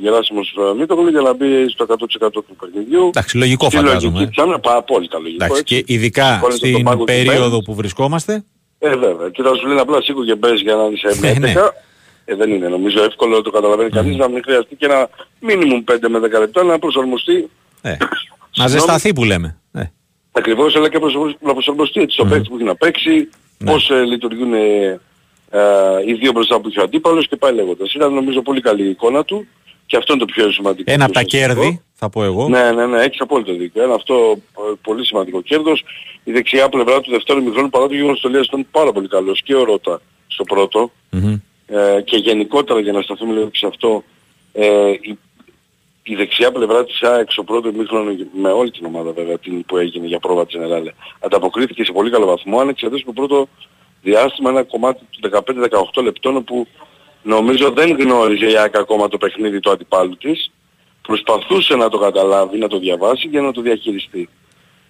Γεράσιμος 0.00 0.54
Μίτογλου 0.78 1.08
για 1.08 1.20
να 1.20 1.34
μπει 1.34 1.68
στο 1.68 1.86
100% 1.88 2.30
του 2.32 2.56
παιχνιδιού. 2.60 3.06
Εντάξει, 3.06 3.36
λογικό 3.36 3.70
φαντάζομαι. 3.70 4.28
Ξανά, 4.30 4.60
απόλυτα 4.62 5.18
λογικό. 5.18 5.44
Εντάξει, 5.44 5.62
και 5.62 5.82
ειδικά 5.86 6.42
στην 6.50 7.04
περίοδο 7.04 7.62
που 7.62 7.74
βρισκόμαστε. 7.74 8.44
Ε, 8.78 8.96
βέβαια. 8.96 9.28
Και 9.28 9.42
θα 9.42 9.54
σου 9.54 9.66
λένε 9.66 9.80
απλά 9.80 10.02
σήκω 10.02 10.24
και 10.24 10.34
μπες 10.34 10.60
για 10.60 10.74
να 10.74 10.88
δεις 10.88 11.02
ε, 11.02 11.38
ναι. 11.38 11.52
Ε, 12.24 12.34
δεν 12.34 12.50
είναι 12.50 12.68
νομίζω 12.68 13.02
εύκολο 13.02 13.36
να 13.36 13.42
το 13.42 13.50
καταλαβαίνει 13.50 13.90
κανείς 13.90 14.16
να 14.16 14.28
μην 14.28 14.42
χρειαστεί 14.44 14.76
και 14.76 14.84
ένα 14.86 15.08
μίνιμουμ 15.40 15.84
5 15.92 15.96
με 16.08 16.18
10 16.18 16.30
λεπτά 16.38 16.62
να 16.62 16.78
προσαρμοστεί. 16.78 17.50
Ε, 17.82 17.96
να 18.56 18.66
ζεσταθεί 18.66 19.12
που 19.12 19.24
λέμε. 19.24 19.58
Ε. 19.72 19.82
Ακριβώς, 20.38 20.76
αλλά 20.76 20.88
και 20.88 20.98
να 21.40 21.52
προσαρμοστεί 21.52 22.00
έτσι 22.00 22.14
στο 22.14 22.26
mm. 22.26 22.30
παίκτη 22.30 22.48
που 22.48 22.54
έχει 22.54 22.64
να 22.64 22.76
παίξει, 22.76 23.28
ναι. 23.58 23.70
πώς 23.70 23.90
ε, 23.90 24.04
λειτουργούν 24.04 24.52
ε, 24.52 25.00
ε, 25.50 25.60
οι 26.06 26.12
δύο 26.12 26.32
μπροστά 26.32 26.60
που 26.60 26.68
είχε 26.68 26.80
ο 26.80 26.82
αντίπαλος 26.82 27.28
και 27.28 27.36
πάει 27.36 27.54
λέγοντας. 27.54 27.94
Ήταν 27.94 28.14
νομίζω 28.14 28.42
πολύ 28.42 28.60
καλή 28.60 28.84
η 28.84 28.90
εικόνα 28.90 29.24
του 29.24 29.46
και 29.86 29.96
αυτό 29.96 30.12
είναι 30.12 30.24
το 30.24 30.32
πιο 30.32 30.50
σημαντικό. 30.50 30.92
Ένα 30.92 31.04
από 31.04 31.12
τα 31.12 31.22
κέρδη, 31.22 31.82
θα 31.94 32.08
πω 32.08 32.24
εγώ. 32.24 32.48
Ναι, 32.48 32.72
ναι, 32.72 32.86
ναι, 32.86 33.02
έχεις 33.02 33.20
απόλυτο 33.20 33.54
δίκιο. 33.54 33.82
Ένα 33.82 33.94
αυτό 33.94 34.38
ε, 34.56 34.72
πολύ 34.82 35.06
σημαντικό 35.06 35.42
κέρδος. 35.42 35.84
Η 36.24 36.32
δεξιά 36.32 36.68
πλευρά 36.68 37.00
του 37.00 37.10
δεύτερου 37.10 37.42
μηχρόνου 37.42 37.68
παρά 37.68 37.86
το 37.86 37.94
γεγονός 37.94 38.24
ότι 38.24 38.38
ήταν 38.38 38.66
πάρα 38.70 38.92
πολύ 38.92 39.08
καλός 39.08 39.42
και 39.42 39.54
ο 39.54 39.64
Ρώτα 39.64 40.00
στο 40.26 40.44
πρώτο. 40.44 40.90
Mm-hmm. 41.12 41.40
Ε, 41.66 42.00
και 42.00 42.16
γενικότερα 42.16 42.80
για 42.80 42.92
να 42.92 43.02
σταθούμε 43.02 43.32
λίγο 43.32 43.50
σε 43.52 43.66
αυτό, 43.66 44.04
ε, 44.52 44.90
η, 44.90 45.18
η 46.12 46.14
δεξιά 46.14 46.52
πλευρά 46.52 46.84
της 46.84 47.02
ΑΕΚ 47.02 47.30
στο 47.30 47.44
πρώτο 47.44 47.68
ημίχρονο 47.68 48.16
με 48.32 48.50
όλη 48.50 48.70
την 48.70 48.86
ομάδα 48.86 49.12
βέβαια 49.12 49.38
την 49.38 49.64
που 49.64 49.76
έγινε 49.76 50.06
για 50.06 50.18
πρόβα 50.18 50.46
της 50.46 50.54
Γενεράλε 50.54 50.92
ανταποκρίθηκε 51.20 51.84
σε 51.84 51.92
πολύ 51.92 52.10
καλό 52.10 52.26
βαθμό 52.26 52.60
αν 52.60 52.68
εξαιρέσει 52.68 53.04
το 53.04 53.12
πρώτο 53.12 53.48
διάστημα 54.02 54.50
ένα 54.50 54.62
κομμάτι 54.62 55.00
του 55.10 55.30
15-18 55.94 56.02
λεπτών 56.02 56.44
που 56.44 56.66
νομίζω 57.22 57.70
δεν 57.70 57.96
γνώριζε 58.00 58.50
η 58.50 58.56
ΑΕΚ 58.56 58.76
ακόμα 58.76 59.08
το 59.08 59.18
παιχνίδι 59.18 59.60
του 59.60 59.70
αντιπάλου 59.70 60.16
της 60.16 60.50
προσπαθούσε 61.02 61.76
να 61.76 61.88
το 61.88 61.98
καταλάβει, 61.98 62.58
να 62.58 62.68
το 62.68 62.78
διαβάσει 62.78 63.28
και 63.28 63.40
να 63.40 63.52
το 63.52 63.60
διαχειριστεί. 63.60 64.28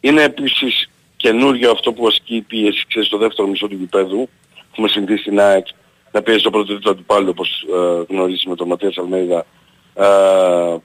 Είναι 0.01 0.23
επίσης 0.23 0.91
καινούριο 1.17 1.71
αυτό 1.71 1.93
που 1.93 2.07
ασκεί 2.07 2.37
η 2.37 2.41
πίεση 2.41 2.85
ξέρεις, 2.89 3.09
στο 3.09 3.19
δεύτερο 3.19 3.49
μισό 3.49 3.69
του 3.69 3.75
γηπέδου. 3.75 4.29
Έχουμε 4.71 4.89
συνηθίσει 4.89 5.21
στην 5.21 5.41
ΑΕΚ 5.41 5.67
να 6.13 6.23
πιέζει 6.23 6.43
το 6.43 6.51
πρώτο 6.51 6.79
του 6.79 6.91
αντιπάλου 6.91 7.29
όπως 7.29 7.67
ε, 7.75 8.05
γνωρίζεις 8.09 8.45
με 8.45 8.55
τον 8.55 8.69
Ματίας 8.69 8.97
Αλμέιδα 8.99 9.39
ε, 9.39 9.45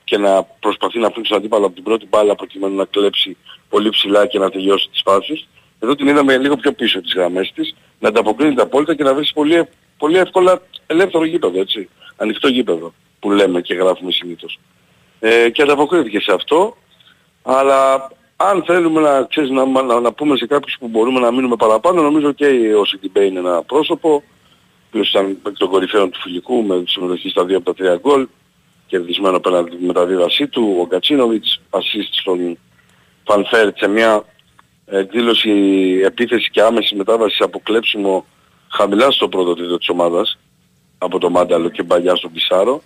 και 0.03 0.17
να 0.17 0.43
προσπαθεί 0.43 0.99
να 0.99 1.07
αφήσει 1.07 1.29
τον 1.29 1.37
αντίπαλο 1.37 1.65
από 1.65 1.75
την 1.75 1.83
πρώτη 1.83 2.05
μπάλα 2.09 2.35
προκειμένου 2.35 2.75
να 2.75 2.85
κλέψει 2.85 3.37
πολύ 3.69 3.89
ψηλά 3.89 4.25
και 4.25 4.39
να 4.39 4.49
τελειώσει 4.49 4.89
τις 4.89 5.01
φάσεις. 5.05 5.47
Εδώ 5.79 5.95
την 5.95 6.07
είδαμε 6.07 6.37
λίγο 6.37 6.55
πιο 6.55 6.71
πίσω 6.71 7.01
τις 7.01 7.13
γραμμές 7.13 7.51
της, 7.55 7.75
να 7.99 8.07
ανταποκρίνεται 8.09 8.61
απόλυτα 8.61 8.95
και 8.95 9.03
να 9.03 9.13
βρει 9.13 9.27
πολύ, 9.33 9.67
πολύ 9.97 10.17
εύκολα 10.17 10.61
ελεύθερο 10.87 11.25
γήπεδο, 11.25 11.59
έτσι. 11.59 11.89
Ανοιχτό 12.15 12.47
γήπεδο 12.47 12.93
που 13.19 13.31
λέμε 13.31 13.61
και 13.61 13.73
γράφουμε 13.73 14.11
συνήθως. 14.11 14.59
Ε, 15.19 15.49
και 15.49 15.61
ανταποκρίθηκε 15.61 16.19
σε 16.19 16.31
αυτό, 16.33 16.77
αλλά 17.41 18.11
αν 18.35 18.63
θέλουμε 18.63 19.01
να, 19.01 19.23
ξέρεις, 19.23 19.49
να, 19.49 19.65
να, 19.65 19.99
να, 19.99 20.13
πούμε 20.13 20.37
σε 20.37 20.47
κάποιους 20.47 20.77
που 20.79 20.87
μπορούμε 20.87 21.19
να 21.19 21.31
μείνουμε 21.31 21.55
παραπάνω, 21.55 22.01
νομίζω 22.01 22.31
και 22.31 22.73
ο 22.79 22.85
Σιντιμπέ 22.85 23.25
είναι 23.25 23.39
ένα 23.39 23.63
πρόσωπο, 23.63 24.23
που 24.91 24.97
ήταν 24.97 25.37
εκ 25.47 25.57
των 25.57 25.69
κορυφαίων 25.69 26.09
του 26.09 26.19
φιλικού 26.19 26.63
με 26.63 26.83
συμμετοχή 26.87 27.29
στα 27.29 27.45
δύο 27.45 27.57
από 27.57 27.65
τα 27.65 27.73
τρία 27.73 27.95
γκολ, 27.95 28.27
κερδισμένο 28.93 29.37
απέναντι 29.37 29.77
με 29.79 29.93
τα 29.93 30.05
δίδασή 30.05 30.47
του, 30.47 30.77
ο 30.79 30.85
Γκατσίνοβιτς, 30.85 31.61
assist 31.69 32.09
στον 32.11 32.57
Φανφέρτ 33.23 33.77
σε 33.77 33.87
μια 33.87 34.25
εκδήλωση 34.85 35.51
επίθεση 36.03 36.49
και 36.49 36.61
άμεση 36.61 36.95
μετάβαση 36.95 37.43
από 37.43 37.59
κλέψιμο 37.63 38.25
χαμηλά 38.67 39.11
στο 39.11 39.27
πρώτο 39.27 39.53
τρίτο 39.55 39.77
της 39.77 39.89
ομάδας, 39.89 40.39
από 40.97 41.19
το 41.19 41.29
Μάνταλο 41.29 41.69
και 41.69 41.83
μπαγιά 41.83 42.15
στον 42.15 42.31
Πισάρο, 42.31 42.81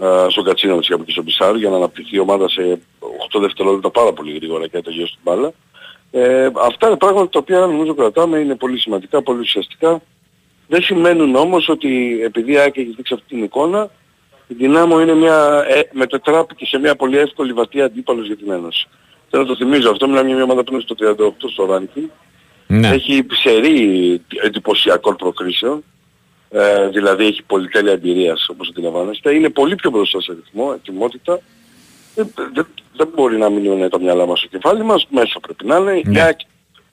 ε, 0.00 0.26
στον 0.28 0.44
Κατσίνοβιτς 0.44 0.86
και 0.86 0.92
από 0.92 1.02
εκεί 1.02 1.12
στον 1.12 1.24
Πισάρο, 1.24 1.56
για 1.56 1.70
να 1.70 1.76
αναπτυχθεί 1.76 2.16
η 2.16 2.18
ομάδα 2.18 2.48
σε 2.48 2.80
8 3.28 3.40
δευτερόλεπτα 3.40 3.90
πάρα 3.90 4.12
πολύ 4.12 4.32
γρήγορα 4.32 4.66
και 4.66 4.76
να 4.76 4.82
τελειώσει 4.82 5.12
την 5.12 5.20
μπάλα. 5.22 5.52
Ε, 6.10 6.50
αυτά 6.62 6.86
είναι 6.86 6.96
πράγματα 6.96 7.28
τα 7.28 7.38
οποία 7.38 7.60
νομίζω 7.60 7.94
κρατάμε, 7.94 8.38
είναι 8.38 8.54
πολύ 8.54 8.78
σημαντικά, 8.78 9.22
πολύ 9.22 9.40
ουσιαστικά 9.40 10.00
δεν 10.68 10.82
σημαίνουν 10.82 11.34
όμως 11.34 11.68
ότι 11.68 12.20
επειδή 12.22 12.52
η 12.52 12.56
ΑΕΚ 12.58 12.76
έχει 12.76 12.92
δείξει 12.96 13.14
αυτή 13.14 13.26
την 13.28 13.42
εικόνα, 13.42 13.90
η 14.52 14.54
Δυνάμω 14.54 15.00
είναι 15.00 15.14
μια, 15.14 15.64
ε, 15.68 15.80
μετατράπηκε 15.92 16.66
σε 16.66 16.78
μια 16.78 16.96
πολύ 16.96 17.18
εύκολη 17.18 17.52
βατή 17.52 17.82
αντίπαλος 17.82 18.26
για 18.26 18.36
την 18.36 18.50
Ένωση. 18.50 18.88
Θέλω 19.30 19.42
να 19.42 19.48
το 19.48 19.56
θυμίζω 19.56 19.90
αυτό, 19.90 20.08
μιλάμε 20.08 20.26
για 20.26 20.34
μια 20.34 20.44
ομάδα 20.44 20.64
που 20.64 20.72
είναι 20.72 20.82
στο 20.82 20.94
38 20.94 21.50
στο 21.50 21.68
ranking. 21.70 22.08
Ναι. 22.66 22.88
Έχει 22.88 23.26
σερή 23.30 24.20
εντυπωσιακών 24.42 25.16
προκρίσεων. 25.16 25.84
Ε, 26.50 26.88
δηλαδή 26.88 27.26
έχει 27.26 27.42
πολυτέλεια 27.42 27.92
εμπειρίας 27.92 28.48
όπως 28.48 28.68
αντιλαμβάνεστε. 28.68 29.34
Είναι 29.34 29.48
πολύ 29.48 29.74
πιο 29.74 29.90
μπροστά 29.90 30.20
σε 30.20 30.32
ρυθμό, 30.32 30.72
ετοιμότητα. 30.74 31.40
Δεν, 32.14 32.32
δεν, 32.54 32.66
δεν 32.96 33.08
μπορεί 33.14 33.36
να 33.36 33.50
μείνουν 33.50 33.88
τα 33.90 34.00
μυαλά 34.00 34.26
μας 34.26 34.38
στο 34.38 34.48
κεφάλι 34.48 34.82
μας, 34.82 35.06
μέσα 35.10 35.40
πρέπει 35.40 35.66
να 35.66 35.76
είναι. 35.76 36.02
Ναι 36.04 36.28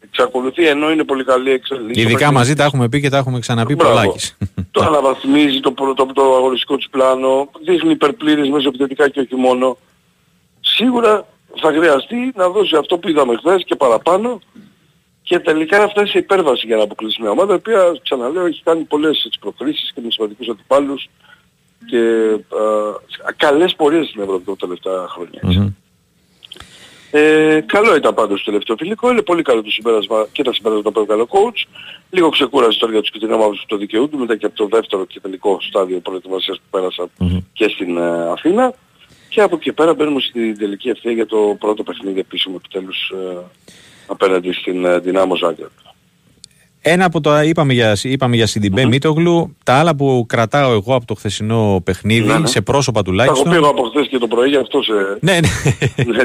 εξακολουθεί 0.10 0.68
ενώ 0.68 0.92
είναι 0.92 1.04
πολύ 1.04 1.24
καλή 1.24 1.52
εξέλιξη. 1.52 2.02
Ειδικά 2.02 2.32
μαζί 2.32 2.56
τα 2.56 2.64
έχουμε 2.64 2.90
πει 2.90 3.02
και 3.02 3.10
τα 3.10 3.18
έχουμε 3.18 3.40
ξαναπεί 3.40 3.76
πολλάκις. 3.76 4.38
το 4.72 4.84
αναβαθμίζει 4.84 5.60
το, 5.60 5.72
το, 5.72 5.94
το, 5.94 6.06
το 6.06 6.36
αγωνιστικό 6.36 6.78
του 6.78 6.90
πλάνο, 6.90 7.50
δείχνει 7.66 7.92
υπερπλήρες 7.92 8.50
μέσα 8.50 8.68
επιθετικά 8.68 9.10
και 9.10 9.20
όχι 9.20 9.36
μόνο. 9.36 9.78
Σίγουρα 10.60 11.26
θα 11.62 11.72
χρειαστεί 11.72 12.32
να 12.36 12.50
δώσει 12.50 12.76
αυτό 12.76 12.98
που 12.98 13.10
είδαμε 13.10 13.36
χθες 13.36 13.64
και 13.66 13.76
παραπάνω 13.76 14.40
και 15.22 15.40
τελικά 15.40 15.78
να 15.78 15.88
φτάσει 15.88 16.12
σε 16.12 16.18
υπέρβαση 16.18 16.68
για 16.68 16.76
να 16.76 16.84
αποκλείσει 16.84 17.22
μια 17.22 17.32
ομάδα 17.32 17.54
η 17.54 17.56
οποία 17.56 18.00
ξαναλέω 18.04 18.46
έχει 18.46 18.62
κάνει 18.64 18.84
πολλές 18.84 19.24
έτσι, 19.26 19.40
προκρίσεις 19.40 19.92
και 19.94 20.02
με 20.04 20.12
σημαντικούς 20.12 20.48
αντιπάλους 20.48 21.10
και 21.86 22.00
α, 23.26 23.32
καλές 23.38 23.76
πορείες 23.76 24.08
στην 24.08 24.22
Ευρώπη 24.22 24.46
τα 24.46 24.56
τελευταία 24.56 25.08
χρόνια. 25.08 25.74
Ε, 27.12 27.60
καλό 27.66 27.96
ήταν 27.96 28.14
πάντως 28.14 28.44
το 28.44 28.52
τελευταίο 28.52 28.76
φιλικό, 28.76 29.12
είναι 29.12 29.22
πολύ 29.22 29.42
καλό 29.42 29.64
το 29.64 29.70
συμπέρασμα 29.70 30.28
και 30.32 30.44
τα 30.44 30.54
συμπέρασμα 30.54 30.92
του 30.92 31.06
καλό 31.06 31.28
coach. 31.30 31.68
Λίγο 32.10 32.30
ξεκούρασε 32.30 32.80
τώρα 32.80 32.92
για 32.92 33.02
τους 33.02 33.12
κοινωνικούς 33.12 33.60
που 33.60 33.66
το 33.68 33.78
δικαιούνται 33.78 34.18
μετά 34.18 34.36
και 34.36 34.46
από 34.46 34.56
το 34.56 34.68
δεύτερο 34.68 35.06
και 35.06 35.20
τελικό 35.20 35.58
στάδιο 35.62 36.00
προετοιμασίας 36.00 36.58
που 36.58 36.64
πέρασαν 36.70 37.10
και 37.54 37.70
στην 37.70 37.98
ε, 37.98 38.32
Αθήνα. 38.32 38.74
Και 39.30 39.42
από 39.42 39.56
εκεί 39.56 39.74
πέρα 39.74 39.94
μπαίνουμε 39.94 40.20
στην 40.20 40.58
τελική 40.58 40.90
ευθεία 40.90 41.12
για 41.12 41.26
το 41.26 41.56
πρώτο 41.60 41.84
παιχνίδι 41.84 42.20
επίσημο 42.20 42.56
επιτέλους 42.58 43.10
ε, 43.10 43.38
απέναντι 44.08 44.52
στην 44.52 44.86
ε, 44.86 45.00
Δυνάμο 45.00 45.36
Ζάγκρεπ. 45.36 45.70
Ένα 46.82 47.06
από 47.06 47.22
τα 47.22 47.44
είπαμε 47.44 47.74
για, 47.74 47.98
είπαμε 48.04 48.36
για 48.36 48.48
Σιντιμπέ 48.48 48.86
Μίτογλου, 48.86 49.56
τα 49.64 49.74
άλλα 49.74 49.96
που 49.96 50.26
κρατάω 50.28 50.72
εγώ 50.72 50.96
από 50.96 51.06
το 51.06 51.14
χθεσινό 51.14 51.82
παιχνίδι, 51.84 52.28
ναι, 52.28 52.38
ναι. 52.38 52.48
σε 52.48 52.62
πρόσωπα 52.62 53.02
τουλάχιστον. 53.02 53.50
Τα 53.50 53.56
έχω 53.56 53.74
πει 53.74 53.80
από 53.80 53.90
χθες 53.90 54.08
και 54.08 54.18
το 54.18 54.28
πρωί, 54.28 54.50
για 54.50 54.60
αυτό 54.60 54.82
σε... 54.82 54.94
Ναι, 55.20 55.40
ναι. 55.40 56.24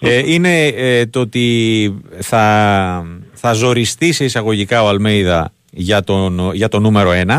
ε, 0.10 0.32
είναι 0.32 0.66
ε, 0.66 1.06
το 1.06 1.20
ότι 1.20 2.02
θα, 2.18 3.06
θα 3.32 3.52
ζοριστεί 3.52 4.12
σε 4.12 4.24
εισαγωγικά 4.24 4.82
ο 4.82 4.88
Αλμέιδα 4.88 5.52
για, 5.70 6.04
τον, 6.04 6.50
για 6.54 6.68
το 6.68 6.80
νούμερο 6.80 7.10
1. 7.10 7.38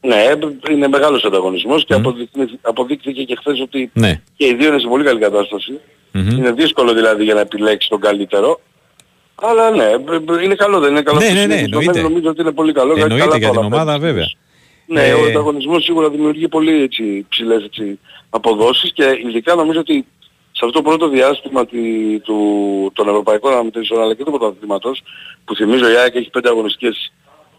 Ναι, 0.00 0.16
είναι 0.70 0.88
μεγάλος 0.88 1.24
ανταγωνισμός 1.24 1.84
και 1.84 1.94
αποδείχθηκε 2.60 3.22
και 3.22 3.36
χθες 3.38 3.60
ότι 3.60 3.90
ναι. 3.92 4.20
και 4.36 4.46
οι 4.46 4.54
δύο 4.54 4.68
είναι 4.68 4.78
σε 4.78 4.86
πολύ 4.88 5.04
καλή 5.04 5.20
Είναι 6.14 6.52
δύσκολο 6.52 6.94
δηλαδή 6.94 7.24
για 7.24 7.34
να 7.34 7.40
επιλέξει 7.40 7.88
τον 7.88 8.00
καλύτερο. 8.00 8.60
Αλλά 9.40 9.70
ναι, 9.70 9.84
είναι 10.44 10.54
καλό, 10.54 10.80
δεν 10.80 10.90
είναι 10.90 11.02
καλό. 11.02 11.18
Ναι, 11.18 11.28
ναι, 11.28 11.46
ναι, 11.46 11.54
εννοείται. 11.54 12.00
Νομίζω 12.00 12.28
ότι 12.28 12.40
είναι 12.40 12.52
πολύ 12.52 12.72
καλό. 12.72 12.94
Εννοείται 12.98 13.38
για 13.38 13.50
την 13.50 13.58
ομάδα 13.58 13.98
βέβαια. 13.98 14.30
Ναι, 14.86 15.06
ε... 15.06 15.12
ο 15.12 15.24
ανταγωνισμός 15.24 15.84
σίγουρα 15.84 16.10
δημιουργεί 16.10 16.48
πολύ 16.48 16.82
έτσι, 16.82 17.26
ψηλές 17.28 17.64
έτσι, 17.64 17.98
αποδόσεις 18.30 18.92
και 18.92 19.18
ειδικά 19.26 19.54
νομίζω 19.54 19.80
ότι 19.80 20.06
σε 20.52 20.64
αυτό 20.64 20.70
το 20.70 20.82
πρώτο 20.82 21.08
διάστημα 21.08 21.66
τη, 21.66 21.78
του, 22.20 22.38
των 22.94 23.08
Ευρωπαϊκών 23.08 23.52
Αναμετρήσεων 23.52 24.02
αλλά 24.02 24.14
και 24.14 24.24
του 24.24 24.30
πρωταθλήματος 24.30 25.02
που 25.44 25.54
θυμίζω 25.54 25.90
η 25.90 25.94
ΑΕΚ 25.94 26.14
έχει 26.14 26.30
πέντε 26.30 26.48
αγωνιστικές 26.48 27.12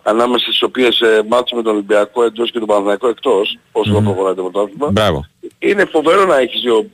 ανάμεσα 0.03 0.43
στις 0.43 0.61
οποίες 0.61 1.01
ε, 1.01 1.23
μάτσε 1.27 1.55
με 1.55 1.61
τον 1.61 1.73
Ολυμπιακό 1.73 2.23
εντός 2.23 2.51
και 2.51 2.59
τον 2.59 2.67
Παναθηναϊκό 2.67 3.07
εκτός 3.07 3.57
όσο 3.71 3.91
mm. 3.91 3.95
θα 3.95 4.01
προχωράει 4.01 4.33
το 4.33 4.43
πρωτάθλημα. 4.43 4.91
Μπράβο. 4.91 5.25
Είναι 5.59 5.85
φοβερό 5.85 6.25
να 6.25 6.37
έχεις 6.37 6.61
δύο 6.61 6.89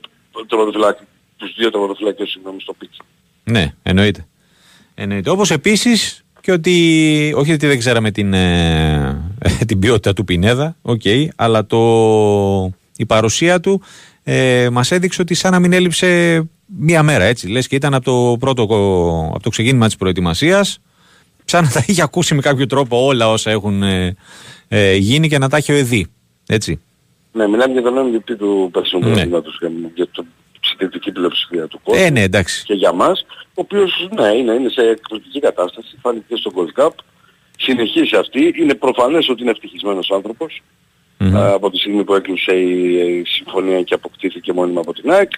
τους 1.36 1.54
δύο 1.56 1.70
τερματοφυλάκες 1.70 2.28
συγγνώμη 2.28 2.60
στο 2.60 2.72
πίτσι. 2.72 3.00
Ναι, 3.44 3.74
εννοείται. 3.82 4.26
Εννοείται. 4.98 5.30
Όπως 5.30 5.50
επίσης 5.50 6.24
και 6.40 6.52
ότι, 6.52 7.32
όχι 7.36 7.52
ότι 7.52 7.66
δεν 7.66 7.78
ξέραμε 7.78 8.10
την, 8.10 8.34
ε, 8.34 9.34
την 9.68 9.78
ποιότητα 9.78 10.12
του 10.12 10.24
Πινέδα, 10.24 10.76
okay, 10.82 11.26
αλλά 11.36 11.66
το, 11.66 11.80
η 12.96 13.06
παρουσία 13.06 13.60
του 13.60 13.82
ε, 14.22 14.68
μας 14.72 14.90
έδειξε 14.90 15.22
ότι 15.22 15.34
σαν 15.34 15.52
να 15.52 15.58
μην 15.58 15.72
έλειψε 15.72 16.42
μία 16.66 17.02
μέρα 17.02 17.24
έτσι. 17.24 17.48
Λες 17.48 17.66
και 17.66 17.76
ήταν 17.76 17.94
από 17.94 18.04
το 18.04 18.36
πρώτο, 18.38 18.62
από 18.62 19.40
το 19.42 19.50
ξεκίνημα 19.50 19.86
της 19.86 19.96
προετοιμασίας 19.96 20.80
σαν 21.44 21.64
να 21.64 21.70
τα 21.70 21.84
έχει 21.86 22.02
ακούσει 22.02 22.34
με 22.34 22.40
κάποιο 22.40 22.66
τρόπο 22.66 23.04
όλα 23.04 23.30
όσα 23.30 23.50
έχουν 23.50 23.82
ε, 23.82 24.16
ε, 24.68 24.94
γίνει 24.94 25.28
και 25.28 25.38
να 25.38 25.48
τα 25.48 25.56
έχει 25.56 25.72
ο 25.72 25.76
ΕΔΗ. 25.76 26.06
Έτσι. 26.46 26.80
Ναι, 27.32 27.48
μιλάμε 27.48 27.72
για 27.72 27.82
τον 27.82 27.94
MVP 27.94 28.36
του 28.38 28.70
περσινού 28.72 29.08
ναι. 29.08 29.22
για 29.94 30.08
το 30.10 30.24
συντηρητική 30.60 31.12
πλειοψηφία 31.12 31.66
του 31.66 31.80
κόσμου. 31.82 32.04
Ε, 32.04 32.10
ναι, 32.10 32.22
εντάξει. 32.22 32.64
Και 32.64 32.74
για 32.74 32.92
μας, 32.92 33.26
ο 33.58 33.60
οποίος 33.60 34.08
ναι, 34.14 34.28
είναι, 34.28 34.52
είναι 34.52 34.68
σε 34.68 34.82
εκπληκτική 34.82 35.40
κατάσταση, 35.40 35.98
φάνηκε 36.00 36.24
και 36.28 36.36
στο 36.36 36.52
Gold 36.54 36.82
Cup, 36.82 36.90
συνεχίσει 37.58 38.16
αυτή, 38.16 38.54
είναι 38.56 38.74
προφανές 38.74 39.28
ότι 39.28 39.42
είναι 39.42 39.50
ευτυχισμένος 39.50 40.10
άνθρωπος, 40.10 40.62
mm-hmm. 41.20 41.32
από 41.34 41.70
τη 41.70 41.78
στιγμή 41.78 42.04
που 42.04 42.14
έκλεισε 42.14 42.52
η, 42.56 42.96
η 43.18 43.24
συμφωνία 43.24 43.82
και 43.82 43.94
αποκτήθηκε 43.94 44.52
μόνιμα 44.52 44.80
από 44.80 44.92
την 44.92 45.10
ΑΕΚ. 45.10 45.30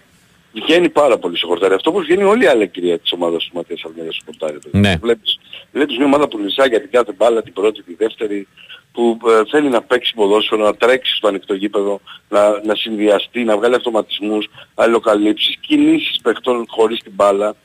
Βγαίνει 0.53 0.89
πάρα 0.89 1.19
πολύ 1.19 1.37
στο 1.37 1.47
χορτάρι. 1.47 1.75
Αυτό 1.75 1.91
όπως 1.91 2.05
βγαίνει 2.05 2.23
όλη 2.23 2.45
η 2.45 2.47
αλεκτρία 2.47 2.99
της 2.99 3.13
ομάδας 3.13 3.45
του 3.45 3.51
Ματίας 3.55 3.85
Αλμέδας 3.85 4.15
στο 4.15 4.25
χορτάρι. 4.25 4.59
Ναι. 4.71 4.97
Βλέπεις, 4.97 5.39
βλέπεις 5.73 5.97
μια 5.97 6.07
ομάδα 6.07 6.29
που 6.29 6.39
λυσάει 6.39 6.69
για 6.69 6.81
την 6.81 6.91
κάθε 6.91 7.13
μπάλα, 7.17 7.43
την 7.43 7.53
πρώτη, 7.53 7.83
τη 7.83 7.95
δεύτερη, 7.95 8.49
που 8.93 9.19
ε, 9.27 9.43
θέλει 9.51 9.69
να 9.69 9.83
παίξει 9.83 10.15
ποδόσφαιρο, 10.15 10.65
να 10.65 10.75
τρέξει 10.75 11.17
στο 11.17 11.29
ανοιχτό 11.29 11.55
γήπεδο, 11.55 12.01
να, 12.29 12.61
να 12.65 12.75
συνδυαστεί, 12.75 13.45
να 13.45 13.57
βγάλει 13.57 13.75
αυτοματισμούς, 13.75 14.49
αλληλοκαλύψεις, 14.75 15.57
κινήσεις 15.57 16.19
παιχτών 16.23 16.65
χωρίς 16.69 16.99
την 17.03 17.13
μπάλα. 17.15 17.57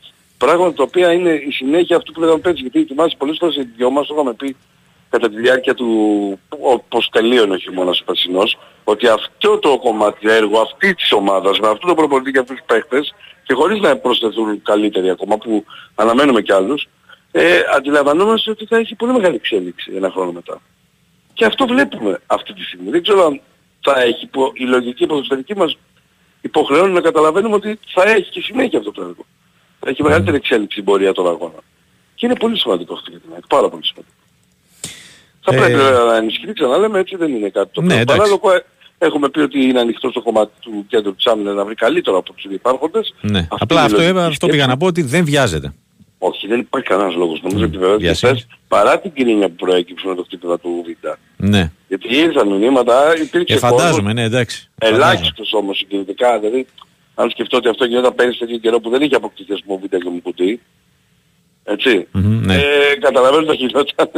Πράγματα 0.43 0.73
τα 0.73 0.83
οποία 0.83 1.11
είναι 1.11 1.29
η 1.29 1.51
συνέχεια 1.51 1.97
αυτού 1.97 2.11
που 2.11 2.19
λέγαμε 2.19 2.39
πέρυσι. 2.39 2.61
Γιατί 2.61 2.85
θυμάσαι 2.85 3.15
πολλές 3.17 3.37
φορές 3.39 3.55
οι 3.55 3.69
δυο 3.75 3.89
μας 3.89 4.07
το 4.07 4.13
είχαμε 4.13 4.33
πει 4.33 4.55
κατά 5.09 5.29
τη 5.29 5.35
διάρκεια 5.35 5.73
του 5.73 5.89
πώς 6.87 7.09
τελείωνε 7.11 7.53
ο 7.53 7.57
χειμώνας 7.57 8.01
ο 8.01 8.03
περσινός, 8.03 8.57
ότι 8.83 9.07
αυτό 9.07 9.59
το 9.59 9.77
κομμάτι 9.77 10.29
έργο 10.29 10.59
αυτή 10.59 10.93
της 10.93 11.11
ομάδας, 11.11 11.59
με 11.59 11.67
αυτό 11.67 11.87
το 11.87 11.95
προπονητή 11.95 12.31
και 12.31 12.39
αυτούς 12.39 12.57
τους 12.57 12.65
παίχτες, 12.65 13.13
και 13.43 13.53
χωρίς 13.53 13.79
να 13.79 13.97
προσθεθούν 13.97 14.61
καλύτεροι 14.61 15.09
ακόμα, 15.09 15.37
που 15.37 15.65
αναμένουμε 15.95 16.41
κι 16.41 16.53
άλλους, 16.53 16.87
ε, 17.31 17.59
αντιλαμβανόμαστε 17.75 18.51
ότι 18.51 18.65
θα 18.65 18.77
έχει 18.77 18.95
πολύ 18.95 19.11
μεγάλη 19.11 19.35
εξέλιξη 19.35 19.91
ένα 19.95 20.11
χρόνο 20.11 20.31
μετά. 20.31 20.61
Και 21.33 21.45
αυτό 21.45 21.67
βλέπουμε 21.67 22.19
αυτή 22.25 22.53
τη 22.53 22.63
στιγμή. 22.63 22.89
Δεν 22.89 23.01
ξέρω 23.01 23.25
αν 23.25 23.41
θα 23.81 24.01
έχει, 24.01 24.29
η 24.53 24.63
λογική 24.63 25.05
ποδοσφαιρική 25.05 25.55
μας 25.55 25.77
υποχρεώνει 26.41 26.93
να 26.93 27.01
καταλαβαίνουμε 27.01 27.55
ότι 27.55 27.79
θα 27.93 28.03
έχει 28.03 28.29
και 28.29 28.41
συνέχεια 28.41 28.79
αυτό 28.79 28.91
το 28.91 29.01
έργο. 29.01 29.25
Θα 29.83 29.89
έχει 29.89 30.03
μεγαλύτερη 30.03 30.35
εξέλιξη 30.37 30.79
η 30.79 30.83
πορεία 30.83 31.13
των 31.13 31.27
αγώνα. 31.27 31.59
Και 32.15 32.25
είναι 32.25 32.35
πολύ 32.35 32.59
σημαντικό 32.59 32.93
αυτό 32.93 33.09
για 33.09 33.19
την 33.19 33.29
ΑΕΚ. 33.33 33.47
Πάρα 33.47 33.69
πολύ 33.69 33.85
σημαντικό. 33.85 34.15
Θα 35.41 35.55
ε... 35.55 35.57
πρέπει 35.57 35.73
να 36.07 36.15
ενισχυθεί, 36.15 36.53
ξαναλέμε, 36.53 36.99
έτσι 36.99 37.15
δεν 37.15 37.35
είναι 37.35 37.49
κάτι 37.49 37.69
το 37.71 37.81
ναι, 37.81 38.05
παράλογο. 38.05 38.51
Ε, 38.51 38.65
έχουμε 38.97 39.29
πει 39.29 39.39
ότι 39.39 39.61
είναι 39.61 39.79
ανοιχτό 39.79 40.09
στο 40.09 40.21
κομμάτι 40.21 40.51
του 40.59 40.85
κέντρου 40.87 41.15
της 41.15 41.25
άμυνας 41.25 41.55
να 41.55 41.65
βρει 41.65 41.75
καλύτερο 41.75 42.17
από 42.17 42.33
τους 42.33 42.43
υπάρχοντες. 42.43 43.13
Ναι. 43.21 43.47
Απλά 43.59 43.83
αυτό, 43.83 44.01
αυτό 44.19 44.47
πήγα 44.47 44.67
να 44.67 44.77
πω 44.77 44.85
ότι 44.85 45.01
δεν 45.01 45.25
βιάζεται. 45.25 45.73
Όχι, 46.17 46.47
δεν 46.47 46.59
υπάρχει 46.59 46.87
κανένας 46.87 47.15
λόγος. 47.15 47.41
Νομίζω 47.41 47.65
ότι 47.65 47.77
βέβαια 47.77 48.13
θες 48.13 48.47
παρά 48.67 48.99
την 48.99 49.13
κρίνια 49.13 49.47
που 49.47 49.55
προέκυψε 49.55 50.07
με 50.07 50.15
το 50.15 50.23
χτύπημα 50.23 50.59
του 50.59 50.85
Β. 50.85 51.07
Ναι. 51.37 51.71
Γιατί 51.87 52.15
ήρθαν 52.15 52.47
μηνύματα, 52.47 53.17
υπήρξε 53.21 53.53
ε, 53.53 53.57
φαντάζομαι, 53.57 54.13
ναι, 54.13 54.23
εντάξει. 54.23 54.69
Ελάχιστος 54.77 55.53
όμως 55.53 55.77
συγκινητικά, 55.77 56.39
δηλαδή 56.39 56.67
αν 57.15 57.29
σκεφτώ 57.29 57.57
ότι 57.57 57.67
αυτό 57.67 57.85
γινόταν 57.85 58.15
πέρυσι 58.15 58.39
τέτοιο 58.39 58.57
καιρό 58.57 58.79
που 58.79 58.89
δεν 58.89 59.01
είχε 59.01 59.15
αποκτηθεί 59.15 59.53
ας 59.53 59.63
πούμε 59.65 59.79
Β 59.83 59.97
και 59.97 60.09
μου 60.09 60.21
κουτί. 60.21 60.61
Έτσι. 61.63 62.07
Mm-hmm, 62.13 62.39
ναι. 62.45 62.55
ε, 62.55 62.95
καταλαβαίνω 62.99 63.47
ότι 63.47 63.55
γινόταν. 63.55 64.09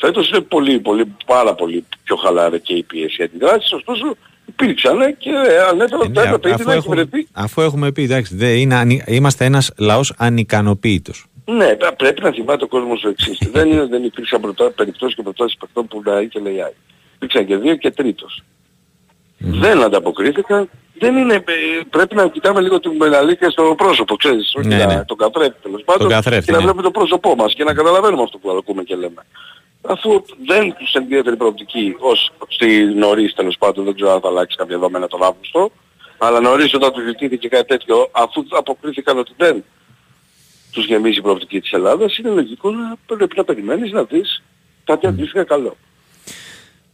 Φέτος 0.00 0.28
είναι 0.28 0.40
πολύ, 0.40 0.80
πολύ, 0.80 1.16
πάρα 1.26 1.54
πολύ 1.54 1.84
πιο 2.02 2.16
χαλαρή 2.16 2.60
και 2.60 2.74
η 2.74 2.82
πίεση 2.82 3.22
αντιδράσεις, 3.22 3.72
ωστόσο 3.72 4.16
υπήρξαν 4.46 5.16
και 5.18 5.30
ανέφερα 5.70 6.02
ότι 6.02 6.12
θα 6.12 6.22
έπρεπε 6.22 6.64
να 6.64 6.72
έχει 6.72 6.88
βρεθεί. 6.88 7.28
Αφού 7.32 7.60
έχουμε 7.60 7.92
πει, 7.92 8.02
εντάξει, 8.02 8.36
δε, 8.36 8.52
είναι, 8.52 9.02
είμαστε 9.06 9.44
ένας 9.44 9.72
λαός 9.78 10.14
ανικανοποίητος. 10.16 11.24
Ναι, 11.44 11.76
πρέπει 11.96 12.22
να 12.22 12.30
θυμάται 12.30 12.64
ο 12.64 12.68
κόσμος 12.68 13.00
το 13.00 13.08
εξής. 13.08 13.38
δεν, 13.52 13.70
είναι, 13.70 13.86
δεν 13.86 14.04
υπήρξαν 14.04 14.40
προτά, 14.40 14.70
περιπτώσεις 14.70 15.16
και 15.16 15.22
προτάσεις 15.22 15.56
παιχτών 15.56 15.86
που 15.86 16.02
να 16.04 16.20
είχε 16.20 16.38
λέει 16.38 16.60
άλλη. 16.60 16.76
Υπήρξαν 17.14 17.46
και 17.46 17.56
δύο 17.56 17.76
και 17.76 17.90
τρίτος. 17.90 18.42
Mm. 19.40 19.44
Δεν 19.44 19.82
ανταποκρίθηκαν. 19.82 20.68
Δεν 21.00 21.16
είναι, 21.16 21.34
ε, 21.34 21.42
πρέπει 21.90 22.14
να 22.14 22.28
κοιτάμε 22.28 22.60
λίγο 22.60 22.80
την 22.80 22.96
μελαλίκια 22.96 23.50
στο 23.50 23.74
πρόσωπο, 23.76 24.16
ξέρεις, 24.16 24.52
όχι 24.54 24.68
ναι, 24.68 24.84
ναι. 24.84 25.04
τον 25.04 25.16
καθρέφτη 25.16 25.62
τέλος 25.62 25.82
πάντων, 25.84 26.08
καθρέφτη, 26.08 26.44
και 26.44 26.52
να 26.52 26.56
ναι. 26.56 26.62
βλέπουμε 26.62 26.82
το 26.82 26.90
πρόσωπό 26.90 27.34
μας 27.34 27.54
και 27.54 27.64
να 27.64 27.74
καταλαβαίνουμε 27.74 28.22
αυτό 28.22 28.38
που 28.38 28.50
ακούμε 28.50 28.82
και 28.82 28.94
λέμε 28.94 29.22
αφού 29.82 30.24
δεν 30.46 30.74
τους 30.78 30.92
ενδιαφέρει 30.92 31.36
προοπτική 31.36 31.96
ως 31.98 32.32
στη 32.48 32.84
νωρίς 32.84 33.34
τέλος 33.34 33.56
πάντων, 33.58 33.84
δεν 33.84 33.94
ξέρω 33.94 34.12
αν 34.12 34.20
θα 34.20 34.28
αλλάξει 34.28 34.56
κάποια 34.56 34.78
δομένα 34.78 35.06
τον 35.06 35.22
Αύγουστο, 35.22 35.70
αλλά 36.18 36.40
νωρίς 36.40 36.74
όταν 36.74 36.92
του 36.92 37.00
ζητήθηκε 37.00 37.48
κάτι 37.48 37.66
τέτοιο, 37.66 38.08
αφού 38.12 38.44
αποκρίθηκαν 38.50 39.18
ότι 39.18 39.32
δεν 39.36 39.64
τους 40.70 40.84
γεμίζει 40.84 41.18
η 41.18 41.22
προοπτική 41.22 41.60
της 41.60 41.72
Ελλάδας, 41.72 42.16
είναι 42.16 42.30
λογικό 42.30 42.70
να 42.70 42.96
πρέπει 43.06 43.36
να 43.36 43.44
περιμένεις 43.44 43.92
να 43.92 44.04
δεις 44.04 44.42
κάτι 44.84 45.06
αντίστοιχα 45.06 45.44
καλό. 45.44 45.76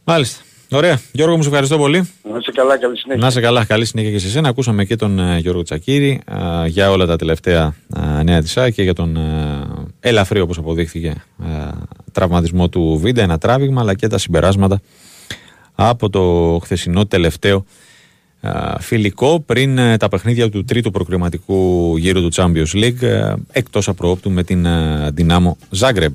Μάλιστα. 0.03 0.43
Ωραία. 0.71 0.99
Γιώργο 1.11 1.35
μου, 1.35 1.41
σε 1.41 1.47
ευχαριστώ 1.47 1.77
πολύ. 1.77 2.09
Να 2.31 2.37
είσαι 2.37 2.51
καλά, 2.51 2.77
καλή 2.77 2.97
συνέχεια. 2.97 3.21
Να 3.21 3.27
είσαι 3.27 3.41
καλά, 3.41 3.65
καλή 3.65 3.85
συνέχεια 3.85 4.11
και 4.11 4.19
σε 4.19 4.27
εσένα. 4.27 4.49
Ακούσαμε 4.49 4.85
και 4.85 4.95
τον 4.95 5.19
uh, 5.19 5.39
Γιώργο 5.39 5.63
Τσακύρη 5.63 6.21
uh, 6.31 6.67
για 6.67 6.91
όλα 6.91 7.05
τα 7.05 7.15
τελευταία 7.15 7.75
uh, 7.95 8.23
νέα 8.23 8.41
της 8.41 8.57
και 8.73 8.83
για 8.83 8.93
τον 8.93 9.17
ελαφρύ, 9.99 10.39
όπως 10.39 10.57
αποδείχθηκε, 10.57 11.23
τραυματισμό 12.11 12.69
του 12.69 12.97
Βίντα, 13.01 13.21
ένα 13.21 13.37
τράβηγμα, 13.37 13.81
αλλά 13.81 13.93
και 13.93 14.07
τα 14.07 14.17
συμπεράσματα 14.17 14.81
από 15.75 16.09
το 16.09 16.59
χθεσινό 16.63 17.05
τελευταίο 17.05 17.65
φιλικό 18.79 19.39
πριν 19.39 19.97
τα 19.97 20.07
παιχνίδια 20.09 20.49
του 20.49 20.63
τρίτου 20.63 20.91
προκριματικού 20.91 21.93
γύρου 21.97 22.21
του 22.21 22.29
Champions 22.33 22.73
League 22.73 23.33
εκτός 23.51 23.87
απροόπτου 23.87 24.31
με 24.31 24.43
την 24.43 24.67
Δυνάμο 25.13 25.57
Ζάγκρεμπ. 25.69 26.13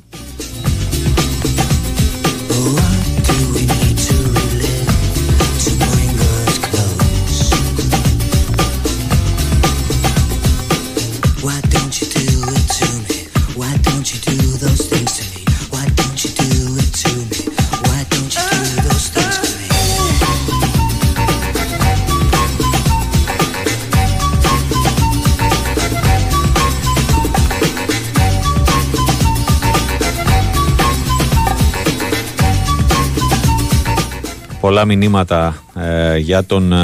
Πολλά 34.72 34.84
μηνύματα 34.84 35.62
ε, 35.74 36.16
για 36.16 36.44
τον, 36.44 36.72
ε, 36.72 36.76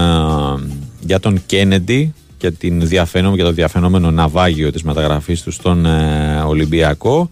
για 1.01 1.21
τον 1.21 1.43
Κένεντι 1.47 2.15
και 2.37 2.51
την 2.51 2.83
για 2.83 3.45
το 3.45 3.53
διαφαινόμενο 3.53 4.11
ναυάγιο 4.11 4.73
της 4.73 4.83
μεταγραφής 4.83 5.43
του 5.43 5.51
στον 5.51 5.87
ε, 5.87 6.43
Ολυμπιακό. 6.47 7.31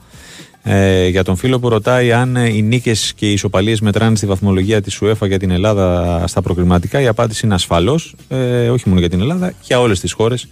Ε, 0.63 1.07
για 1.07 1.25
τον 1.25 1.37
φίλο 1.37 1.61
που 1.61 1.69
ρωτάει 1.69 2.13
αν 2.13 2.37
οι 2.37 2.63
νίκες 2.63 3.13
και 3.17 3.29
οι 3.29 3.33
ισοπαλίες 3.33 3.81
μετράνε 3.81 4.17
στη 4.17 4.27
βαθμολογία 4.27 4.83
της 4.83 4.99
UEFA 5.03 5.27
για 5.27 5.39
την 5.39 5.51
Ελλάδα 5.51 6.23
στα 6.27 6.43
προκριματικά, 6.43 7.01
η 7.01 7.07
απάντηση 7.07 7.47
είναι 7.47 7.55
ασφαλώς, 7.55 8.15
ε, 8.29 8.69
όχι 8.69 8.89
μόνο 8.89 9.01
για 9.01 9.09
την 9.09 9.21
Ελλάδα, 9.21 9.53
για 9.63 9.81
όλες 9.81 10.01
τις 10.01 10.13
χώρες. 10.13 10.49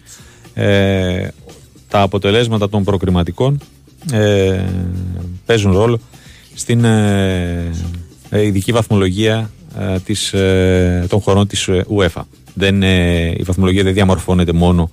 Ε, 0.55 1.29
τα 1.89 2.01
αποτελέσματα 2.01 2.69
των 2.69 2.85
προκριματικών 2.85 3.61
ε, 4.13 4.65
παίζουν 5.47 5.73
ρόλο 5.73 6.01
στην 6.55 6.85
ειδική 8.31 8.73
βαθμολογία 8.73 9.37
ε, 9.37 9.63
της, 10.05 10.33
ε, 10.33 11.07
των 11.09 11.21
χωρών 11.21 11.47
της 11.47 11.69
ε, 11.69 11.85
UEFA. 11.97 12.23
Δεν, 12.55 12.83
η 13.33 13.43
βαθμολογία 13.45 13.83
δεν 13.83 13.93
διαμορφώνεται 13.93 14.53
μόνο 14.53 14.91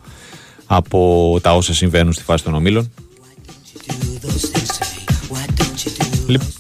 από 0.66 1.40
τα 1.42 1.56
όσα 1.56 1.74
συμβαίνουν 1.74 2.14
στη 2.14 2.24
φάση 2.24 2.44
των 2.44 2.54
ομίλων. 2.54 2.92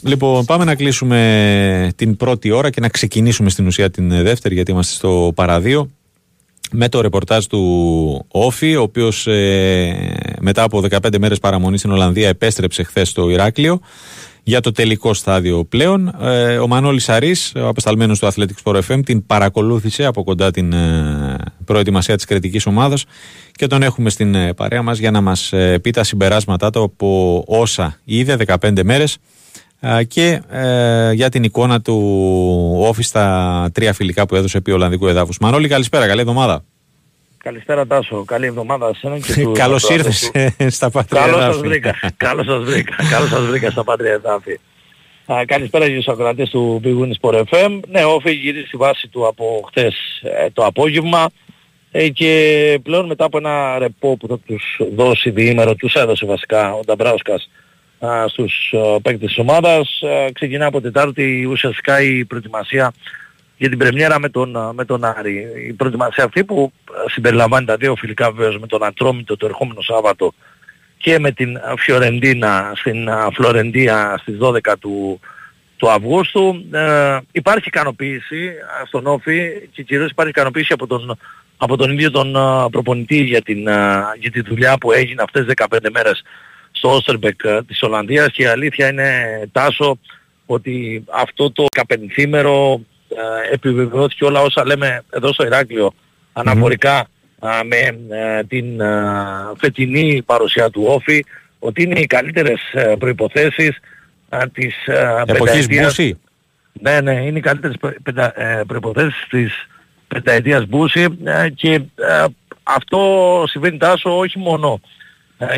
Λοιπόν, 0.02 0.46
πάμε 0.46 0.64
να 0.64 0.76
κλείσουμε 0.76 1.92
την 1.96 2.18
πρώτη 2.18 2.52
ώρα 2.52 2.70
και 2.70 2.82
να 2.82 2.90
ξεκινήσουμε 2.90 3.50
στην 3.50 3.68
ουσία 3.68 3.92
την 3.92 4.10
δεύτερη, 4.24 4.54
γιατί 4.54 4.72
είμαστε 4.72 4.94
στο 4.94 5.32
παραδείο. 5.36 5.90
Με 6.74 6.90
το 6.90 7.02
ρεπορτάζ 7.02 7.46
του 7.46 8.26
Όφη, 8.28 8.76
ο 8.76 8.82
οποίος 8.82 9.28
μετά 10.40 10.64
από 10.64 10.84
15 10.90 11.18
μέρες 11.20 11.40
παραμονής 11.40 11.80
στην 11.80 11.92
Ολλανδία 11.92 12.28
επέστρεψε 12.28 12.84
χθες 12.84 13.10
στο 13.10 13.30
Ηράκλειο 13.30 13.80
για 14.44 14.62
το 14.62 14.72
τελικό 14.72 15.14
στάδιο 15.14 15.64
πλέον. 15.66 16.16
Ε, 16.22 16.58
ο 16.58 16.68
Μανώλης 16.68 17.10
Αρής, 17.10 17.52
ο 17.56 17.68
απεσταλμένος 17.68 18.20
του 18.20 18.28
Athletics 18.28 18.64
Pro 18.64 18.82
FM, 18.88 19.00
την 19.06 19.26
παρακολούθησε 19.26 20.06
από 20.06 20.24
κοντά 20.24 20.52
την 20.52 20.74
ε, 20.74 21.38
προετοιμασία 21.66 22.16
της 22.16 22.26
κριτικής 22.26 22.66
ομάδας 22.66 23.06
και 23.52 23.68
τον 23.68 23.84
έχουμε 23.84 24.10
στην 24.10 24.36
ε, 24.36 24.54
παρέα 24.54 24.82
μας 24.82 24.98
για 24.98 25.12
να 25.12 25.22
μας 25.22 25.54
πει 25.82 25.92
τα 25.92 26.04
συμπεράσματά 26.04 26.70
του 26.70 26.84
από 26.84 27.44
όσα 27.48 28.00
είδε 28.04 28.38
15 28.62 28.84
μέρες 28.84 29.18
και 30.08 30.42
για 31.14 31.30
την 31.30 31.44
εικόνα 31.44 31.82
του 31.82 31.96
όφη 32.78 33.04
στα 33.04 33.70
τρία 33.74 33.94
φιλικά 33.94 34.26
που 34.26 34.36
έδωσε 34.36 34.58
επί 34.58 34.72
Ολλανδικού 34.72 35.08
εδάφους. 35.08 35.38
Μανώλη, 35.39 35.68
καλησπέρα, 35.68 36.08
καλή 36.08 36.20
εβδομάδα. 36.20 36.64
Καλησπέρα 37.44 37.88
Τάσο, 37.88 38.24
καλή 38.26 38.46
εβδομάδα 38.46 38.94
σε 38.94 39.08
έναν 39.08 39.22
και 39.22 39.34
τους... 39.44 39.58
Καλώς 39.58 39.89
ήρθες 39.89 40.32
στα 40.76 40.89
Πατρία 40.89 41.22
Καλώς 41.22 41.44
σας 41.44 41.58
βρήκα, 41.58 41.96
καλώς 42.18 42.46
σας 42.46 42.64
βρήκα, 42.64 42.96
καλώς 43.10 43.30
σας 43.30 43.46
βρήκα 43.46 43.70
στα 43.72 43.84
Πατρία 43.84 44.12
Εδάφη. 44.12 44.60
Καλησπέρα 45.46 45.86
για 45.86 45.96
τους 45.96 46.08
ακροατές 46.08 46.50
του 46.50 46.82
Big 46.84 47.02
Win 47.02 47.12
Sport 47.22 47.44
FM. 47.44 47.80
Ναι, 47.88 48.04
ο 48.04 48.10
Όφη 48.10 48.32
γυρίζει 48.32 48.66
στη 48.66 48.78
βάση 48.78 49.08
του 49.08 49.28
από 49.28 49.64
χθες 49.68 49.96
ε, 50.22 50.50
το 50.54 50.66
απόγευμα. 50.66 51.30
Ε, 51.92 52.10
και 52.10 52.80
πλέον 52.84 53.06
μετά 53.06 53.26
από 53.26 53.38
ένα 53.38 53.78
ρεπό 53.78 54.18
που 54.18 54.28
θα 54.28 54.39
τους 54.39 54.80
δώσει 54.96 55.30
διήμερο, 55.30 55.76
τους 55.76 55.94
έδωσε 55.94 56.26
βασικά 56.26 56.74
ο 56.74 56.80
Νταμπράουσκας 56.86 57.50
στους 58.28 58.74
παίκτες 59.02 59.28
της 59.28 59.38
ομάδας. 59.38 60.02
Ξεκινά 60.34 60.66
από 60.66 60.82
Τετάρτη. 60.82 61.46
Ουσιαστικά 61.46 62.02
η 62.02 62.26
προετοιμασία 62.26 62.94
για 63.62 63.70
την 63.70 63.78
πρεμιέρα 63.78 64.20
με 64.20 64.30
τον, 64.30 64.57
με 64.74 64.86
τον 64.86 65.03
Άρη. 65.03 65.47
Η 65.68 65.74
προετοιμασία 65.74 66.24
αυτή 66.24 66.43
που 66.43 66.72
συμπεριλαμβάνει 67.05 67.66
τα 67.66 67.76
δύο 67.76 67.95
φιλικά 67.95 68.32
βέβαιως 68.32 68.59
με 68.59 68.68
τον 68.68 68.84
Ατρόμητο 68.84 69.38
το 69.38 69.45
ερχόμενο 69.45 69.82
Σάββατο 69.82 70.34
και 70.97 71.20
με 71.20 71.32
την 71.32 71.57
Φιωρεντίνα 71.78 72.72
στην 72.76 73.09
Φλωρεντία 73.34 74.18
στις 74.22 74.38
12 74.41 74.59
του, 74.80 75.20
του 75.78 75.89
Αυγούστου. 75.89 76.66
Ε, 76.72 77.18
υπάρχει 77.32 77.68
ικανοποίηση 77.68 78.53
στον 78.88 79.07
Όφη 79.07 79.51
και 79.72 79.84
κυρίως 79.84 80.12
υπάρχει 80.12 80.32
ικανοποίηση 80.32 80.74
από 80.74 80.88
τον, 80.88 81.18
από 81.57 81.78
τον 81.78 81.91
ίδιο 81.91 82.12
τον 82.12 82.34
προπονητή 82.72 83.22
για, 83.22 83.41
την, 83.41 83.62
για 84.20 84.32
τη 84.32 84.41
δουλειά 84.41 84.78
που 84.78 84.91
έγινε 84.91 85.22
αυτές 85.22 85.45
τις 85.45 85.53
15 85.70 85.78
μέρες 85.91 86.24
στο 86.72 86.89
Όστερμπεκ 86.95 87.41
της 87.68 87.82
Ολλανδίας 87.82 88.32
και 88.32 88.43
η 88.43 88.45
αλήθεια 88.45 88.89
είναι 88.89 89.09
Τάσο 89.51 89.99
ότι 90.45 91.03
αυτό 91.12 91.51
το 91.51 91.66
καπενθήμερο 91.72 92.74
ε, 92.74 92.91
επιβεβαιώθηκε 93.51 94.26
όλα 94.26 94.41
όσα 94.41 94.66
λέμε 94.66 95.03
εδώ 95.09 95.34
στο 95.34 95.45
Ηράκλειο 95.45 95.93
αναφορικά 96.34 97.07
με 97.66 97.97
ε, 98.16 98.43
την 98.43 98.82
φετινή 99.57 100.22
παρουσία 100.26 100.70
του 100.70 100.84
Όφη 100.88 101.26
ότι 101.59 101.84
είναι 101.84 101.99
οι 101.99 102.05
καλύτερες 102.05 102.59
ε, 102.72 102.95
προϋποθέσεις 102.99 103.80
της 104.53 104.76
πενταετίας. 105.26 105.97
Ναι, 106.82 107.01
ναι, 107.01 107.14
είναι 107.14 107.38
οι 107.38 107.41
καλύτερες 107.41 107.76
προϋποθέσεις 108.68 109.26
της 109.30 109.68
πενταετίας 110.07 110.66
Μπούση 110.66 111.07
και 111.55 111.82
αυτό 112.64 113.43
συμβαίνει 113.47 113.78
τάσο 113.78 114.18
όχι 114.18 114.39
μόνο 114.39 114.82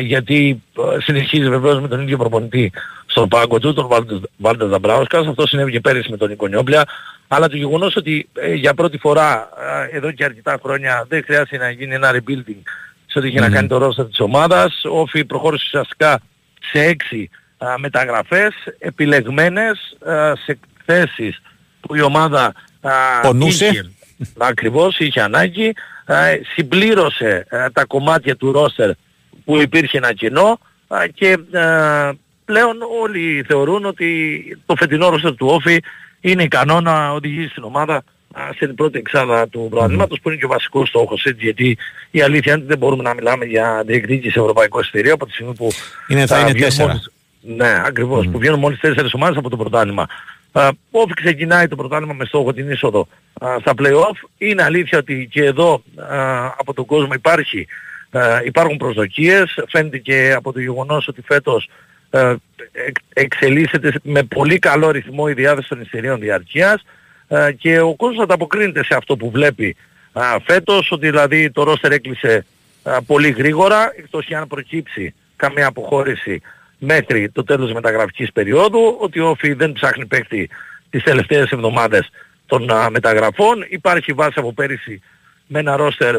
γιατί 0.00 0.62
συνεχίζει 0.98 1.48
βεβαίως 1.48 1.80
με 1.80 1.88
τον 1.88 2.00
ίδιο 2.00 2.16
προπονητή 2.16 2.72
στον 3.06 3.28
πάγκο 3.28 3.58
του, 3.58 3.72
τον 3.72 3.88
Βάλτερ 4.36 4.68
Δαμπράουσκας, 4.68 5.26
αυτό 5.26 5.46
συνέβη 5.46 5.70
και 5.70 5.80
πέρυσι 5.80 6.10
με 6.10 6.16
τον 6.16 6.28
Νικονιόπλια, 6.28 6.84
αλλά 7.28 7.48
το 7.48 7.56
γεγονός 7.56 7.96
ότι 7.96 8.28
ε, 8.32 8.54
για 8.54 8.74
πρώτη 8.74 8.98
φορά 8.98 9.48
ε, 9.90 9.96
εδώ 9.96 10.10
και 10.10 10.24
αρκετά 10.24 10.58
χρόνια 10.62 11.04
δεν 11.08 11.22
χρειάζεται 11.24 11.56
να 11.56 11.70
γίνει 11.70 11.94
ένα 11.94 12.10
rebuilding 12.12 12.62
σε 13.06 13.18
ό,τι 13.18 13.28
είχε 13.28 13.40
να 13.40 13.50
κάνει 13.50 13.68
το 13.68 13.78
ρόστερ 13.78 14.06
της 14.06 14.20
ομάδας. 14.20 14.84
Ο 14.84 15.00
Όφη 15.00 15.24
προχώρησε 15.24 15.64
ουσιαστικά 15.66 16.20
σε 16.60 16.82
έξι 16.82 17.30
μεταγραφές 17.78 18.54
επιλεγμένες 18.78 19.96
σε 20.44 20.58
θέσεις 20.84 21.42
που 21.80 21.94
η 21.94 22.00
ομάδα 22.00 22.52
Πονούσε. 23.22 23.66
είχε, 23.66 23.90
ακριβώς 24.38 24.98
είχε 24.98 25.20
ανάγκη, 25.20 25.72
συμπλήρωσε 26.54 27.46
τα 27.72 27.84
κομμάτια 27.84 28.36
του 28.36 28.52
ρόστερ 28.52 28.90
που 29.44 29.60
υπήρχε 29.60 29.96
ένα 29.96 30.12
κενό 30.12 30.58
και 31.14 31.38
πλέον 32.44 32.78
όλοι 33.02 33.44
θεωρούν 33.46 33.84
ότι 33.84 34.40
το 34.66 34.76
φετινό 34.76 35.08
ρόστερ 35.08 35.34
του 35.34 35.46
Όφη 35.46 35.80
είναι 36.24 36.42
ικανό 36.42 36.80
να 36.80 37.10
οδηγήσει 37.10 37.54
την 37.54 37.62
ομάδα 37.62 38.04
στην 38.54 38.74
πρώτη 38.74 38.98
εξάδα 38.98 39.48
του 39.48 39.66
πρωταθλήματος 39.70 40.20
που 40.20 40.28
είναι 40.28 40.38
και 40.38 40.44
ο 40.44 40.48
βασικός 40.48 40.88
στόχος 40.88 41.24
έτσι 41.24 41.44
γιατί 41.44 41.76
η 42.10 42.22
αλήθεια 42.22 42.52
είναι 42.52 42.60
ότι 42.60 42.70
δεν 42.70 42.78
μπορούμε 42.78 43.02
να 43.02 43.14
μιλάμε 43.14 43.44
για 43.44 43.82
διεκδίκηση 43.86 44.32
σε 44.32 44.40
ευρωπαϊκό 44.40 44.80
εισιτήριο 44.80 45.14
από 45.14 45.26
τη 45.26 45.32
στιγμή 45.32 45.54
που 45.54 45.68
είναι, 46.08 46.26
θα, 46.26 46.40
είναι 46.40 46.52
τέσσερα. 46.52 46.88
Μόλις, 46.88 47.10
ναι 47.40 47.82
ακριβώς 47.84 48.28
που 48.28 48.38
βγαίνουν 48.38 48.58
μόλις 48.58 48.80
τέσσερις 48.80 49.14
ομάδες 49.14 49.36
από 49.36 49.50
το 49.50 49.56
πρωτάθλημα. 49.56 50.06
Όφη 50.90 51.14
ξεκινάει 51.14 51.68
το 51.68 51.76
πρωτάθλημα 51.76 52.12
με 52.12 52.24
στόχο 52.24 52.52
την 52.52 52.70
είσοδο 52.70 53.08
στα 53.60 53.72
play-off. 53.78 54.28
Είναι 54.38 54.62
αλήθεια 54.62 54.98
ότι 54.98 55.28
και 55.30 55.44
εδώ 55.44 55.82
από 56.56 56.74
τον 56.74 56.84
κόσμο 56.84 57.12
υπάρχει, 57.14 57.66
υπάρχουν 58.44 58.76
προσδοκίες. 58.76 59.64
Φαίνεται 59.68 59.98
και 59.98 60.32
από 60.36 60.52
το 60.52 60.60
γεγονός 60.60 61.08
ότι 61.08 61.22
φέτος 61.22 61.64
ε, 61.64 61.70
εξελίσσεται 63.12 63.92
με 64.02 64.22
πολύ 64.22 64.58
καλό 64.58 64.90
ρυθμό 64.90 65.24
η 65.28 65.32
διάθεση 65.32 65.68
των 65.68 65.80
εισιτηρίων 65.80 66.20
διαρκείας 66.20 66.84
ε, 67.28 67.52
και 67.52 67.80
ο 67.80 67.94
κόσμος 67.94 68.22
ανταποκρίνεται 68.22 68.84
σε 68.84 68.94
αυτό 68.94 69.16
που 69.16 69.30
βλέπει 69.30 69.76
φέτος, 70.44 70.90
ότι 70.90 71.10
δηλαδή 71.10 71.50
το 71.50 71.62
ρόστερ 71.62 71.92
έκλεισε 71.92 72.46
πολύ 73.06 73.30
γρήγορα, 73.30 73.92
εκτός 73.96 74.24
και 74.24 74.36
αν 74.36 74.46
προκύψει 74.46 75.14
καμία 75.36 75.66
αποχώρηση 75.66 76.40
μέχρι 76.78 77.30
το 77.30 77.44
τέλος 77.44 77.64
της 77.64 77.74
μεταγραφικής 77.74 78.32
περίοδου, 78.32 78.96
ότι 79.00 79.20
ο 79.20 79.28
ΟΦΗ 79.28 79.52
δεν 79.52 79.72
ψάχνει 79.72 80.06
παίκτη 80.06 80.50
τις 80.90 81.02
τελευταίες 81.02 81.50
εβδομάδες 81.50 82.10
των 82.46 82.70
μεταγραφών. 82.90 83.64
Υπάρχει 83.68 84.12
βάση 84.12 84.34
από 84.36 84.52
πέρυσι 84.52 85.02
με 85.46 85.58
ένα 85.58 85.76
ρόστερ 85.76 86.16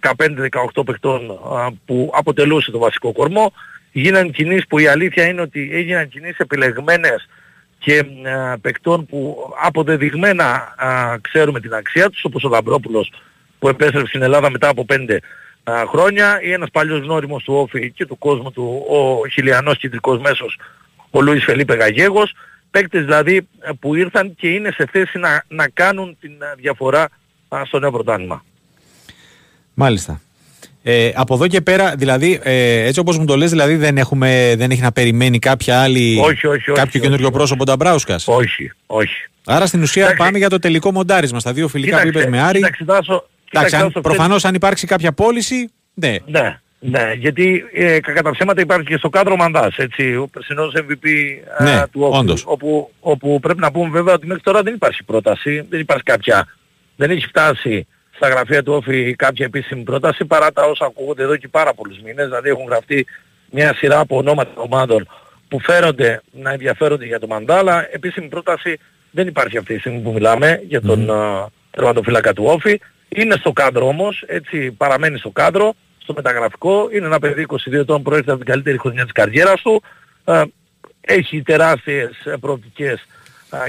15-18 0.00 0.84
παιχτών 0.84 1.40
που 1.86 2.10
αποτελούσε 2.14 2.70
το 2.70 2.78
βασικό 2.78 3.12
κορμό 3.12 3.52
γίναν 3.92 4.30
κινήσεις 4.30 4.66
που 4.66 4.78
η 4.78 4.86
αλήθεια 4.86 5.26
είναι 5.26 5.40
ότι 5.40 5.70
έγιναν 5.72 6.08
κινήσεις 6.08 6.38
επιλεγμένες 6.38 7.28
και 7.78 8.04
α, 8.28 8.58
παικτών 8.58 9.06
που 9.06 9.36
αποδεδειγμένα 9.62 10.74
α, 10.76 11.18
ξέρουμε 11.20 11.60
την 11.60 11.74
αξία 11.74 12.10
τους, 12.10 12.24
όπως 12.24 12.44
ο 12.44 12.48
Λαμπρόπουλος 12.48 13.12
που 13.58 13.68
επέστρεψε 13.68 14.06
στην 14.08 14.22
Ελλάδα 14.22 14.50
μετά 14.50 14.68
από 14.68 14.84
πέντε 14.84 15.20
α, 15.64 15.84
χρόνια 15.86 16.42
ή 16.42 16.52
ένας 16.52 16.70
παλιός 16.70 17.00
γνώριμος 17.00 17.44
του 17.44 17.54
Όφη 17.54 17.90
και 17.90 18.06
του 18.06 18.18
κόσμου 18.18 18.52
του, 18.52 18.86
ο 18.88 19.28
χιλιανός 19.28 19.78
κεντρικός 19.78 20.20
μέσος, 20.20 20.58
ο 21.10 21.20
Λούις 21.20 21.44
Φελίπε 21.44 21.74
Γαγέγος, 21.74 22.34
παίκτες 22.70 23.04
δηλαδή 23.04 23.48
που 23.80 23.94
ήρθαν 23.94 24.34
και 24.34 24.48
είναι 24.48 24.70
σε 24.70 24.86
θέση 24.92 25.18
να, 25.18 25.44
να 25.48 25.68
κάνουν 25.68 26.16
την 26.20 26.32
διαφορά 26.56 27.08
στο 27.64 27.78
νέο 27.78 27.90
πρωτάνημα. 27.90 28.44
Μάλιστα. 29.74 30.20
Ε, 30.82 31.10
από 31.14 31.34
εδώ 31.34 31.46
και 31.46 31.60
πέρα, 31.60 31.94
δηλαδή, 31.96 32.40
ε, 32.42 32.86
έτσι 32.86 33.00
όπως 33.00 33.18
μου 33.18 33.24
το 33.24 33.36
λες, 33.36 33.50
δηλαδή 33.50 33.76
δεν, 33.76 33.98
έχουμε, 33.98 34.54
δεν 34.56 34.70
έχει 34.70 34.80
να 34.80 34.92
περιμένει 34.92 35.38
κάποια 35.38 35.82
άλλη, 35.82 36.18
όχι, 36.18 36.46
όχι, 36.46 36.64
κάποιο 36.64 36.82
όχι, 36.82 37.00
καινούριο 37.00 37.30
πρόσωπο 37.30 37.64
Νταμπράουσκας. 37.64 38.28
Όχι, 38.28 38.72
όχι. 38.86 39.28
Άρα 39.44 39.66
στην 39.66 39.82
ουσία 39.82 40.14
πάμε 40.16 40.38
για 40.38 40.48
το 40.48 40.58
τελικό 40.58 40.92
μοντάρισμα 40.92 41.40
στα 41.40 41.52
δύο 41.52 41.68
φιλικά 41.68 42.00
που 42.00 42.08
είπες 42.08 42.26
με 42.26 42.40
Άρη. 42.40 42.62
Εντάξει, 43.52 44.00
προφανώς 44.02 44.44
αν 44.44 44.54
υπάρξει 44.54 44.86
κάποια 44.86 45.12
πώληση, 45.12 45.70
ναι. 45.94 46.16
Ναι, 46.26 46.60
ναι, 46.78 47.12
γιατί 47.18 47.64
ε, 47.72 48.00
κατά 48.00 48.30
ψέματα 48.30 48.60
υπάρχει 48.60 48.86
και 48.86 48.96
στο 48.96 49.08
κάδρο 49.08 49.36
Μαντάς, 49.36 49.76
έτσι, 49.76 50.16
ο 50.16 50.28
περσινός 50.32 50.74
MVP 50.76 51.06
ε, 51.58 51.62
ναι, 51.62 51.82
του 51.92 52.00
Όφη, 52.02 52.42
όπου, 52.44 52.90
όπου 53.00 53.38
πρέπει 53.40 53.60
να 53.60 53.70
πούμε 53.70 53.90
βέβαια 53.90 54.14
ότι 54.14 54.26
μέχρι 54.26 54.42
τώρα 54.42 54.62
δεν 54.62 54.74
υπάρχει 54.74 55.04
πρόταση, 55.04 55.66
δεν 55.68 55.80
υπάρχει 55.80 56.02
κάποια, 56.02 56.46
δεν 56.96 57.10
έχει 57.10 57.26
φτάσει 57.26 57.86
στα 58.20 58.28
γραφεία 58.28 58.62
του 58.62 58.72
Όφη 58.72 59.14
κάποια 59.14 59.44
επίσημη 59.44 59.82
πρόταση 59.82 60.24
παρά 60.24 60.52
τα 60.52 60.62
όσα 60.62 60.84
ακούγονται 60.84 61.22
εδώ 61.22 61.36
και 61.36 61.48
πάρα 61.48 61.74
πολλούς 61.74 61.98
μήνες. 62.00 62.26
Δηλαδή 62.26 62.48
έχουν 62.48 62.64
γραφτεί 62.64 63.06
μια 63.50 63.74
σειρά 63.74 63.98
από 63.98 64.16
ονόματα 64.16 64.50
ομάδων 64.54 65.08
που 65.48 65.60
φέρονται 65.60 66.20
να 66.30 66.50
ενδιαφέρονται 66.50 67.04
για 67.04 67.18
το 67.18 67.26
Μαντάλα. 67.26 67.88
Επίσημη 67.92 68.28
πρόταση 68.28 68.78
δεν 69.10 69.26
υπάρχει 69.26 69.56
αυτή 69.56 69.74
τη 69.74 69.80
στιγμή 69.80 70.00
που 70.00 70.12
μιλάμε 70.12 70.60
για 70.66 70.80
τον 70.80 71.08
mm. 71.10 71.46
τερματοφύλακα 71.70 72.32
του 72.32 72.44
Όφη. 72.46 72.80
Είναι 73.08 73.34
στο 73.38 73.52
κάδρο 73.52 73.86
όμως, 73.86 74.24
έτσι 74.26 74.70
παραμένει 74.70 75.18
στο 75.18 75.30
κάδρο, 75.30 75.74
στο 76.02 76.12
μεταγραφικό. 76.12 76.88
Είναι 76.92 77.06
ένα 77.06 77.18
παιδί 77.18 77.46
22 77.48 77.72
ετών 77.72 77.96
που 77.96 78.02
προέρχεται 78.02 78.32
από 78.32 78.44
την 78.44 78.52
καλύτερη 78.52 78.78
χρονιά 78.78 79.02
της 79.02 79.12
καριέρας 79.12 79.62
του. 79.62 79.82
Έχει 81.00 81.42
τεράστιες 81.42 82.10
προοπτικές 82.40 83.06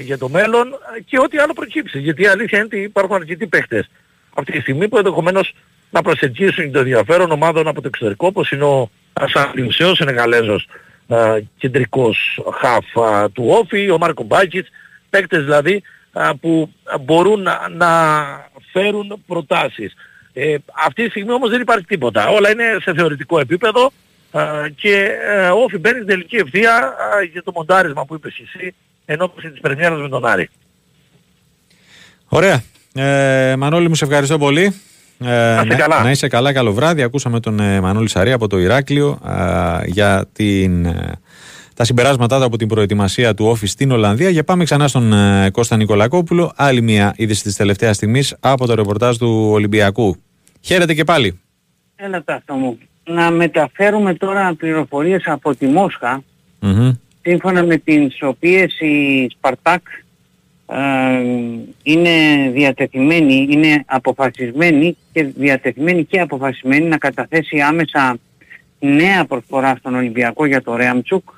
για 0.01 0.17
το 0.17 0.29
μέλλον 0.29 0.73
και 1.05 1.19
ό,τι 1.19 1.37
άλλο 1.37 1.53
προκύψει. 1.53 1.99
Γιατί 1.99 2.21
η 2.21 2.27
αλήθεια 2.27 2.57
είναι 2.57 2.67
ότι 2.67 2.81
υπάρχουν 2.81 3.15
αρκετοί 3.15 3.47
παίχτες 3.47 3.89
αυτή 4.33 4.51
τη 4.51 4.59
στιγμή 4.59 4.87
που 4.87 4.97
ενδεχομένως 4.97 5.53
να 5.89 6.01
προσεγγίσουν 6.01 6.71
το 6.71 6.79
ενδιαφέρον 6.79 7.31
ομάδων 7.31 7.67
από 7.67 7.81
το 7.81 7.87
εξωτερικό 7.87 8.27
όπως 8.27 8.51
είναι 8.51 8.63
ο 8.63 8.89
Ασαντιουσέος, 9.13 9.97
Σενεγαλέζος 9.97 10.67
ε, 11.07 11.41
κεντρικός 11.57 12.43
χαφ 12.53 12.85
του 13.33 13.45
Όφη, 13.47 13.89
ο 13.89 13.97
Μάρκο 13.97 14.23
Μπάκητς, 14.23 14.69
παίκτες 15.09 15.43
δηλαδή 15.43 15.81
που 16.39 16.71
μπορούν 17.01 17.41
να, 17.41 17.69
να 17.69 17.89
φέρουν 18.71 19.23
προτάσεις. 19.27 19.93
Ε, 20.33 20.55
αυτή 20.85 21.03
τη 21.03 21.09
στιγμή 21.09 21.31
όμως 21.31 21.49
δεν 21.49 21.61
υπάρχει 21.61 21.85
τίποτα. 21.85 22.29
Όλα 22.29 22.51
είναι 22.51 22.77
σε 22.81 22.93
θεωρητικό 22.93 23.39
επίπεδο 23.39 23.91
και 24.75 25.17
ε, 25.27 25.49
ο 25.49 25.63
Όφη 25.63 25.77
μπαίνει 25.77 25.95
στην 25.95 26.07
τελική 26.07 26.35
ευθεία 26.35 26.95
για 27.31 27.43
το 27.43 27.51
μοντάρισμα 27.55 28.05
που 28.05 28.13
είπες 28.13 28.41
εσύ 28.43 28.75
ενώπιση 29.05 29.49
της 29.49 29.59
πρεμιέρας 29.59 29.99
με 29.99 30.09
τον 30.09 30.25
Άρη. 30.25 30.49
Ωραία. 32.27 32.63
Ε, 32.93 33.55
Μανώλη 33.57 33.87
μου 33.87 33.95
σε 33.95 34.05
ευχαριστώ 34.05 34.37
πολύ. 34.37 34.73
Ε, 35.19 35.63
να, 35.65 35.75
καλά. 35.75 36.03
να 36.03 36.11
είσαι 36.11 36.27
καλά, 36.27 36.53
καλό 36.53 36.73
βράδυ. 36.73 37.01
Ακούσαμε 37.01 37.39
τον 37.39 37.59
ε, 37.59 37.81
Μανώλη 37.81 38.09
Σαρή 38.09 38.31
από 38.31 38.47
το 38.47 38.59
Ηράκλειο 38.59 39.19
ε, 39.25 39.87
για 39.87 40.25
την, 40.33 40.85
ε, 40.85 41.19
τα 41.73 41.83
συμπεράσματά 41.83 42.37
του 42.37 42.43
από 42.43 42.57
την 42.57 42.67
προετοιμασία 42.67 43.33
του 43.33 43.45
Όφη 43.45 43.67
στην 43.67 43.91
Ολλανδία. 43.91 44.31
Και 44.31 44.43
πάμε 44.43 44.63
ξανά 44.63 44.87
στον 44.87 45.13
Κώστα 45.51 45.77
Νικολακόπουλο. 45.77 46.51
Άλλη 46.55 46.81
μια 46.81 47.13
είδηση 47.15 47.43
της 47.43 47.55
τελευταίας 47.55 47.95
στιγμής 47.95 48.35
από 48.39 48.65
το 48.67 48.75
ρεπορτάζ 48.75 49.17
του 49.17 49.49
Ολυμπιακού. 49.51 50.15
Χαίρετε 50.61 50.93
και 50.93 51.03
πάλι. 51.03 51.39
Έλα 51.95 52.23
τάχτα 52.23 52.53
μου. 52.53 52.77
Να 53.03 53.31
μεταφέρουμε 53.31 54.13
τώρα 54.13 54.53
πληροφορίες 54.57 55.23
από 55.25 55.55
τη 55.55 55.65
μοσχα 55.65 56.23
σύμφωνα 57.21 57.63
με 57.63 57.77
τις 57.77 58.21
οποίες 58.21 58.79
η 58.79 59.27
Σπαρτάκ 59.37 59.81
ε, 59.87 60.00
είναι 61.83 62.09
διατεθειμένη, 62.53 63.47
είναι 63.49 63.83
αποφασισμένη 63.85 64.97
και 65.13 65.23
διατεθειμένη 65.23 66.03
και 66.03 66.19
αποφασισμένη 66.19 66.85
να 66.85 66.97
καταθέσει 66.97 67.59
άμεσα 67.59 68.17
νέα 68.79 69.25
προσφορά 69.25 69.75
στον 69.79 69.95
Ολυμπιακό 69.95 70.45
για 70.45 70.61
το 70.61 70.75
ρεαμτσουκ 70.75 71.29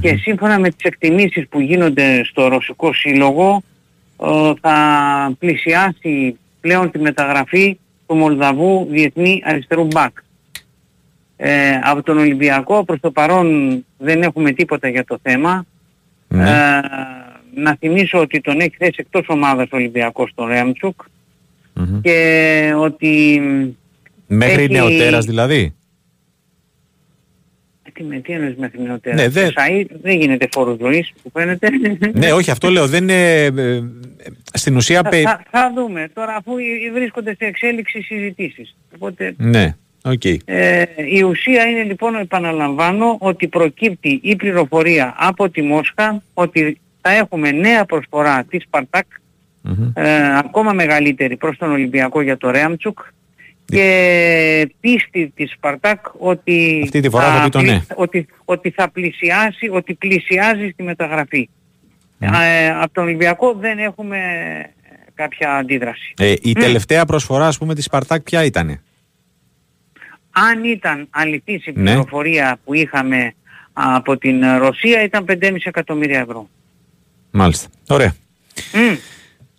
και 0.00 0.16
σύμφωνα 0.16 0.58
με 0.58 0.68
τις 0.68 0.84
εκτιμήσεις 0.84 1.48
που 1.48 1.60
γίνονται 1.60 2.24
στο 2.24 2.48
Ρωσικό 2.48 2.92
Σύλλογο 2.92 3.62
ε, 4.22 4.52
θα 4.60 4.76
πλησιάσει 5.38 6.38
πλέον 6.60 6.90
τη 6.90 6.98
μεταγραφή 6.98 7.78
του 8.06 8.14
Μολδαβού 8.14 8.86
Διεθνή 8.90 9.42
Αριστερού 9.44 9.86
Μπακ. 9.86 10.16
Ε, 11.36 11.78
από 11.82 12.02
τον 12.02 12.18
Ολυμπιακό 12.18 12.84
προς 12.84 13.00
το 13.00 13.10
παρόν 13.10 13.84
δεν 13.98 14.22
έχουμε 14.22 14.52
τίποτα 14.52 14.88
για 14.88 15.04
το 15.04 15.18
θέμα. 15.22 15.64
Ναι. 16.28 16.50
Ε, 16.50 16.80
να 17.54 17.76
θυμίσω 17.76 18.18
ότι 18.18 18.40
τον 18.40 18.60
έχει 18.60 18.74
θέσει 18.78 18.94
εκτός 18.96 19.24
ομάδας 19.28 19.68
ο 19.72 19.76
Ολυμπιακός 19.76 20.30
στον 20.30 20.46
ρεαμτσουκ 20.48 21.00
και 22.02 22.72
ότι... 22.76 23.40
Μέχρι 24.26 24.62
έχει... 24.62 24.72
νεοτέρας 24.72 25.24
δηλαδή; 25.24 25.74
Ε, 27.82 27.90
τι 27.92 28.02
με 28.02 28.18
τι 28.18 28.32
εννοείς 28.32 28.56
μέχρι 28.56 28.80
νεοτέρας; 28.82 29.20
Ναι, 29.20 29.28
δεν... 29.28 29.52
δεν 30.02 30.20
γίνεται 30.20 30.48
φόρος 30.52 30.78
ζωής 30.80 31.12
που 31.22 31.30
φαίνεται. 31.30 31.68
ναι, 32.12 32.32
όχι 32.32 32.50
αυτό 32.50 32.68
λέω. 32.70 32.86
Δεν 32.86 33.02
είναι... 33.02 33.44
Ε, 33.44 33.82
στην 34.52 34.76
ουσία... 34.76 35.02
Θα, 35.02 35.10
θα, 35.10 35.42
θα, 35.50 35.72
δούμε. 35.74 36.08
Τώρα 36.14 36.34
αφού 36.34 36.52
βρίσκονται 36.92 37.34
σε 37.38 37.44
εξέλιξη 37.44 38.00
συζητήσεις. 38.00 38.76
Οπότε... 38.94 39.34
Ναι. 39.36 39.76
Okay. 40.04 40.36
Ε, 40.44 40.84
η 41.10 41.22
ουσία 41.22 41.64
είναι 41.64 41.82
λοιπόν, 41.82 42.14
επαναλαμβάνω, 42.14 43.16
ότι 43.20 43.48
προκύπτει 43.48 44.20
η 44.22 44.36
πληροφορία 44.36 45.14
από 45.18 45.50
τη 45.50 45.62
Μόσχα 45.62 46.22
ότι 46.34 46.80
θα 47.02 47.10
έχουμε 47.10 47.50
νέα 47.50 47.84
προσφορά 47.84 48.44
της 48.44 48.62
Σπαρτάκ, 48.62 49.06
ε, 49.94 50.38
ακόμα 50.38 50.72
μεγαλύτερη 50.72 51.36
προς 51.36 51.56
τον 51.58 51.70
Ολυμπιακό 51.70 52.20
για 52.20 52.36
το 52.36 52.50
Ρέαμτσουκ 52.50 52.98
και 53.64 54.70
πίστη 54.80 55.32
της 55.34 55.50
Σπαρτάκ 55.50 56.06
ότι, 56.18 56.80
Αυτή 56.82 57.00
τη 57.00 57.10
φορά 57.10 57.24
θα, 57.24 57.48
θα, 57.52 57.62
ναι. 57.62 57.82
ότι, 57.94 58.26
ότι 58.44 58.70
θα 58.70 58.90
πλησιάσει, 58.90 59.68
ότι 59.70 59.94
πλησιάζει 59.94 60.68
στη 60.72 60.82
μεταγραφή. 60.82 61.48
Ε, 62.18 62.68
από 62.68 62.92
τον 62.92 63.04
Ολυμπιακό 63.04 63.54
δεν 63.54 63.78
έχουμε 63.78 64.18
κάποια 65.14 65.54
αντίδραση. 65.54 66.14
Ε, 66.16 66.34
η 66.42 66.52
τελευταία 66.52 67.04
προσφορά 67.04 67.46
ας 67.46 67.58
πούμε 67.58 67.74
της 67.74 67.84
Σπαρτάκ 67.84 68.22
ποια 68.22 68.44
ήτανε; 68.44 68.82
Αν 70.30 70.64
ήταν 70.64 71.06
αληθής 71.10 71.66
η 71.66 71.72
ναι. 71.74 71.82
πληροφορία 71.82 72.58
που 72.64 72.74
είχαμε 72.74 73.34
από 73.72 74.16
την 74.16 74.56
Ρωσία 74.58 75.02
ήταν 75.02 75.24
5,5 75.28 75.56
εκατομμύρια 75.64 76.20
ευρώ. 76.20 76.48
Μάλιστα. 77.32 77.68
Ωραία. 77.88 78.14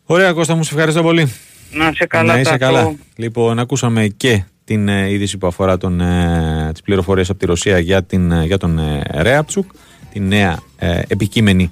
Ωραία 0.06 0.34
Κώστα 0.34 0.56
μου, 0.56 0.64
σε 0.64 0.74
ευχαριστώ 0.74 1.02
πολύ. 1.02 1.32
Να 1.72 1.92
σε 1.94 2.06
καλά. 2.06 2.34
Να 2.34 2.40
είσαι 2.40 2.58
καλά. 2.58 2.96
Λοιπόν, 3.16 3.60
ακούσαμε 3.60 4.08
και 4.08 4.44
την 4.66 4.88
ε, 4.88 5.12
είδηση 5.12 5.38
που 5.38 5.48
αφορά 5.48 5.78
τον, 5.78 6.02
ε, 6.02 6.70
τις 6.72 6.82
πληροφορίες 6.82 7.30
από 7.30 7.40
τη 7.40 7.46
Ρωσία 7.46 7.80
για, 7.80 8.04
την, 8.04 8.32
ε, 8.32 8.46
για 8.46 8.58
τον 8.58 8.80
ε, 8.80 9.02
Ρέαψουκ, 9.12 9.72
τη 10.14 10.20
νέα 10.20 10.60
ε, 10.78 11.02
επικείμενη 11.08 11.72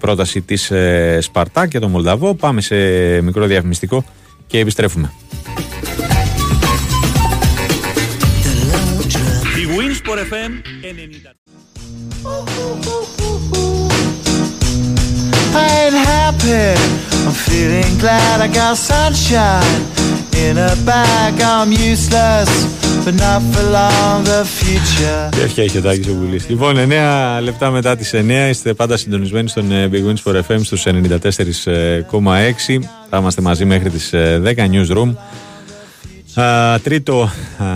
πρόταση 0.00 0.40
της 0.40 0.72
Σπαρτά 1.18 1.66
και 1.66 1.78
τον 1.78 1.90
Μολδαβό. 1.90 2.34
Πάμε 2.34 2.60
σε 2.60 2.76
μικρό 3.22 3.46
διαφημιστικό 3.46 4.04
και 4.46 4.58
επιστρέφουμε. 4.58 5.12
Sport 10.06 10.20
FM 10.30 10.62
90. 10.82 13.15
I 15.60 15.62
ain't 15.82 15.98
happy. 16.14 16.66
I'm 17.26 17.36
feeling 17.48 17.92
glad 18.02 18.36
I 18.46 18.48
got 18.60 18.74
sunshine 18.90 19.80
in 20.44 20.54
a 20.70 20.72
bag. 20.90 21.32
I'm 21.52 21.70
useless, 21.92 22.50
but 23.04 23.14
not 23.24 23.40
for 23.52 23.66
long. 23.78 24.18
The 24.30 24.42
future. 24.58 25.28
Και 25.36 25.42
έχει 25.42 25.60
έχει 25.60 25.78
ο 25.78 25.82
Τάκης 25.82 26.08
ο 26.08 26.14
Βουλής. 26.14 26.48
Λοιπόν, 26.48 26.76
9 26.76 27.40
λεπτά 27.42 27.70
μετά 27.70 27.96
τις 27.96 28.14
9 28.14 28.48
είστε 28.50 28.74
πάντα 28.74 28.96
συντονισμένοι 28.96 29.48
στον 29.48 29.70
Big 29.70 30.04
Wins 30.06 30.22
for 30.24 30.34
FM 30.48 30.60
στους 30.62 30.86
94,6. 30.86 32.80
Θα 33.10 33.18
είμαστε 33.18 33.42
μαζί 33.42 33.64
μέχρι 33.64 33.90
τις 33.90 34.10
10 34.12 34.66
Newsroom. 34.70 35.14
Α, 36.40 36.80
τρίτο 36.80 37.22
α, 37.22 37.66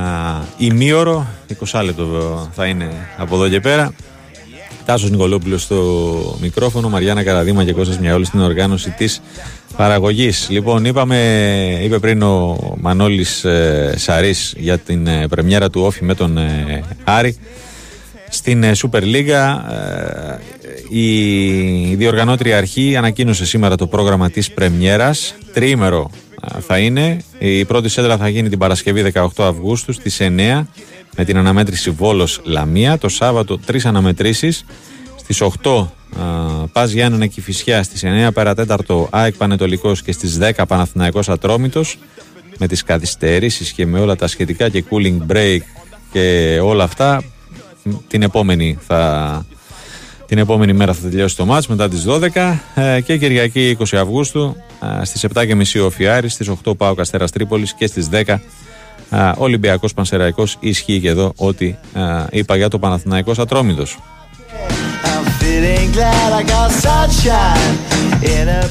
ημίωρο, 0.57 1.27
20 1.71 1.83
λεπτό 1.85 2.49
θα 2.55 2.67
είναι 2.67 2.89
από 3.17 3.35
εδώ 3.35 3.49
και 3.49 3.61
πέρα. 3.61 3.93
Τάσος 4.91 5.11
Νικολόπουλος 5.11 5.63
στο 5.63 6.39
μικρόφωνο, 6.41 6.89
Μαριάννα 6.89 7.23
Καραδίμα 7.23 7.65
και 7.65 7.73
Κώστας 7.73 7.99
Μιαόλης 7.99 8.29
στην 8.29 8.41
οργάνωση 8.41 8.91
της 8.91 9.21
παραγωγής. 9.77 10.47
Λοιπόν, 10.51 10.85
είπαμε, 10.85 11.19
είπε 11.83 11.99
πριν 11.99 12.23
ο 12.23 12.57
Μανώλης 12.81 13.45
ε, 13.45 13.95
Σαρής 13.97 14.55
για 14.57 14.79
την 14.79 15.07
ε, 15.07 15.29
πρεμιέρα 15.29 15.71
του 15.71 15.81
Όφη 15.81 16.05
με 16.05 16.15
τον 16.15 16.39
ε, 16.39 16.83
Άρη. 17.05 17.37
Στην 18.29 18.63
ε, 18.63 18.73
Super 18.77 19.03
League 19.03 19.59
η 20.89 21.95
διοργανώτρια 21.95 22.57
αρχή 22.57 22.97
ανακοίνωσε 22.97 23.47
σήμερα 23.47 23.77
το 23.77 23.87
πρόγραμμα 23.87 24.31
της 24.31 24.51
πρεμιέρας. 24.51 25.35
Τρίμερο 25.53 26.11
θα 26.61 26.79
είναι. 26.79 27.17
Η 27.39 27.65
πρώτη 27.65 27.89
σέντρα 27.89 28.17
θα 28.17 28.29
γίνει 28.29 28.49
την 28.49 28.59
Παρασκευή 28.59 29.13
18 29.15 29.27
Αυγούστου 29.37 29.93
στις 29.93 30.19
9 30.21 30.63
με 31.17 31.25
την 31.25 31.37
αναμέτρηση 31.37 31.91
Βόλος 31.91 32.41
Λαμία. 32.45 32.99
Το 32.99 33.09
Σάββατο 33.09 33.59
τρεις 33.59 33.85
αναμετρήσεις. 33.85 34.65
Στις 35.17 35.41
8 35.41 35.91
Πας 36.73 36.91
Γιάννενα 36.91 37.27
Κηφισιά, 37.27 37.83
στις 37.83 38.05
9 38.05 38.33
παρατέταρτο 38.33 39.09
ΑΕΚ 39.11 39.35
Πανετολικός. 39.35 40.03
Και 40.03 40.13
στις 40.13 40.39
10 40.39 40.67
Παναθηναϊκός 40.67 41.29
Ατρόμητος. 41.29 41.99
Με 42.59 42.67
τις 42.67 42.83
καθυστερήσεις 42.83 43.73
και 43.73 43.87
με 43.87 44.01
όλα 44.01 44.17
τα 44.17 44.27
σχετικά 44.27 44.69
και 44.69 44.85
cooling 44.91 45.33
break 45.33 45.59
και 46.13 46.59
όλα 46.63 46.85
αυτά 46.85 47.23
την 48.09 48.23
επόμενη 48.23 48.79
θα 48.87 49.45
την 50.27 50.39
επόμενη 50.39 50.73
μέρα 50.73 50.93
θα 50.95 51.09
τελειώσει 51.09 51.37
το 51.37 51.47
μάτς 51.47 51.67
μετά 51.67 51.89
τις 51.89 52.05
12 52.09 52.59
ε, 52.75 53.01
και 53.01 53.17
Κυριακή 53.17 53.77
20 53.79 53.97
Αυγούστου 53.97 54.57
ε, 55.01 55.05
στις 55.05 55.27
7.30 55.35 55.85
ο 55.85 55.91
Φιάρης, 55.91 56.33
στις 56.33 56.51
8 56.65 56.77
πάω 56.77 56.95
Καστέρας 56.95 57.31
Τρίπολης. 57.31 57.75
Και 57.75 57.87
στις 57.87 58.09
10 58.13 58.39
ε, 59.11 59.33
Ολυμπιακός 59.37 59.95
Πανσεραϊκός 59.95 60.57
ισχύει 60.61 61.01
και 61.01 61.09
εδώ 61.09 61.33
ό,τι 61.37 61.75
είπα 62.31 62.57
για 62.57 62.69
το 62.69 62.79
Παναθηναϊκός 62.79 63.39
Ατρόμητος. 63.39 63.99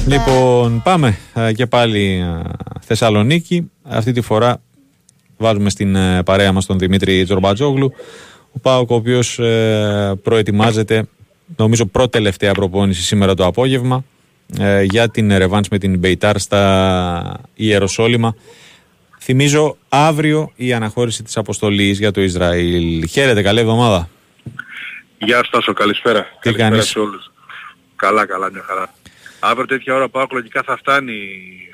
Λοιπόν, 0.06 0.82
πάμε 0.82 1.18
και 1.54 1.66
πάλι 1.66 2.24
Θεσσαλονίκη. 2.80 3.70
Αυτή 3.82 4.12
τη 4.12 4.20
φορά 4.20 4.60
βάζουμε 5.36 5.70
στην 5.70 5.96
παρέα 6.24 6.52
μας 6.52 6.66
τον 6.66 6.78
Δημήτρη 6.78 7.24
Τζορμπατζόγλου. 7.24 7.92
Ο 8.52 8.58
Πάοκ 8.58 8.90
ο 8.90 8.94
οποίος 8.94 9.40
προετοιμάζεται 10.22 11.04
νομίζω 11.56 11.86
πρώτη 11.86 12.10
τελευταία 12.10 12.52
προπόνηση 12.52 13.02
σήμερα 13.02 13.34
το 13.34 13.46
απόγευμα 13.46 14.04
ε, 14.58 14.82
για 14.82 15.08
την 15.08 15.36
ρεβάνς 15.36 15.68
με 15.68 15.78
την 15.78 15.98
Μπεϊτάρ 15.98 16.38
στα 16.38 17.40
Ιεροσόλυμα. 17.54 18.34
Θυμίζω 19.30 19.76
αύριο 19.88 20.52
η 20.56 20.72
αναχώρηση 20.72 21.22
της 21.22 21.36
αποστολής 21.36 21.98
για 21.98 22.10
το 22.10 22.20
Ισραήλ. 22.20 23.08
Χαίρετε, 23.08 23.42
καλή 23.42 23.60
εβδομάδα. 23.60 24.08
Γεια 25.18 25.44
Στάσο, 25.44 25.72
καλησπέρα. 25.72 26.20
Τι 26.20 26.28
καλησπέρα 26.40 26.68
κάνεις; 26.68 26.88
σε 26.88 26.98
όλους. 26.98 27.30
Καλά, 27.96 28.26
καλά, 28.26 28.50
μια 28.50 28.62
χαρά. 28.66 28.94
Αύριο 29.40 29.66
τέτοια 29.66 29.94
ώρα 29.94 30.08
πάω 30.08 30.26
λογικά 30.30 30.62
θα 30.62 30.76
φτάνει 30.76 31.18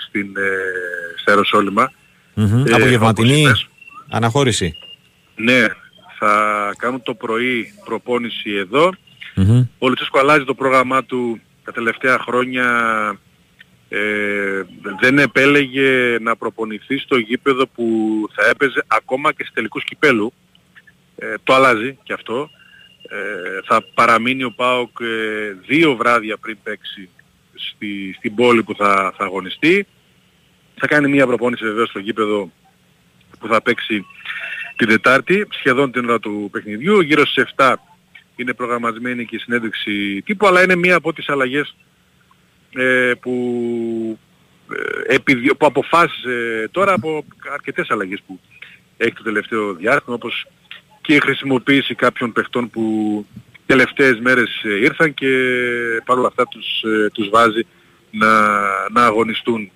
στην, 0.09 0.37
ε, 0.37 1.21
στα 1.21 1.31
Ιεροσόλυμα. 1.31 1.93
Mm-hmm. 2.37 2.67
Ε, 2.67 2.73
Απογευματινή 2.75 3.45
αναχώρηση. 4.11 4.75
Ναι, 5.35 5.67
θα 6.19 6.73
κάνω 6.77 7.01
το 7.01 7.15
πρωί 7.15 7.73
προπόνηση 7.85 8.51
εδώ 8.51 8.91
Mm-hmm. 9.37 9.67
Ο 9.79 9.89
Λουτσέσκο 9.89 10.19
αλλάζει 10.19 10.45
το 10.45 10.55
πρόγραμμά 10.55 11.05
του 11.05 11.41
τα 11.65 11.73
τελευταία 11.73 12.19
χρόνια. 12.19 12.67
Ε, 13.89 14.63
δεν 15.01 15.19
επέλεγε 15.19 16.19
να 16.21 16.37
προπονηθεί 16.37 16.99
στο 16.99 17.17
γήπεδο 17.17 17.67
που 17.67 17.85
θα 18.35 18.49
έπαιζε 18.49 18.85
ακόμα 18.87 19.33
και 19.33 19.45
σε 19.45 19.51
τελικούς 19.55 19.85
κυπέλου. 19.85 20.33
Ε, 21.17 21.35
το 21.45 21.55
αλλάζει 21.55 21.99
και 22.03 22.13
αυτό. 22.13 22.51
Ε, 23.09 23.61
θα 23.65 23.85
παραμείνει 23.95 24.45
ο 24.45 24.53
ΠΑΟΚ 24.57 24.99
ε, 25.01 25.53
δύο 25.67 25.97
βράδια 25.97 26.37
πριν 26.37 26.59
παίξει 26.63 27.09
στη, 27.55 28.15
στην 28.19 28.35
πόλη 28.35 28.63
που 28.63 28.75
θα, 28.75 29.15
θα 29.17 29.25
αγωνιστεί. 29.25 29.87
Θα 30.75 30.87
κάνει 30.87 31.09
μία 31.09 31.27
προπόνηση 31.27 31.65
βεβαίως 31.65 31.89
στο 31.89 31.99
γήπεδο 31.99 32.51
που 33.39 33.47
θα 33.47 33.63
παίξει 33.63 34.07
την 34.77 34.89
Τετάρτη, 34.89 35.47
σχεδόν 35.51 35.93
την 35.93 36.09
ώρα 36.09 36.19
του 36.19 36.49
παιχνιδιού. 36.53 37.01
Γύρω 37.01 37.27
στις 37.27 37.45
7 37.57 37.75
είναι 38.37 38.55
προγραμματισμένη 38.55 39.25
και 39.27 39.37
η 39.37 39.39
συνέντευξη 39.39 40.23
τύπου, 40.25 40.47
αλλά 40.47 40.63
είναι 40.63 40.77
μία 40.77 40.97
από 40.97 41.13
τις 41.13 41.29
αλλαγές 41.29 41.77
ε, 42.77 43.13
που 43.21 44.19
ε, 45.07 45.17
που 45.59 45.67
αποφάσισε 45.67 46.69
τώρα 46.71 46.93
από 46.93 47.25
αρκετές 47.53 47.91
αλλαγές 47.91 48.23
που 48.27 48.41
έχει 48.97 49.13
το 49.13 49.23
τελευταίο 49.23 49.75
διάστημα 49.75 50.15
όπως 50.15 50.47
και 51.01 51.15
η 51.15 51.21
χρησιμοποίηση 51.21 51.95
κάποιων 51.95 52.33
παιχτών 52.33 52.71
που 52.71 53.27
τελευταίες 53.67 54.19
μέρες 54.21 54.63
ε, 54.63 54.75
ήρθαν 54.75 55.15
και 55.15 55.29
παρόλα 56.05 56.27
αυτά 56.27 56.47
τους, 56.47 56.83
ε, 56.83 57.11
τους 57.13 57.29
βάζει 57.29 57.67
να, 58.11 58.31
να 58.91 59.05
αγωνιστούν. 59.05 59.71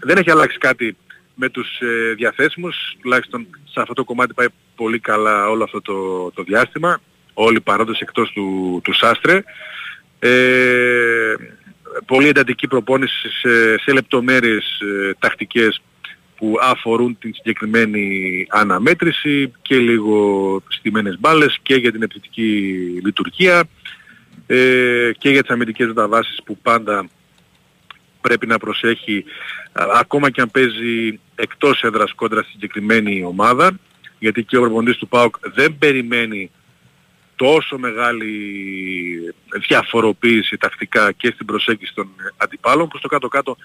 Δεν 0.00 0.16
έχει 0.16 0.30
αλλάξει 0.30 0.58
κάτι 0.58 0.96
με 1.34 1.48
τους 1.48 1.80
ε, 1.80 2.14
διαθέσιμους, 2.14 2.76
τουλάχιστον 3.00 3.46
σε 3.64 3.80
αυτό 3.80 3.92
το 3.92 4.04
κομμάτι 4.04 4.34
πάει 4.34 4.46
πολύ 4.76 4.98
καλά 4.98 5.48
όλο 5.48 5.64
αυτό 5.64 5.80
το, 5.80 6.30
το 6.30 6.42
διάστημα, 6.42 7.00
όλοι 7.34 7.60
παρόντες 7.60 8.00
εκτός 8.00 8.30
του, 8.30 8.80
του 8.84 8.92
Σάστρε. 8.92 9.42
Ε, 10.18 11.34
πολύ 12.06 12.28
εντατική 12.28 12.66
προπόνηση 12.66 13.28
σε, 13.28 13.78
σε 13.78 13.92
λεπτομέρειες 13.92 14.80
ε, 14.80 15.12
τακτικές 15.18 15.82
που 16.36 16.56
αφορούν 16.60 17.18
την 17.18 17.34
συγκεκριμένη 17.34 18.46
αναμέτρηση 18.50 19.52
και 19.62 19.76
λίγο 19.76 20.62
στιμένες 20.68 21.18
μπάλες 21.20 21.58
και 21.62 21.74
για 21.74 21.92
την 21.92 22.02
επιθετική 22.02 22.50
λειτουργία 23.04 23.68
ε, 24.46 25.10
και 25.18 25.30
για 25.30 25.42
τις 25.42 25.50
αμυντικές 25.50 25.86
μεταβάσεις 25.86 26.42
που 26.44 26.58
πάντα 26.62 27.08
πρέπει 28.20 28.46
να 28.46 28.58
προσέχει 28.58 29.24
ακόμα 29.72 30.30
και 30.30 30.40
αν 30.40 30.50
παίζει 30.50 31.20
εκτός 31.34 31.82
έδρας 31.82 32.12
κόντρα 32.12 32.42
στη 32.42 32.50
συγκεκριμένη 32.50 33.24
ομάδα 33.24 33.78
γιατί 34.18 34.44
και 34.44 34.56
ο 34.56 34.60
προπονητής 34.60 34.96
του 34.96 35.08
ΠΑΟΚ 35.08 35.36
δεν 35.54 35.78
περιμένει 35.78 36.50
τόσο 37.42 37.78
μεγάλη 37.78 38.34
διαφοροποίηση 39.68 40.56
τακτικά 40.56 41.12
και 41.12 41.30
στην 41.34 41.46
προσέγγιση 41.46 41.94
των 41.94 42.08
αντιπάλων 42.36 42.88
που 42.88 42.98
στο 42.98 43.08
κάτω-κάτω 43.08 43.56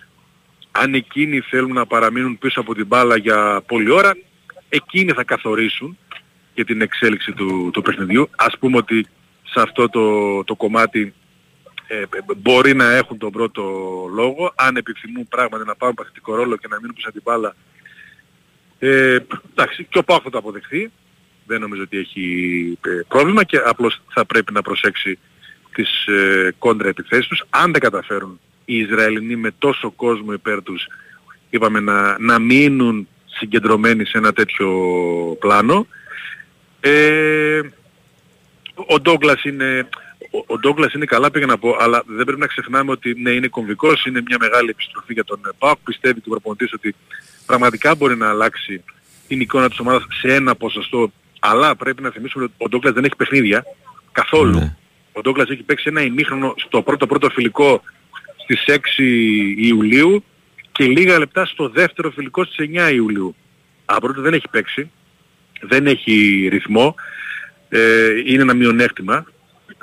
αν 0.71 0.93
εκείνοι 0.93 1.39
θέλουν 1.39 1.73
να 1.73 1.85
παραμείνουν 1.85 2.37
πίσω 2.37 2.59
από 2.59 2.75
την 2.75 2.85
μπάλα 2.85 3.17
για 3.17 3.61
πολλή 3.67 3.91
ώρα 3.91 4.17
εκείνοι 4.69 5.11
θα 5.11 5.23
καθορίσουν 5.23 5.97
για 6.53 6.65
την 6.65 6.81
εξέλιξη 6.81 7.31
του, 7.31 7.69
του 7.73 7.81
παιχνιδιού. 7.81 8.29
Ας 8.35 8.57
πούμε 8.59 8.77
ότι 8.77 9.07
σε 9.43 9.61
αυτό 9.61 9.89
το, 9.89 10.43
το 10.43 10.55
κομμάτι 10.55 11.13
ε, 11.87 12.03
μπορεί 12.37 12.73
να 12.73 12.95
έχουν 12.95 13.17
τον 13.17 13.31
πρώτο 13.31 13.63
λόγο 14.13 14.53
αν 14.55 14.75
επιθυμούν 14.75 15.27
πράγματι 15.27 15.65
να 15.65 15.75
πάρουν 15.75 15.95
παθητικό 15.95 16.35
ρόλο 16.35 16.55
και 16.55 16.67
να 16.69 16.75
μείνουν 16.75 16.95
πίσω 16.95 17.09
από 17.09 17.21
την 17.21 17.31
μπάλα 17.31 17.55
ε, 18.79 19.19
εντάξει, 19.51 19.87
και 19.89 19.97
ο 19.97 20.03
Πάχος 20.03 20.23
θα 20.23 20.29
το 20.29 20.37
αποδεχθεί 20.37 20.91
δεν 21.47 21.59
νομίζω 21.59 21.81
ότι 21.81 21.97
έχει 21.97 22.77
ε, 22.85 23.01
πρόβλημα 23.07 23.43
και 23.43 23.61
απλώς 23.65 24.01
θα 24.13 24.25
πρέπει 24.25 24.53
να 24.53 24.61
προσέξει 24.61 25.19
τις 25.73 26.07
ε, 26.07 26.53
κόντρα 26.57 26.87
επιθέσεις 26.87 27.27
τους. 27.27 27.43
Αν 27.49 27.71
δεν 27.71 27.81
καταφέρουν 27.81 28.39
οι 28.65 28.77
Ισραηλινοί 28.77 29.35
με 29.35 29.51
τόσο 29.57 29.91
κόσμο 29.91 30.33
υπέρ 30.33 30.63
τους, 30.63 30.87
είπαμε 31.49 31.79
να, 31.79 32.19
να 32.19 32.39
μείνουν 32.39 33.07
συγκεντρωμένοι 33.25 34.05
σε 34.05 34.17
ένα 34.17 34.33
τέτοιο 34.33 34.69
πλάνο. 35.39 35.87
Ε, 36.79 37.61
ο 38.87 38.99
Ντόγκλας 38.99 39.43
είναι, 39.43 39.87
ο 40.47 40.59
Ντόγκλας 40.59 40.93
είναι 40.93 41.05
καλά 41.05 41.31
πήγα 41.31 41.45
να 41.45 41.57
πω, 41.57 41.75
αλλά 41.79 42.03
δεν 42.05 42.25
πρέπει 42.25 42.39
να 42.39 42.47
ξεχνάμε 42.47 42.91
ότι 42.91 43.13
ναι 43.21 43.31
είναι 43.31 43.47
κομβικός, 43.47 44.05
είναι 44.05 44.21
μια 44.25 44.37
μεγάλη 44.39 44.69
επιστροφή 44.69 45.13
για 45.13 45.23
τον 45.23 45.39
ΠΑΟΚ, 45.57 45.77
πιστεύει 45.83 46.21
του 46.21 46.29
προπονητής 46.29 46.73
ότι 46.73 46.95
πραγματικά 47.45 47.95
μπορεί 47.95 48.15
να 48.17 48.29
αλλάξει 48.29 48.83
την 49.27 49.39
εικόνα 49.39 49.69
της 49.69 49.79
ομάδας 49.79 50.05
σε 50.19 50.33
ένα 50.33 50.55
ποσοστό 50.55 51.11
αλλά 51.39 51.75
πρέπει 51.75 52.01
να 52.01 52.09
θυμίσουμε 52.09 52.43
ότι 52.43 52.53
ο 52.57 52.69
Ντόγκλας 52.69 52.93
δεν 52.93 53.03
έχει 53.03 53.15
παιχνίδια 53.15 53.63
καθόλου. 54.11 54.59
Ναι. 54.59 54.75
Ο 55.11 55.21
Ντόγκλας 55.21 55.49
έχει 55.49 55.63
παίξει 55.63 55.85
ένα 55.87 56.01
ημίχρονο 56.01 56.53
στο 56.57 56.81
πρώτο 56.81 57.07
πρώτο 57.07 57.29
φιλικό 57.29 57.81
στις 58.37 58.63
6 58.67 59.01
Ιουλίου 59.57 60.23
και 60.71 60.85
λίγα 60.85 61.19
λεπτά 61.19 61.45
στο 61.45 61.69
δεύτερο 61.69 62.11
φιλικό 62.11 62.43
στις 62.43 62.69
9 62.73 62.91
Ιουλίου. 62.93 63.35
Από 63.85 64.13
δεν 64.13 64.33
έχει 64.33 64.49
παίξει, 64.51 64.91
δεν 65.61 65.87
έχει 65.87 66.47
ρυθμό, 66.51 66.95
ε, 67.69 68.09
είναι 68.25 68.41
ένα 68.41 68.53
μειονέκτημα 68.53 69.25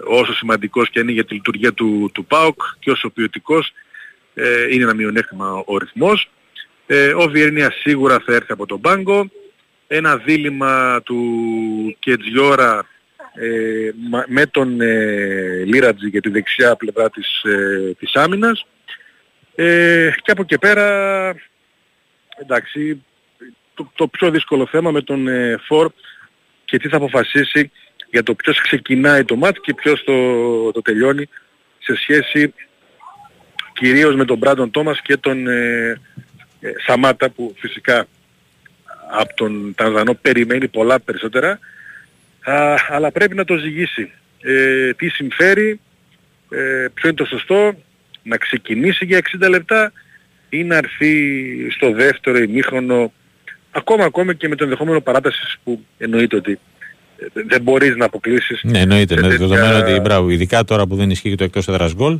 όσο 0.04 0.34
σημαντικός 0.34 0.90
και 0.90 1.00
είναι 1.00 1.12
για 1.12 1.24
τη 1.24 1.34
λειτουργία 1.34 1.72
του, 1.72 2.10
του 2.14 2.24
ΠΑΟΚ 2.24 2.60
και 2.78 2.90
όσο 2.90 3.10
ποιοτικός 3.10 3.72
ε, 4.34 4.74
είναι 4.74 4.82
ένα 4.82 4.94
μειονέκτημα 4.94 5.62
ο 5.66 5.78
ρυθμός. 5.78 6.30
Ε, 6.86 7.12
ο 7.12 7.28
Βιερνία 7.28 7.70
σίγουρα 7.70 8.22
θα 8.26 8.34
έρθει 8.34 8.52
από 8.52 8.66
τον 8.66 8.80
πάγκο 8.80 9.30
ένα 9.96 10.16
δίλημα 10.16 11.02
του 11.02 11.96
Κετζιόρα 11.98 12.86
ε, 13.34 13.90
με 14.26 14.46
τον 14.46 14.80
ε, 14.80 15.62
Λίρατζη 15.64 16.08
για 16.08 16.20
τη 16.20 16.28
δεξιά 16.28 16.76
πλευρά 16.76 17.10
της, 17.10 17.42
ε, 17.42 17.94
της 17.98 18.14
άμυνας. 18.14 18.66
Ε, 19.54 20.10
και 20.22 20.30
από 20.30 20.42
εκεί 20.42 20.58
πέρα 20.58 20.86
εντάξει 22.40 23.04
το, 23.74 23.90
το 23.94 24.08
πιο 24.08 24.30
δύσκολο 24.30 24.66
θέμα 24.66 24.90
με 24.90 25.02
τον 25.02 25.28
ε, 25.28 25.56
Φορ 25.66 25.92
και 26.64 26.78
τι 26.78 26.88
θα 26.88 26.96
αποφασίσει 26.96 27.70
για 28.10 28.22
το 28.22 28.34
ποιος 28.34 28.60
ξεκινάει 28.60 29.24
το 29.24 29.36
μάτι 29.36 29.60
και 29.60 29.74
ποιος 29.74 30.04
το, 30.04 30.72
το 30.72 30.82
τελειώνει 30.82 31.28
σε 31.78 31.96
σχέση 31.96 32.54
κυρίως 33.72 34.14
με 34.14 34.24
τον 34.24 34.38
Μπράντον 34.38 34.70
Τόμας 34.70 35.00
και 35.00 35.16
τον 35.16 35.48
ε, 35.48 36.00
Σαμάτα 36.86 37.30
που 37.30 37.54
φυσικά 37.58 38.06
από 39.10 39.34
τον 39.34 39.74
Τανζανό 39.76 40.14
περιμένει 40.14 40.68
πολλά 40.68 41.00
περισσότερα 41.00 41.58
α, 42.44 42.74
αλλά 42.88 43.10
πρέπει 43.10 43.34
να 43.34 43.44
το 43.44 43.56
ζυγίσει. 43.56 44.10
Ε, 44.40 44.92
τι 44.92 45.08
συμφέρει, 45.08 45.80
ε, 46.48 46.86
ποιο 46.94 47.08
είναι 47.08 47.16
το 47.16 47.24
σωστό, 47.24 47.74
να 48.22 48.36
ξεκινήσει 48.36 49.04
για 49.04 49.20
60 49.42 49.48
λεπτά 49.48 49.92
ή 50.48 50.64
να 50.64 50.76
έρθει 50.76 51.70
στο 51.70 51.92
δεύτερο 51.92 52.38
ημίχρονο 52.38 53.12
ακόμα 53.70 54.04
ακόμα 54.04 54.32
και 54.32 54.48
με 54.48 54.56
το 54.56 54.64
ενδεχόμενο 54.64 55.00
παράτασης 55.00 55.56
που 55.64 55.84
εννοείται 55.98 56.36
ότι 56.36 56.58
ε, 57.18 57.42
δεν 57.46 57.62
μπορείς 57.62 57.96
να 57.96 58.04
αποκλείσεις. 58.04 58.60
Ναι, 58.62 58.78
εννοείται. 58.78 59.20
Με 59.20 59.28
δεδομένο 59.28 59.78
ότι 59.78 60.00
μπράβο, 60.00 60.30
ειδικά 60.30 60.64
τώρα 60.64 60.86
που 60.86 60.96
δεν 60.96 61.10
ισχύει 61.10 61.34
το 61.34 61.44
εκτός 61.44 61.68
έδρας 61.68 61.94
γκολ. 61.94 62.18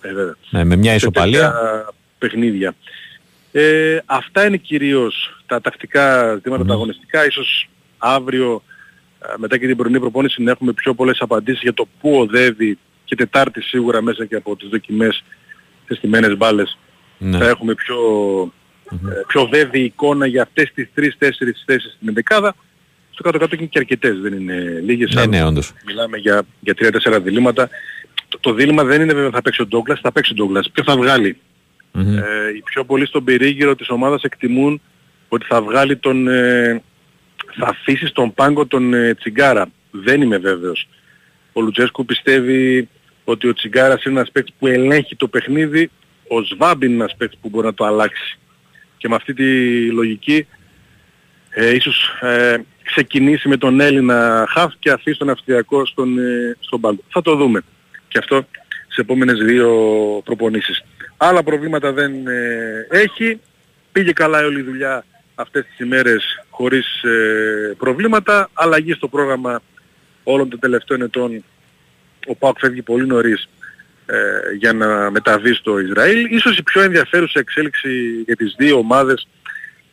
Ε, 0.00 0.08
ναι, 0.50 0.64
με 0.64 0.76
μια 0.76 0.94
ισοπαλία. 0.94 1.54
Παιχνίδια. 2.18 2.74
Ε, 3.52 3.98
αυτά 4.06 4.46
είναι 4.46 4.56
κυρίως 4.56 5.42
τα 5.46 5.60
τακτικά 5.60 6.34
ζητήματα, 6.34 6.64
τα 6.64 6.72
αγωνιστικά. 6.72 7.26
Ίσως 7.26 7.68
αύριο 7.98 8.62
μετά 9.36 9.58
και 9.58 9.66
την 9.66 9.76
πρωινή 9.76 10.00
προπόνηση 10.00 10.42
να 10.42 10.50
έχουμε 10.50 10.72
πιο 10.72 10.94
πολλές 10.94 11.20
απαντήσεις 11.20 11.62
για 11.62 11.74
το 11.74 11.88
πού 12.00 12.18
οδεύει 12.18 12.78
και 13.04 13.14
Τετάρτη 13.14 13.62
σίγουρα 13.62 14.02
μέσα 14.02 14.24
και 14.24 14.34
από 14.34 14.56
τις 14.56 14.68
δοκιμές 14.68 15.24
τις 15.86 15.96
στιμένες 15.96 16.36
μπάλες. 16.36 16.78
Ναι. 17.18 17.38
Θα 17.38 17.48
έχουμε 17.48 17.74
πιο, 17.74 17.96
mm-hmm. 18.44 19.26
πιο 19.26 19.46
βέβαιη 19.46 19.82
εικόνα 19.82 20.26
για 20.26 20.42
αυτές 20.42 20.72
τις 20.74 20.88
τρεις-τέσσερις 20.94 21.62
θέσεις 21.66 21.92
στην 21.92 22.14
δεκάδα. 22.14 22.54
Στο 23.10 23.22
κάτω-κάτω 23.22 23.56
είναι 23.56 23.66
και 23.66 23.78
αρκετές, 23.78 24.18
δεν 24.18 24.32
είναι 24.32 24.80
λίγες. 24.84 25.14
Ναι, 25.14 25.26
ναι, 25.26 25.44
όντως. 25.44 25.72
Μιλάμε 25.86 26.16
για, 26.16 26.42
για 26.60 26.74
τρία-τέσσερα 26.74 27.20
διλήμματα. 27.20 27.68
Το, 28.28 28.38
το 28.40 28.52
δίλημα 28.52 28.84
δεν 28.84 29.00
είναι 29.00 29.12
βέβαια 29.12 29.30
θα 29.30 29.42
παίξει 29.42 29.62
ο 29.62 29.66
Ντόγκλας, 29.66 30.00
θα 30.00 30.12
παίξει 30.12 30.32
ο 30.32 30.34
Ντόγκλας. 30.34 30.70
Ποιο 30.70 30.82
θα 30.84 30.96
βγάλει; 30.96 31.38
Mm-hmm. 31.98 32.22
Ε, 32.22 32.56
οι 32.56 32.62
πιο 32.64 32.84
πολλοί 32.84 33.06
στον 33.06 33.24
περίγυρο 33.24 33.74
της 33.74 33.88
ομάδας 33.88 34.22
εκτιμούν 34.22 34.80
ότι 35.28 35.46
θα 35.46 35.62
βγάλει 35.62 35.96
τον... 35.96 36.28
Ε, 36.28 36.82
θα 37.58 37.66
αφήσει 37.66 38.06
στον 38.06 38.34
πάγκο 38.34 38.66
τον 38.66 38.94
ε, 38.94 39.14
Τσιγκάρα. 39.14 39.66
Δεν 39.90 40.22
είμαι 40.22 40.36
βέβαιος. 40.36 40.88
Ο 41.52 41.60
Λουτσέσκου 41.60 42.04
πιστεύει 42.04 42.88
ότι 43.24 43.48
ο 43.48 43.52
Τσιγκάρας 43.52 44.04
είναι 44.04 44.18
ένας 44.18 44.30
παίκτης 44.30 44.54
που 44.58 44.66
ελέγχει 44.66 45.16
το 45.16 45.28
παιχνίδι, 45.28 45.90
ο 46.28 46.42
Σβάμπ 46.42 46.82
είναι 46.82 46.94
ένας 46.94 47.16
παίκτης 47.16 47.38
που 47.40 47.48
μπορεί 47.48 47.66
να 47.66 47.74
το 47.74 47.84
αλλάξει. 47.84 48.38
Και 48.96 49.08
με 49.08 49.14
αυτή 49.14 49.34
τη 49.34 49.90
λογική 49.90 50.46
ε, 51.50 51.74
ίσως 51.74 52.18
ε, 52.20 52.56
ξεκινήσει 52.82 53.48
με 53.48 53.56
τον 53.56 53.80
Έλληνα 53.80 54.46
Χαφ 54.48 54.72
και 54.78 54.90
αφήσει 54.90 55.18
τον 55.18 55.30
Αυστριακό 55.30 55.86
στον, 55.86 56.18
ε, 56.18 56.56
στον 56.60 56.80
πάγκο. 56.80 57.00
Θα 57.08 57.22
το 57.22 57.34
δούμε. 57.34 57.60
Και 58.08 58.18
αυτό 58.18 58.46
σε 58.88 59.00
επόμενες 59.00 59.38
δύο 59.38 59.70
προπονήσεις. 60.24 60.84
Άλλα 61.20 61.42
προβλήματα 61.42 61.92
δεν 61.92 62.26
ε, 62.26 62.86
έχει. 62.90 63.40
Πήγε 63.92 64.12
καλά 64.12 64.44
όλη 64.44 64.60
η 64.60 64.62
δουλειά 64.62 65.04
αυτές 65.34 65.64
τις 65.64 65.78
ημέρες 65.78 66.44
χωρίς 66.50 67.02
ε, 67.02 67.74
προβλήματα. 67.78 68.50
Αλλαγή 68.52 68.92
στο 68.92 69.08
πρόγραμμα 69.08 69.62
όλων 70.22 70.48
των 70.48 70.58
τελευταίων 70.58 71.02
ετών. 71.02 71.44
Ο 72.26 72.34
ΠΑΟΚ 72.34 72.58
φεύγει 72.58 72.82
πολύ 72.82 73.06
νωρίς 73.06 73.48
ε, 74.06 74.16
για 74.58 74.72
να 74.72 75.10
μεταβεί 75.10 75.54
στο 75.54 75.78
Ισραήλ. 75.78 76.34
Ίσως 76.34 76.58
η 76.58 76.62
πιο 76.62 76.82
ενδιαφέρουσα 76.82 77.38
εξέλιξη 77.40 78.22
για 78.24 78.36
τις 78.36 78.54
δύο 78.58 78.78
ομάδες 78.78 79.28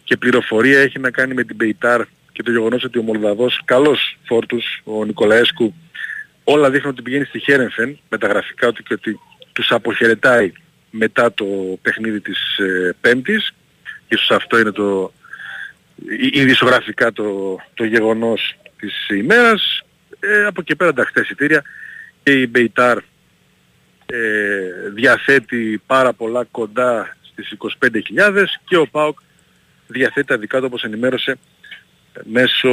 και 0.03 0.17
πληροφορία 0.17 0.79
έχει 0.79 0.99
να 0.99 1.11
κάνει 1.11 1.33
με 1.33 1.43
την 1.43 1.57
Πεϊτάρ 1.57 2.01
και 2.31 2.43
το 2.43 2.51
γεγονός 2.51 2.83
ότι 2.83 2.99
ο 2.99 3.01
Μολδαβός 3.01 3.61
καλός 3.65 4.17
φόρτους, 4.23 4.81
ο 4.83 5.05
Νικολαέσκου, 5.05 5.73
όλα 6.43 6.69
δείχνουν 6.69 6.91
ότι 6.91 7.01
πηγαίνει 7.01 7.25
στη 7.25 7.39
Χέρενφεν 7.39 7.99
με 8.09 8.17
τα 8.17 8.27
γραφικά 8.27 8.71
του 8.71 8.83
και 8.83 8.93
ότι 8.93 9.19
τους 9.53 9.71
αποχαιρετάει 9.71 10.51
μετά 10.97 11.33
το 11.33 11.45
παιχνίδι 11.81 12.19
της 12.19 12.57
ε, 12.57 12.95
Πέμπτης. 13.01 13.53
Ίσως 14.07 14.31
αυτό 14.31 14.59
είναι 14.59 14.71
το, 14.71 15.13
ήδη 16.31 16.51
ισογραφικά 16.51 17.11
το, 17.11 17.59
το 17.73 17.83
γεγονός 17.83 18.57
της 18.77 19.09
ημέρας. 19.09 19.81
Ε, 20.19 20.45
από 20.45 20.61
εκεί 20.61 20.75
πέρα 20.75 20.93
τα 20.93 21.09
εισιτήρια 21.21 21.63
και 22.23 22.41
η 22.41 22.47
Μπεϊτάρ 22.49 22.97
ε, 24.05 24.89
διαθέτει 24.93 25.81
πάρα 25.85 26.13
πολλά 26.13 26.43
κοντά 26.51 27.17
στις 27.31 27.53
25.000 27.79 28.45
και 28.65 28.77
ο 28.77 28.87
ΠΑΟΚ 28.87 29.19
διαθέτει 29.87 30.27
τα 30.27 30.37
δικά 30.37 30.57
του 30.59 30.65
όπως 30.67 30.83
ενημέρωσε 30.83 31.37
μέσω 32.23 32.69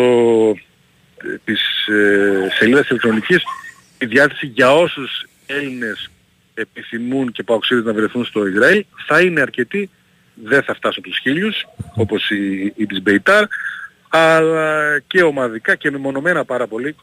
ε, 1.17 1.37
της 1.45 1.87
ε, 1.87 2.49
σελίδας 2.59 2.89
ηλεκτρονικής 2.89 3.43
η 3.99 4.07
διάθεση 4.07 4.47
για 4.47 4.75
όσους 4.75 5.27
Έλληνες 5.47 6.11
επιθυμούν 6.63 7.33
και 7.33 7.43
παοξίδες 7.43 7.85
να 7.85 7.93
βρεθούν 7.93 8.25
στο 8.25 8.47
Ισραήλ 8.47 8.85
θα 9.07 9.21
είναι 9.21 9.41
αρκετοί, 9.41 9.91
δεν 10.35 10.63
θα 10.63 10.75
φτάσουν 10.75 11.03
τους 11.03 11.19
χίλιους 11.19 11.67
όπως 11.95 12.31
η, 12.31 12.73
η 12.77 12.87
της 12.87 13.03
Μπεϊτάρ 13.03 13.45
αλλά 14.09 14.99
και 15.07 15.23
ομαδικά 15.23 15.75
και 15.75 15.91
μεμονωμένα 15.91 16.45
πάρα 16.45 16.67
πολύ 16.67 16.97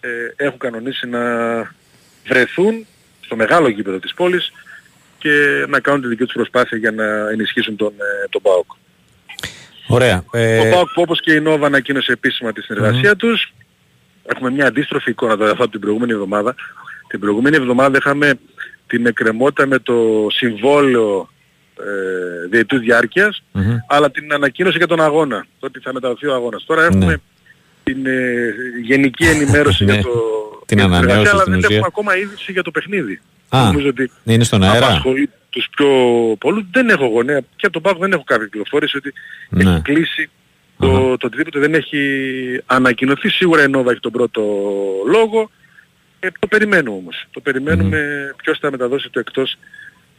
ε, 0.00 0.44
έχουν 0.44 0.58
κανονίσει 0.58 1.06
να 1.06 1.20
βρεθούν 2.26 2.86
στο 3.20 3.36
μεγάλο 3.36 3.68
γήπεδο 3.68 3.98
της 3.98 4.14
πόλης 4.14 4.52
και 5.18 5.64
να 5.68 5.80
κάνουν 5.80 6.00
τη 6.00 6.08
δική 6.08 6.24
τους 6.24 6.34
προσπάθεια 6.34 6.78
για 6.78 6.90
να 6.90 7.04
ενισχύσουν 7.30 7.76
τον, 7.76 7.92
ε, 7.92 8.28
τον 8.28 8.42
ΠΑΟΚ. 8.42 8.66
Ωραία. 9.86 10.24
Ε... 10.32 10.58
Ο 10.58 10.70
ΠΑΟΚ 10.70 10.88
όπως 10.94 11.20
και 11.20 11.32
η 11.32 11.40
Νόβα 11.40 11.66
ανακοίνωσε 11.66 12.12
επίσημα 12.12 12.52
τη 12.52 12.62
συνεργασία 12.62 13.16
τους. 13.16 13.52
Έχουμε 14.26 14.50
μια 14.50 14.66
αντίστροφη 14.66 15.10
εικόνα 15.10 15.36
τώρα 15.36 15.50
από 15.50 15.68
την 15.68 15.80
προηγούμενη 15.80 16.12
εβδομάδα. 16.12 16.54
Την 17.08 17.20
προηγούμενη 17.20 17.56
εβδομάδα 17.56 17.96
είχαμε 17.96 18.38
την 18.92 19.06
εκκρεμότητα 19.06 19.66
με 19.66 19.78
το 19.78 20.26
συμβόλαιο 20.30 21.28
ε, 21.78 22.48
διετούς 22.50 22.80
αλλά 23.86 24.10
την 24.10 24.32
ανακοίνωση 24.32 24.76
για 24.76 24.86
τον 24.86 25.00
αγώνα, 25.00 25.46
το 25.60 25.66
ότι 25.66 25.80
θα 25.80 25.92
μεταδοθεί 25.92 26.26
ο 26.26 26.34
αγώνας. 26.34 26.64
Τώρα 26.64 26.84
έχουμε 26.84 27.04
ναι. 27.06 27.14
την 27.82 28.06
ε, 28.06 28.54
γενική 28.82 29.24
ενημέρωση 29.24 29.84
για 29.84 29.94
Ναι. 29.94 30.02
το 30.02 30.10
Την 30.66 30.76
για 30.78 30.86
ανανέωση 30.86 31.08
συνεργασία, 31.10 31.30
αλλά 31.32 31.40
στην 31.40 31.52
δεν 31.52 31.58
ουσία. 31.64 31.76
έχουμε 31.76 31.90
ακόμα 31.92 32.16
είδηση 32.16 32.52
για 32.52 32.62
το 32.62 32.70
παιχνίδι. 32.70 33.20
Α, 33.48 33.62
Νομίζω 33.66 33.88
ότι 33.88 34.10
είναι 34.24 34.44
στον 34.44 34.62
αέρα. 34.62 34.86
απασχολεί 34.86 35.30
τους 35.50 35.68
πιο 35.76 35.88
πολλούς. 36.40 36.64
Δεν 36.70 36.88
έχω 36.88 37.06
γονέα 37.06 37.40
και 37.40 37.66
από 37.66 37.72
τον 37.72 37.82
Πάκο 37.82 37.98
δεν 37.98 38.12
έχω 38.12 38.22
κάποια 38.26 38.48
πληροφόρηση 38.48 38.96
ότι 38.96 39.12
Ναι. 39.48 39.70
έχει 39.70 39.80
κλείσει 39.82 40.30
το, 40.78 41.16
το 41.16 41.26
οτιδήποτε 41.26 41.58
δεν 41.58 41.74
έχει 41.74 42.00
ανακοινωθεί. 42.66 43.28
Σίγουρα 43.28 43.62
η 43.62 43.68
Νόβα 43.68 43.90
έχει 43.90 44.00
τον 44.00 44.12
πρώτο 44.12 44.42
λόγο. 45.10 45.50
Ε, 46.24 46.28
το 46.38 46.46
περιμένουμε 46.46 46.96
όμως. 46.96 47.26
Το 47.30 47.40
περιμένουμε 47.40 47.98
ποιος 48.42 48.58
θα 48.58 48.70
μεταδώσει 48.70 49.10
το 49.10 49.18
εκτός. 49.18 49.56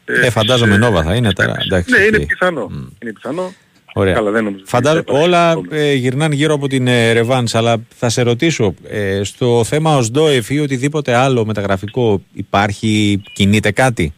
Ε, 0.05 0.29
φαντάζομαι 0.29 0.77
Νόβα 0.77 1.03
θα 1.03 1.15
είναι 1.15 1.33
τώρα. 1.33 1.55
Εντάξει, 1.65 1.91
ναι, 1.91 2.03
είναι 2.03 2.17
οκ. 2.17 2.25
πιθανό. 2.25 2.71
Είναι 3.01 3.13
πιθανό. 3.13 3.53
Ωραία. 3.93 4.13
Καλά, 4.13 4.31
δεν 4.31 4.43
νομίζω. 4.43 4.63
Φαντάζομαι 4.67 5.03
όλα 5.07 5.61
ε, 5.69 5.93
γυρνάνε 5.93 6.35
γύρω 6.35 6.53
από 6.53 6.67
την 6.67 6.87
ε, 6.87 7.11
Ρεβάνς, 7.11 7.55
αλλά 7.55 7.77
θα 7.95 8.09
σε 8.09 8.21
ρωτήσω, 8.21 8.73
ε, 8.87 9.23
στο 9.23 9.63
θέμα 9.63 9.97
Οζντόεφ 9.97 10.49
ή 10.49 10.59
οτιδήποτε 10.59 11.13
άλλο 11.13 11.45
μεταγραφικό 11.45 12.23
υπάρχει, 12.33 13.21
κινείται 13.33 13.71
κάτι; 13.71 14.13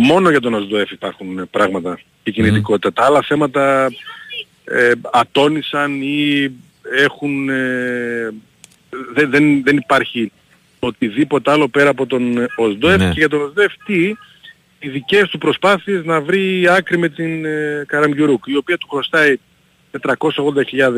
Μόνο 0.00 0.30
για 0.30 0.40
τον 0.40 0.54
Οζντόεφ 0.54 0.90
υπάρχουν 0.90 1.38
ε, 1.38 1.44
πράγματα 1.50 2.00
και 2.22 2.30
κινητικότητα. 2.30 2.92
Τα 2.92 3.04
άλλα 3.04 3.22
θέματα 3.22 3.90
ε, 4.64 4.92
ατόνησαν 5.12 6.02
ή 6.02 6.50
έχουν... 6.96 7.48
ε, 7.48 8.34
δεν, 9.14 9.30
δεν, 9.30 9.62
δεν 9.64 9.76
υπάρχει 9.76 10.32
οτιδήποτε 10.78 11.50
άλλο 11.50 11.68
πέρα 11.68 11.90
από 11.90 12.06
τον 12.06 12.38
ε, 12.38 12.46
ΟΣΔΟΕΦ 12.56 12.98
Ναι. 12.98 13.08
και 13.08 13.18
για 13.18 13.28
τον 13.28 13.40
ΟΣΔΟΕΦ 13.40 13.72
τι 13.84 14.14
οι 14.78 14.88
δικές 14.88 15.28
του 15.28 15.38
προσπάθειες 15.38 16.04
να 16.04 16.20
βρει 16.20 16.68
άκρη 16.68 16.98
με 16.98 17.08
την 17.08 17.44
ε, 17.44 17.84
Καραμπιουρούκ 17.86 18.44
η 18.46 18.56
οποία 18.56 18.78
του 18.78 18.88
χρωστάει 18.88 19.36
480.000 20.00 20.92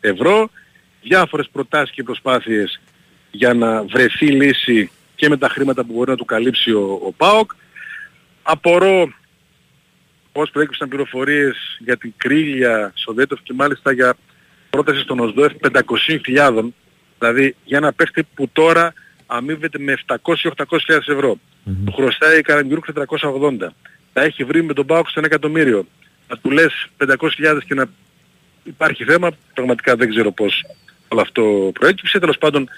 ευρώ. 0.00 0.50
Διάφορες 1.02 1.48
προτάσεις 1.52 1.94
και 1.94 2.02
προσπάθειες 2.02 2.80
για 3.30 3.54
να 3.54 3.82
βρεθεί 3.84 4.26
λύση 4.26 4.90
και 5.14 5.28
με 5.28 5.36
τα 5.36 5.48
χρήματα 5.48 5.84
που 5.84 5.92
μπορεί 5.92 6.10
να 6.10 6.16
του 6.16 6.24
καλύψει 6.24 6.72
ο, 6.72 7.00
ο 7.06 7.12
ΠΑΟΚ. 7.16 7.50
Απορώ 8.42 9.12
πώς 10.32 10.50
προέκυψαν 10.50 10.88
πληροφορίες 10.88 11.56
για 11.78 11.96
την 11.96 12.12
κρίλια 12.16 12.92
Σοδέτοφ 12.96 13.40
και 13.42 13.52
μάλιστα 13.52 13.92
για 13.92 14.14
πρόταση 14.70 15.00
στον 15.00 15.18
Οζντόεφ 15.20 15.52
500.000 16.36 16.68
δηλαδή 17.18 17.56
για 17.64 17.78
ένα 17.78 17.92
παίχτη 17.92 18.26
που 18.34 18.48
τώρα 18.52 18.92
αμείβεται 19.36 19.78
με 19.78 19.94
700-800.000 20.06 20.16
ευρώ. 20.88 21.38
Του 21.84 21.92
χρωστάει 21.92 22.38
η 22.38 22.42
Καραγκιουμρούκ 22.42 22.84
480. 22.94 23.68
Τα 24.12 24.22
έχει 24.22 24.44
βρει 24.44 24.62
με 24.62 24.72
τον 24.72 24.86
ΠΑΟΚ 24.86 25.08
στο 25.08 25.20
1 25.20 25.24
εκατομμύριο. 25.24 25.86
Να 26.28 26.36
του 26.38 26.50
λες 26.50 26.86
500.000 27.06 27.58
και 27.66 27.74
να 27.74 27.84
υπάρχει 28.62 29.04
θέμα, 29.04 29.30
πραγματικά 29.54 29.96
δεν 29.96 30.08
ξέρω 30.08 30.32
πώς 30.32 30.64
όλο 31.08 31.20
αυτό 31.20 31.70
προέκυψε. 31.74 32.18
Τέλος 32.18 32.38
πάντων 32.38 32.68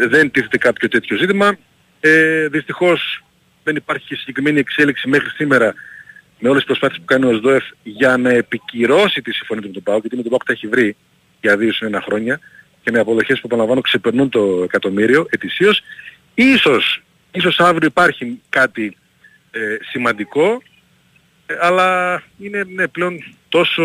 ε, 0.00 0.06
δεν 0.06 0.30
τίθεται 0.30 0.58
κάποιο 0.58 0.88
τέτοιο 0.88 1.16
ζήτημα. 1.16 1.56
Ε, 2.00 2.46
δυστυχώς 2.48 3.24
δεν 3.64 3.76
υπάρχει 3.76 4.06
και 4.06 4.14
συγκεκριμένη 4.14 4.58
εξέλιξη 4.58 5.08
μέχρι 5.08 5.28
σήμερα 5.28 5.74
με 6.38 6.48
όλες 6.48 6.64
τις 6.64 6.66
προσπάθειες 6.66 6.98
που 7.00 7.04
κάνει 7.04 7.34
ο 7.34 7.36
ΣΔΟΕΦ 7.36 7.64
για 7.82 8.16
να 8.16 8.30
επικυρώσει 8.30 9.22
τη 9.22 9.32
συμφωνία 9.32 9.62
του 9.62 9.68
με 9.68 9.74
τον 9.74 9.82
ΠΑΟΚ, 9.82 10.00
γιατί 10.00 10.16
με 10.16 10.22
τον 10.22 10.30
ΠΑΟΚ 10.30 10.44
τα 10.44 10.52
έχει 10.52 10.66
βρει 10.66 10.96
για 11.40 11.56
δύο 11.56 11.72
συν 11.72 11.86
ένα 11.86 12.00
χρόνια 12.00 12.40
και 12.86 12.92
με 12.92 12.98
αποδοχές 12.98 13.40
που 13.40 13.46
επαναλαμβάνω 13.46 13.80
ξεπερνούν 13.80 14.28
το 14.28 14.60
εκατομμύριο 14.64 15.26
ετησίως. 15.30 15.82
Ίσως, 16.34 17.02
ίσως 17.32 17.60
αύριο 17.60 17.86
υπάρχει 17.86 18.40
κάτι 18.48 18.96
ε, 19.50 19.76
σημαντικό, 19.90 20.62
ε, 21.46 21.54
αλλά 21.60 22.22
είναι 22.38 22.64
ναι, 22.74 22.88
πλέον 22.88 23.34
τόσο, 23.48 23.84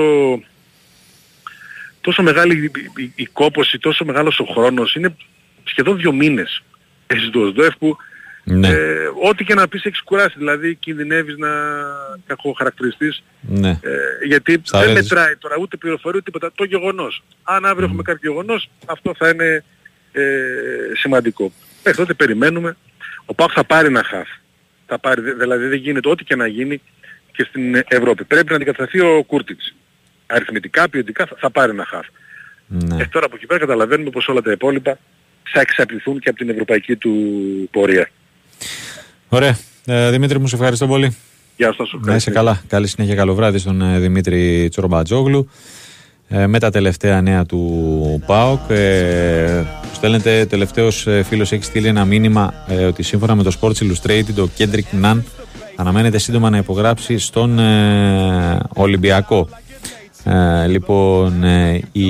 τόσο 2.02 2.24
μεγάλη 2.24 2.64
η, 2.64 2.72
η, 3.04 3.12
η 3.16 3.26
κόπωση, 3.26 3.80
τόσο 3.80 4.06
μεγάλος 4.06 4.40
ο 4.40 4.46
χρόνος, 4.46 4.96
είναι 4.96 5.16
σχεδόν 5.64 5.98
δύο 5.98 6.12
μήνες 6.12 6.64
έχεις 7.08 7.30
το 7.30 7.48
ΣΔΟΕΦ 7.48 7.76
που 7.78 7.98
Ναι. 8.44 8.68
ε, 8.68 8.76
ό,τι 9.30 9.44
και 9.44 9.54
να 9.54 9.68
πεις 9.68 9.84
έχεις 9.86 10.02
κουράσει, 10.02 10.36
δηλαδή 10.38 10.76
κινδυνεύεις 10.76 11.38
να 11.38 11.50
κακοχαρακτηριστείς 12.26 13.24
ναι. 13.42 13.70
ε, 13.70 14.26
γιατί 14.28 14.62
Στα 14.64 14.80
δεν 14.80 14.88
ρέζι. 14.94 15.02
μετράει 15.02 15.36
τώρα 15.36 15.56
ούτε 15.60 15.78
πληροφορία 15.78 16.20
ούτε 16.22 16.32
τίποτα. 16.32 16.52
Το 16.56 16.64
γεγονός. 16.64 17.24
Αν 17.44 17.66
αύριο 17.66 17.86
έχουμε 17.86 18.02
κάποιο 18.02 18.32
γεγονός, 18.32 18.70
αυτό 18.86 19.14
θα 19.18 19.30
είναι 19.30 19.64
ε, 20.12 20.22
σημαντικό. 20.94 21.52
Μέχρι 21.84 22.00
τότε 22.00 22.14
περιμένουμε. 22.14 22.78
Ο 23.26 23.34
ΠΑΟΚ 23.34 23.52
θα 23.54 23.64
πάρει 23.64 23.88
ένα 23.88 24.04
χαφ. 24.04 24.28
Θα 24.88 25.00
πάρει, 25.00 25.22
δε- 25.22 25.34
δηλαδή 25.34 25.66
δεν 25.68 25.78
γίνεται 25.78 26.10
ό,τι 26.10 26.24
και 26.24 26.36
να 26.36 26.48
γίνει 26.48 26.82
και 27.32 27.44
στην 27.50 27.76
Ευρώπη. 27.88 28.24
Πρέπει 28.24 28.50
να 28.50 28.56
αντικατασταθεί 28.56 29.00
ο 29.00 29.24
Κούρτιτς. 29.24 29.74
Αριθμητικά, 30.28 30.90
ποιοτικά 30.90 31.26
θα, 31.26 31.36
θα 31.40 31.50
πάρει 31.50 31.72
ένα 31.72 31.86
χαφ. 31.86 32.06
ναι. 32.68 33.02
Ε, 33.04 33.06
τώρα 33.12 33.26
από 33.26 33.36
εκεί 33.36 33.46
πέρα 33.46 33.60
καταλαβαίνουμε 33.60 34.10
πως 34.10 34.28
όλα 34.28 34.42
τα 34.42 34.52
υπόλοιπα 34.52 34.98
θα 35.44 35.60
εξαρτηθούν 35.60 36.20
και 36.20 36.30
από 36.30 36.38
την 36.38 36.50
ευρωπαϊκή 36.50 36.96
του 36.96 37.14
πορεία. 37.72 38.10
Ωραία. 39.34 39.58
Ε, 39.86 40.10
Δημήτρη 40.10 40.40
μου, 40.40 40.48
σε 40.48 40.56
ευχαριστώ 40.56 40.88
πολύ. 40.88 41.16
Γεια 41.58 41.74
σας. 41.78 41.92
Να 42.00 42.16
είσαι 42.16 42.32
καλά. 42.32 42.62
Καλή 42.68 42.88
συνέχεια, 42.88 43.16
καλό 43.16 43.34
βράδυ 43.36 43.58
στον 43.58 43.82
ε, 43.82 44.00
Δημήτρη 44.00 44.68
Τσορμπατζόγλου. 44.70 45.50
Ε, 46.28 46.48
με 46.48 46.60
τα 46.60 46.70
τελευταία 46.70 47.22
νέα 47.22 47.46
του 47.46 48.24
ΠΑΟΚ. 48.26 48.60
Ε, 48.70 49.64
στέλνετε, 49.94 50.46
τελευταίος 50.46 51.08
ε, 51.08 51.24
φίλος 51.24 51.52
έχει 51.52 51.64
στείλει 51.64 51.88
ένα 51.88 52.06
μήνυμα 52.06 52.54
ε, 52.68 52.86
ότι 52.86 53.04
σύμφωνα 53.04 53.36
με 53.36 53.44
το 53.44 53.52
Sports 53.62 53.76
Illustrated 53.76 54.36
ο 54.38 54.50
Kendrick 54.58 55.04
Nunn 55.04 55.22
αναμένεται 55.76 56.18
σύντομα 56.18 56.50
να 56.50 56.58
υπογράψει 56.58 57.18
στον 57.18 57.60
ε, 57.60 58.60
Ολυμπιακό. 58.74 59.50
Ε, 60.24 60.68
λοιπόν, 60.68 61.44
ε, 61.44 61.82
η, 61.92 62.10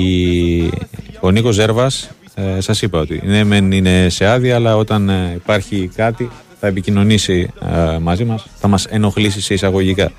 ο 1.20 1.30
Νίκος 1.30 1.54
Ζέρβας 1.54 2.10
ε, 2.34 2.60
σας 2.60 2.82
είπα 2.82 2.98
ότι 2.98 3.22
ναι, 3.24 3.44
μεν 3.44 3.72
είναι 3.72 4.08
σε 4.08 4.26
άδεια, 4.26 4.54
αλλά 4.54 4.76
όταν 4.76 5.08
ε, 5.08 5.32
υπάρχει 5.34 5.90
κάτι 5.94 6.30
θα 6.62 6.68
επικοινωνήσει 6.68 7.50
ε, 7.60 7.98
μαζί 7.98 8.24
μας, 8.24 8.46
θα 8.58 8.68
μας 8.68 8.86
ενοχλήσει 8.86 9.40
σε 9.40 9.54
εισαγωγικά. 9.54 10.12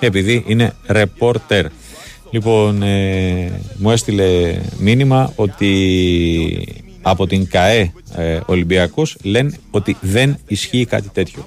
Επειδή 0.00 0.44
είναι 0.46 0.72
reporter. 0.88 1.64
Λοιπόν, 2.30 2.82
ε, 2.82 3.60
μου 3.76 3.90
έστειλε 3.90 4.54
μήνυμα 4.78 5.32
ότι 5.36 5.72
από 7.02 7.26
την 7.26 7.48
ΚαΕ 7.48 7.92
ε, 8.16 8.40
Ολυμπιακός 8.46 9.16
λένε 9.22 9.56
ότι 9.70 9.96
δεν 10.00 10.38
ισχύει 10.46 10.84
κάτι 10.84 11.08
τέτοιο. 11.08 11.46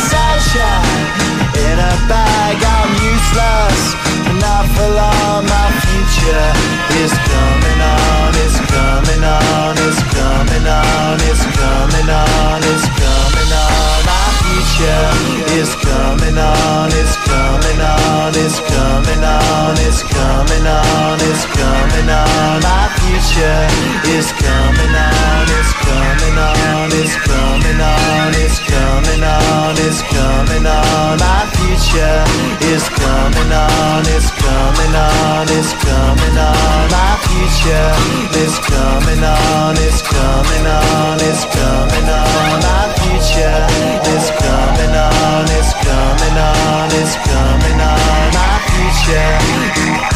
sunshine 0.51 1.07
in 1.55 1.79
a 1.79 1.93
bag. 2.07 2.57
I'm 2.59 2.91
useless, 2.99 3.95
and 4.27 4.43
I 4.43 4.67
feel 4.75 4.99
all 4.99 5.41
my 5.43 5.67
future 5.87 6.51
is 6.99 7.13
coming 7.15 7.79
on, 7.79 8.35
it's 8.43 8.59
coming 8.59 9.23
on, 9.23 9.75
it's 9.79 10.01
coming 10.11 10.67
on, 10.67 11.19
it's 11.23 11.43
coming 11.55 12.09
on, 12.11 12.59
it's 12.67 12.87
coming 12.99 13.51
on. 13.55 13.99
My 14.03 14.27
future 14.43 15.07
is 15.55 15.71
coming 15.79 16.37
on, 16.37 16.91
it's 16.99 17.15
coming 17.27 17.79
on, 17.79 18.35
it's 18.35 18.59
coming 18.59 19.23
on, 19.23 19.75
it's 19.79 20.03
coming 20.03 20.67
on, 20.67 21.19
it's 21.31 21.45
coming 21.47 22.09
on. 22.11 22.59
My 22.59 22.91
future 22.99 23.63
is 24.11 24.27
coming 24.35 24.95
on, 24.99 25.47
it's 25.47 25.73
coming 25.79 26.37
on, 26.37 26.91
it's 26.91 27.15
coming 27.23 27.79
on, 27.79 28.33
it's 28.35 28.59
coming 28.59 29.23
on, 29.23 29.75
it's 29.87 30.01
coming 30.51 30.67
on. 30.67 31.17
My 31.17 31.47
future 31.55 32.23
is 32.67 32.83
coming 32.89 33.51
on, 33.51 34.03
it's 34.07 34.31
coming 34.31 34.95
on, 34.95 35.47
it's 35.47 35.73
coming 35.79 36.37
on. 36.37 36.91
My 36.91 37.15
future 37.23 37.91
is 38.35 38.59
coming 38.59 39.23
on, 39.23 39.75
it's 39.77 40.01
coming 40.01 40.67
on, 40.67 41.19
it's 41.21 41.45
coming 41.45 42.09
on. 42.09 42.59
My 42.67 42.91
future 42.99 43.63
is 44.11 44.27
coming 44.43 44.95
on, 44.95 45.45
it's 45.57 45.73
coming 45.87 46.37
on, 46.37 46.89
it's 46.99 47.15
coming 47.15 47.79
on. 47.79 48.33
My 48.35 48.59
future. 48.67 50.10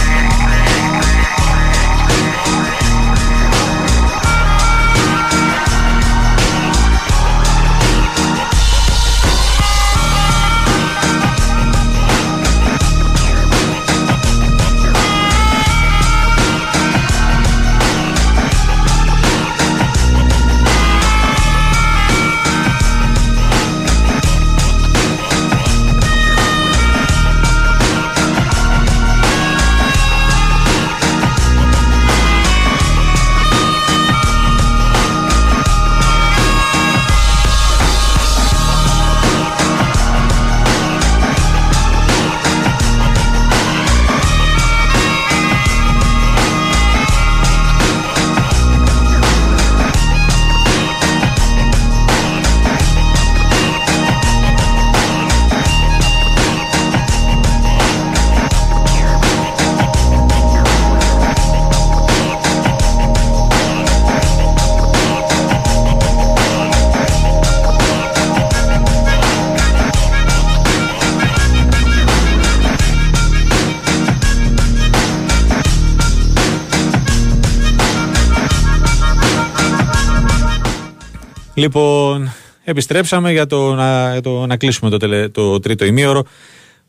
Λοιπόν, 81.66 82.32
επιστρέψαμε 82.64 83.32
για 83.32 83.46
το 83.46 83.74
να, 83.74 84.22
το, 84.22 84.46
να 84.46 84.58
κλείσουμε 84.58 84.90
το, 84.90 84.98
τελε, 84.98 85.30
το 85.30 85.60
τρίτο 85.60 85.86
ημίωρο. 85.86 86.24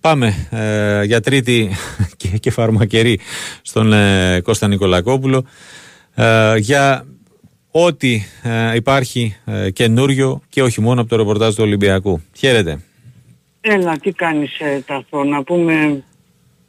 Πάμε 0.00 0.48
ε, 0.50 1.04
για 1.04 1.20
τρίτη 1.20 1.70
και, 2.16 2.28
και 2.28 2.50
φαρμακερή 2.50 3.20
στον 3.62 3.92
ε, 3.92 4.40
Κώστα 4.40 4.68
Νικολακόπουλο 4.68 5.44
ε, 6.14 6.56
για 6.56 7.06
ό,τι 7.70 8.22
υπάρχει 8.74 9.36
καινούριο 9.72 10.42
και 10.48 10.62
όχι 10.62 10.80
μόνο 10.80 11.00
από 11.00 11.10
το 11.10 11.16
ρεπορτάζ 11.16 11.54
του 11.54 11.62
Ολυμπιακού. 11.64 12.22
Χαίρετε. 12.36 12.80
Έλα, 13.60 13.96
τι 13.96 14.12
κάνεις 14.12 14.50
Ταθό, 14.86 15.24
να 15.24 15.42
πούμε... 15.42 16.02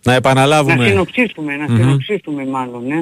Να 0.03 0.13
επαναλάβουμε. 0.13 0.75
Να 0.75 0.85
συνοψίσουμε, 0.85 1.55
να 1.55 1.75
συνοψίσουμε 1.75 2.45
μάλλον, 2.45 2.85
ναι 2.87 3.01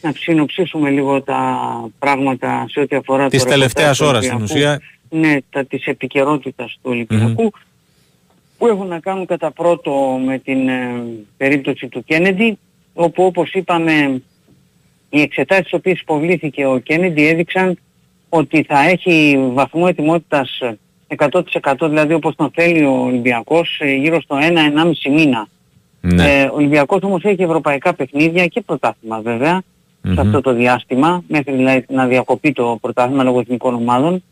να 0.00 0.12
συνοψίσουμε 0.16 0.90
λίγο 0.90 1.22
τα 1.22 1.60
πράγματα 1.98 2.66
σε 2.68 2.80
ό,τι 2.80 2.96
αφορά 2.96 3.28
της 3.28 3.44
τελευταίας 3.44 4.00
ώρας 4.00 4.24
στην 4.24 4.42
ουσία. 4.42 4.80
Ναι, 5.08 5.36
τα 5.50 5.64
της 5.64 5.86
επικαιρότητας 5.86 6.72
του 6.72 6.90
Ολυμπιακού 6.90 7.52
που 8.58 8.66
έχουν 8.66 8.86
να 8.86 9.00
κάνουν 9.00 9.26
κατά 9.26 9.50
πρώτο 9.50 10.20
με 10.24 10.38
την 10.38 10.68
ε, 10.68 11.02
περίπτωση 11.36 11.88
του 11.88 12.04
Κέννεντι 12.04 12.58
όπου 12.94 13.24
όπως 13.24 13.52
είπαμε 13.52 14.22
οι 15.08 15.20
εξετάσεις 15.20 15.64
τις 15.64 15.72
οποίες 15.72 16.00
υποβλήθηκε 16.00 16.66
ο 16.66 16.78
Κέννεντι 16.78 17.26
έδειξαν 17.26 17.78
ότι 18.28 18.62
θα 18.62 18.88
έχει 18.88 19.38
βαθμό 19.52 19.84
ετοιμότητας 19.88 20.60
100% 21.16 21.42
δηλαδή 21.80 22.12
όπως 22.12 22.34
τον 22.34 22.50
θέλει 22.54 22.84
ο 22.84 22.92
Ολυμπιακός 22.92 23.78
ε, 23.82 23.94
γύρω 23.94 24.20
στο 24.20 24.36
1-1,5 24.40 25.12
μήνα. 25.12 25.48
Ναι. 26.00 26.40
Ε, 26.40 26.44
ο 26.44 26.54
Ολυμπιακός 26.54 27.02
όμως 27.02 27.24
έχει 27.24 27.42
ευρωπαϊκά 27.42 27.94
παιχνίδια 27.94 28.46
και 28.46 28.60
πρωτάθλημα 28.60 29.20
βέβαια 29.20 29.62
σε 30.14 30.20
αυτό 30.20 30.40
το 30.40 30.52
διάστημα, 30.54 31.22
μέχρι 31.28 31.52
δηλαδή 31.54 31.84
να 31.88 32.06
διακοπεί 32.06 32.52
το 32.52 32.78
πρωτάθλημα 32.80 33.22
λόγω 33.22 33.40
εθνικών 33.40 33.74
ομάδων. 33.74 34.22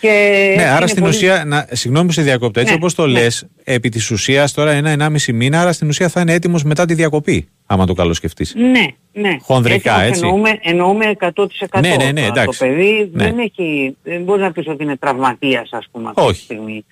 Και 0.00 0.54
ναι, 0.56 0.64
άρα 0.64 0.86
στην 0.86 1.04
ουσία, 1.04 1.44
να, 1.46 1.66
συγγνώμη 1.70 2.06
που 2.06 2.12
σε 2.12 2.22
διακόπτω, 2.22 2.60
έτσι 2.60 2.72
ναι, 2.72 2.78
όπως 2.78 2.94
το 2.94 3.06
ναι. 3.06 3.12
λες, 3.12 3.46
επί 3.64 3.88
της 3.88 4.10
ουσίας 4.10 4.52
τώρα 4.52 4.70
ένα-ενάμιση 4.70 5.32
μήνα, 5.32 5.60
άρα 5.60 5.72
στην 5.72 5.88
ουσία 5.88 6.08
θα 6.08 6.20
είναι 6.20 6.32
έτοιμος 6.32 6.64
μετά 6.64 6.84
τη 6.84 6.94
διακοπή, 6.94 7.48
άμα 7.66 7.86
το 7.86 7.92
καλώς 7.92 8.16
σκεφτείς. 8.16 8.54
Ναι, 8.54 8.86
ναι. 9.12 9.36
Χονδρικά, 9.40 9.94
έτσι. 9.94 10.08
έτσι. 10.08 10.24
Εννοούμε, 10.24 10.58
εννοούμε 10.62 11.16
100%. 11.18 11.80
Ναι, 11.80 11.94
ναι, 11.96 12.12
ναι, 12.12 12.26
εντάξει. 12.26 12.58
Το 12.58 12.66
παιδί 12.66 13.10
ναι. 13.12 13.24
δεν 13.24 13.38
έχει, 13.38 13.96
δεν 14.02 14.22
μπορεί 14.22 14.40
να 14.40 14.52
πεις 14.52 14.66
ότι 14.68 14.82
είναι 14.82 14.96
τραυματίας, 14.96 15.68
ας 15.72 15.88
πούμε, 15.92 16.12
αυτή 16.14 16.32
τη 16.32 16.38
στιγμή. 16.38 16.84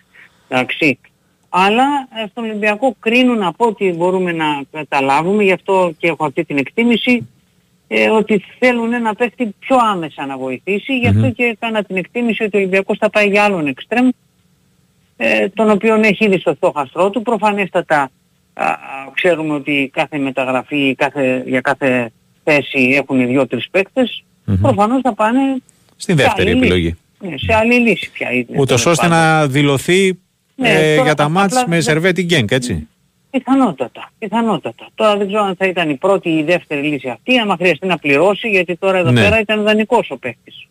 Εντάξει. 0.48 0.98
Αλλά 1.48 1.84
στον 2.30 2.44
Ολυμπιακό 2.44 2.96
κρίνουν 3.00 3.42
από 3.42 3.66
ό,τι 3.66 3.92
μπορούμε 3.92 4.32
να 4.32 4.44
καταλάβουμε, 4.72 5.42
γι' 5.42 5.52
αυτό 5.52 5.92
και 5.98 6.06
έχω 6.06 6.24
αυτή 6.24 6.44
την 6.44 6.58
εκτίμηση, 6.58 7.28
ε, 7.92 8.10
ότι 8.10 8.44
θέλουν 8.58 9.02
να 9.02 9.14
παίχτη 9.14 9.54
πιο 9.58 9.76
άμεσα 9.92 10.26
να 10.26 10.36
βοηθήσει. 10.38 10.98
Γι' 10.98 11.06
αυτό 11.06 11.30
και 11.30 11.42
έκανα 11.42 11.82
την 11.82 11.96
εκτίμηση 11.96 12.42
ότι 12.42 12.56
ο 12.56 12.60
Ολυμπιακός 12.60 12.98
θα 12.98 13.10
πάει 13.10 13.28
για 13.28 13.44
άλλον 13.44 13.66
εξτρέμ, 13.66 14.08
ε, 15.16 15.48
τον 15.48 15.70
οποίο 15.70 15.94
έχει 15.94 16.24
ήδη 16.24 16.38
στο 16.38 16.54
στόχαστρό 16.56 17.10
του. 17.10 17.22
Προφανέστατα 17.22 18.10
α, 18.52 18.66
ξέρουμε 19.14 19.54
ότι 19.54 19.90
κάθε 19.92 20.18
μεταγραφή 20.18 20.94
κάθε, 20.94 21.42
για 21.46 21.60
κάθε 21.60 22.12
θέση 22.44 22.94
έχουν 22.94 23.26
δύο-τρεις 23.26 23.68
παίκτες. 23.70 24.24
Mm-hmm. 24.46 24.58
Προφανώς 24.62 25.00
θα 25.02 25.14
πάνε 25.14 25.40
στην 25.96 26.16
δεύτερη 26.16 26.50
επιλογή. 26.50 26.96
Ναι, 27.18 27.36
σε 27.36 27.54
άλλη 27.54 27.74
λύση 27.74 28.10
πια 28.10 28.30
είναι. 28.30 28.46
Ούτως 28.56 28.86
ώστε 28.86 29.06
να 29.06 29.46
δηλωθεί 29.46 30.18
ναι, 30.54 30.68
ε, 30.68 31.02
για 31.02 31.14
τα 31.14 31.28
μάτς 31.28 31.64
με 31.66 31.80
Σερβέτη 31.80 32.22
Γκένκ, 32.22 32.50
έτσι. 32.50 32.88
Πιθανότατα, 33.30 34.10
πιθανότατα. 34.18 34.88
Τώρα 34.94 35.16
δεν 35.16 35.26
ξέρω 35.26 35.42
αν 35.42 35.56
θα 35.56 35.66
ήταν 35.66 35.90
η 35.90 35.96
πρώτη 35.96 36.28
ή 36.28 36.38
η 36.38 36.42
δεύτερη 36.42 36.82
λύση 36.82 37.08
αυτή, 37.08 37.38
άμα 37.38 37.56
χρειαστεί 37.56 37.86
να 37.86 37.98
πληρώσει, 37.98 38.48
γιατί 38.48 38.76
τώρα 38.76 38.98
εδώ 38.98 39.10
ναι. 39.10 39.20
πέρα 39.20 39.40
ήταν 39.40 39.62
δανεικός 39.62 40.10
ο 40.10 40.18
παιχτης 40.18 40.66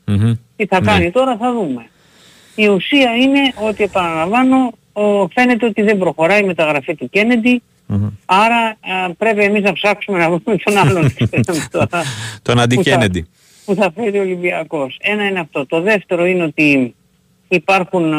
Τι 0.56 0.66
θα 0.66 0.82
κάνει 0.82 1.04
ναι. 1.04 1.12
τώρα 1.12 1.38
θα 1.38 1.54
δούμε. 1.54 1.90
Η 2.56 2.68
ουσία 2.68 3.16
είναι 3.16 3.54
ότι 3.68 3.84
επαναλαμβάνω, 3.84 4.72
ο, 4.94 5.28
φαίνεται 5.28 5.66
ότι 5.66 5.82
δεν 5.82 5.98
προχωράει 5.98 6.40
η 6.40 6.46
μεταγραφή 6.46 6.96
του 6.96 7.10
κεννεντι 7.10 7.62
άρα 8.26 8.78
πρέπει 9.18 9.44
εμείς 9.44 9.62
να 9.64 9.74
ψάξουμε 9.74 10.18
να 10.18 10.26
βρούμε 10.26 10.58
τον 10.64 10.78
άλλον. 10.78 11.14
τον 12.42 12.60
αντι 12.60 13.28
Που 13.66 13.76
θα 13.76 13.92
φέρει 13.96 14.18
ο 14.18 14.22
Ολυμπιακός. 14.22 14.98
Ένα 15.02 15.28
είναι 15.28 15.40
αυτό. 15.40 15.66
Το 15.66 15.82
δεύτερο 15.82 16.26
είναι 16.26 16.44
ότι 16.44 16.96
υπάρχουν 17.48 18.14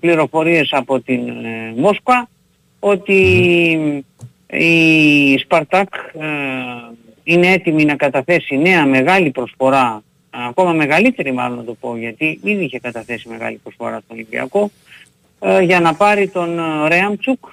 πληροφορίες 0.00 0.68
από 0.72 1.00
την 1.00 1.28
ε, 1.28 1.74
Μόσχα 1.76 2.28
ότι 2.84 4.04
η 4.50 5.38
Σπαρτάκ 5.38 5.94
ε, 5.94 6.26
είναι 7.22 7.46
έτοιμη 7.46 7.84
να 7.84 7.96
καταθέσει 7.96 8.56
νέα 8.56 8.86
μεγάλη 8.86 9.30
προσφορά, 9.30 10.02
ακόμα 10.30 10.72
μεγαλύτερη 10.72 11.32
μάλλον 11.32 11.56
να 11.56 11.64
το 11.64 11.74
πω 11.80 11.96
γιατί 11.96 12.40
ήδη 12.42 12.64
είχε 12.64 12.78
καταθέσει 12.78 13.28
μεγάλη 13.28 13.60
προσφορά 13.62 14.00
στον 14.04 14.16
Ολυμπιακό, 14.16 14.70
ε, 15.40 15.60
για 15.60 15.80
να 15.80 15.94
πάρει 15.94 16.28
τον 16.28 16.58
ε, 16.58 16.88
Ρέαμτσουκ 16.88 17.44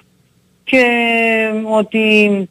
και 0.64 0.86
ότι 1.64 2.50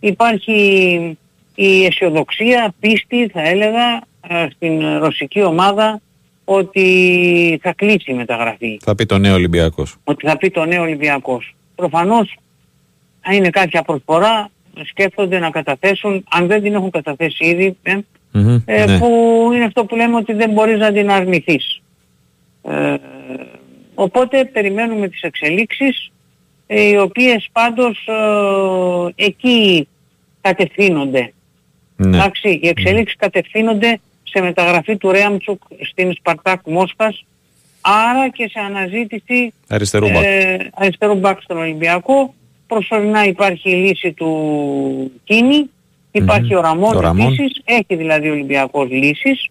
υπάρχει 0.00 1.18
η 1.54 1.84
αισιοδοξία, 1.84 2.74
πίστη 2.80 3.28
θα 3.28 3.40
έλεγα 3.40 4.02
στην 4.54 4.98
ρωσική 4.98 5.42
ομάδα 5.42 6.00
ότι 6.44 7.58
θα 7.62 7.72
κλείσει 7.72 8.10
η 8.10 8.14
μεταγραφή. 8.14 8.78
Θα 8.82 8.94
πει 8.94 9.06
το 9.06 9.18
νέο 9.18 9.34
Ολυμπιακός. 9.34 9.96
Ότι 10.04 10.26
θα 10.26 10.36
πει 10.36 10.50
το 10.50 10.64
νέο 10.64 10.82
Ολυμπιακός 10.82 11.56
προφανώς 11.76 12.36
αν 13.20 13.34
είναι 13.34 13.50
κάποια 13.50 13.82
προσφορά 13.82 14.50
σκέφτονται 14.84 15.38
να 15.38 15.50
καταθέσουν, 15.50 16.24
αν 16.30 16.46
δεν 16.46 16.62
την 16.62 16.74
έχουν 16.74 16.90
καταθέσει 16.90 17.44
ήδη, 17.44 17.76
ε, 17.82 18.00
ε 18.64 18.84
ναι. 18.84 18.98
που 18.98 19.06
είναι 19.54 19.64
αυτό 19.64 19.84
που 19.84 19.96
λέμε 19.96 20.16
ότι 20.16 20.32
δεν 20.32 20.50
μπορείς 20.50 20.78
να 20.78 20.92
την 20.92 21.10
αρνηθείς. 21.10 21.82
Ε, 22.62 22.94
οπότε 23.94 24.44
περιμένουμε 24.44 25.08
τις 25.08 25.20
εξελίξεις, 25.20 26.12
ε, 26.66 26.82
οι 26.82 26.98
οποίες 26.98 27.48
πάντως 27.52 28.08
εκεί 29.14 29.88
κατευθύνονται. 30.40 31.32
Ναι. 31.96 32.16
Εντάξει, 32.16 32.48
οι 32.62 32.68
εξελίξεις 32.68 33.16
κατευθύνονται 33.16 34.00
σε 34.22 34.40
μεταγραφή 34.40 34.96
του 34.96 35.10
Ρέαμτσουκ 35.10 35.62
στην 35.90 36.14
Σπαρτάκ 36.14 36.60
Μόσχας 36.66 37.24
άρα 37.86 38.28
και 38.28 38.48
σε 38.48 38.60
αναζήτηση 38.60 39.52
αριστερού 39.68 40.10
μπακ, 40.10 40.22
ε, 40.24 40.56
αριστερού 40.74 41.14
μπακ 41.14 41.42
στον 41.42 41.58
Ολυμπιακό. 41.58 42.34
Προσωρινά 42.66 43.24
υπάρχει 43.24 43.70
η 43.70 43.74
λύση 43.74 44.12
του 44.12 45.12
Κίνη, 45.24 45.70
υπάρχει 46.10 46.54
ο 46.54 46.60
Ραμόν, 46.60 47.04
επίσης, 47.04 47.60
έχει 47.64 47.96
δηλαδή 47.96 48.28
ο 48.28 48.32
Ολυμπιακός 48.32 48.90
λύσεις 48.90 49.50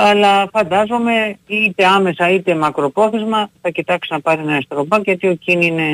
αλλά 0.00 0.48
φαντάζομαι 0.52 1.36
είτε 1.46 1.86
άμεσα 1.86 2.30
είτε 2.30 2.54
μακροπρόθεσμα 2.54 3.50
θα 3.60 3.70
κοιτάξει 3.70 4.12
να 4.12 4.20
πάρει 4.20 4.40
ένα 4.40 4.52
αριστερό 4.52 4.84
μπακ 4.84 5.02
γιατί 5.04 5.28
ο 5.28 5.34
Κίνη 5.34 5.66
είναι 5.66 5.84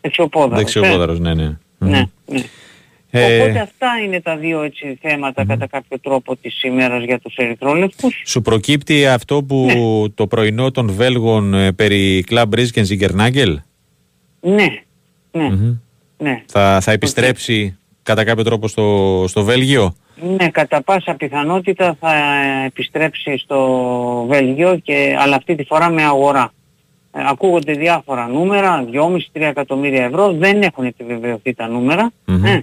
δεξιοπόδαρος. 0.00 0.58
Δεξιοπόδαρος, 0.58 1.18
ναι, 1.18 1.34
ναι. 1.34 1.56
Ναι, 1.78 2.02
ναι. 2.26 2.40
Ε... 3.10 3.40
Οπότε 3.40 3.60
αυτά 3.60 3.88
είναι 4.04 4.20
τα 4.20 4.36
δύο 4.36 4.62
έτσι 4.62 4.98
θέματα 5.00 5.46
κατά 5.46 5.66
κάποιο 5.66 5.98
τρόπο 6.00 6.36
της 6.36 6.62
ημέρας 6.62 7.04
για 7.04 7.18
τους 7.18 7.34
ερυθρόλευκους. 7.36 8.22
Σου 8.26 8.42
προκύπτει 8.42 9.06
αυτό 9.06 9.42
που 9.42 9.66
ναι. 9.66 10.08
το 10.14 10.26
πρωινό 10.26 10.70
των 10.70 10.92
Βέλγων 10.92 11.54
ε, 11.54 11.72
περί 11.72 12.24
Κλαμπ 12.26 12.54
και 12.54 12.82
Ζιγκερνάγκελ. 12.82 13.60
Ναι, 14.40 14.66
ναι. 15.32 15.50
ναι. 16.18 16.42
Θα, 16.46 16.80
θα 16.80 16.92
επιστρέψει 16.92 17.78
κατά 18.02 18.24
κάποιο 18.24 18.44
τρόπο 18.44 18.68
στο, 18.68 19.24
στο 19.28 19.44
Βέλγιο; 19.44 19.94
Ναι, 20.38 20.48
κατά 20.48 20.82
πάσα 20.82 21.14
πιθανότητα 21.14 21.96
θα 22.00 22.12
επιστρέψει 22.64 23.38
στο 23.38 24.24
Βέλγιο 24.28 24.78
και, 24.82 25.16
αλλά 25.18 25.36
αυτή 25.36 25.54
τη 25.54 25.64
φορά 25.64 25.90
με 25.90 26.02
αγορά. 26.02 26.52
Ε, 27.12 27.20
ακούγονται 27.26 27.72
διάφορα 27.72 28.28
νούμερα, 28.28 28.84
2,5-3 28.92 29.16
εκατομμύρια 29.32 30.04
ευρώ, 30.04 30.32
δεν 30.32 30.62
έχουν 30.62 30.84
επιβεβαιωθεί 30.84 31.54
τα 31.54 31.68
νούμερα. 31.68 32.12
Ε, 32.44 32.60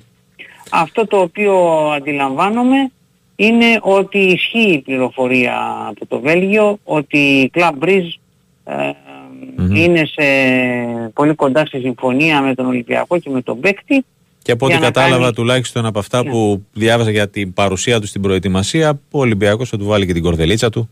αυτό 0.72 1.08
το 1.08 1.18
οποίο 1.18 1.56
αντιλαμβάνομαι 1.92 2.92
είναι 3.36 3.80
ότι 3.82 4.18
ισχύει 4.18 4.72
η 4.72 4.82
πληροφορία 4.82 5.86
από 5.90 6.06
το 6.06 6.20
Βέλγιο 6.20 6.80
ότι 6.84 7.18
η 7.18 7.52
Club 7.54 7.72
Breeze 7.84 8.14
ε, 8.66 8.92
είναι 9.74 10.06
σε 10.06 10.24
πολύ 11.14 11.36
κοντά 11.36 11.66
στη 11.66 11.80
συμφωνία 11.80 12.42
με 12.42 12.56
τον 12.56 12.66
Ολυμπιακό 12.66 13.20
και 13.20 13.30
με 13.30 13.42
τον 13.42 13.60
παίκτη 13.60 14.06
και 14.48 14.54
από 14.54 14.66
ό,τι 14.66 14.78
κατάλαβα 14.78 15.34
τουλάχιστον 15.34 15.86
από 15.86 16.00
αυτά 16.00 16.24
ναι. 16.24 16.30
που 16.30 16.66
διάβαζα 16.74 17.12
για 17.12 17.30
την 17.30 17.54
παρουσία 17.54 18.00
του 18.00 18.08
στην 18.08 18.22
προετοιμασία, 18.22 18.90
ο 19.12 19.20
Ολυμπιακός 19.20 19.70
θα 19.70 19.78
του 19.78 19.86
βάλει 19.86 20.06
και 20.06 20.14
την 20.14 20.24
κορδελίτσα 20.24 20.70
του. 20.70 20.90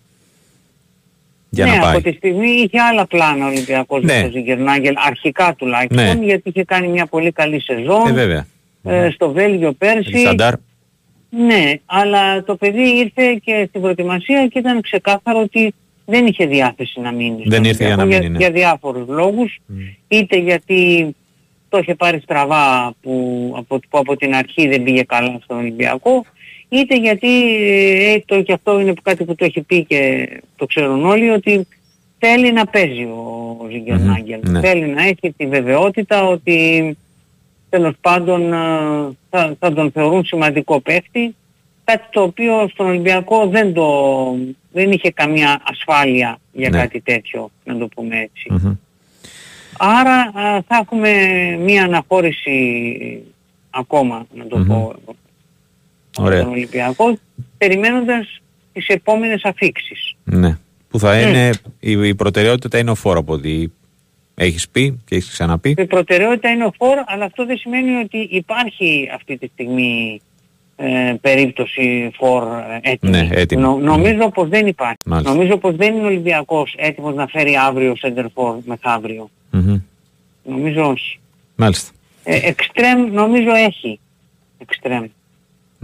Για 1.49 1.65
ναι, 1.65 1.71
να 1.71 1.79
πάει. 1.79 1.95
από 1.95 2.03
τη 2.03 2.11
στιγμή 2.11 2.47
είχε 2.49 2.79
άλλα 2.79 3.07
πλάνα 3.07 3.45
ο 3.45 3.47
Ολυμπιακός 3.47 4.03
ναι. 4.03 4.13
με 4.13 4.21
τον 4.21 4.31
Ζιγκερνάγκελ, 4.31 4.93
αρχικά 4.97 5.55
τουλάχιστον, 5.57 6.17
ναι. 6.17 6.25
γιατί 6.25 6.49
είχε 6.49 6.63
κάνει 6.63 6.87
μια 6.87 7.05
πολύ 7.05 7.31
καλή 7.31 7.61
σεζόν. 7.61 8.07
Ε, 8.07 8.11
βέβαια. 8.11 8.47
Ε, 8.85 9.09
στο 9.09 9.31
Βέλγιο 9.31 9.71
πέρσι. 9.71 10.17
Σταντάρ. 10.17 10.53
Ναι, 11.29 11.73
αλλά 11.85 12.43
το 12.43 12.55
παιδί 12.55 12.97
ήρθε 12.97 13.39
και 13.43 13.65
στην 13.69 13.81
προετοιμασία 13.81 14.47
και 14.47 14.59
ήταν 14.59 14.81
ξεκάθαρο 14.81 15.39
ότι 15.39 15.73
δεν 16.05 16.25
είχε 16.25 16.45
διάθεση 16.45 16.99
να 16.99 17.11
μείνει. 17.11 17.43
Δεν 17.45 17.63
ήρθε 17.63 17.85
για 17.85 17.95
να 17.95 18.05
μείνει. 18.05 18.19
Για, 18.19 18.29
ναι. 18.29 18.37
για 18.37 18.51
διάφορους 18.51 19.07
λόγους. 19.07 19.59
Είτε 20.07 20.37
γιατί 20.37 21.15
το 21.69 21.77
είχε 21.77 21.95
πάρει 21.95 22.19
στραβά 22.19 22.93
που 23.01 23.53
από, 23.57 23.79
που 23.89 23.97
από 23.97 24.15
την 24.15 24.35
αρχή 24.35 24.67
δεν 24.67 24.83
πήγε 24.83 25.03
καλά 25.03 25.39
στον 25.43 25.57
Ολυμπιακό 25.57 26.25
είτε 26.69 26.97
γιατί 26.97 27.27
ε, 28.05 28.19
το, 28.25 28.41
και 28.41 28.53
αυτό 28.53 28.79
είναι 28.79 28.93
κάτι 29.01 29.23
που 29.25 29.35
το 29.35 29.45
έχει 29.45 29.61
πει 29.61 29.83
και 29.83 30.29
το 30.55 30.65
ξέρουν 30.65 31.05
όλοι 31.05 31.29
ότι 31.29 31.67
θέλει 32.19 32.51
να 32.51 32.65
παίζει 32.65 33.03
ο 33.03 33.67
Ζιγκερνάγκελ. 33.71 34.39
Ναι. 34.49 34.59
Θέλει 34.59 34.85
να 34.85 35.03
έχει 35.03 35.33
τη 35.37 35.47
βεβαιότητα 35.47 36.23
ότι 36.23 36.97
τέλος 37.75 37.93
πάντων 38.01 38.53
ε, 38.53 38.57
θα, 39.29 39.55
θα 39.59 39.73
τον 39.73 39.91
θεωρούν 39.91 40.25
σημαντικό 40.25 40.79
παίχτη 40.79 41.35
κάτι 41.83 42.03
το 42.09 42.21
οποίο 42.21 42.67
στον 42.73 42.85
Ολυμπιακό 42.85 43.47
δεν, 43.47 43.73
το, 43.73 43.87
δεν 44.71 44.91
είχε 44.91 45.11
καμία 45.11 45.61
ασφάλεια 45.63 46.37
για 46.51 46.69
ναι. 46.69 46.77
κάτι 46.77 47.01
τέτοιο, 47.01 47.51
να 47.63 47.77
το 47.77 47.87
πούμε 47.87 48.19
έτσι. 48.19 48.77
Άρα 49.77 50.31
θα 50.67 50.79
έχουμε 50.81 51.11
μία 51.59 51.83
αναχώρηση 51.83 53.21
ακόμα, 53.69 54.25
να 54.33 54.47
το 54.47 54.57
πω, 54.67 54.95
Ωραία. 56.17 56.41
τον 56.41 56.51
Ολυμπιακό, 56.51 57.17
περιμένοντας 57.57 58.41
τις 58.73 58.87
επόμενες 58.87 59.43
αφήξεις. 59.43 60.15
Ναι. 60.23 60.57
Που 60.89 60.99
θα 60.99 61.21
είναι, 61.21 61.49
η, 61.79 62.15
προτεραιότητα 62.15 62.77
είναι 62.77 62.91
ο 62.91 62.95
φόρο 62.95 63.19
από 63.19 63.33
ό,τι 63.33 63.67
έχεις 64.35 64.69
πει 64.69 65.01
και 65.05 65.15
έχεις 65.15 65.29
ξαναπεί. 65.29 65.75
Η 65.77 65.85
προτεραιότητα 65.85 66.49
είναι 66.49 66.65
ο 66.65 66.71
φόρο, 66.77 67.03
αλλά 67.05 67.25
αυτό 67.25 67.45
δεν 67.45 67.57
σημαίνει 67.57 67.95
ότι 67.95 68.17
υπάρχει 68.17 69.09
αυτή 69.13 69.37
τη 69.37 69.47
στιγμή 69.47 70.21
ε, 70.75 71.13
περίπτωση 71.21 72.11
φορ 72.13 72.43
έτοιμη. 72.81 73.11
Ναι, 73.11 73.29
έτοιμη. 73.31 73.61
Νο, 73.61 73.77
νομίζω 73.77 74.29
πως 74.29 74.49
δεν 74.49 74.67
υπάρχει. 74.67 74.97
Μάλιστα. 75.05 75.33
Νομίζω 75.33 75.57
πως 75.57 75.75
δεν 75.75 75.93
είναι 75.93 76.03
ο 76.03 76.07
Ολυμπιακός 76.07 76.75
έτοιμος 76.77 77.15
να 77.15 77.27
φέρει 77.27 77.55
αύριο 77.55 77.95
center 78.01 78.25
for 78.33 78.55
μεθαύριο. 78.65 79.29
Mm-hmm. 79.53 79.81
Νομίζω 80.43 80.89
όχι. 80.89 81.19
Μάλιστα. 81.55 81.91
Ε, 82.23 82.47
εξτρέμ 82.47 83.11
νομίζω 83.11 83.49
έχει. 83.55 83.99
Εξτρέμ. 84.57 85.05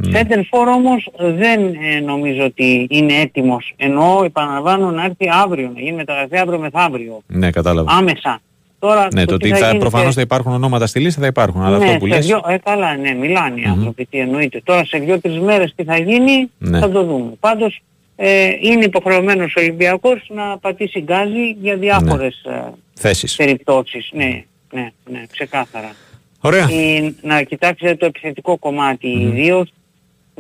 Ναι. 0.08 0.20
Center 0.20 0.38
for 0.38 0.68
όμως 0.76 1.10
δεν 1.18 1.60
ε, 1.66 2.00
νομίζω 2.00 2.44
ότι 2.44 2.88
είναι 2.90 3.14
έτοιμος. 3.14 3.74
Εννοώ, 3.78 4.24
επαναλαμβάνω, 4.24 4.92
να 4.92 5.04
έρθει 5.04 5.30
αύριο, 5.44 5.72
να 5.74 5.82
γίνει 5.82 5.96
μεταγραφή 5.96 6.38
αύριο 6.38 6.60
μεθαύριο. 6.60 7.22
Ναι, 7.28 7.50
κατάλαβα. 7.52 7.92
Άμεσα. 7.92 8.42
Τώρα, 8.80 9.08
ναι, 9.14 9.26
το 9.26 9.34
ότι 9.34 9.50
θα, 9.50 9.58
θα 9.58 9.78
προφανώς 9.78 10.16
θα 10.16 10.22
υπάρχουν 10.22 10.54
ονόματα 10.54 10.88
στη 10.88 11.00
λίστα 11.00 11.22
θα 11.22 11.28
υπάρχουν. 11.28 11.62
Αλλά 11.62 11.78
ναι, 11.78 11.86
αυτό 11.86 11.98
που 11.98 12.06
λες... 12.06 12.26
Δυο, 12.26 12.42
ε, 12.48 12.58
καλά, 12.58 12.96
ναι, 12.96 13.14
μιλάνε 13.14 13.60
οι 13.60 13.64
άνθρωποι, 13.64 14.06
τι 14.06 14.18
εννοείται. 14.20 14.62
Τώρα 14.64 14.86
σε 14.86 14.98
δύο-τρεις 14.98 15.40
μέρες 15.40 15.74
τι 15.76 15.84
θα 15.84 15.98
γίνει 15.98 16.50
ναι. 16.58 16.80
θα 16.80 16.92
το 16.92 17.04
δούμε. 17.04 17.32
Πάντως 17.40 17.82
ε, 18.16 18.50
είναι 18.62 18.84
υποχρεωμένος 18.84 19.56
ο 19.56 19.60
Ολυμπιακός 19.60 20.30
να 20.34 20.58
πατήσει 20.58 21.00
γκάζι 21.00 21.58
για 21.62 21.76
διάφορες 21.76 22.42
ναι. 22.46 22.54
ε, 22.54 22.64
Θέσεις. 22.94 23.36
περιπτώσεις. 23.36 24.10
Ναι, 24.14 24.44
ναι, 24.72 24.92
ναι, 25.12 25.24
ξεκάθαρα. 25.32 25.92
Ωραία. 26.40 26.70
Η, 26.70 27.16
να 27.22 27.42
κοιτάξετε 27.42 27.96
το 27.96 28.06
επιθετικό 28.06 28.58
κομμάτι 28.58 29.16
mm. 29.18 29.22
ιδίως, 29.22 29.74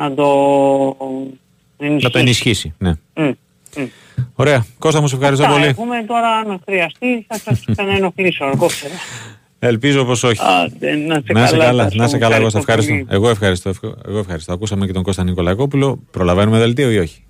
να 0.01 0.13
το 0.13 0.97
ενισχύσει. 1.77 2.03
Να 2.03 2.09
το 2.09 2.19
ενισχύσει, 2.19 2.73
ναι. 2.77 2.93
Mm. 3.13 3.33
Mm. 3.75 3.87
Ωραία. 4.35 4.65
Κώστα 4.79 5.01
μου 5.01 5.07
σε 5.07 5.15
ευχαριστώ 5.15 5.43
Αυτά, 5.43 5.55
πολύ. 5.55 5.67
Έχουμε 5.67 6.03
τώρα 6.07 6.27
αν 6.27 6.61
χρειαστεί 6.65 7.25
θα 7.27 7.39
σας 7.39 7.63
ξαναενοχλήσω 7.71 8.45
εγώ 8.45 8.67
ξέρω. 8.67 8.93
Ελπίζω 9.63 10.05
πως 10.05 10.23
όχι. 10.23 10.39
Άντε, 10.63 10.95
να 10.95 11.13
σε 11.13 11.33
να 11.33 11.45
καλά. 11.45 11.65
καλά, 11.65 11.89
να 11.93 12.07
σε 12.07 12.17
καλά, 12.17 12.35
εγώ 12.35 12.47
ευχαριστώ. 12.55 13.05
Εγώ 13.09 13.29
ευχαριστώ. 13.29 13.71
Εγώ 14.07 14.17
ευχαριστώ. 14.17 14.53
Ακούσαμε 14.53 14.85
και 14.85 14.93
τον 14.93 15.03
Κώστα 15.03 15.23
Νικολακόπουλο. 15.23 15.99
Προλαβαίνουμε 16.11 16.57
δελτίο 16.57 16.91
ή 16.91 16.97
όχι; 16.97 17.23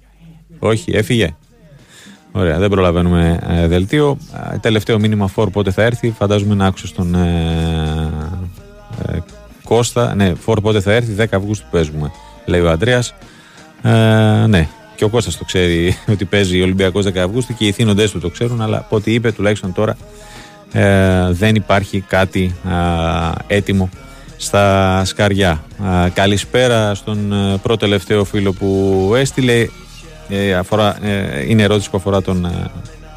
Όχι, 0.59 0.91
έφυγε. 0.95 1.35
Ωραία, 2.31 2.59
δεν 2.59 2.69
προλαβαίνουμε 2.69 3.39
ε, 3.47 3.67
δελτίο. 3.67 4.17
Ε, 4.53 4.57
τελευταίο 4.57 4.99
μήνυμα 4.99 5.27
φόρ 5.27 5.49
πότε 5.49 5.71
θα 5.71 5.83
έρθει. 5.83 6.11
Φαντάζομαι 6.11 6.55
να 6.55 6.65
άκουσε 6.65 6.93
τον 6.93 7.15
ε, 7.15 8.11
ε, 9.07 9.17
Κώστα. 9.63 10.15
Ναι, 10.15 10.33
φόρ 10.33 10.61
πότε 10.61 10.81
θα 10.81 10.91
έρθει. 10.91 11.15
10 11.17 11.25
Αυγούστου 11.31 11.67
παίζουμε, 11.71 12.11
λέει 12.51 12.61
ο 12.61 12.69
Αντρέας. 12.69 13.13
Ε, 13.81 13.89
ναι, 14.47 14.67
και 14.95 15.03
ο 15.03 15.09
Κώστας 15.09 15.37
το 15.37 15.43
ξέρει 15.45 15.97
ότι 16.13 16.25
παίζει 16.25 16.59
ο 16.59 16.63
Ολυμπιακός 16.63 17.05
10 17.05 17.17
Αυγούστου 17.17 17.53
και 17.53 17.65
οι 17.65 17.71
θύνοντές 17.71 18.11
του 18.11 18.19
το 18.19 18.29
ξέρουν, 18.29 18.61
αλλά 18.61 18.77
από 18.77 18.95
ό,τι 18.95 19.13
είπε 19.13 19.31
τουλάχιστον 19.31 19.73
τώρα 19.73 19.97
ε, 20.71 21.31
δεν 21.31 21.55
υπάρχει 21.55 22.01
κάτι 22.01 22.55
ε, 23.47 23.55
έτοιμο 23.55 23.89
στα 24.37 25.01
σκαριά. 25.05 25.63
Ε, 26.05 26.09
καλησπέρα 26.09 26.95
στον 26.95 27.33
ε, 27.33 27.57
πρώτο 27.61 27.77
τελευταίο 27.77 28.23
φίλο 28.23 28.53
που 28.53 29.11
έστειλε. 29.15 29.67
Ε, 30.29 30.53
αφορά, 30.53 30.97
είναι 31.47 31.63
ερώτηση 31.63 31.89
που 31.89 31.97
αφορά 31.97 32.21
τον, 32.21 32.51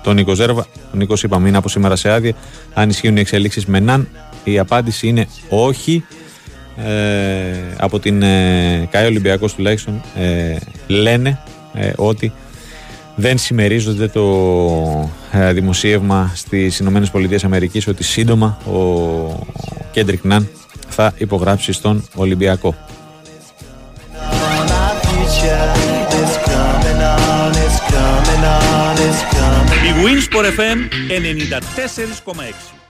τον 0.02 0.14
Νίκο 0.14 0.34
Ζέρβα. 0.34 0.66
Ο 0.94 0.96
Νίκος 0.96 1.22
είπαμε 1.22 1.48
είναι 1.48 1.56
από 1.56 1.68
σήμερα 1.68 1.96
σε 1.96 2.10
άδεια. 2.10 2.34
Αν 2.74 2.88
ισχύουν 2.88 3.16
οι 3.16 3.20
εξελίξεις 3.20 3.66
με 3.66 3.80
ΝΑΝ, 3.80 4.08
η 4.44 4.58
απάντηση 4.58 5.06
είναι 5.06 5.26
όχι. 5.48 6.04
Από 7.76 7.98
την 7.98 8.22
ε, 8.22 8.88
ΚΑΕ 8.90 9.06
Ολυμπιακός 9.06 9.54
τουλάχιστον 9.54 10.02
λένε 10.86 11.38
ε, 11.74 11.92
ότι 11.96 12.32
δεν 13.16 13.38
συμμερίζονται 13.38 14.08
το 14.08 15.10
ε, 15.32 15.52
δημοσίευμα 15.52 16.32
στις 16.34 16.78
Ηνωμένες 16.78 17.10
Πολιτείες 17.10 17.44
Αμερικής 17.44 17.86
ότι 17.86 18.04
σύντομα 18.04 18.58
ο 18.66 19.46
Κέντρικ 19.90 20.24
Ναν 20.24 20.48
θα 20.88 21.12
υπογράψει 21.16 21.72
στον 21.72 22.08
Ολυμπιακό. 22.14 22.74
Η 29.84 29.92
Winsport 30.04 30.60
FM 30.60 30.78
94,6 32.34 32.83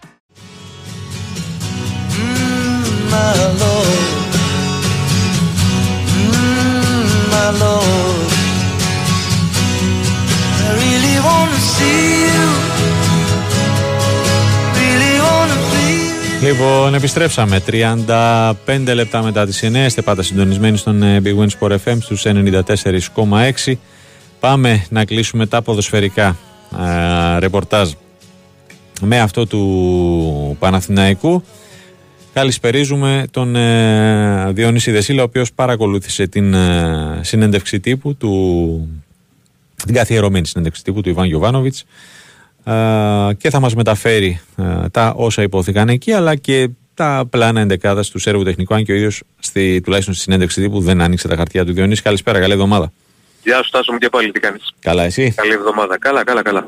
Λοιπόν, 16.45 16.95
επιστρέψαμε 16.95 17.63
35 17.67 18.95
λεπτά 18.95 19.23
μετά 19.23 19.47
τις 19.47 19.63
9. 19.65 19.75
Είστε 19.87 20.03
πάντα 20.03 20.23
συντονισμένοι 20.23 20.77
στον 20.77 21.03
ε, 21.03 21.21
Big 21.25 21.39
Win 21.39 21.49
Sport 21.59 21.77
FM 21.85 21.97
στους 22.01 22.23
94,6. 22.27 23.75
Πάμε 24.41 24.87
να 24.89 25.05
κλείσουμε 25.05 25.47
τα 25.47 25.63
ποδοσφαιρικά 25.63 26.37
ε, 27.35 27.39
ρεπορτάζ 27.39 27.91
με 29.01 29.21
αυτό 29.21 29.47
του 29.47 30.57
Παναθηναϊκού. 30.59 31.45
Καλησπερίζουμε 32.35 33.27
τον 33.31 33.57
ε, 33.57 34.53
Διονύση 34.53 34.91
Δεσίλα, 34.91 35.23
ο 35.23 35.25
οποίος 35.25 35.53
παρακολούθησε 35.53 36.27
την 36.27 36.55
ε, 36.55 37.21
συνέντευξη 37.23 37.81
τύπου 37.81 38.17
του, 38.17 39.05
την 39.85 39.95
καθιερωμένη 39.95 40.47
συνέντευξη 40.47 40.83
τύπου 40.83 41.01
του 41.01 41.09
Ιβάν 41.09 41.27
Γιωβάνοβιτς 41.27 41.85
ε, 42.65 42.75
και 43.39 43.51
θα 43.51 43.61
μας 43.61 43.75
μεταφέρει 43.75 44.41
ε, 44.57 44.89
τα 44.89 45.15
όσα 45.17 45.43
υπόθηκαν 45.43 45.89
εκεί, 45.89 46.13
αλλά 46.13 46.35
και 46.37 46.69
τα 46.95 47.25
πλάνα 47.31 47.61
εντεκάδας 47.61 48.11
του 48.11 48.19
Σέρβου 48.19 48.45
Τεχνικού, 48.45 48.75
αν 48.75 48.85
και 48.85 48.93
ο 48.93 48.95
ίδιος 48.95 49.23
στη, 49.39 49.81
τουλάχιστον 49.81 50.15
στη 50.15 50.23
συνέντευξη 50.23 50.61
τύπου 50.61 50.81
δεν 50.81 51.01
άνοιξε 51.01 51.29
τα 51.29 51.37
χαρτιά 51.37 51.65
του 51.65 51.73
Διονύση. 51.73 52.03
Καλησπέρα, 52.03 52.41
καλή 52.41 52.53
εβδομάδα. 52.53 52.93
Γεια 53.43 53.57
σου 53.57 53.65
Στάσο 53.65 53.93
μου 53.93 53.99
και 53.99 54.09
πάλι 54.09 54.33
τι 54.33 54.41
κάνεις; 54.41 54.75
Καλά 54.81 55.05
εσύ; 55.05 55.33
Καλή 55.37 55.53
εβδομάδα. 55.53 55.99
Καλά, 55.99 56.25
καλά, 56.25 56.43
καλά. 56.43 56.67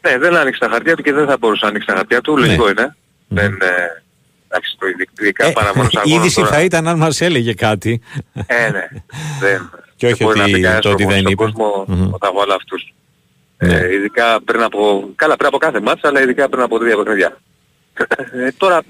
Ναι, 0.00 0.18
δεν 0.18 0.36
άνοιξε 0.36 0.60
τα 0.60 0.68
χαρτιά 0.68 0.96
του 0.96 1.02
και 1.02 1.12
δεν 1.12 1.26
θα 1.26 1.36
μπορούσε 1.36 1.64
να 1.64 1.70
ανοίξει 1.70 1.86
τα 1.86 1.94
χαρτιά 1.94 2.20
του. 2.20 2.38
Ναι. 2.38 2.46
Λογικό 2.46 2.70
είναι. 2.70 2.96
Δεν, 3.28 3.52
ε, 3.52 4.03
εντάξει, 4.54 4.76
το 4.78 4.86
ειδικά 5.20 5.52
παρά 5.52 5.76
μόνο 5.76 5.88
σαν 5.90 6.02
η 6.04 6.10
αγώνας 6.10 6.24
είδηση 6.24 6.40
τώρα. 6.40 6.52
θα 6.52 6.62
ήταν 6.62 6.88
αν 6.88 6.98
μας 6.98 7.20
έλεγε 7.20 7.54
κάτι. 7.54 8.00
Ε, 8.46 8.70
ναι. 8.70 8.88
Δεν, 9.40 9.70
Και 9.96 10.06
όχι 10.06 10.24
μπορεί 10.24 10.38
να 10.38 10.44
ότι 10.44 10.52
πει 10.52 10.60
κανένας 10.60 10.82
το 10.84 10.90
ότι 10.90 11.04
προπονητής 11.04 11.06
δεν 11.06 11.18
στον 11.20 11.32
είπε. 11.32 11.44
κόσμο 11.44 11.84
Μμμ. 11.88 12.12
όταν 12.14 12.34
βάλω 12.34 12.54
αυτούς. 12.54 12.94
Ναι. 13.58 13.74
Ε, 13.74 13.94
ειδικά 13.94 14.40
πριν 14.44 14.62
από, 14.62 15.10
καλά 15.14 15.36
πριν 15.36 15.48
από 15.48 15.58
κάθε 15.58 15.80
μάτσα, 15.80 16.08
αλλά 16.08 16.22
ειδικά 16.22 16.48
πριν 16.48 16.62
από 16.62 16.78
τρία 16.78 16.96
παιχνίδια. 16.96 17.38
ε, 18.32 18.52
τώρα, 18.56 18.82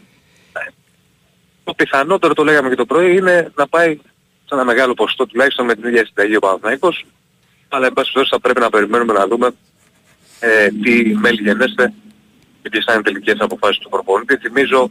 το 1.64 1.74
πιθανότερο, 1.74 2.34
το 2.34 2.44
λέγαμε 2.44 2.68
και 2.68 2.74
το 2.74 2.84
πρωί, 2.86 3.16
είναι 3.16 3.52
να 3.56 3.68
πάει 3.68 3.94
σε 4.44 4.54
ένα 4.54 4.64
μεγάλο 4.64 4.94
ποσοστό 4.94 5.26
τουλάχιστον 5.26 5.66
με 5.66 5.74
την 5.74 5.88
ίδια 5.88 6.06
συνταγή 6.06 6.36
ο 6.36 6.38
Παναθηναϊκός. 6.38 7.04
Αλλά 7.68 7.86
εν 7.86 7.92
πάση 7.92 8.12
περιπτώσει 8.12 8.28
θα 8.34 8.40
πρέπει 8.40 8.60
να 8.60 8.70
περιμένουμε 8.70 9.12
να 9.12 9.26
δούμε 9.26 9.50
ε, 10.40 10.68
τι 10.82 11.14
μέλη 11.16 11.42
γενέστε 11.42 11.92
και 12.62 12.68
ποιες 12.68 12.84
θα 12.84 12.92
είναι 12.92 13.00
οι 13.00 13.04
τελικές 13.04 13.36
αποφάσεις 13.38 13.78
του 13.78 13.88
προπονητή. 13.88 14.36
Θυμίζω 14.36 14.90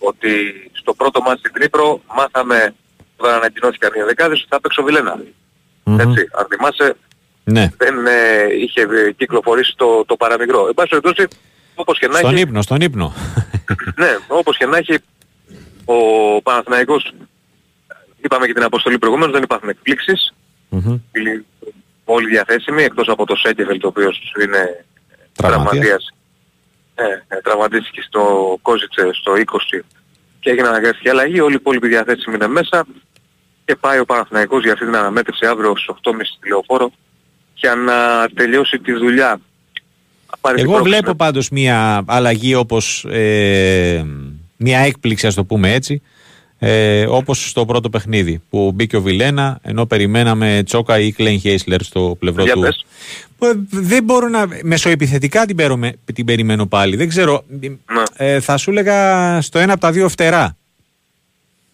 ότι 0.00 0.30
στο 0.72 0.94
πρώτο 0.94 1.20
μάτι 1.20 1.38
στην 1.38 1.52
Τρίπρο 1.52 2.00
μάθαμε 2.16 2.74
όταν 3.16 3.34
ανακοινώθηκαν 3.34 3.90
οι 3.96 4.02
δεκάδες 4.02 4.38
ότι 4.38 4.48
θα 4.50 4.60
παίξει 4.60 4.80
ο 4.80 4.84
Βιλένα. 4.84 5.18
Έτσι, 5.84 6.28
αν 6.38 6.46
θυμάσαι, 6.50 6.96
Ναι. 7.44 7.68
δεν 7.76 8.06
ε, 8.06 8.54
είχε 8.60 8.80
ε, 8.80 9.12
κυκλοφορήσει 9.16 9.72
το, 9.76 10.04
το 10.04 10.16
παραμικρό. 10.16 10.66
Εν 10.66 10.74
πάση 10.74 10.88
περιπτώσει, 10.88 11.28
όπως 11.74 11.98
και 11.98 12.06
να 12.06 12.14
Στον 12.18 12.32
έχει, 12.32 12.40
ύπνο, 12.40 12.62
στον 12.62 12.80
ύπνο. 12.80 13.14
ναι, 13.96 14.16
όπως 14.28 14.56
και 14.56 14.66
να 14.66 14.76
έχει, 14.76 14.98
ο 15.84 15.94
Παναθηναϊκός, 16.42 17.12
είπαμε 18.22 18.46
και 18.46 18.52
την 18.52 18.62
αποστολή 18.62 18.98
προηγουμένως, 18.98 19.32
δεν 19.34 19.42
υπάρχουν 19.42 19.68
εκπλήξεις. 19.68 20.34
Μμμ. 20.68 20.98
Όλοι- 21.16 21.44
Όλοι 22.04 22.28
διαθέσιμοι, 22.28 22.82
εκτός 22.82 23.08
από 23.08 23.26
το 23.26 23.36
Σέκεφελ, 23.36 23.78
το 23.80 23.86
οποίος 23.86 24.32
είναι 24.42 24.84
Τραυματίας. 25.36 26.14
Τραυματίας. 27.00 27.24
Ε, 27.28 27.36
ε, 27.36 27.40
τραυματίστηκε 27.40 28.00
στο 28.02 28.22
Κόζιτσε 28.62 29.10
στο 29.12 29.32
20 29.36 29.80
και 30.40 30.50
έγινε 30.50 30.68
αναγκαστική 30.68 31.08
αλλαγή. 31.08 31.40
Όλοι 31.40 31.52
οι 31.52 31.58
υπόλοιποι 31.60 31.88
διαθέσιμοι 31.88 32.34
είναι 32.34 32.48
μέσα 32.48 32.86
και 33.64 33.76
πάει 33.76 33.98
ο 33.98 34.04
Παναθηναϊκός 34.04 34.62
για 34.62 34.72
αυτή 34.72 34.84
την 34.84 34.96
αναμέτρηση 34.96 35.46
αύριο 35.46 35.76
στις 35.76 35.94
8.30 36.02 36.12
στη 36.36 36.48
Λεωφόρο 36.48 36.92
για 37.54 37.74
να 37.74 38.28
τελειώσει 38.34 38.78
τη 38.78 38.92
δουλειά. 38.92 39.40
Να 40.30 40.36
πάρει 40.40 40.56
την 40.56 40.64
Εγώ 40.64 40.74
πρόκληση. 40.74 40.98
βλέπω 40.98 41.16
πάντως 41.16 41.50
μια 41.50 42.04
αλλαγή 42.06 42.54
όπως 42.54 43.04
ε, 43.10 44.04
μια 44.56 44.78
έκπληξη 44.78 45.26
ας 45.26 45.34
το 45.34 45.44
πούμε 45.44 45.72
έτσι 45.72 46.02
ε, 46.62 47.06
όπως 47.08 47.48
στο 47.48 47.64
πρώτο 47.66 47.90
παιχνίδι 47.90 48.42
που 48.50 48.72
μπήκε 48.74 48.96
ο 48.96 49.00
Βιλένα 49.02 49.58
ενώ 49.62 49.86
περιμέναμε 49.86 50.62
Τσόκα 50.64 50.98
ή 50.98 51.12
Κλέιν 51.12 51.40
Χέισλερ 51.40 51.82
στο 51.82 52.16
πλευρό 52.18 52.42
Για 52.42 52.52
του. 52.52 52.60
πες. 52.60 52.84
Ε, 53.42 53.46
Δεν 53.70 54.04
μπορώ 54.04 54.28
να. 54.28 54.46
Μεσοεπιθετικά 54.62 55.46
την, 55.46 55.56
παίρνω- 55.56 55.92
την 56.14 56.24
περιμένω 56.24 56.66
πάλι. 56.66 56.96
Δεν 56.96 57.08
ξέρω. 57.08 57.44
Ναι. 57.60 57.68
Ε, 58.16 58.40
θα 58.40 58.56
σου 58.56 58.70
έλεγα 58.70 59.40
στο 59.40 59.58
ένα 59.58 59.72
από 59.72 59.80
τα 59.80 59.90
δύο 59.92 60.08
φτερά. 60.08 60.56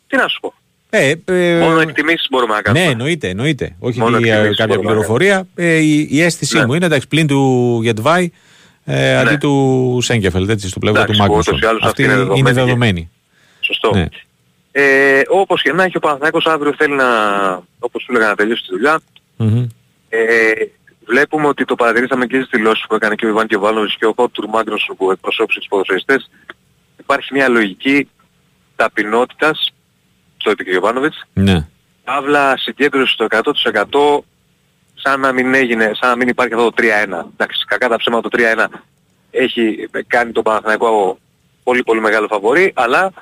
Τι 0.08 0.16
να 0.16 0.28
σου 0.28 0.40
πω. 0.40 0.54
Ε, 0.90 1.14
ε, 1.24 1.58
Μόνο 1.58 1.80
εκτιμήσεις 1.80 2.26
μπορούμε 2.30 2.54
να 2.54 2.62
κάνουμε. 2.62 2.84
ναι, 2.84 2.90
εννοείται, 2.90 3.28
εννοείται. 3.28 3.76
Όχι 3.78 3.98
Μόνο 3.98 4.18
η- 4.18 4.28
εκτιμήσεις 4.28 4.56
κάποια 4.56 4.66
μπορούμε 4.66 4.88
να 4.88 4.92
πληροφορία. 4.94 5.46
Ε, 5.54 5.76
η, 5.76 6.06
η 6.10 6.22
αίσθησή 6.22 6.56
Ναι. 6.58 6.66
μου 6.66 6.74
είναι 6.74 6.86
εντάξει, 6.86 7.08
πλην 7.08 7.26
του 7.26 7.80
Γετβάη 7.82 8.30
ε, 8.84 9.16
αντί 9.16 9.36
του 9.36 9.98
Σέγκεφελ, 10.02 10.48
έτσι, 10.48 10.68
στο 10.68 10.78
πλευρό 10.78 11.00
Εντάξει, 11.00 11.18
του 11.20 11.26
Μάγκουσον. 11.26 11.54
ούτως 11.54 11.66
ή 11.68 11.70
άλλως 11.70 11.82
Αυτή 11.84 12.02
αυτή 12.04 12.14
είναι 12.14 12.22
είναι 12.22 12.22
δεδομένη. 12.52 12.52
δεδομένη. 12.52 13.10
Σωστό. 13.60 13.90
Ναι. 13.94 14.06
Ε, 14.78 15.22
όπως 15.28 15.62
και 15.62 15.72
να 15.72 15.82
έχει 15.84 15.96
ο 15.96 16.00
Παναθηναϊκός 16.00 16.46
αύριο 16.46 16.74
θέλει 16.76 16.94
να, 16.94 17.08
όπως 17.78 18.02
σου 18.02 18.12
έλεγα, 18.12 18.28
να 18.28 18.34
τελειώσει 18.34 18.62
τη 18.62 18.68
δουλειά. 18.70 19.00
Μμμ. 19.36 19.66
Ε, 20.08 20.52
βλέπουμε 21.04 21.46
ότι 21.46 21.64
το 21.64 21.74
παρατηρήσαμε 21.74 22.26
και 22.26 22.36
στις 22.36 22.48
δηλώσεις 22.50 22.86
που 22.88 22.94
έκανε 22.94 23.14
και 23.14 23.26
ο 23.26 23.28
Ιβάν 23.28 23.46
Κιοβάνοβης 23.46 23.96
και 23.96 24.06
ο 24.06 24.14
Κότουρ 24.14 24.48
Μάγκροσον 24.48 24.96
που 24.96 25.10
εκπροσώπησε 25.10 25.58
τους 25.58 25.68
ποδοσφαιριστές. 25.68 26.30
Υπάρχει 26.96 27.32
μια 27.32 27.48
λογική 27.48 28.08
ταπεινότητας, 28.76 29.72
το 30.36 30.50
είπε 30.50 30.62
και 30.62 30.68
ο 30.68 30.72
Γιωβάνοβιτς, 30.72 31.24
Ναι. 31.32 31.68
Παύλα 32.04 32.56
συγκέντρωση 32.56 33.12
στο 33.12 33.24
100% 33.24 34.24
σαν 34.94 35.20
να 35.20 35.32
μην 35.32 35.54
έγινε, 35.54 35.90
σαν 35.94 36.10
να 36.10 36.16
μην 36.16 36.28
υπάρχει 36.28 36.54
αυτό 36.54 36.70
το 36.70 36.74
3-1. 36.76 37.26
Εντάξει, 37.32 37.64
κακά 37.66 37.88
τα 37.88 37.96
ψέματα 37.96 38.28
το 38.28 38.38
3-1 38.38 38.66
έχει 39.30 39.88
κάνει 40.06 40.32
τον 40.32 40.42
Παναθηναϊκό 40.42 41.18
πολύ 41.62 41.82
πολύ 41.82 42.00
μεγάλο 42.00 42.26
φαβορή, 42.26 42.72
αλλά 42.74 43.12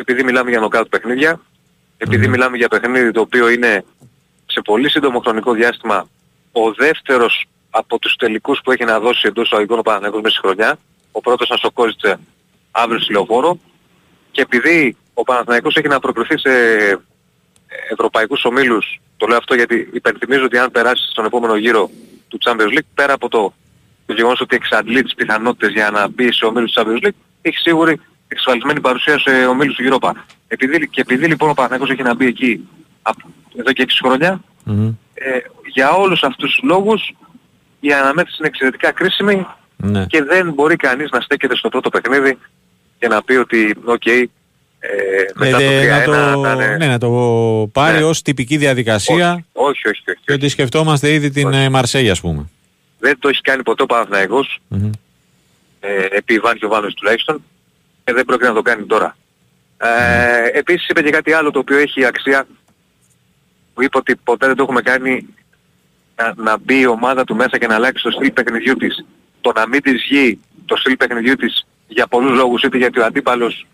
επειδή 0.00 0.22
μιλάμε 0.22 0.50
για 0.50 0.60
νοκάτ 0.60 0.88
παιχνίδια, 0.88 1.40
επειδή 1.96 2.28
μιλάμε 2.28 2.56
για 2.56 2.68
παιχνίδι 2.68 3.10
το 3.10 3.20
οποίο 3.20 3.48
είναι 3.48 3.84
σε 4.46 4.60
πολύ 4.60 4.90
σύντομο 4.90 5.20
χρονικό 5.20 5.52
διάστημα 5.52 6.08
ο 6.52 6.72
δεύτερος 6.72 7.46
από 7.70 7.98
τους 7.98 8.16
τελικούς 8.16 8.60
που 8.64 8.72
έχει 8.72 8.84
να 8.84 9.00
δώσει 9.00 9.26
εντός 9.26 9.44
εισαγωγικών 9.44 9.78
ο 9.78 9.82
Παναθηναϊκός 9.82 10.20
μέσα 10.22 10.36
στη 10.36 10.46
χρονιά, 10.46 10.78
ο 11.12 11.20
πρώτος 11.20 11.46
ήταν 11.46 11.58
στο 11.58 11.70
Κόζιτσε 11.70 12.20
αύριο 12.70 13.00
στη 13.00 13.12
Λεωφόρο. 13.12 13.58
Και 14.30 14.40
επειδή 14.40 14.96
ο 15.14 15.22
Παναθηναϊκός 15.22 15.76
έχει 15.76 15.88
να 15.88 16.00
προκριθεί 16.00 16.38
σε 16.38 16.50
ευρωπαϊκούς 17.90 18.44
ομίλους, 18.44 19.00
το 19.16 19.26
λέω 19.26 19.36
αυτό 19.36 19.54
γιατί 19.54 19.88
υπενθυμίζω 19.92 20.44
ότι 20.44 20.58
αν 20.58 20.70
περάσει 20.70 21.02
στον 21.10 21.24
επόμενο 21.24 21.56
γύρο 21.56 21.90
του 22.28 22.38
Champions 22.44 22.72
League, 22.76 22.88
πέρα 22.94 23.12
από 23.12 23.28
το, 23.28 23.54
το 24.06 24.12
γεγονός 24.14 24.40
ότι 24.40 24.56
εξαντλεί 24.56 25.02
τις 25.02 25.14
πιθανότητες 25.14 25.72
για 25.72 25.90
να 25.90 26.08
μπει 26.08 26.32
σε 26.32 26.44
ομίλους 26.44 26.72
του 26.72 26.82
Champions 26.82 27.06
League, 27.06 27.18
έχει 27.42 27.56
σίγουρη 27.56 28.00
εξασφαλισμένη 28.28 28.80
παρουσία 28.80 29.18
σε 29.18 29.46
ομίλους 29.46 29.76
του 29.76 29.84
Europa. 30.00 30.10
Επειδή, 30.48 30.88
και 30.88 31.00
επειδή 31.00 31.26
λοιπόν 31.26 31.50
ο 31.50 31.54
Παναθηναϊκός 31.54 31.90
έχει 31.90 32.02
να 32.02 32.14
μπει 32.14 32.26
εκεί 32.26 32.68
από, 33.02 33.28
εδώ 33.56 33.72
και 33.72 33.84
6 33.88 33.90
χρόνια, 34.02 34.40
Μμμ. 34.64 34.86
ε, 35.14 35.38
για 35.72 35.90
όλους 35.90 36.22
αυτούς 36.22 36.50
τους 36.50 36.60
λόγους 36.62 37.12
η 37.80 37.92
αναμέτρηση 37.92 38.36
είναι 38.38 38.48
εξαιρετικά 38.48 38.90
κρίσιμη 38.92 39.46
Ναι. 39.76 40.04
και 40.06 40.22
δεν 40.22 40.52
μπορεί 40.52 40.76
κανείς 40.76 41.10
να 41.10 41.20
στέκεται 41.20 41.56
στο 41.56 41.68
πρώτο 41.68 41.90
παιχνίδι 41.90 42.38
και 42.98 43.08
να 43.08 43.22
πει 43.22 43.34
ότι 43.34 43.74
οκ, 43.84 44.06
ε, 44.06 44.26
μετά 45.34 45.60
Ε, 45.62 46.04
το 46.04 46.12
3-1 46.12 46.16
να, 46.16 46.32
το, 46.32 46.42
θα 46.42 46.52
είναι... 46.52 46.76
ναι, 46.76 46.86
να 46.86 46.98
το 46.98 47.10
πάρει 47.72 47.98
Ναι. 47.98 48.04
ως 48.04 48.22
τυπική 48.22 48.56
διαδικασία 48.56 49.44
Όχι, 49.52 49.88
όχι, 49.88 50.10
όχι. 50.10 50.18
και 50.24 50.32
ότι 50.32 50.48
σκεφτόμαστε 50.48 51.12
ήδη 51.12 51.30
την 51.30 51.52
ε, 51.52 51.68
Μαρσέγια 51.68 52.12
ας 52.12 52.20
πούμε. 52.20 52.48
Δεν 52.98 53.18
το 53.18 53.28
έχει 53.28 53.40
κάνει 53.40 53.62
ποτέ 53.62 53.82
ο 53.82 53.86
Παναθηναϊκός, 53.86 54.58
Μμμ. 54.68 54.90
ε, 55.80 56.06
επί 56.10 56.34
Ιβάν 56.34 56.58
και 56.58 56.66
τουλάχιστον, 56.94 57.42
και 58.08 58.14
δεν 58.14 58.24
πρόκειται 58.24 58.48
να 58.48 58.54
το 58.54 58.62
κάνει 58.62 58.86
τώρα. 58.86 59.16
Ε, 59.78 60.58
επίσης 60.58 60.88
είπε 60.88 61.02
και 61.02 61.10
κάτι 61.10 61.32
άλλο 61.32 61.50
το 61.50 61.58
οποίο 61.58 61.76
έχει 61.78 62.04
αξία, 62.04 62.46
που 63.74 63.82
είπε 63.82 63.96
ότι 63.98 64.16
ποτέ 64.16 64.46
δεν 64.46 64.56
το 64.56 64.62
έχουμε 64.62 64.82
κάνει 64.82 65.34
να, 66.16 66.34
να 66.36 66.58
μπει 66.58 66.80
η 66.80 66.86
ομάδα 66.86 67.24
του 67.24 67.36
μέσα 67.36 67.58
και 67.58 67.66
να 67.66 67.74
αλλάξει 67.74 68.02
το 68.02 68.10
στυλ 68.10 68.30
παιχνιδιού 68.30 68.74
της. 68.74 69.04
Το 69.40 69.52
να 69.54 69.68
μην 69.68 69.82
της 69.82 70.06
βγει 70.08 70.40
το 70.64 70.76
στυλ 70.76 70.96
παιχνιδιού 70.96 71.34
της 71.34 71.66
για 71.88 72.06
πολλούς 72.06 72.36
λόγους, 72.36 72.62
είτε 72.62 72.76
γιατί 72.76 73.00
ο 73.00 73.04
αντίπαλος 73.04 73.66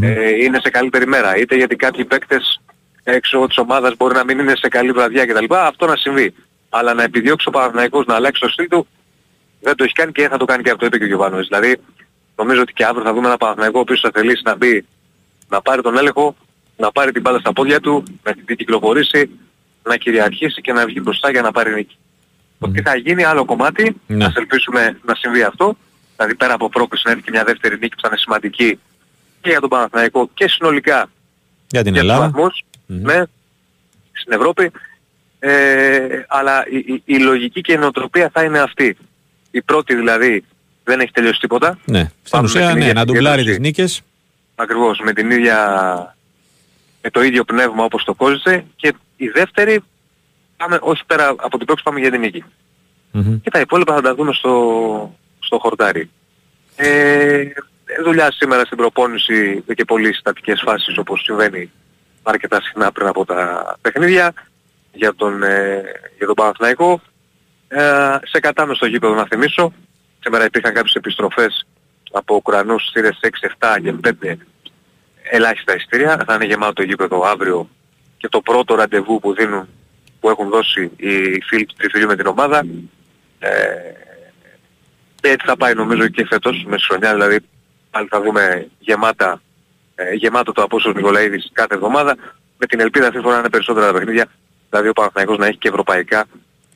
ε, 0.00 0.28
είναι 0.44 0.58
σε 0.62 0.70
καλύτερη 0.70 1.06
μέρα, 1.06 1.36
είτε 1.36 1.56
γιατί 1.56 1.76
κάποιοι 1.76 2.04
παίκτες 2.04 2.60
έξω 3.02 3.46
της 3.46 3.58
ομάδας 3.58 3.96
μπορεί 3.96 4.14
να 4.14 4.24
μην 4.24 4.38
είναι 4.38 4.56
σε 4.56 4.68
καλή 4.68 4.92
βραδιά 4.92 5.26
κτλ. 5.26 5.54
Αυτό 5.54 5.86
να 5.86 5.96
συμβεί. 5.96 6.34
Αλλά 6.68 6.94
να 6.94 7.02
επιδιώξει 7.02 7.48
ο 7.48 7.50
Παναθηναϊκός 7.50 8.06
να 8.06 8.14
αλλάξει 8.14 8.40
το 8.40 8.48
στυλ 8.48 8.68
του, 8.68 8.86
δεν 9.60 9.76
το 9.76 9.84
έχει 9.84 9.92
κάνει 9.92 10.12
και 10.12 10.22
δεν 10.22 10.30
θα 10.30 10.36
το 10.36 10.44
κάνει 10.44 10.62
και 10.62 10.70
αυτό 10.70 10.86
είπε 10.86 10.98
και 10.98 11.04
ο 11.04 11.06
Γιωβάνος. 11.06 11.48
Δηλαδή, 11.48 11.80
νομίζω 12.38 12.60
ότι 12.60 12.72
και 12.72 12.84
αύριο 12.84 13.04
θα 13.04 13.12
δούμε 13.12 13.26
ένα 13.26 13.36
Παναθηναϊκό 13.36 13.78
ο 13.78 13.80
οποίος 13.80 14.00
θα 14.00 14.10
θελήσει 14.14 14.42
να 14.44 14.56
μπει, 14.56 14.84
να 15.48 15.62
πάρει 15.62 15.82
τον 15.82 15.96
έλεγχο, 15.98 16.36
να 16.76 16.92
πάρει 16.92 17.12
την 17.12 17.22
μπάλα 17.22 17.38
στα 17.38 17.52
πόδια 17.52 17.80
του, 17.80 18.02
να 18.22 18.32
την 18.32 18.56
κυκλοφορήσει, 18.56 19.30
να 19.82 19.96
κυριαρχήσει 19.96 20.60
και 20.60 20.72
να 20.72 20.86
βγει 20.86 21.00
μπροστά 21.02 21.30
για 21.30 21.42
να 21.42 21.52
πάρει 21.52 21.74
νίκη. 21.74 21.96
Το 22.58 22.68
τι 22.70 22.82
θα 22.82 22.96
γίνει 22.96 23.24
άλλο 23.24 23.44
κομμάτι, 23.44 23.96
Ναι. 24.06 24.16
να 24.16 24.32
ελπίσουμε 24.36 24.98
να 25.04 25.14
συμβεί 25.14 25.42
αυτό, 25.42 25.76
δηλαδή 26.16 26.34
πέρα 26.34 26.54
από 26.54 26.68
πρόκληση 26.68 27.02
να 27.06 27.10
έρθει 27.10 27.22
και 27.22 27.30
μια 27.30 27.44
δεύτερη 27.44 27.78
νίκη 27.78 27.94
που 27.94 28.00
θα 28.00 28.08
είναι 28.08 28.16
σημαντική 28.18 28.78
και 29.40 29.50
για 29.50 29.60
τον 29.60 29.68
Παναθηναϊκό 29.68 30.30
και 30.34 30.48
συνολικά 30.48 31.10
Για 31.70 31.82
την 31.82 31.92
για 31.92 32.02
τους 32.02 32.10
Ελλάδα. 32.10 32.24
βαθμούς, 32.30 32.64
ναι, 32.86 33.22
στην 34.12 34.32
Ευρώπη. 34.32 34.70
Ε, 35.40 36.22
αλλά 36.28 36.64
η, 36.68 36.76
η, 36.76 37.02
η 37.04 37.18
λογική 37.18 37.60
και 37.60 37.72
η 37.72 37.76
νοοτροπία 37.76 38.30
θα 38.32 38.42
είναι 38.42 38.58
αυτή. 38.58 38.96
Η 39.50 39.62
πρώτη 39.62 39.94
δηλαδή 39.94 40.44
δεν 40.88 41.00
έχει 41.00 41.12
τελειώσει 41.12 41.40
τίποτα. 41.40 41.78
Ναι. 41.84 42.00
Στην 42.00 42.12
Πάμε 42.30 42.42
με 42.42 42.48
ουσία, 42.48 42.66
την 42.68 42.76
ναι, 42.78 42.82
ίδια 42.82 42.94
να 42.94 43.04
ντουμπλάρει 43.04 43.42
τις 43.42 43.52
συγκέντρωση. 43.54 43.60
νίκες. 43.60 44.02
Ακριβώς, 44.54 45.00
με 45.04 45.12
την 45.12 45.30
ίδια, 45.30 45.58
με 47.02 47.10
το 47.10 47.22
ίδιο 47.22 47.44
πνεύμα 47.44 47.84
όπως 47.84 48.04
το 48.04 48.14
κόζησε 48.14 48.64
και 48.76 48.92
η 49.16 49.28
δεύτερη 49.28 49.80
πάμε, 50.56 50.78
όχι 50.80 51.02
πέρα 51.06 51.28
από 51.28 51.56
την 51.58 51.66
πρόκληση 51.66 51.82
πάμε 51.82 52.00
για 52.00 52.10
την 52.10 52.20
νικη 52.20 52.44
Και 53.42 53.50
τα 53.50 53.60
υπόλοιπα 53.60 53.94
θα 53.94 54.00
τα 54.00 54.14
δούμε 54.14 54.32
στο, 54.32 55.16
στο 55.38 55.58
χορτάρι. 55.58 56.10
Ε, 56.76 57.44
δουλειά 58.04 58.32
σήμερα 58.32 58.64
στην 58.64 58.76
προπόνηση 58.76 59.64
και 59.74 59.84
πολύ 59.84 60.14
στατικές 60.14 60.62
φάσεις 60.64 60.98
όπως 60.98 61.22
συμβαίνει 61.22 61.70
αρκετά 62.22 62.62
συχνά 62.62 62.92
πριν 62.92 63.06
από 63.06 63.24
τα 63.24 63.76
παιχνίδια 63.80 64.32
για 64.92 65.14
τον, 65.14 65.42
ε, 65.42 65.82
για 66.16 66.26
τον 66.26 66.34
Παναθηναϊκό. 66.34 67.00
Ε, 67.68 67.80
σε 68.22 68.40
κατάμεστο 68.40 68.86
γήπεδο 68.86 69.14
να 69.14 69.26
θυμίσω. 69.26 69.72
Σήμερα 70.20 70.44
υπήρχαν 70.44 70.74
κάποιες 70.74 70.94
επιστροφές 70.94 71.66
από 72.12 72.34
Ουκρανούς 72.34 72.86
στήρες 72.88 73.18
6, 73.22 73.28
7 73.58 73.80
και 73.82 73.92
5 73.92 74.36
ελάχιστα 75.30 75.74
ειστήρια. 75.74 76.24
Θα 76.26 76.34
είναι 76.34 76.44
γεμάτο 76.44 76.72
το 76.72 76.82
γήπεδο 76.82 77.22
αύριο 77.22 77.68
και 78.16 78.28
το 78.28 78.40
πρώτο 78.40 78.74
ραντεβού 78.74 79.20
που 79.20 79.34
δίνουν 79.34 79.68
που 80.20 80.30
έχουν 80.30 80.48
δώσει 80.48 80.90
οι 80.96 81.40
φίλοι 81.40 81.66
του 81.66 81.74
Τριφυλίου 81.78 82.06
με 82.06 82.16
την 82.16 82.26
ομάδα. 82.26 82.66
Ε, 83.38 83.48
έτσι 85.20 85.46
θα 85.46 85.56
πάει 85.56 85.74
νομίζω 85.74 86.08
και 86.08 86.26
φέτος 86.26 86.64
με 86.66 86.76
χρονιά, 86.78 87.12
δηλαδή 87.12 87.38
πάλι 87.90 88.08
θα 88.10 88.20
δούμε 88.20 88.68
γεμάτα, 88.78 89.42
ε, 89.94 90.14
γεμάτο 90.14 90.52
το 90.52 90.62
Απόστολος 90.62 90.96
Νικολαίδης 90.96 91.50
κάθε 91.52 91.74
εβδομάδα 91.74 92.16
με 92.58 92.66
την 92.66 92.80
ελπίδα 92.80 93.06
αυτή 93.06 93.20
φορά 93.20 93.32
να 93.32 93.38
είναι 93.38 93.50
περισσότερα 93.50 93.86
τα 93.86 93.92
παιχνίδια, 93.92 94.26
δηλαδή 94.70 94.88
ο 94.88 94.92
Παναθηναϊκός 94.92 95.38
να 95.38 95.46
έχει 95.46 95.58
και 95.58 95.68
ευρωπαϊκά 95.68 96.24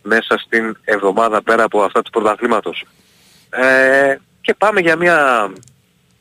μέσα 0.02 0.39
στην 0.39 0.77
εβδομάδα 0.85 1.43
πέρα 1.43 1.62
από 1.62 1.82
αυτά 1.82 2.02
του 2.02 2.10
πρωταθλήματος. 2.10 2.85
Ε, 3.55 4.16
και 4.41 4.55
πάμε 4.55 4.81
για 4.81 4.97
μια 4.97 5.49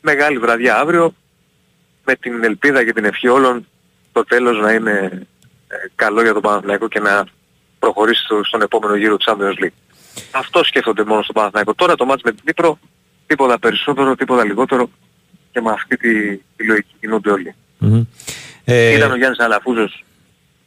μεγάλη 0.00 0.38
βραδιά 0.38 0.78
αύριο 0.78 1.14
με 2.04 2.14
την 2.14 2.44
ελπίδα 2.44 2.84
και 2.84 2.92
την 2.92 3.04
ευχή 3.04 3.28
όλων 3.28 3.66
το 4.12 4.24
τέλος 4.24 4.58
να 4.58 4.72
είναι 4.72 5.26
ε, 5.68 5.76
καλό 5.94 6.22
για 6.22 6.32
τον 6.32 6.42
Παναθηναϊκό 6.42 6.88
και 6.88 7.00
να 7.00 7.26
προχωρήσει 7.78 8.24
στον 8.42 8.62
επόμενο 8.62 8.94
γύρο 8.94 9.16
του 9.16 9.24
Champions 9.30 9.64
League. 9.64 9.98
Αυτό 10.30 10.64
σκέφτονται 10.64 11.04
μόνο 11.04 11.22
στον 11.22 11.34
Παναθηναϊκό. 11.34 11.74
Τώρα 11.74 11.94
το 11.94 12.04
μάτς 12.04 12.22
με 12.22 12.32
την 12.32 12.44
Κύπρο, 12.44 12.78
τίποτα 13.26 13.58
περισσότερο, 13.58 14.14
τίποτα 14.14 14.44
λιγότερο 14.44 14.90
και 15.52 15.60
με 15.60 15.70
αυτή 15.70 15.96
τη, 15.96 16.36
τη 16.36 16.66
λογική 16.66 16.94
κινούνται 17.00 17.30
όλοι. 17.30 17.54
Mm-hmm. 17.80 18.06
Ε... 18.64 18.94
Ήταν 18.94 19.10
ο 19.10 19.16
Γιάννης 19.16 19.38
Αλαφούζος 19.38 20.04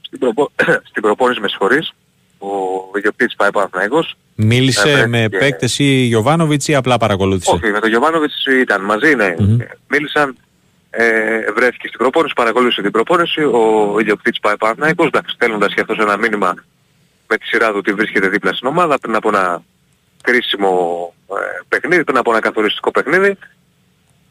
στην, 0.02 0.20
προπο... 0.20 0.52
στην 0.90 1.02
προπόνηση 1.02 1.40
με 1.40 1.48
συγχωρείς, 1.48 1.94
ο 2.38 2.48
ιδιοκτήτης 2.98 3.36
πάει 3.36 3.52
Παναθηναϊκός. 3.52 4.16
Μίλησε 4.36 4.92
ε, 4.92 5.08
με 5.08 5.28
και... 5.30 5.38
παίκτες 5.38 5.80
ή 5.80 5.84
Γιωβάνοβιτς 5.84 6.68
ή 6.68 6.76
απλά 6.76 6.98
παρακολούθησε; 6.98 7.52
Όχι, 7.52 7.72
με 7.72 7.80
τον 7.80 7.90
Γιωβάνοβιτς 7.90 8.46
ήταν 8.46 8.82
μαζί, 8.82 9.16
ναι. 9.16 9.36
Mm-hmm. 9.40 9.58
Μίλησαν, 9.88 10.38
ε, 10.90 11.52
βρέθηκε 11.56 11.88
στην 11.88 12.00
προπόνηση, 12.00 12.34
παρακολούθησε 12.34 12.82
την 12.82 12.92
προπόνηση, 12.92 13.42
ο 13.42 13.96
ιδιοκτήτης 14.00 14.40
πάει 14.40 14.58
Παναθηναϊκός, 14.58 15.08
εντάξει, 15.08 15.36
στέλνοντας 15.36 15.74
και 15.74 15.82
αυτός 15.82 15.98
ένα 15.98 16.18
μήνυμα 16.18 16.54
με 17.28 17.38
τη 17.38 17.46
σειρά 17.46 17.68
του 17.70 17.76
ότι 17.78 17.94
βρίσκεται 17.94 18.28
δίπλα 18.28 18.54
στην 18.54 18.68
ομάδα 18.68 19.00
πριν 19.00 19.16
από 19.16 19.28
ένα 19.28 19.64
κρίσιμο 20.22 21.14
ε, 21.30 21.60
παιχνίδι, 21.68 22.04
πριν 22.04 22.18
από 22.18 22.32
ένα 22.32 22.40
καθοριστικό 22.40 22.92
παιχνίδι 22.92 23.38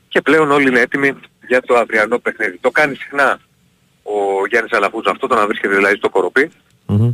και 0.08 0.20
πλέον 0.20 0.50
όλοι 0.50 0.68
είναι 0.68 0.80
έτοιμοι 0.80 1.14
για 1.48 1.60
το 1.62 1.74
αυριανό 1.74 2.18
παιχνίδι. 2.18 2.58
Το 2.60 2.70
κάνει 2.70 2.94
συχνά 2.94 3.40
ο 4.02 4.46
Γιάννης 4.48 4.72
Αλαφούζο 4.72 5.10
αυτό, 5.10 5.26
το 5.26 5.34
να 5.34 5.46
βρίσκεται 5.46 5.74
δηλαδή 5.74 5.96
στο 5.96 6.08
κοροπι 6.08 6.50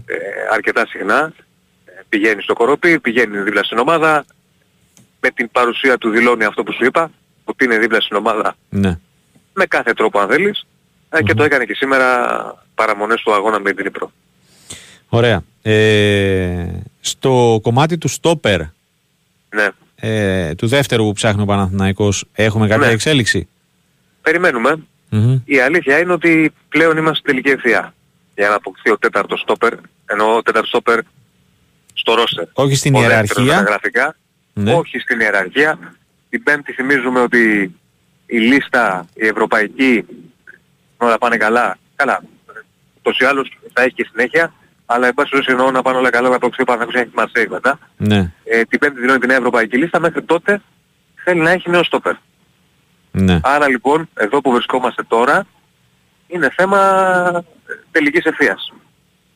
ε, 0.06 0.14
αρκετά 0.52 0.86
συχνά. 0.86 1.32
Ε, 2.10 2.16
πηγαίνει 2.16 2.42
στο 2.42 2.52
κοροπή, 2.52 3.00
πηγαίνει 3.00 3.38
δίπλα 3.38 3.62
στην 3.62 3.78
ομάδα, 3.78 4.24
με 5.20 5.30
την 5.30 5.50
παρουσία 5.50 5.98
του 5.98 6.10
δηλώνει 6.10 6.44
αυτό 6.44 6.62
που 6.62 6.72
σου 6.72 6.84
είπα, 6.84 7.10
ότι 7.44 7.64
είναι 7.64 7.78
δίπλα 7.78 8.00
στην 8.00 8.16
ομάδα 8.16 8.56
ναι. 8.68 8.98
με 9.52 9.66
κάθε 9.66 9.92
τρόπο 9.92 10.18
αν 10.18 10.28
θελεις 10.28 10.66
ε, 11.10 11.22
και 11.22 11.34
το 11.34 11.42
έκανε 11.42 11.64
και 11.64 11.74
σήμερα 11.74 12.64
παραμονές 12.74 13.20
του 13.20 13.32
αγώνα 13.32 13.60
με 13.60 13.72
την 13.72 13.86
Υπρό. 13.86 14.12
Ωραία. 15.08 15.42
Ε, 15.62 16.66
στο 17.00 17.58
κομμάτι 17.62 17.98
του 17.98 18.08
στόπερ 18.08 18.60
ναι. 19.50 19.68
ε, 19.94 20.54
του 20.54 20.66
δεύτερου 20.66 21.04
που 21.04 21.12
ψάχνει 21.12 21.42
ο 21.42 21.44
Παναθηναϊκός 21.44 22.24
έχουμε 22.32 22.68
κάποια 22.68 22.86
ναι. 22.86 22.92
εξέλιξη; 22.92 23.48
Η 25.44 25.60
αλήθεια 25.60 25.98
είναι 25.98 26.12
ότι 26.12 26.52
πλέον 26.68 26.96
είμαστε 26.96 27.14
στην 27.14 27.30
τελική 27.30 27.48
ευθεία 27.48 27.94
για 28.34 28.48
να 28.48 28.54
αποκτηθεί 28.54 28.90
ο 28.90 28.98
τέταρτος 28.98 29.40
στόπερ, 29.40 29.74
ενώ 30.06 30.36
ο 30.36 30.42
τέταρτος 30.42 30.68
στόπερ 30.68 31.00
στο 31.94 32.14
ρόστερ. 32.14 32.44
Όχι 32.52 32.74
στην 32.74 32.94
ιεραρχία. 32.94 33.60
Γραφικά, 33.60 34.16
ναι. 34.52 34.74
Όχι 34.74 34.98
στην 34.98 35.20
ιεραρχία. 35.20 35.78
Την 36.28 36.42
πέμπτη 36.42 36.72
θυμίζουμε 36.72 37.20
ότι 37.20 37.74
η 38.26 38.38
λίστα, 38.38 39.06
η 39.14 39.26
ευρωπαϊκή, 39.26 40.04
όλα 40.96 41.18
πάνε 41.18 41.36
καλά. 41.36 41.78
Καλά. 41.96 42.22
Τόσο 43.02 43.24
ή 43.24 43.26
άλλως 43.26 43.58
θα 43.72 43.82
έχει 43.82 43.94
και 43.94 44.06
συνέχεια 44.10 44.52
αλλά 44.92 45.06
εν 45.06 45.14
πάση 45.14 45.42
εννοώ 45.46 45.70
να 45.70 45.82
πάνε 45.82 45.98
όλα 45.98 46.10
καλά, 46.10 46.28
να 46.28 46.34
αποκτήσει 46.34 46.62
ο 46.62 46.64
Παναθηναϊκός 46.64 47.02
έχει 47.02 47.10
Μαρσέη 47.14 47.46
μετά. 47.50 47.78
Ναι. 47.96 48.32
Ε, 48.44 48.62
την 48.62 48.78
πέμπτη 48.78 49.00
δηλώνει 49.00 49.18
την 49.18 49.28
νέα 49.28 49.36
ευρωπαϊκή 49.36 49.76
λίστα, 49.76 50.00
μέχρι 50.00 50.22
τότε 50.22 50.62
θέλει 51.24 51.40
να 51.40 51.50
έχει 51.50 51.70
νέο 51.70 51.84
στόπερ. 51.84 52.14
Ναι. 53.10 53.40
Άρα 53.42 53.68
λοιπόν, 53.68 54.08
εδώ 54.14 54.40
που 54.40 54.50
βρισκόμαστε 54.50 55.02
τώρα, 55.02 55.46
είναι 56.26 56.50
θέμα 56.56 57.44
τελικής 57.90 58.24
ευθείας. 58.24 58.72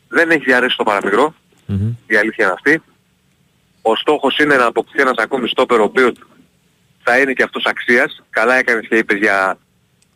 Δεν 0.08 0.30
έχει 0.30 0.44
διαρρέσει 0.44 0.76
το 0.76 0.84
παραμικρό, 0.84 1.34
mm-hmm. 1.68 1.94
η 2.06 2.16
αλήθεια 2.16 2.44
είναι 2.44 2.54
αυτή. 2.56 2.82
Ο 3.82 3.96
στόχος 3.96 4.38
είναι 4.38 4.56
να 4.56 4.66
αποκτήσει 4.66 5.00
ένας 5.00 5.16
ακόμη 5.16 5.48
στόπερ 5.48 5.80
ο 5.80 5.84
οποίος 5.84 6.12
θα 7.02 7.18
είναι 7.18 7.32
και 7.32 7.42
αυτός 7.42 7.64
αξίας. 7.66 8.22
Καλά 8.30 8.54
έκανες 8.54 8.86
και 8.88 8.96
είπες 8.96 9.18
για 9.18 9.58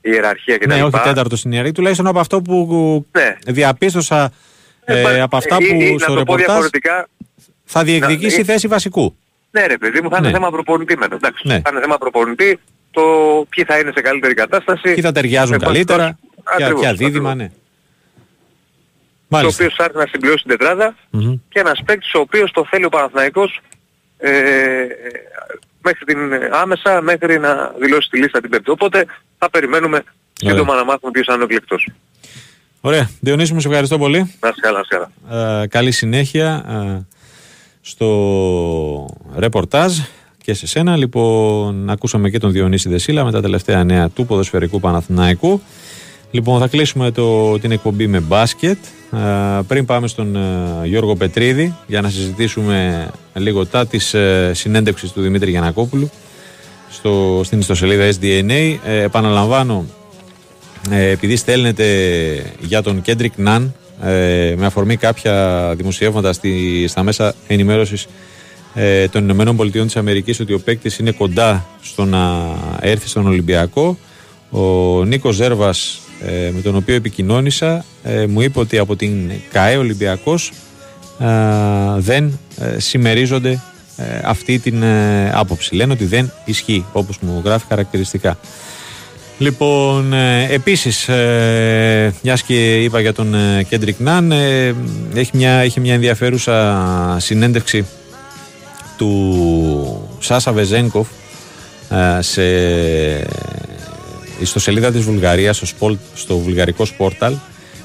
ιεραρχία 0.01 0.57
και 0.57 0.67
τα 0.67 0.75
Ναι, 0.75 0.83
όχι 0.83 1.01
τέταρτος 1.05 1.39
στην 1.39 1.51
ιεραρχία, 1.51 1.75
τουλάχιστον 1.75 2.07
από 2.07 2.19
αυτό 2.19 2.43
που 2.43 3.07
ναι. 3.13 3.37
διαπίστωσα 3.47 4.33
ε, 4.85 5.01
ε, 5.01 5.21
από 5.21 5.37
αυτά 5.37 5.57
που 5.57 5.75
ή, 5.75 5.97
στο 5.99 6.15
ρεπορτάζ 6.15 6.67
θα 7.65 7.85
διεκδικήσει 7.85 8.45
θέση 8.45 8.69
βασικού. 8.69 9.17
Ναι 9.51 9.67
ρε 9.67 9.79
παιδί 9.79 10.01
μου, 10.01 10.11
θα 10.11 10.17
είναι 10.17 10.27
ναι. 10.27 10.33
θέμα 10.33 10.51
προπονητή 10.51 10.97
μετά. 10.97 11.15
Εντάξει, 11.15 11.43
ναι. 11.47 11.61
θα 11.61 11.71
είναι 11.71 11.81
θέμα 11.81 11.99
προπονητή 11.99 12.59
το 12.91 13.03
ποιοι 13.49 13.65
θα 13.65 13.79
είναι 13.79 13.93
σε 13.95 14.01
καλύτερη 14.01 14.35
κατάσταση. 14.35 14.93
Ποιοι 14.93 15.03
θα 15.03 15.13
ταιριάζουν 15.13 15.59
καλύτερα, 15.59 16.19
ποια, 16.57 16.75
ποια 16.75 16.95
δίδυμα, 16.95 17.35
ναι. 17.35 17.51
Μάλιστα. 19.29 19.57
Το 19.57 19.65
οποίος 19.65 19.75
θα 19.79 19.85
έρθει 19.85 19.97
να 19.97 20.07
συμπληρώσει 20.07 20.45
την 20.45 20.59
τετράδα 20.59 20.95
mm-hmm. 21.13 21.39
και 21.49 21.61
ένας 21.61 21.83
παίκτης 21.85 22.15
ο 22.15 22.19
οποίος 22.19 22.51
το 22.51 22.67
θέλει 22.71 22.85
ο 22.85 22.89
Παναθηναϊκός 22.89 23.61
ε, 24.19 24.31
μέχρι 25.83 26.05
την, 26.05 26.19
άμεσα 26.53 27.01
μέχρι 27.03 27.39
να 27.39 27.75
δηλώσει 27.81 28.09
τη 28.11 28.19
λίστα 28.19 28.41
την 28.41 28.51
πέμπτη. 28.51 28.71
Οπότε 28.71 29.07
θα 29.39 29.51
περιμένουμε 29.51 30.05
σύντομα 30.33 30.75
να 30.75 30.85
μάθουμε 30.85 31.11
ποιος 31.11 31.27
θα 31.27 31.33
είναι 31.33 31.43
ο 31.43 31.45
εκλεκτός. 31.45 31.89
Ωραία. 32.81 33.11
Διονύση 33.21 33.55
μου, 33.55 33.61
σε 33.61 33.69
ευχαριστώ 33.69 33.99
πολύ. 33.99 34.35
Να 34.41 34.51
καλά, 34.51 34.85
καλά. 34.89 35.63
Ε, 35.63 35.67
καλή 35.67 35.91
συνέχεια 35.91 36.65
ε, 36.69 37.07
στο 37.81 39.09
ρεπορτάζ 39.37 39.99
και 40.43 40.55
σε 40.55 40.67
σένα. 40.67 40.97
Λοιπόν, 40.97 41.91
ακούσαμε 41.91 42.31
και 42.31 42.39
τον 42.39 42.53
Διονύση 42.53 42.89
Δεσίλα 42.89 43.25
με 43.25 43.33
τα 43.33 43.41
τελευταία 43.41 43.85
νέα 43.85 44.09
του 44.09 44.27
ποδοσφαιρικού 44.27 44.81
Παναθηναϊκού. 44.81 45.63
Λοιπόν, 46.31 46.61
θα 46.61 46.67
κλείσουμε 46.67 47.11
το, 47.11 47.59
την 47.59 47.71
εκπομπή 47.71 48.07
με 48.07 48.21
μπάσκετ. 48.21 48.79
Ε, 49.13 49.19
πριν 49.67 49.85
πάμε 49.85 50.09
στον 50.09 50.37
ε, 50.37 50.41
Γιώργο 50.85 51.17
Πετρίδη 51.17 51.75
για 51.87 52.01
να 52.01 52.09
συζητήσουμε 52.09 53.09
λίγο 53.35 53.67
τα 53.67 53.87
της 53.87 54.15
ε, 54.15 54.51
συνέντευξης 54.55 55.13
του 55.13 55.21
Δημήτρη 55.21 55.51
Γιανακόπουλου 55.51 56.11
στο, 56.91 57.41
στην 57.45 57.59
ιστοσελίδα 57.59 58.11
SDNA. 58.21 58.77
Ε, 58.85 59.03
επαναλαμβάνω 59.03 59.85
ε, 60.91 61.11
επειδή 61.11 61.37
στέλνετε 61.37 61.85
για 62.61 62.83
τον 62.83 63.03
Κέντρικ 63.03 63.33
Ναν 63.37 63.75
ε, 64.03 64.55
με 64.57 64.67
αφορμή 64.67 64.97
κάποια 64.97 65.75
δημοσιεύματα 65.77 66.33
στη, 66.33 66.85
στα 66.89 67.03
μέσα 67.03 67.35
ενημέρωσης 67.47 68.07
ε, 68.75 69.09
των 69.09 69.23
Ηνωμένων 69.23 69.57
Πολιτειών 69.57 69.87
της 69.87 69.97
Αμερικής 69.97 70.41
ότι 70.41 70.53
ο 70.53 70.61
παίκτης 70.61 70.99
είναι 70.99 71.11
κοντά 71.11 71.67
στο 71.83 72.05
να 72.05 72.47
έρθει 72.81 73.09
στον 73.09 73.27
Ολυμπιακό 73.27 73.99
ο 74.51 75.05
Νίκος 75.05 75.35
Ζέρβας 75.35 76.01
ε, 76.27 76.51
με 76.55 76.61
τον 76.61 76.77
οποίο 76.77 76.95
επικοινώνησα 76.95 77.85
μου 78.29 78.41
είπε 78.41 78.59
ότι 78.59 78.79
από 78.79 78.97
την 78.97 79.31
ΚΑΕ 79.53 79.77
Ολυμπιακός 79.77 80.53
δεν 81.97 82.39
συμμερίζονται 82.77 83.61
αυτή 84.25 84.59
την 84.59 84.85
άποψη. 85.33 85.75
Λένε 85.75 85.93
ότι 85.93 86.05
δεν 86.05 86.33
ισχύει 86.45 86.85
όπως 86.93 87.19
μου 87.19 87.43
γράφει 87.45 87.65
χαρακτηριστικά. 87.69 88.39
Λοιπόν, 89.39 90.13
ε, 90.13 90.47
επίσης, 90.51 91.09
ε, 91.09 92.15
μιας 92.23 92.43
και 92.43 92.83
είπα 92.83 93.01
για 93.01 93.13
τον 93.13 93.35
Κέντρικ 93.69 93.99
Νάν, 93.99 94.33
ε, 94.33 94.75
έχει, 95.15 95.31
μια, 95.33 95.53
έχει 95.53 95.81
μια 95.81 95.95
ενδιαφέρουσα 95.95 97.17
συνέντευξη 97.21 97.87
του 98.97 100.09
Σάσα 100.19 100.53
Βεζένκοφ 100.53 101.09
ε, 102.37 103.21
σε 104.39 104.45
ιστοσελίδα 104.45 104.91
της 104.91 105.03
Βουλγαρίας 105.03 105.57
στο, 105.57 105.67
σπολ, 105.67 105.97
στο 106.15 106.39
βουλγαρικό 106.39 106.85
σπόρταλ 106.85 107.35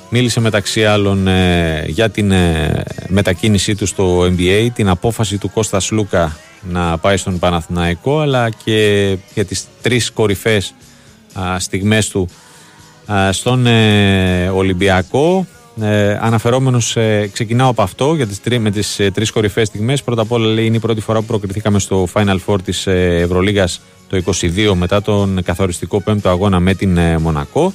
μίλησε 0.09 0.39
μεταξύ 0.39 0.85
άλλων 0.85 1.27
ε, 1.27 1.83
για 1.87 2.09
την 2.09 2.31
ε, 2.31 2.83
μετακίνησή 3.07 3.75
του 3.75 3.85
στο 3.85 4.21
NBA 4.21 4.67
την 4.73 4.89
απόφαση 4.89 5.37
του 5.37 5.51
Κώστας 5.51 5.85
Σλούκα 5.85 6.37
να 6.61 6.97
πάει 6.97 7.17
στον 7.17 7.39
Παναθηναϊκό 7.39 8.19
αλλά 8.19 8.49
και 8.49 9.17
για 9.33 9.45
τις 9.45 9.65
τρεις 9.81 10.11
κορυφές 10.11 10.73
στιγμές 11.57 12.09
του 12.09 12.29
στον 13.31 13.65
ε, 13.65 14.49
Ολυμπιακό 14.49 15.47
Ε, 15.81 16.17
αναφερόμενος, 16.21 16.95
ε, 16.95 17.29
ξεκινάω 17.33 17.69
από 17.69 17.81
αυτό 17.81 18.15
για 18.15 18.27
τις, 18.27 18.41
τρι, 18.41 18.59
με 18.59 18.71
τις 18.71 18.99
ε, 18.99 19.11
τρεις 19.11 19.31
κορυφαίες 19.31 19.67
στιγμές. 19.67 20.03
Πρώτα 20.03 20.21
απ' 20.21 20.31
όλα 20.31 20.47
λέει 20.47 20.65
είναι 20.65 20.75
η 20.75 20.79
πρώτη 20.79 21.01
φορά 21.01 21.19
που 21.19 21.25
προκριθήκαμε 21.25 21.79
στο 21.79 22.07
Final 22.13 22.37
Four 22.45 22.61
της 22.63 22.87
ε, 22.87 23.19
Ευρωλίγας 23.21 23.81
το 24.09 24.21
22 24.41 24.73
μετά 24.75 25.01
τον 25.01 25.43
καθοριστικό 25.43 26.01
πέμπτο 26.01 26.29
αγώνα 26.29 26.59
με 26.59 26.73
την 26.73 26.97
ε, 26.97 27.17
Μονακό. 27.17 27.73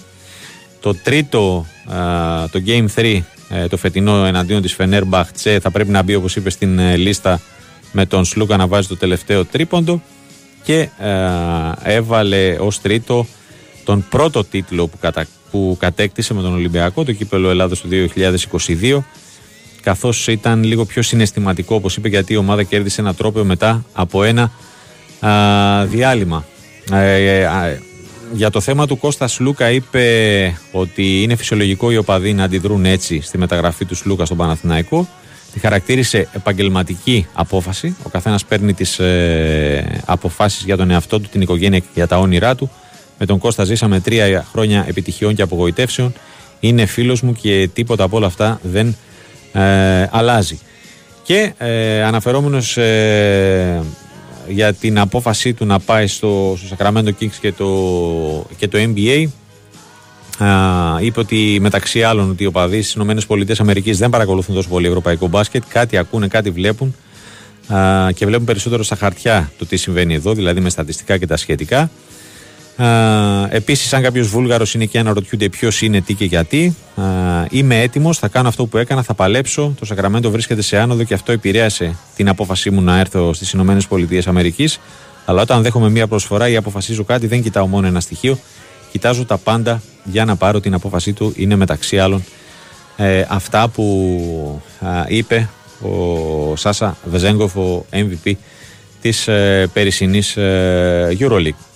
Το 0.80 0.94
τρίτο, 0.94 1.66
ε, 1.88 2.48
το 2.48 2.62
Game 2.66 2.86
3, 2.94 3.20
το 3.68 3.76
φετινό 3.76 4.24
εναντίον 4.24 4.62
της 4.62 4.74
Φενέρμπαχτσε 4.74 5.60
θα 5.60 5.70
πρέπει 5.70 5.90
να 5.90 6.02
μπει 6.02 6.14
όπως 6.14 6.36
είπες 6.36 6.52
στην 6.52 6.96
λίστα 6.96 7.40
με 7.92 8.06
τον 8.06 8.24
Σλούκα 8.24 8.56
να 8.56 8.66
βάζει 8.66 8.88
το 8.88 8.96
τελευταίο 8.96 9.44
τρίποντο 9.44 10.02
και 10.62 10.88
έβαλε 11.82 12.56
ως 12.60 12.80
τρίτο 12.80 13.26
τον 13.84 14.05
πρώτο 14.10 14.44
τίτλο 14.44 14.86
που, 14.86 14.98
κατα... 15.00 15.26
που 15.50 15.76
κατέκτησε 15.80 16.34
με 16.34 16.42
τον 16.42 16.52
Ολυμπιακό, 16.52 17.05
το 17.05 17.12
κύπελο 17.12 17.50
Ελλάδος 17.50 17.80
του 17.80 17.88
2022 18.80 18.98
καθώς 19.82 20.26
ήταν 20.26 20.64
λίγο 20.64 20.84
πιο 20.84 21.02
συναισθηματικό 21.02 21.74
όπως 21.74 21.96
είπε 21.96 22.09
γιατί 22.09 22.32
η 22.32 22.36
ομάδα 22.36 22.62
κέρδισε 22.62 23.00
ένα 23.00 23.14
τρόπαιο 23.14 23.44
μετά 23.44 23.84
από 23.92 24.22
ένα 24.22 24.52
α, 25.20 25.84
διάλειμμα. 25.86 26.44
Ε, 26.92 27.40
ε 27.40 27.80
για 28.32 28.50
το 28.50 28.60
θέμα 28.60 28.86
του 28.86 28.98
Κώστας 28.98 29.32
Σλούκα 29.32 29.70
είπε 29.70 30.04
ότι 30.72 31.22
είναι 31.22 31.36
φυσιολογικό 31.36 31.90
οι 31.90 31.96
οπαδοί 31.96 32.32
να 32.32 32.44
αντιδρούν 32.44 32.84
έτσι 32.84 33.20
στη 33.20 33.38
μεταγραφή 33.38 33.84
του 33.84 33.94
Σλούκα 33.94 34.24
στον 34.24 34.36
Παναθηναϊκό. 34.36 35.08
Τη 35.52 35.58
χαρακτήρισε 35.58 36.28
επαγγελματική 36.32 37.26
απόφαση. 37.32 37.96
Ο 38.02 38.08
καθένας 38.08 38.44
παίρνει 38.44 38.72
τις 38.72 38.98
ε, 38.98 40.02
αποφάσεις 40.04 40.64
για 40.64 40.76
τον 40.76 40.90
εαυτό 40.90 41.20
του, 41.20 41.28
την 41.28 41.40
οικογένεια 41.40 41.78
και 41.78 41.86
για 41.94 42.06
τα 42.06 42.18
όνειρά 42.18 42.54
του. 42.54 42.70
Με 43.18 43.26
τον 43.26 43.38
Κώστα 43.38 43.64
ζήσαμε 43.64 44.00
τρία 44.00 44.46
χρόνια 44.50 44.84
επιτυχιών 44.88 45.34
και 45.34 45.42
απογοητεύσεων. 45.42 46.12
Είναι 46.60 46.86
φίλος 46.86 47.20
μου 47.20 47.32
και 47.32 47.68
τίποτα 47.72 48.04
από 48.04 48.16
όλα 48.16 48.26
αυτά 48.26 48.60
δεν 48.62 48.96
ε, 49.52 50.08
αλλάζει. 50.10 50.58
Και 51.22 51.52
ε, 51.58 52.02
αναφερόμενος 52.02 52.76
ε, 52.76 53.82
για 54.48 54.72
την 54.72 54.98
απόφασή 54.98 55.52
του 55.52 55.66
να 55.66 55.78
πάει 55.78 56.06
στο, 56.06 56.58
στο 56.64 56.76
Sacramento 56.78 57.08
Kings 57.20 57.34
και 57.40 57.52
το, 57.52 57.66
και 58.56 58.68
το 58.68 58.78
NBA 58.78 59.26
είπε 61.00 61.20
ότι 61.20 61.58
μεταξύ 61.60 62.02
άλλων 62.02 62.30
ότι 62.30 62.42
οι 62.42 62.46
οπαδοί 62.46 62.82
στις 62.82 62.94
ΗΠΑ 62.94 63.82
δεν 63.84 64.10
παρακολουθούν 64.10 64.54
τόσο 64.54 64.68
πολύ 64.68 64.86
ευρωπαϊκό 64.86 65.26
μπάσκετ. 65.26 65.62
Κάτι 65.68 65.96
ακούνε, 65.96 66.28
κάτι 66.28 66.50
βλέπουν 66.50 66.94
και 68.14 68.26
βλέπουν 68.26 68.44
περισσότερο 68.44 68.82
στα 68.82 68.96
χαρτιά 68.96 69.52
το 69.58 69.66
τι 69.66 69.76
συμβαίνει 69.76 70.14
εδώ, 70.14 70.34
δηλαδή 70.34 70.60
με 70.60 70.70
στατιστικά 70.70 71.18
και 71.18 71.26
τα 71.26 71.36
σχετικά. 71.36 71.90
Επίσης, 73.48 73.92
αν 73.92 74.02
κάποιος 74.02 74.28
Βούλγαρος 74.28 74.74
είναι 74.74 74.84
και 74.84 74.98
αναρωτιούνται 74.98 75.48
ποιος 75.48 75.82
είναι, 75.82 76.00
τι 76.00 76.14
και 76.14 76.24
γιατί, 76.24 76.76
είμαι 77.50 77.80
έτοιμος, 77.80 78.18
θα 78.18 78.28
κάνω 78.28 78.48
αυτό 78.48 78.66
που 78.66 78.76
έκανα, 78.76 79.02
θα 79.02 79.14
παλέψω. 79.14 79.74
Το 79.78 79.84
Σακραμέντο 79.84 80.30
βρίσκεται 80.30 80.62
σε 80.62 80.78
άνοδο 80.78 81.02
και 81.02 81.14
αυτό 81.14 81.32
επηρέασε 81.32 81.96
την 82.16 82.28
απόφασή 82.28 82.70
μου 82.70 82.80
να 82.80 82.98
έρθω 82.98 83.32
στις 83.32 83.52
ΗΠΑ. 83.52 84.80
Αλλά 85.24 85.42
όταν 85.42 85.62
δέχομαι 85.62 85.90
μία 85.90 86.06
προσφορά 86.06 86.48
ή 86.48 86.56
αποφασίζω 86.56 87.05
κάτι, 87.05 87.26
δεν 87.26 87.42
κοιτάω 87.42 87.66
μόνο 87.66 87.86
ένα 87.86 88.00
στοιχείο. 88.00 88.38
Κοιτάζω 88.90 89.24
τα 89.24 89.38
πάντα 89.38 89.82
για 90.05 90.24
να 90.24 90.36
πάρω 90.36 90.60
την 90.60 90.74
απόφασή 90.74 91.12
του. 91.12 91.32
Είναι 91.36 91.56
μεταξύ 91.56 91.98
άλλων 91.98 92.24
ε, 92.96 93.24
αυτά 93.28 93.68
που 93.68 94.62
είπε 95.09 95.48
ο 95.82 96.56
Σάσα 96.56 96.96
Βεζέγκοφ, 97.05 97.56
ο 97.56 97.84
MVP 97.92 98.32
της 99.00 99.28
ε, 99.28 99.70
περισσινής 99.72 100.36
ε, 100.36 101.16
Euroleague. 101.20 101.68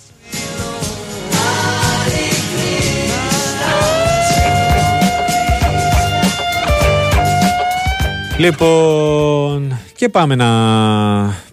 Λοιπόν, 8.37 9.79
και 9.95 10.09
πάμε, 10.09 10.35
να, 10.35 10.47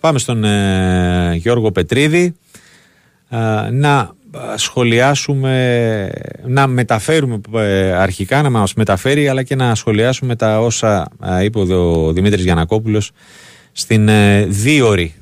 πάμε 0.00 0.18
στον 0.18 0.44
ε, 0.44 1.32
Γιώργο 1.34 1.72
Πετρίδη 1.72 2.34
ε, 3.28 3.70
να 3.70 4.10
σχολιάσουμε, 4.54 6.10
να 6.46 6.66
μεταφέρουμε 6.66 7.40
ε, 7.54 7.92
αρχικά, 7.92 8.42
να 8.42 8.50
μας 8.50 8.74
μεταφέρει 8.74 9.28
αλλά 9.28 9.42
και 9.42 9.54
να 9.54 9.74
σχολιάσουμε 9.74 10.36
τα 10.36 10.60
όσα 10.60 11.10
είπε 11.42 11.58
ο 11.58 12.12
Δημήτρης 12.12 12.44
Γιανακόπουλος 12.44 13.10
στην 13.72 14.08
δίωρη 14.46 15.14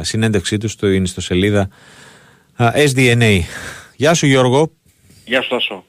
συνέντευξή 0.00 0.58
του 0.58 0.68
στο 0.68 0.88
ιστοσελίδα 0.88 1.68
SDNA. 2.58 3.38
Γεια 3.96 4.14
σου 4.14 4.26
Γιώργο. 4.26 4.70
Γεια 5.24 5.42
σου 5.42 5.48
Τάσο. 5.48 5.84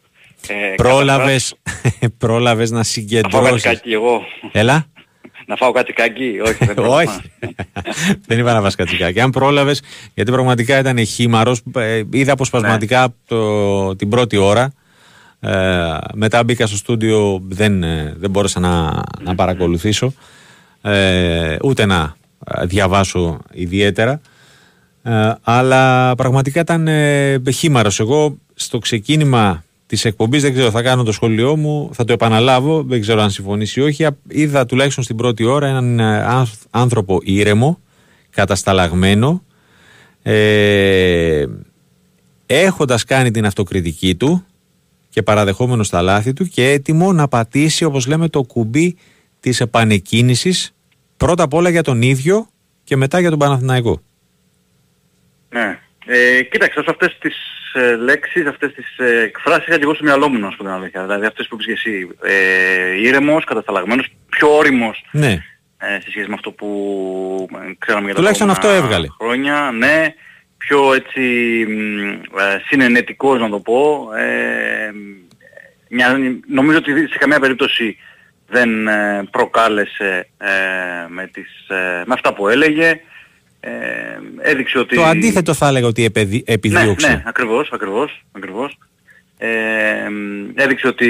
Ε, 0.47 0.75
πρόλαβες, 0.75 1.55
πρόλαβες 2.17 2.71
να 2.71 2.83
συγκεντρώσεις. 2.83 3.33
Να 3.33 3.39
φάω 3.39 3.51
κάτι 3.51 3.79
κάκι 3.79 3.91
εγώ. 3.93 4.21
Έλα. 4.51 4.85
να 5.45 5.55
φάω 5.55 5.71
κάτι 5.71 5.93
κάκι. 5.93 6.39
Όχι, 6.45 6.65
δεν 6.65 6.77
Όχι. 6.99 7.21
δεν 8.27 8.39
είπα 8.39 8.53
να 8.53 8.61
φας 8.61 8.75
κάτι 8.75 8.95
κάκι. 8.95 9.19
Αν 9.19 9.29
πρόλαβες, 9.29 9.81
γιατί 10.13 10.31
πραγματικά 10.31 10.79
ήταν 10.79 11.05
χήμαρος, 11.05 11.61
ε, 11.75 12.01
είδα 12.11 12.33
αποσπασματικά 12.33 13.01
ναι. 13.01 13.13
το, 13.27 13.95
την 13.95 14.09
πρώτη 14.09 14.37
ώρα. 14.37 14.73
Ε, 15.39 15.97
μετά 16.13 16.43
μπήκα 16.43 16.67
στο 16.67 16.77
στούντιο, 16.77 17.41
δεν, 17.47 17.83
ε, 17.83 18.13
δεν 18.17 18.29
μπόρεσα 18.29 18.59
να, 18.59 19.01
να 19.21 19.35
παρακολουθήσω. 19.35 20.13
Ε, 20.81 21.55
ούτε 21.63 21.85
να 21.85 22.15
διαβάσω 22.63 23.39
ιδιαίτερα. 23.51 24.21
Ε, 25.03 25.33
αλλά 25.41 26.15
πραγματικά 26.15 26.59
ήταν 26.59 26.87
ε, 26.87 27.41
χήμαρος. 27.53 27.99
Εγώ 27.99 28.37
στο 28.53 28.77
ξεκίνημα 28.77 29.63
της 29.85 30.05
εκπομπής. 30.05 30.41
Δεν 30.41 30.53
ξέρω, 30.53 30.71
θα 30.71 30.81
κάνω 30.81 31.03
το 31.03 31.11
σχολείο 31.11 31.55
μου, 31.55 31.89
θα 31.93 32.03
το 32.03 32.13
επαναλάβω. 32.13 32.83
Δεν 32.83 33.01
ξέρω 33.01 33.21
αν 33.21 33.31
συμφωνήσει 33.31 33.79
ή 33.79 33.83
όχι. 33.83 34.07
Είδα 34.27 34.65
τουλάχιστον 34.65 35.03
στην 35.03 35.15
πρώτη 35.15 35.43
ώρα 35.43 35.67
έναν 35.67 35.99
ε, 35.99 36.25
άνθρωπο 36.69 37.19
ήρεμο, 37.23 37.79
κατασταλαγμένο, 38.29 39.43
ε, 40.21 41.45
έχοντας 42.45 43.03
κάνει 43.03 43.31
την 43.31 43.45
αυτοκριτική 43.45 44.15
του 44.15 44.45
και 45.09 45.21
παραδεχόμενος 45.21 45.87
στα 45.87 46.01
λάθη 46.01 46.33
του 46.33 46.45
και 46.45 46.69
έτοιμο 46.69 47.13
να 47.13 47.27
πατήσει, 47.27 47.83
όπως 47.83 48.07
λέμε, 48.07 48.27
το 48.27 48.43
κουμπί 48.43 48.97
της 49.39 49.61
επανεκκίνησης 49.61 50.73
πρώτα 51.17 51.43
απ' 51.43 51.53
όλα 51.53 51.69
για 51.69 51.83
τον 51.83 52.01
ίδιο 52.01 52.47
και 52.83 52.95
μετά 52.95 53.19
για 53.19 53.29
τον 53.29 53.39
Παναθηναϊκό. 53.39 54.01
Ναι. 55.49 55.79
Ε, 56.05 56.41
κοίταξε, 56.41 56.79
όσο 56.79 56.91
αυτές 56.91 57.17
τις 57.19 57.35
ε, 57.73 57.95
λέξεις, 57.95 58.45
αυτές 58.45 58.73
τις 58.73 58.97
ε, 58.97 59.21
εκφράσεις 59.23 59.67
είχα 59.67 59.75
και 59.75 59.83
εγώ 59.83 59.93
στο 59.93 60.03
μυαλό 60.03 60.29
μου 60.29 60.39
να 60.39 60.49
σου 60.49 60.57
πω 60.57 60.63
την 60.63 60.71
αλήθεια. 60.71 61.01
Δηλαδή 61.01 61.25
αυτές 61.25 61.47
που 61.47 61.55
είπες 61.55 61.65
και 61.65 61.71
εσύ. 61.71 62.09
Ε, 62.23 63.01
ήρεμος, 63.01 63.43
κατασταλαγμένος, 63.43 64.07
πιο 64.29 64.55
όριμος 64.57 65.05
ναι. 65.11 65.43
ε, 65.77 65.99
σε 66.01 66.09
σχέση 66.09 66.27
με 66.27 66.33
αυτό 66.33 66.51
που 66.51 66.69
ε, 67.53 67.73
ξέραμε 67.77 68.05
για 68.05 68.13
τα 68.13 68.19
Τουλάχιστον 68.19 68.49
αυτό 68.49 68.67
έβγαλε. 68.67 69.07
χρόνια. 69.19 69.71
Ναι, 69.73 70.13
πιο 70.57 70.93
έτσι 70.93 71.21
ε, 72.37 72.57
συνενετικός 72.65 73.39
να 73.39 73.49
το 73.49 73.59
πω. 73.59 74.09
Ε, 74.17 74.91
μια, 75.89 76.17
νομίζω 76.47 76.77
ότι 76.77 77.07
σε 77.07 77.17
καμία 77.17 77.39
περίπτωση 77.39 77.97
δεν 78.47 78.87
ε, 78.87 79.23
προκάλεσε 79.31 80.27
ε, 80.37 80.47
με, 81.07 81.27
τις, 81.27 81.49
με 82.05 82.13
αυτά 82.13 82.33
που 82.33 82.47
έλεγε 82.47 83.01
ε, 83.65 84.51
έδειξε 84.51 84.79
ότι... 84.79 84.95
Το 84.95 85.03
αντίθετο 85.03 85.53
θα 85.53 85.67
έλεγα 85.67 85.87
ότι 85.87 86.11
επιδίωξε. 86.45 87.07
Ναι, 87.07 87.13
ναι, 87.13 87.23
ακριβώς, 87.25 87.69
ακριβώς, 87.73 88.25
ακριβώς. 88.31 88.77
Ε, 89.37 90.07
έδειξε 90.53 90.87
ότι 90.87 91.09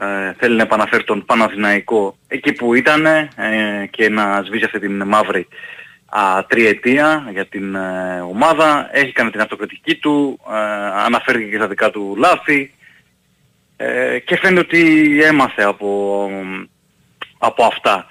ε, 0.00 0.32
θέλει 0.38 0.56
να 0.56 0.62
επαναφέρει 0.62 1.04
τον 1.04 1.24
Παναθηναϊκό 1.24 2.16
εκεί 2.28 2.52
που 2.52 2.74
ήταν 2.74 3.06
ε, 3.06 3.26
και 3.90 4.08
να 4.08 4.42
σβήσει 4.46 4.64
αυτή 4.64 4.78
την 4.78 5.02
μαύρη 5.06 5.48
α, 6.08 6.46
τριετία 6.46 7.28
για 7.32 7.46
την 7.46 7.74
ε, 7.74 8.20
ομάδα. 8.20 8.88
Έχει 8.92 9.12
κάνει 9.12 9.30
την 9.30 9.40
αυτοκριτική 9.40 9.96
του, 9.96 10.40
ε, 10.50 10.56
αναφέρθηκε 11.04 11.50
και 11.50 11.56
στα 11.56 11.68
δικά 11.68 11.90
του 11.90 12.14
λάθη 12.18 12.74
ε, 13.76 14.18
και 14.18 14.36
φαίνεται 14.36 14.60
ότι 14.60 15.22
έμαθε 15.22 15.62
από, 15.62 16.30
από 17.38 17.64
αυτά. 17.64 18.06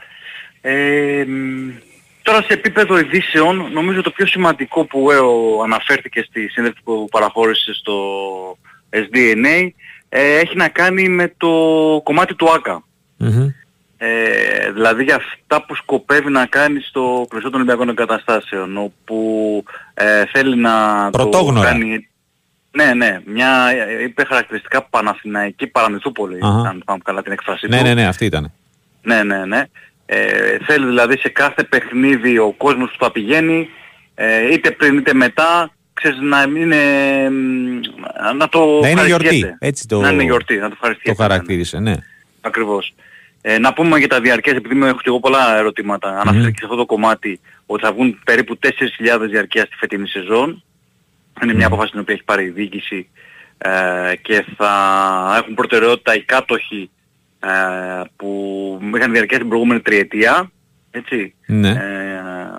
Τώρα 2.23 2.41
σε 2.41 2.53
επίπεδο 2.53 2.97
ειδήσεων, 2.97 3.71
νομίζω 3.71 4.01
το 4.01 4.11
πιο 4.11 4.25
σημαντικό 4.25 4.85
που 4.85 5.11
ε, 5.11 5.15
αναφέρθηκε 5.63 6.21
στη 6.21 6.47
συνέντευξη 6.47 6.83
που 6.83 7.07
παραχώρησε 7.11 7.73
στο 7.73 7.93
SDNA 8.89 9.69
ε, 10.09 10.37
έχει 10.37 10.55
να 10.55 10.67
κάνει 10.67 11.09
με 11.09 11.33
το 11.37 11.49
κομμάτι 12.03 12.35
του 12.35 12.51
ΆΚΑ. 12.51 12.83
Ε, 13.97 14.71
δηλαδή 14.71 15.03
για 15.03 15.15
αυτά 15.15 15.65
που 15.65 15.75
σκοπεύει 15.75 16.29
να 16.29 16.45
κάνει 16.45 16.79
στο 16.79 17.25
πλαίσιο 17.29 17.49
των 17.49 17.59
Ολυμπιακών 17.59 17.89
Εγκαταστάσεων, 17.89 18.77
όπου 18.77 19.63
ε, 19.93 20.25
θέλει 20.25 20.55
να 20.55 21.09
το 21.11 21.59
κάνει... 21.61 22.07
Ναι, 22.71 22.93
ναι, 22.93 23.21
μια 23.25 23.71
είπε 24.03 24.23
χαρακτηριστικά 24.25 24.83
Παναθηναϊκή 24.83 25.67
Παραμυθούπολη, 25.67 26.39
αν 26.41 26.81
πάμε 26.85 26.99
καλά 27.03 27.21
την 27.21 27.31
έκφραση 27.31 27.67
ναι, 27.67 27.77
του. 27.77 27.83
Ναι, 27.83 27.93
ναι, 27.93 28.07
αυτή 28.07 28.25
ήταν. 28.25 28.51
Ναι, 29.01 29.23
ναι, 29.23 29.45
ναι. 29.45 29.63
Ε, 30.15 30.57
θέλει 30.65 30.85
δηλαδή 30.85 31.17
σε 31.17 31.29
κάθε 31.29 31.63
παιχνίδι 31.63 32.37
ο 32.37 32.53
κόσμος 32.57 32.91
που 32.91 32.97
θα 32.99 33.11
πηγαίνει, 33.11 33.69
ε, 34.15 34.53
είτε 34.53 34.71
πριν 34.71 34.97
είτε 34.97 35.13
μετά, 35.13 35.71
ξέρεις, 35.93 36.19
να 36.21 36.41
είναι, 36.57 36.77
να 38.37 38.49
το 38.49 38.79
να 38.81 38.89
είναι 38.89 39.05
γιορτή, 39.05 39.55
έτσι 39.59 39.87
το, 39.87 39.99
να 39.99 40.09
είναι 40.09 40.23
γιορτή, 40.23 40.57
να 40.57 40.69
το 40.69 40.77
Το 41.03 41.13
χαρακτήρισε, 41.13 41.79
ναι. 41.79 41.95
Ακριβώς. 42.41 42.93
Ε, 43.41 43.57
να 43.57 43.73
πούμε 43.73 43.97
για 43.97 44.07
τα 44.07 44.19
διαρκές, 44.19 44.53
επειδή 44.53 44.75
με 44.75 44.87
έχω 44.87 44.97
και 44.97 45.09
εγώ 45.09 45.19
πολλά 45.19 45.57
ερωτήματα, 45.57 46.09
mm-hmm. 46.09 46.21
αναφέρει 46.21 46.51
και 46.51 46.59
σε 46.59 46.65
αυτό 46.65 46.75
το 46.75 46.85
κομμάτι 46.85 47.39
ότι 47.65 47.83
θα 47.83 47.93
βγουν 47.93 48.19
περίπου 48.25 48.59
4.000 48.61 48.69
διαρκεία 49.29 49.65
στη 49.65 49.75
φετινή 49.75 50.07
σεζόν. 50.07 50.63
Είναι 51.43 51.53
μια 51.53 51.65
απόφαση 51.67 51.91
την 51.91 51.99
οποία 51.99 52.13
έχει 52.13 52.23
πάρει 52.23 52.45
η 52.45 52.49
διοίκηση 52.49 53.09
ε, 53.57 54.15
και 54.21 54.45
θα 54.57 54.73
έχουν 55.41 55.53
προτεραιότητα 55.53 56.15
οι 56.15 56.21
κάτοχοι 56.21 56.81
ε, 56.83 57.02
που 58.15 58.79
είχαν 58.95 59.11
διαρκεία 59.11 59.37
την 59.37 59.47
προηγούμενη 59.47 59.79
τριετία. 59.79 60.51
Έτσι. 60.91 61.35
Ναι. 61.45 61.69
Ε, 61.69 61.77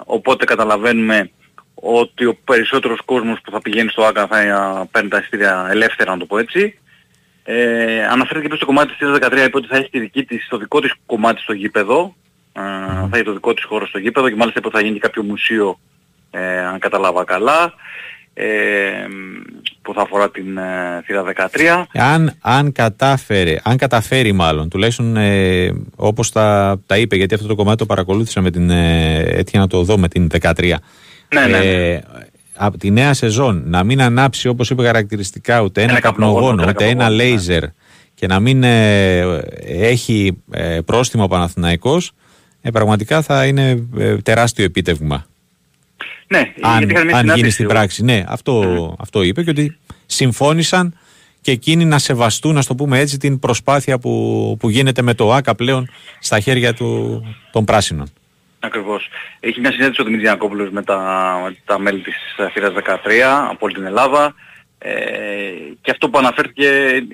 οπότε 0.04 0.44
καταλαβαίνουμε 0.44 1.30
ότι 1.74 2.24
ο 2.24 2.36
περισσότερος 2.44 3.00
κόσμος 3.04 3.40
που 3.40 3.50
θα 3.50 3.60
πηγαίνει 3.60 3.90
στο 3.90 4.04
ΆΚΑ 4.04 4.26
θα 4.26 4.40
ε, 4.40 4.88
παίρνει 4.90 5.08
τα 5.08 5.18
εισιτήρια 5.18 5.68
ελεύθερα 5.70 6.10
να 6.10 6.18
το 6.18 6.26
πω 6.26 6.38
έτσι. 6.38 6.78
Ε, 7.44 8.04
αναφέρθηκε 8.04 8.48
και 8.48 8.56
στο 8.56 8.66
κομμάτι 8.66 8.94
της 8.94 9.08
13 9.08 9.44
είπε 9.46 9.56
ότι 9.56 9.66
θα 9.66 9.76
έχει 9.76 9.90
τη 9.90 9.98
δική 9.98 10.24
της, 10.24 10.46
το 10.48 10.56
δικό 10.56 10.80
της 10.80 10.92
κομμάτι 11.06 11.40
στο 11.40 11.52
γήπεδο. 11.52 12.14
Ε, 12.52 12.60
θα 13.10 13.10
έχει 13.12 13.24
το 13.24 13.32
δικό 13.32 13.54
της 13.54 13.64
χώρο 13.64 13.86
στο 13.86 13.98
γήπεδο 13.98 14.28
και 14.28 14.36
μάλιστα 14.36 14.58
είπε 14.58 14.68
ότι 14.68 14.76
θα 14.76 14.82
γίνει 14.82 14.98
κάποιο 14.98 15.22
μουσείο 15.22 15.78
ε, 16.30 16.58
αν 16.58 16.78
κατάλαβα 16.78 17.24
καλά 17.24 17.74
ε, 18.34 18.44
που 19.82 19.94
θα 19.94 20.02
αφορά 20.02 20.30
την 20.30 20.56
ε, 20.56 21.02
θύρα 21.04 21.24
13. 21.52 21.84
Αν, 21.92 22.32
αν, 22.40 22.72
κατάφερε, 22.72 23.56
αν 23.62 23.76
καταφέρει 23.76 24.32
μάλλον, 24.32 24.68
τουλάχιστον 24.68 25.16
ε, 25.16 25.72
όπως 25.96 26.30
τα, 26.30 26.80
τα 26.86 26.96
είπε, 26.96 27.16
γιατί 27.16 27.34
αυτό 27.34 27.46
το 27.46 27.54
κομμάτι 27.54 27.76
το 27.76 27.86
παρακολούθησα 27.86 28.40
με 28.40 28.50
την, 28.50 28.70
ε, 28.70 29.18
έτυχε 29.18 29.58
να 29.58 29.66
το 29.66 29.82
δω 29.82 29.98
με 29.98 30.08
την 30.08 30.28
13. 30.40 30.74
Ναι, 31.34 31.40
ναι, 31.40 31.46
ναι. 31.46 31.92
Ε, 31.92 32.00
από 32.56 32.78
τη 32.78 32.90
νέα 32.90 33.14
σεζόν 33.14 33.62
να 33.66 33.84
μην 33.84 34.02
ανάψει 34.02 34.48
όπως 34.48 34.70
είπε 34.70 34.84
χαρακτηριστικά 34.84 35.60
ούτε 35.60 35.82
ένα, 35.82 35.90
Ένα 35.90 36.00
καπνογόνο, 36.00 36.40
καπνογόνο, 36.40 36.70
ούτε 36.70 36.84
ένα 36.84 36.90
ένα 36.90 37.02
καπνογόνο, 37.02 37.24
ναι. 37.24 37.30
λέιζερ 37.30 37.64
και 38.14 38.26
να 38.26 38.40
μην 38.40 38.62
ε, 38.62 39.20
έχει 39.66 40.42
ε, 40.50 40.78
πρόστιμο 40.84 41.24
ο 41.24 41.28
Παναθηναϊκός 41.28 42.12
ε, 42.60 42.70
πραγματικά 42.70 43.22
θα 43.22 43.46
είναι 43.46 43.86
ε, 43.98 44.16
τεράστιο 44.16 44.64
επίτευγμα. 44.64 45.26
Ναι, 46.28 46.52
αν, 46.60 46.78
γιατί 46.78 46.92
είχαν 46.92 47.06
μια 47.06 47.16
αν 47.16 47.24
γίνει 47.24 47.34
συνάντηση, 47.36 47.50
στην 47.50 47.64
ο- 47.64 47.68
πράξη. 47.68 48.02
Ναι, 48.04 48.24
αυτό, 48.28 48.96
αυτό 49.00 49.22
είπε 49.22 49.42
και 49.42 49.50
ότι 49.50 49.76
συμφώνησαν 50.06 50.98
και 51.40 51.50
εκείνοι 51.50 51.84
να 51.84 51.98
σεβαστούν, 51.98 52.54
να 52.54 52.64
το 52.64 52.74
πούμε 52.74 52.98
έτσι, 52.98 53.18
την 53.18 53.38
προσπάθεια 53.38 53.98
που, 53.98 54.56
που 54.60 54.68
γίνεται 54.70 55.02
με 55.02 55.14
το 55.14 55.32
ΆΚΑ 55.32 55.54
πλέον 55.54 55.90
στα 56.20 56.40
χέρια 56.40 56.74
του, 56.74 57.22
των 57.52 57.64
πράσινων. 57.64 58.06
Ακριβώς. 58.60 59.08
Έχει 59.40 59.60
μια 59.60 59.70
συνέντευξη 59.70 60.00
ο 60.00 60.04
Δημήτρης 60.04 60.28
Γιανακόπουλος 60.28 60.70
με 60.70 60.82
τα, 60.82 60.96
με 61.44 61.56
τα 61.64 61.78
μέλη 61.78 62.00
της 62.00 62.14
ε, 62.36 62.50
θύρας 62.50 62.72
13 62.72 62.78
από 63.50 63.58
όλη 63.60 63.74
την 63.74 63.84
Ελλάδα. 63.84 64.34
Ε, 64.86 64.92
και 65.80 65.90
αυτό 65.90 66.08
που 66.08 66.18
αναφέρθηκε 66.18 66.66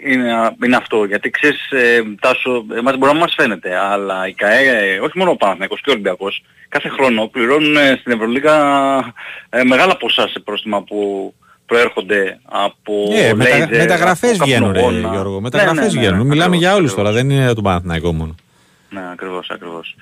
είναι, 0.05 0.55
είναι 0.65 0.77
αυτό. 0.77 1.05
Γιατί 1.05 1.31
ξέρεις, 1.31 1.71
ε, 1.71 2.03
Τάσο, 2.21 2.65
εμάς 2.77 2.97
μπορεί 2.97 3.13
να 3.13 3.19
μας 3.19 3.35
φαίνεται, 3.37 3.77
αλλά 3.77 4.29
η 4.29 4.33
ΚΑΕ, 4.33 4.99
όχι 5.03 5.19
μόνο 5.19 5.31
ο 5.31 5.37
Παναθηναϊκός 5.37 5.81
και 5.81 5.91
ο 5.91 5.93
Ολυμπιακός, 5.93 6.43
κάθε 6.69 6.89
χρόνο 6.89 7.27
πληρώνουν 7.27 7.77
ε, 7.77 7.97
στην 8.01 8.13
Ευρωλίγα 8.13 8.55
ε, 9.51 9.63
μεγάλα 9.65 9.97
ποσά 9.97 10.29
σε 10.29 10.41
πρόστιμα 10.41 10.83
που 10.83 11.35
προέρχονται 11.67 12.39
από 12.45 12.93
Ε, 13.13 13.35
μετα, 13.35 13.51
λέιζερ, 13.51 13.79
μεταγραφές 13.79 14.35
από 14.35 14.45
βγαίνουν, 14.45 14.73
ρε, 14.73 14.81
καπνογόνα. 14.81 15.15
Γιώργο. 15.15 15.41
Μεταγραφές 15.41 15.77
Ναι, 15.77 15.83
ναι, 15.87 15.93
ναι, 15.95 15.99
βγαίνουν. 16.01 16.19
ναι, 16.19 16.25
Μιλάμε 16.25 16.45
ακριβώς, 16.45 16.59
για 16.61 16.75
όλους 16.75 16.91
ακριβώς. 16.93 17.13
τώρα, 17.13 17.13
δεν 17.23 17.31
είναι 17.31 17.45
για 17.45 17.55
τον 17.55 17.65
Παναθηναϊκό 17.65 18.13
μόνο. 18.13 18.35
Ναι, 18.91 19.01
ακριβώς, 19.13 19.51
ακριβώς. 19.51 19.95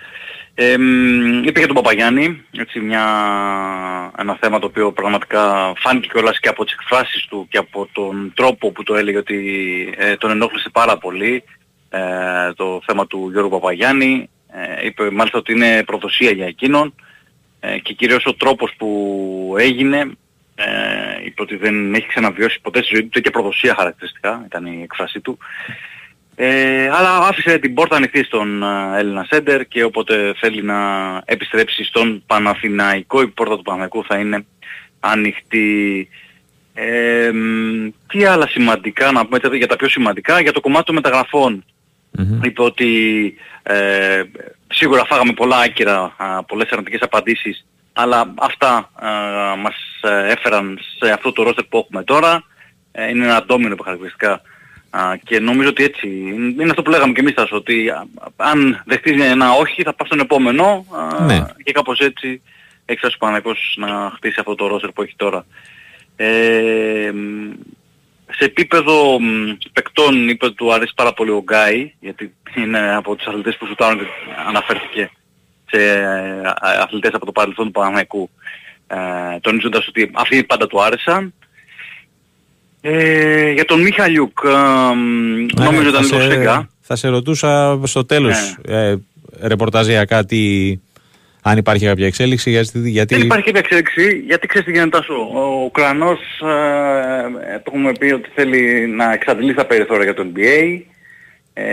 Ε, 0.60 0.78
μ, 0.78 1.42
είπε 1.44 1.58
για 1.58 1.66
τον 1.66 1.76
Παπαγιάννη, 1.76 2.44
έτσι 2.58 2.80
μια, 2.80 3.04
ένα 4.18 4.36
θέμα 4.40 4.58
το 4.58 4.66
οποίο 4.66 4.92
πραγματικά 4.92 5.72
φάνηκε 5.76 6.08
κιόλας 6.12 6.40
και 6.40 6.48
από 6.48 6.64
τις 6.64 6.72
εκφράσεις 6.72 7.26
του 7.26 7.46
και 7.50 7.58
από 7.58 7.88
τον 7.92 8.32
τρόπο 8.34 8.70
που 8.72 8.82
το 8.82 8.94
έλεγε 8.94 9.16
ότι 9.16 9.94
ε, 9.96 10.16
τον 10.16 10.30
ενόχλησε 10.30 10.68
πάρα 10.72 10.98
πολύ 10.98 11.44
ε, 11.88 12.52
το 12.52 12.80
θέμα 12.86 13.06
του 13.06 13.28
Γιώργου 13.32 13.50
Παπαγιάννη. 13.50 14.28
Ε, 14.52 14.86
είπε 14.86 15.10
μάλιστα 15.10 15.38
ότι 15.38 15.52
είναι 15.52 15.84
προδοσία 15.84 16.30
για 16.30 16.46
εκείνον 16.46 16.94
ε, 17.60 17.78
και 17.78 17.92
κυρίως 17.92 18.26
ο 18.26 18.34
τρόπος 18.34 18.74
που 18.78 19.54
έγινε 19.58 19.98
ε, 20.54 21.24
είπε 21.24 21.42
ότι 21.42 21.56
δεν 21.56 21.94
έχει 21.94 22.06
ξαναβιώσει 22.06 22.60
ποτέ 22.60 22.82
στη 22.82 22.94
ζωή 22.94 23.04
του 23.04 23.20
και 23.20 23.30
προδοσία 23.30 23.74
χαρακτηριστικά 23.74 24.42
ήταν 24.46 24.66
η 24.66 24.82
εκφράση 24.82 25.20
του 25.20 25.38
ε, 26.40 26.88
αλλά 26.88 27.16
άφησε 27.16 27.58
την 27.58 27.74
πόρτα 27.74 27.96
ανοιχτή 27.96 28.24
στον 28.24 28.62
ε, 28.62 28.98
Έλληνα 28.98 29.26
Σέντερ 29.30 29.66
και 29.66 29.84
όποτε 29.84 30.34
θέλει 30.36 30.62
να 30.62 30.76
επιστρέψει 31.24 31.84
στον 31.84 32.22
Παναθηναϊκό 32.26 33.22
η 33.22 33.28
πόρτα 33.28 33.56
του 33.56 33.62
Παναθηναϊκού 33.62 34.04
θα 34.04 34.18
είναι 34.18 34.46
ανοιχτή. 35.00 36.08
Ε, 36.74 37.30
μ, 37.32 37.88
τι 38.06 38.24
άλλα 38.24 38.46
σημαντικά 38.48 39.12
να 39.12 39.26
πούμε 39.26 39.56
για 39.56 39.66
τα 39.66 39.76
πιο 39.76 39.88
σημαντικά 39.88 40.40
για 40.40 40.52
το 40.52 40.60
κομμάτι 40.60 40.84
των 40.84 40.94
μεταγραφών. 40.94 41.64
Είπε 42.42 42.62
ότι 42.62 43.34
ε, 43.62 44.22
σίγουρα 44.68 45.04
φάγαμε 45.04 45.32
πολλά 45.32 45.56
άκυρα, 45.58 46.14
α, 46.16 46.44
πολλές 46.44 46.70
αρνητικές 46.70 47.00
απαντήσεις 47.00 47.66
αλλά 47.92 48.34
αυτά 48.38 48.90
α, 48.94 49.10
μας 49.56 49.74
ε, 50.02 50.32
έφεραν 50.32 50.78
σε 50.98 51.12
αυτό 51.12 51.32
το 51.32 51.42
ρόστερ 51.42 51.64
που 51.64 51.78
έχουμε 51.78 52.04
τώρα. 52.04 52.42
Ε, 52.92 53.08
είναι 53.08 53.24
ένα 53.24 53.44
ντόμινο 53.44 53.74
που 53.74 53.82
χαρακτηριστικά 53.82 54.42
Α, 55.00 55.16
και 55.24 55.40
νομίζω 55.40 55.68
ότι 55.68 55.84
έτσι 55.84 56.08
είναι 56.58 56.70
αυτό 56.70 56.82
που 56.82 56.90
λέγαμε 56.90 57.12
και 57.12 57.20
εμείς 57.20 57.34
Τάσο, 57.34 57.56
ότι 57.56 57.88
α, 57.88 58.06
αν 58.36 58.82
δεχτείς 58.86 59.24
ένα 59.24 59.52
όχι 59.52 59.82
θα 59.82 59.94
πας 59.94 60.06
στον 60.06 60.20
επόμενο 60.20 60.86
α, 60.90 61.24
Ναι. 61.24 61.44
και 61.62 61.72
κάπως 61.72 61.98
έτσι 61.98 62.42
έχει 62.84 62.98
φτάσει 62.98 63.14
ο 63.14 63.18
Παναγικός 63.24 63.74
να 63.78 64.12
χτίσει 64.14 64.36
αυτό 64.38 64.54
το 64.54 64.66
ρόστερ 64.66 64.90
που 64.90 65.02
έχει 65.02 65.14
τώρα. 65.16 65.46
Ε, 66.16 67.10
μ, 67.14 67.50
σε 68.30 68.44
επίπεδο 68.44 69.20
μ, 69.20 69.56
παικτών 69.72 70.28
είπε 70.28 70.44
ότι 70.46 70.54
του 70.54 70.72
αρέσει 70.72 70.92
πάρα 70.96 71.12
πολύ 71.12 71.30
ο 71.30 71.42
Γκάι 71.42 71.92
γιατί 72.00 72.34
είναι 72.56 72.94
από 72.94 73.16
τους 73.16 73.26
αθλητές 73.26 73.56
που 73.56 73.66
σουτάρουν 73.66 73.98
και 73.98 74.06
αναφέρθηκε 74.48 75.10
σε 75.70 75.92
ε, 75.92 76.40
αθλητές 76.60 77.12
από 77.14 77.26
το 77.26 77.32
παρελθόν 77.32 77.64
του 77.64 77.70
Παναγικού 77.70 78.30
ε, 78.86 78.96
τονίζοντας 79.40 79.88
ότι 79.88 80.10
αυτοί 80.14 80.44
πάντα 80.44 80.66
του 80.66 80.82
άρεσαν 80.82 81.34
ε, 82.92 83.50
για 83.52 83.64
τον 83.64 83.80
Μιχαλιούκ, 83.80 84.38
ε, 84.44 84.48
Ναι, 84.48 85.64
νομίζω 85.64 85.82
θα 85.82 85.88
ήταν 85.88 86.02
λίγο 86.02 86.20
σε- 86.20 86.30
σέγγα. 86.30 86.68
Θα 86.80 86.96
σε 86.96 87.08
ρωτούσα 87.08 87.80
στο 87.84 88.04
τέλος 88.04 88.56
Ναι. 88.68 88.74
ε, 88.76 88.96
ρεπορταζιακά 89.42 90.24
τι, 90.24 90.38
αν 91.42 91.56
υπάρχει 91.58 91.86
κάποια 91.86 92.06
εξέλιξη 92.06 92.50
γιατί, 92.50 92.90
γιατί 92.90 93.14
Δεν 93.14 93.24
υπάρχει 93.24 93.44
κάποια 93.44 93.60
εξέλιξη, 93.60 94.22
γιατί 94.26 94.46
ξέρεις 94.46 94.66
τι 94.66 94.72
γίνεται 94.72 94.98
Τάσο. 94.98 95.14
Ο 95.14 95.64
Ουκρανός, 95.64 96.18
ε, 96.40 97.58
το 97.58 97.72
έχουμε 97.74 97.92
πει 97.98 98.12
ότι 98.12 98.28
θέλει 98.34 98.86
να 98.86 99.12
εξαντλήσει 99.12 99.54
τα 99.54 99.66
περιθώρια 99.66 100.04
για 100.04 100.14
το 100.14 100.26
NBA. 100.34 100.80
Ε, 101.52 101.64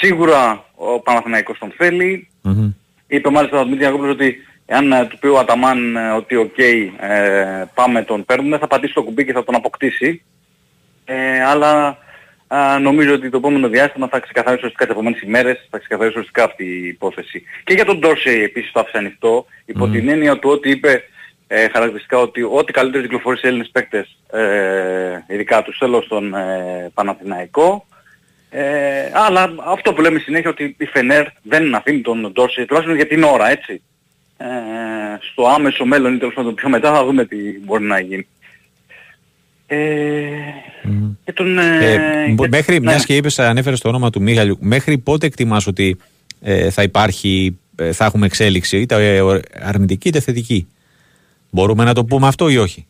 σίγουρα 0.00 0.64
ο 0.74 1.00
Παναθηναϊκός 1.00 1.58
τον 1.58 1.72
θέλει. 1.76 2.28
Μμμ. 2.42 2.70
Είπε 3.06 3.30
μάλιστα 3.30 3.60
ο 3.60 3.64
Δημήτρης 3.64 3.82
Γιαννακόπουλος 3.82 4.12
ότι 4.12 4.36
εάν 4.66 4.92
ε, 4.92 5.06
του 5.06 5.18
πει 5.18 5.26
ο 5.26 5.38
Αταμάν 5.38 5.96
ε, 5.96 6.10
ότι 6.10 6.36
οκ, 6.36 6.58
ε, 6.58 7.70
πάμε 7.74 8.02
τον 8.02 8.24
παίρνουμε, 8.24 8.58
θα 8.58 8.66
πατήσει 8.66 8.94
το 8.94 9.02
κουμπί 9.02 9.24
και 9.24 9.32
θα 9.32 9.44
τον 9.44 9.54
αποκτήσει. 9.54 10.22
Ε, 11.04 11.42
αλλά 11.44 11.98
α, 12.46 12.78
νομίζω 12.78 13.14
ότι 13.14 13.30
το 13.30 13.36
επόμενο 13.36 13.68
διάστημα 13.68 14.08
θα 14.08 14.20
ξεκαθαρίσει 14.20 14.64
ουσιαστικά 14.64 14.84
τις 14.84 14.94
επόμενες 14.94 15.20
ημέρες, 15.20 15.66
θα 15.70 15.78
ξεκαθαρίσει 15.78 16.18
ουσιαστικά 16.18 16.44
αυτή 16.44 16.64
η 16.64 16.86
υπόθεση. 16.86 17.42
Και 17.64 17.74
για 17.74 17.84
τον 17.84 17.98
Ντόρσεϊ 17.98 18.42
επίσης 18.42 18.72
το 18.72 18.80
άφησε 18.80 18.98
ανοιχτό, 18.98 19.46
υπό 19.64 19.88
την 19.88 20.08
έννοια 20.08 20.38
του 20.38 20.50
ότι 20.50 20.70
είπε 20.70 21.02
ε, 21.46 21.68
χαρακτηριστικά 21.68 22.18
ότι 22.18 22.42
ό,τι 22.42 22.72
καλύτερο 22.72 23.02
κυκλοφορεί 23.02 23.40
σε 23.40 23.46
Έλληνες 23.46 23.70
παίκτες, 23.72 24.18
ε, 24.32 25.24
ειδικά 25.28 25.62
τους 25.62 25.76
θέλω 25.78 26.02
στον 26.02 26.34
ε, 26.34 26.90
Παναθηναϊκό, 26.94 27.86
ε, 28.50 29.10
αλλά 29.12 29.54
αυτό 29.64 29.92
που 29.92 30.00
λέμε 30.00 30.18
συνέχεια 30.18 30.50
ότι 30.50 30.76
η 30.78 30.86
Φενέρ 30.86 31.26
δεν 31.42 31.74
αφήνει 31.74 32.00
τον 32.00 32.32
Ντόρσεϊ, 32.32 32.64
τουλάχιστον 32.64 32.96
για 32.96 33.06
την 33.06 33.22
ώρα, 33.22 33.50
έτσι. 33.50 33.82
Ε, 34.42 35.18
στο 35.32 35.46
άμεσο 35.48 35.84
μέλλον 35.84 36.14
ή 36.14 36.18
τέλος 36.18 36.34
πάντων 36.34 36.54
πιο 36.54 36.68
μετά 36.68 36.94
θα 36.94 37.04
δούμε 37.04 37.24
τι 37.24 37.36
μπορεί 37.64 37.84
να 37.84 38.00
γίνει. 38.00 38.26
Ε, 39.66 39.76
και 41.24 41.32
τον, 41.32 41.58
ε, 41.58 41.92
Ε, 41.92 42.28
μπο- 42.32 42.42
και- 42.42 42.48
μέχρι, 42.48 42.74
ναι. 42.80 42.90
μιας 42.90 43.04
και 43.06 43.16
είπες, 43.16 43.38
ανέφερες 43.38 43.80
το 43.80 43.88
όνομα 43.88 44.10
του 44.10 44.22
Μίχαλιου, 44.22 44.56
μέχρι 44.60 44.98
πότε 44.98 45.26
εκτιμάς 45.26 45.66
ότι 45.66 45.96
ε, 46.42 46.70
θα 46.70 46.82
υπάρχει, 46.82 47.58
ε, 47.76 47.92
θα 47.92 48.04
έχουμε 48.04 48.26
εξέλιξη, 48.26 48.76
είτε 48.78 49.16
ε, 49.16 49.40
αρνητική 49.62 50.08
είτε 50.08 50.20
θετική; 50.20 50.66
Μπορούμε 51.50 51.84
να 51.84 51.94
το 51.94 52.04
πούμε 52.04 52.26
αυτό 52.26 52.48
ή 52.48 52.56
όχι; 52.56 52.86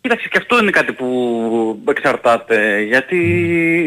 Κοίταξε 0.00 0.28
και 0.30 0.38
αυτό 0.38 0.58
είναι 0.58 0.70
κάτι 0.70 0.92
που 0.92 1.82
εξαρτάται 1.88 2.82
γιατί 2.82 3.18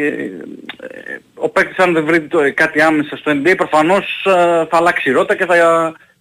ε, 0.02 0.86
ε, 0.86 1.20
ο 1.34 1.50
παίκτης 1.50 1.78
αν 1.78 1.94
δεν 1.94 2.06
βρει 2.06 2.22
το- 2.22 2.54
κάτι 2.54 2.82
άμεσα 2.82 3.18
στο 3.18 3.32
NBA 3.32 3.54
προφανώς 3.58 4.26
ε, 4.26 4.32
θα 4.70 4.78
αλλάξει 4.78 5.10
η 5.10 5.12
ρότα 5.12 5.36
και 5.36 5.46
θα 5.46 5.56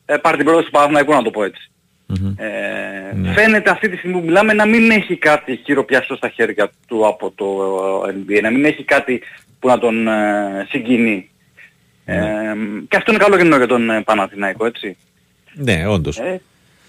ε, 0.07 0.17
πάρει 0.17 0.37
την 0.37 0.45
πρόταση 0.47 0.65
του 0.67 0.71
Παναθηναϊκού 0.73 1.13
να 1.13 1.23
το 1.23 1.31
πω 1.31 1.45
έτσι. 1.45 1.71
Ε, 2.37 3.15
Ναι. 3.15 3.33
Φαίνεται 3.33 3.71
αυτή 3.71 3.89
τη 3.89 3.97
στιγμή 3.97 4.19
που 4.21 4.25
μιλάμε 4.27 4.53
να 4.53 4.67
μην 4.67 4.91
έχει 4.91 5.17
κάτι 5.17 5.61
χειροπιαστό 5.65 6.17
στα 6.17 6.29
χέρια 6.29 6.71
του 6.89 7.07
από 7.07 7.31
το 7.35 7.47
ε, 8.09 8.15
NBA, 8.39 8.43
να 8.43 8.51
μην 8.51 8.65
έχει 8.65 8.85
κάτι 8.85 9.23
που 9.61 9.69
να 9.69 9.79
τον 9.79 10.09
ε, 10.09 10.67
συγκινεί. 10.69 11.31
Ε, 12.05 12.17
και 12.89 12.97
αυτό 12.97 13.13
είναι 13.13 13.23
καλό 13.23 13.37
γενναίο 13.37 13.57
για 13.59 13.67
τον 13.67 13.91
ε, 13.91 14.01
Παναθηναϊκό 14.03 14.67
έτσι. 14.67 14.97
Ναι, 15.55 15.87
όντως. 15.89 16.19
Ε, 16.19 16.41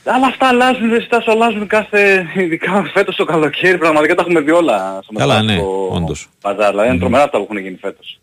αλλά 0.03 0.27
αυτά 0.27 0.47
αλλάζουν, 0.47 0.89
δεν 0.89 1.01
στάσου, 1.01 1.31
αλλάζουν 1.31 1.67
κάθε, 1.67 2.25
ειδικά 2.35 2.83
φέτος 2.93 3.15
το 3.15 3.25
καλοκαίρι, 3.25 3.77
πραγματικά 3.77 4.15
τα 4.15 4.21
έχουμε 4.21 4.39
δει 4.41 4.51
όλα 4.51 4.99
στο 5.03 5.13
Καλά, 5.13 5.35
ναι, 5.35 5.41
μεταλλικό 5.41 5.89
όντως. 5.93 6.29
παζάρ, 6.41 6.69
δηλαδή 6.69 6.89
είναι 6.89 6.97
τρομερά 6.99 7.23
αυτά 7.23 7.37
που 7.37 7.43
έχουν 7.43 7.57
γίνει 7.57 7.77
φέτος. 7.81 8.19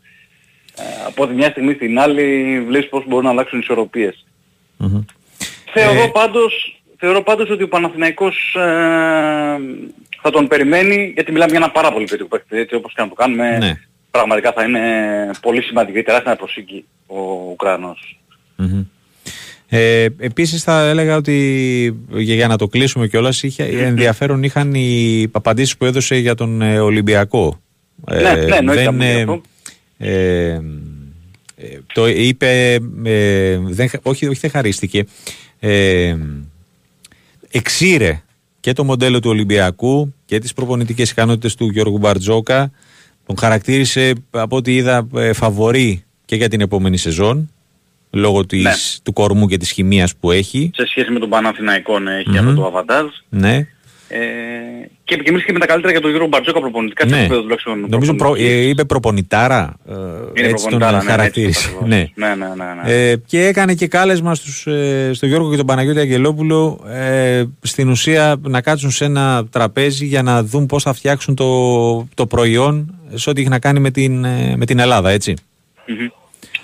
ε, 0.78 0.82
από 1.06 1.26
τη 1.26 1.34
μια 1.34 1.50
στιγμή 1.50 1.72
στην 1.74 1.98
άλλη 1.98 2.60
βλέπεις 2.68 2.88
πώς 2.88 3.04
μπορούν 3.06 3.24
να 3.24 3.30
αλλάξουν 3.30 3.58
ισορροπίες. 3.58 4.24
Θεωρώ, 5.72 6.02
Ε, 6.02 6.10
πάντως, 6.12 6.82
θεωρώ 6.98 7.22
πάντως 7.22 7.50
ότι 7.50 7.62
ο 7.62 7.68
Παναθηναϊκός 7.68 8.54
ε, 8.54 8.60
θα 10.22 10.30
τον 10.30 10.48
περιμένει 10.48 11.12
γιατί 11.14 11.32
μιλάμε 11.32 11.50
για 11.50 11.60
ένα 11.60 11.70
πάρα 11.70 11.92
πολύ 11.92 12.04
περίπου 12.04 12.28
παίκτη. 12.28 12.58
Έτσι 12.58 12.74
όπως 12.74 12.94
και 12.94 13.02
να 13.02 13.08
το 13.08 13.14
κάνουμε 13.14 13.58
Ναι. 13.58 13.80
πραγματικά 14.10 14.52
θα 14.52 14.64
είναι 14.64 14.80
πολύ 15.40 15.62
σημαντική 15.62 16.02
τεράστια 16.02 16.36
προσήκη 16.36 16.84
ο 17.06 17.20
Ουκρανός. 17.50 18.18
Μμμ. 18.56 18.84
Ε, 19.68 20.06
επίσης 20.18 20.62
θα 20.62 20.88
έλεγα 20.88 21.16
ότι 21.16 21.36
για 22.10 22.34
για 22.34 22.48
να 22.48 22.58
το 22.58 22.68
κλείσουμε 22.68 23.06
κιόλας 23.06 23.42
είχε, 23.42 23.64
ενδιαφέρον 23.90 24.42
είχαν 24.42 24.74
οι 24.74 25.26
απαντήσεις 25.32 25.76
που 25.76 25.84
έδωσε 25.84 26.16
για 26.16 26.34
τον 26.34 26.62
ε, 26.62 26.78
Ολυμπιακό. 26.78 27.60
Ναι, 28.10 28.20
ναι, 28.20 28.56
εννοείται 28.56 28.82
δεν, 28.82 28.88
από 29.22 29.42
ε, 29.98 30.52
αυτό. 30.52 30.62
Ε, 31.64 31.74
ε, 31.74 31.80
το 31.94 32.06
είπε, 32.08 32.78
ε, 33.04 33.58
δεν, 33.58 33.88
χα- 33.88 33.98
όχι, 34.02 34.26
όχι 34.26 34.38
δεν 34.40 34.50
χαρίστηκε, 34.50 35.04
ε, 35.60 36.16
εξήρε 37.50 38.22
και 38.60 38.72
το 38.72 38.84
μοντέλο 38.84 39.20
του 39.20 39.30
Ολυμπιακού 39.30 40.14
και 40.24 40.38
τις 40.38 40.52
προπονητικές 40.52 41.10
ικανότητες 41.10 41.54
του 41.54 41.70
Γιώργου 41.70 41.98
Μπαρτζόκα. 41.98 42.70
Τον 43.26 43.38
χαρακτήρισε 43.38 44.12
από 44.30 44.56
ό,τι 44.56 44.74
είδα 44.74 45.08
ε, 45.14 45.32
φαβορή 45.32 46.04
και 46.24 46.36
για 46.36 46.48
την 46.48 46.60
επόμενη 46.60 46.96
σεζόν 46.96 47.50
λόγω 48.10 48.46
της, 48.46 48.62
Ναι. 48.62 48.72
του 49.02 49.12
κορμού 49.12 49.46
και 49.46 49.56
της 49.56 49.70
χημείας 49.70 50.16
που 50.16 50.30
έχει. 50.30 50.70
Σε 50.74 50.86
σχέση 50.86 51.10
με 51.10 51.18
τον 51.18 51.28
Παναθηναϊκό 51.28 51.98
ναι, 51.98 52.16
έχει 52.18 52.28
Μμμ. 52.30 52.36
αυτό 52.38 52.54
το 52.54 52.66
αβαντάζ. 52.66 53.06
Ναι. 53.28 53.66
Ε, 54.08 54.18
και 55.04 55.14
επικοινωνήσει 55.14 55.46
και 55.46 55.52
με 55.52 55.58
τα 55.58 55.66
καλύτερα 55.66 55.92
για 55.92 56.00
τον 56.00 56.10
Γιώργο 56.10 56.28
Μπαρτζόκα 56.28 56.60
προπονητικά 56.60 57.04
Ναι. 57.04 57.10
σε 57.10 57.18
επίπεδο 57.20 57.42
τουλάχιστον 57.42 57.80
Νομίζω 57.88 58.14
προ, 58.14 58.26
προπονητικής. 58.26 58.64
ε, 58.64 58.68
είπε 58.68 58.84
προπονητάρα. 58.84 59.74
ε, 59.88 59.92
Είναι 59.94 60.48
έτσι 60.48 60.68
τον 60.68 60.78
προπονητάρα, 60.78 61.02
ναι, 61.02 61.10
χαρακτήρισε. 61.10 61.48
έτσι 61.68 61.78
ακριβώς. 61.80 61.88
ναι. 61.88 62.26
Ναι, 62.26 62.34
ναι, 62.34 62.46
ναι, 62.54 62.82
ναι. 62.84 63.10
Ε, 63.10 63.16
και 63.26 63.46
έκανε 63.46 63.74
και 63.74 63.86
κάλεσμα 63.86 64.34
στους, 64.34 64.66
ε, 64.66 65.10
στο 65.14 65.26
Γιώργο 65.26 65.50
και 65.50 65.56
τον 65.56 65.66
Παναγιώτη 65.66 65.98
Αγγελόπουλο 65.98 66.84
ε, 66.88 67.44
στην 67.60 67.88
ουσία 67.88 68.36
να 68.40 68.60
κάτσουν 68.60 68.90
σε 68.90 69.04
ένα 69.04 69.46
τραπέζι 69.50 70.06
για 70.06 70.22
να 70.22 70.42
δουν 70.42 70.66
πώς 70.66 70.82
θα 70.82 70.92
φτιάξουν 70.92 71.34
το, 71.34 72.08
το 72.14 72.26
προϊόν 72.26 72.94
σε 73.14 73.30
ό,τι 73.30 73.40
έχει 73.40 73.50
να 73.50 73.58
κάνει 73.58 73.80
με 73.80 73.90
την, 73.90 74.24
ε, 74.24 74.54
με 74.56 74.64
την 74.66 74.78
Ελλάδα, 74.78 75.10
έτσι. 75.10 75.34
Μμμ. 75.86 76.06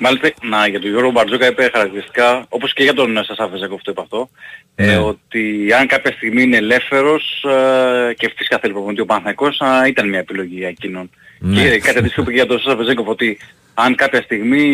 Μάλιστα, 0.02 0.30
να, 0.42 0.66
για 0.66 0.80
τον 0.80 0.90
Γιώργο 0.90 1.10
Μπαρτζόκα 1.10 1.46
είπε 1.46 1.70
χαρακτηριστικά, 1.72 2.44
όπως 2.48 2.72
και 2.72 2.82
για 2.82 2.94
τον 2.94 3.24
Σασά 3.24 3.48
Βεζέκοφ 3.48 3.82
το 3.82 3.90
είπε 3.90 4.00
αυτό, 4.00 4.28
ε, 4.28 4.59
Ναι. 4.74 4.98
ότι 4.98 5.72
αν 5.72 5.86
κάποια 5.86 6.12
στιγμή 6.12 6.42
είναι 6.42 6.56
ελεύθερος 6.56 7.44
ε, 7.44 8.14
και 8.14 8.32
φυσικά 8.36 8.58
θέλει 8.58 8.72
προπονητή 8.72 9.00
ο 9.00 9.06
Παναθηναϊκός, 9.06 9.60
α, 9.60 9.86
ήταν 9.86 10.08
μια 10.08 10.18
επιλογή 10.18 10.56
για 10.56 10.68
εκείνον. 10.68 11.10
Ναι. 11.38 11.62
Και 11.62 11.78
κάτι 11.78 11.98
αντίστοιχο 11.98 12.22
είπε 12.22 12.30
και 12.30 12.36
για 12.36 12.46
τον 12.46 12.58
Σασά 12.58 12.76
Βεζέκοφ 12.76 13.08
ότι 13.08 13.38
αν 13.74 13.94
κάποια 13.94 14.22
στιγμή 14.22 14.64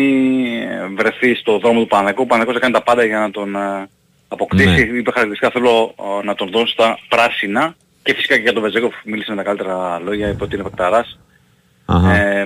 ε, 0.61 0.87
βρεθεί 0.95 1.35
στο 1.35 1.57
δρόμο 1.57 1.79
του 1.79 1.87
Παναθηναϊκού, 1.87 2.21
ο 2.21 2.25
Παναθηναϊκός 2.25 2.53
θα 2.53 2.59
κάνει 2.59 2.73
τα 2.73 2.83
πάντα 2.83 3.03
για 3.03 3.19
να 3.19 3.31
τον 3.31 3.55
ε, 3.55 3.89
αποκτήσει. 4.27 4.67
Ναι. 4.67 4.97
Είπε 4.97 5.11
χαρακτηριστικά 5.11 5.49
θέλω 5.49 5.95
ε, 6.21 6.25
να 6.25 6.35
τον 6.35 6.49
δώσω 6.49 6.67
στα 6.67 6.99
πράσινα 7.07 7.75
και 8.03 8.13
φυσικά 8.13 8.35
και 8.35 8.41
για 8.41 8.53
τον 8.53 8.61
Βεζέκοφ 8.61 8.93
μίλησε 9.03 9.31
με 9.31 9.37
τα 9.37 9.43
καλύτερα 9.43 9.99
λόγια, 9.99 10.29
είπε 10.29 10.43
ότι 10.43 10.55
είναι 10.55 10.63
παικταράς. 10.63 11.19
Αχα. 11.89 12.15
Ε, 12.15 12.45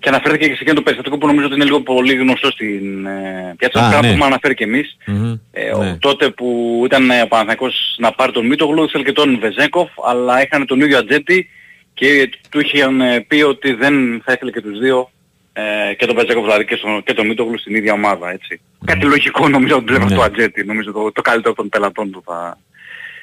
και 0.00 0.08
αναφέρθηκε 0.08 0.44
και 0.46 0.52
σε 0.54 0.58
εκείνο 0.60 0.74
το 0.74 0.82
περιστατικό 0.82 1.18
που 1.18 1.26
νομίζω 1.26 1.46
ότι 1.46 1.54
είναι 1.54 1.64
λίγο 1.64 1.80
πολύ 1.80 2.14
γνωστό 2.14 2.50
στην 2.50 3.06
ε, 3.06 3.54
πιάτσα. 3.58 3.78
Α, 3.78 3.82
Πράγμα 3.82 3.96
ναι. 4.00 4.00
που 4.00 4.06
έχουμε 4.12 4.24
αναφέρει 4.26 4.54
και 4.54 4.64
εμείς. 4.64 4.96
Μμμ. 5.06 5.34
Ε, 5.52 5.70
ο- 5.70 5.82
Ναι. 5.82 5.96
τότε 5.98 6.30
που 6.30 6.82
ήταν 6.84 7.10
ε, 7.10 7.22
ο 7.22 7.26
Παναθηναϊκός 7.28 7.94
να 7.98 8.12
πάρει 8.12 8.32
τον 8.32 8.46
Μίτογλου, 8.46 8.84
ήθελε 8.84 9.04
και 9.04 9.12
τον 9.12 9.38
Βεζέκοφ, 9.38 9.90
αλλά 10.06 10.42
είχαν 10.42 10.66
τον 10.66 10.80
ίδιο 10.80 10.98
ατζέτη 10.98 11.48
και 11.94 12.30
του 12.50 12.60
είχαν 12.60 13.00
ε, 13.00 13.20
πει 13.20 13.42
ότι 13.42 13.72
δεν 13.72 14.22
θα 14.24 14.32
ήθελε 14.32 14.50
και 14.50 14.60
τους 14.60 14.78
δύο 14.78 15.10
ε, 15.52 15.94
και 15.94 16.06
τον 16.06 16.14
Βεζέκοφ 16.16 16.42
δηλαδή 16.44 16.64
και, 16.64 16.76
στον, 16.76 17.02
και 17.02 17.12
τον 17.14 17.26
Μίτογλου 17.26 17.58
στην 17.58 17.74
ίδια 17.74 17.92
ομάδα. 17.92 18.30
Έτσι. 18.30 18.60
Κάτι 18.84 19.04
λογικό 19.06 19.48
νομίζω 19.48 19.74
από 19.76 19.84
την 19.84 19.94
πλευρά 19.94 20.08
Ναι. 20.10 20.14
του 20.16 20.22
ατζέτη. 20.22 20.64
Νομίζω 20.64 20.92
το, 20.92 21.12
το 21.12 21.20
καλύτερο 21.22 21.54
των 21.54 21.68
πελατών 21.68 22.10
του 22.10 22.22
θα 22.26 22.58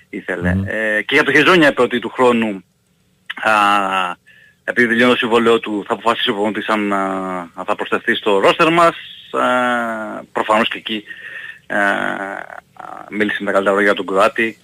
ήθελε. 0.09 0.49
Ε, 0.49 1.01
και 1.01 1.13
για 1.15 1.23
το 1.23 1.31
Χεζόνια 1.31 1.69
είπε 1.69 1.81
ότι 1.81 1.99
του 1.99 2.09
χρόνου 2.09 2.63
α, 3.43 3.51
επειδή 4.67 4.87
τελειώνει 4.87 5.11
το 5.11 5.17
συμβόλαιό 5.17 5.59
του 5.59 5.83
θα 5.87 5.93
αποφασίσει 5.93 6.29
ο 6.29 6.33
προπονητής 6.33 6.67
αν 6.67 6.93
α, 6.93 7.03
αν 7.53 7.65
θα 7.65 7.75
προσθεθεί 7.75 8.15
στο 8.15 8.39
ρόστερ 8.39 8.71
μας. 8.71 8.95
Α, 9.31 10.23
προφανώς 10.31 10.67
και 10.67 10.77
εκεί 10.77 11.03
α, 11.67 11.77
α, 11.77 13.05
μίλησε 13.09 13.37
με 13.39 13.45
τα 13.45 13.51
καλύτερα 13.51 13.75
λόγια 13.75 13.81
για 13.83 13.93
τον 13.93 14.05
Κροάτη 14.05 14.57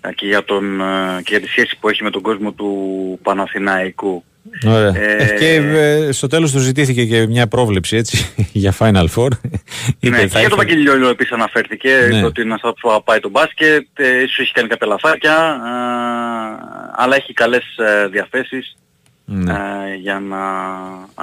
α, 0.00 0.12
και 0.12 0.26
για, 0.26 0.44
τον, 0.44 0.82
α, 0.82 1.20
και 1.24 1.30
για 1.36 1.40
τη 1.40 1.46
σχέση 1.48 1.76
που 1.80 1.88
έχει 1.88 2.02
με 2.02 2.10
τον 2.10 2.22
κόσμο 2.22 2.52
του 2.52 3.18
Παναθηναϊκού. 3.22 4.24
Ωραία. 4.66 4.96
Ε, 4.96 5.16
Ε, 5.16 5.38
και 5.38 5.54
ε, 5.54 6.12
στο 6.12 6.26
τέλος 6.26 6.52
του 6.52 6.58
ζητήθηκε 6.58 7.04
και 7.04 7.26
μια 7.26 7.46
πρόβλεψη 7.46 7.96
έτσι, 7.96 8.34
για 8.62 8.74
Final 8.78 9.06
Four. 9.16 9.28
Είπε, 10.00 10.16
Ναι, 10.16 10.22
και 10.22 10.28
θα 10.28 10.40
για 10.40 10.48
τον 10.48 10.48
ήθελε- 10.48 10.56
Βαγγελιόλιο 10.56 11.08
επίσης 11.08 11.32
αναφέρθηκε, 11.32 11.88
Ναι. 12.10 12.16
είπε 12.16 12.26
ότι 12.26 12.40
είναι 12.40 12.50
ένας 12.50 12.62
άνθρωπος 12.62 12.96
που 12.96 13.02
πάει 13.04 13.20
το 13.20 13.28
μπάσκετ, 13.28 13.86
ε, 13.94 14.22
ίσως 14.22 14.38
έχει 14.38 14.52
κάνει 14.52 14.68
κάποια 14.68 14.86
λαθάκια, 14.86 15.34
α, 15.36 15.62
αλλά 16.96 17.16
έχει 17.16 17.32
καλές 17.32 17.64
ε, 17.76 18.06
διαθέσεις 18.08 18.76
Ναι. 19.30 19.52
ε, 19.52 19.94
για, 20.00 20.18
να, 20.20 20.38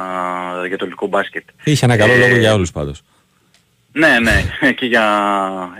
α, 0.01 0.03
για 0.67 0.77
το 0.77 0.83
ελληνικό 0.83 1.07
μπάσκετ. 1.07 1.43
Είχε 1.63 1.85
ένα 1.85 1.97
καλό 1.97 2.13
Ε, 2.13 2.17
λόγο 2.17 2.35
για 2.35 2.53
όλους 2.53 2.71
πάντως. 2.71 3.01
Ναι, 3.91 4.07
ναι, 4.19 4.43
και 4.77 4.85
για 4.85 5.03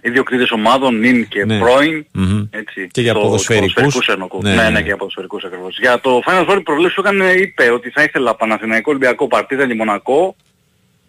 ιδιοκτήτες 0.02 0.52
ομάδων, 0.52 0.99
νυν 0.99 1.27
και 1.27 1.45
Ναι. 1.45 1.60
πρώην. 1.60 2.06
Μμμ. 2.11 2.47
Έτσι, 2.52 2.88
Και 2.91 3.02
για 3.02 3.11
στο- 3.11 3.19
ποδοσφαιρικούς. 3.22 3.73
ποδοσφαιρικούς 3.73 4.07
εννοώ. 4.07 4.27
Ναι, 4.41 4.49
Ναι, 4.49 4.64
ναι, 4.64 4.69
ναι. 4.69 4.80
και 4.80 4.85
για 4.85 4.97
ποδοσφαιρικούς 4.97 5.43
ακριβώς. 5.43 5.77
Για 5.80 5.99
το 5.99 6.22
Final 6.27 6.49
Four 6.49 6.57
οι 6.57 6.61
προβλέψεις 6.61 6.95
που 7.02 7.07
έκανε 7.07 7.31
είπε 7.31 7.69
ότι 7.72 7.89
θα 7.89 8.03
ήθελα 8.03 8.35
Παναθηναϊκό, 8.35 8.89
Ολυμπιακό, 8.89 9.27
Παρτίζαν 9.27 9.68
και 9.68 9.76
Μονακό 9.76 10.35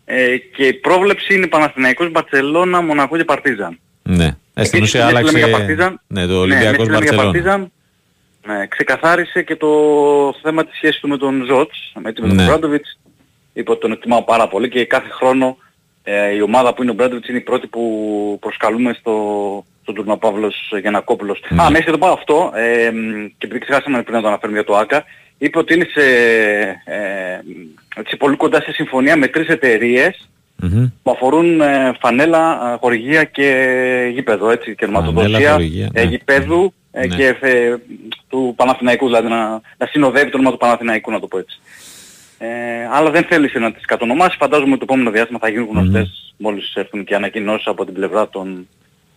ε, 0.05 0.37
και 0.37 0.67
η 0.67 0.73
πρόβλεψη 0.75 1.35
είναι 1.35 1.47
Παναθηναϊκός, 1.47 2.11
Μπαρτσελώνα, 2.11 2.81
Μονακό 2.81 3.17
και 3.17 3.25
Παρτίζαν. 3.25 3.79
Ναι. 4.03 4.25
Ε, 4.55 4.65
στην 4.65 4.79
Επίσης, 4.79 4.81
ουσία 4.83 5.01
μια 5.01 5.09
άλλαξε. 5.09 5.33
λέμε 5.33 5.47
για 5.49 5.57
Παρτίζαν. 5.59 6.01
Ναι, 6.07 6.27
το 6.27 6.33
Ναι, 6.33 6.39
Ολυμπιακός 6.39 6.89
μια 6.89 6.99
λέμε 6.99 7.05
για 7.15 7.23
Μπαρτσελώνα. 7.25 7.69
Παρτίζαν. 8.47 8.59
Ναι, 8.59 8.67
ξεκαθάρισε 8.67 9.43
και 9.43 9.57
το 9.57 9.69
θέμα 10.43 10.65
της 10.65 10.77
σχέσης 10.77 11.01
του 11.01 11.09
με 11.09 11.17
τον 11.17 11.45
Ζοτς, 11.49 11.93
με 12.01 12.13
τον 12.13 12.35
Ναι. 12.35 12.45
Ομπράντοβιτς. 12.45 12.99
Είπε 13.53 13.71
ότι 13.71 13.81
τον 13.81 13.93
εκτιμάω 13.93 14.23
πάρα 14.23 14.49
πολύ 14.49 14.69
και 14.69 14.85
κάθε 14.85 15.09
χρόνο 15.09 15.57
ε, 16.03 16.35
η 16.35 16.41
ομάδα 16.41 16.75
που 16.75 16.83
είναι 16.83 16.91
ο 16.91 16.95
Μπράντοβιτς 16.95 17.29
είναι 17.29 17.39
η 17.39 17.41
πρώτη 17.41 17.67
που 17.67 18.37
προσκαλούμε 18.41 18.97
στο, 18.99 19.15
στον 19.83 19.95
τουρνο 19.95 20.17
Παύλος 20.17 20.73
Γιανακόπουλος. 20.81 21.43
Ναι. 21.49 21.63
Α, 21.63 21.71
μέσα 21.71 21.85
και 21.85 21.91
το 21.91 21.99
πάω 21.99 22.13
αυτό, 22.13 22.53
ε, 22.55 22.91
μ, 22.91 23.27
και 23.39 23.47
επειδή 23.47 23.59
ξεχάσαμε 23.59 24.03
πριν 24.03 24.15
να 24.15 24.21
το 24.21 24.29
αναφέρουμε 24.29 24.59
για 24.59 24.67
το 24.67 24.77
ΆΚΑ, 24.77 25.05
είπε 25.39 25.59
ότι 25.59 25.75
είναι 25.75 25.87
σε, 25.91 26.03
ε, 26.85 27.41
σε 28.09 28.17
πολύ 28.17 28.37
κοντά 28.37 28.61
σε 28.61 28.73
συμφωνία 28.73 29.17
με 29.17 29.27
τρεις 29.27 29.49
εταιρείες 29.49 30.29
Μμμ. 30.57 30.87
που 31.03 31.11
αφορούν 31.11 31.61
ε, 31.61 31.93
φανέλα, 32.01 32.73
ε, 32.73 32.77
χορηγία 32.81 33.25
και 33.25 34.11
γήπεδο, 34.13 34.51
έτσι, 34.51 34.75
και 34.75 34.85
ονομάτοδοσία 34.85 35.51
χορηγία, 35.51 35.91
ε, 35.93 36.05
ναι. 36.05 36.11
γηπέδου 36.11 36.65
ε, 36.65 36.69
Ναι. 37.01 37.07
και 37.17 37.37
ε, 37.41 37.77
του 38.29 38.53
Παναθηναϊκού, 38.57 39.07
δηλαδή 39.07 39.29
να, 39.29 39.49
να 39.79 39.87
συνοδεύει 39.87 40.31
το 40.31 40.37
όνομα 40.37 40.51
του 40.51 40.57
Παναθηναϊκού, 40.59 41.11
να 41.11 41.21
το 41.21 41.27
πω 41.27 41.39
έτσι. 41.39 41.59
Ε, 42.39 42.49
αλλά 42.93 43.11
δεν 43.11 43.25
θέλησε 43.25 43.59
να 43.59 43.73
τις 43.73 43.85
κατονομάσει, 43.85 44.37
φαντάζομαι 44.37 44.71
ότι 44.71 44.79
το 44.79 44.85
επόμενο 44.89 45.11
διάστημα 45.11 45.39
θα 45.39 45.49
γίνουν 45.49 45.69
γνωστές 45.69 46.35
μόλις 46.37 46.75
έρθουν 46.75 47.05
και 47.05 47.15
ανακοινώσεις 47.15 47.67
από 47.67 47.85
την 47.85 47.95
πλευρά 47.95 48.29
των 48.29 48.69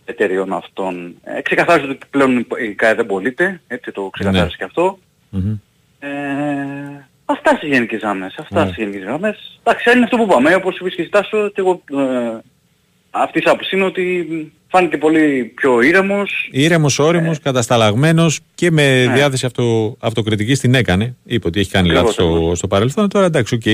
εταιρειών 0.04 0.52
αυτών. 0.52 1.14
Ε, 1.24 1.40
ξεκαθάρισε 1.42 1.90
ότι 1.90 2.06
πλέον 2.10 2.46
η 2.62 2.74
ΚΑΕ 2.74 2.94
δεν 2.94 3.06
πωλείται, 3.06 3.60
έτσι 3.66 3.92
το 3.92 4.08
ξεκαθάρισε 4.12 4.44
Ναι. 4.50 4.56
και 4.56 4.64
αυτό. 4.64 4.98
Μμμ. 5.30 5.54
Ε, 5.98 6.08
αυτά 7.24 7.56
στις 7.56 7.68
γενικές 7.68 8.00
γραμμές. 8.00 8.34
Αυτά 8.38 8.60
Ναι. 8.64 8.70
στις 8.70 8.76
γενικές 8.84 9.02
γραμμές. 9.02 9.60
Εντάξει, 9.62 9.90
είναι 9.96 10.04
αυτό 10.04 10.16
που 10.16 10.22
είπαμε. 10.22 10.54
Όπως 10.54 10.78
είπες 10.78 10.94
και 10.94 11.00
εσύ 11.02 11.10
Τάσο, 11.10 11.48
και 11.48 11.60
εγώ 11.60 11.82
ε, 11.90 12.38
αυτής 13.10 13.42
της 13.42 13.50
άποψης 13.50 13.72
είναι 13.72 13.84
ότι 13.84 14.52
φάνηκε 14.70 14.96
πολύ 14.98 15.52
πιο 15.56 15.80
ήρεμος. 15.82 16.48
Ήρεμος, 16.52 16.98
ώριμος, 16.98 17.36
Ε. 17.36 17.40
κατασταλαγμένος 17.42 18.40
και 18.54 18.70
με 18.70 19.04
Ναι. 19.04 19.12
διάθεση 19.14 19.46
αυτο, 19.46 19.96
αυτοκριτικής 20.00 20.60
την 20.60 20.74
έκανε. 20.74 21.14
Είπε 21.24 21.46
ότι 21.46 21.60
έχει 21.60 21.70
κάνει 21.70 21.88
Ακριβώς, 21.88 22.08
λάθος 22.08 22.24
στο, 22.24 22.34
ακριβώς. 22.34 22.58
στο 22.58 22.66
παρελθόν. 22.66 23.08
Τώρα 23.08 23.26
εντάξει, 23.26 23.54
οκ. 23.54 23.66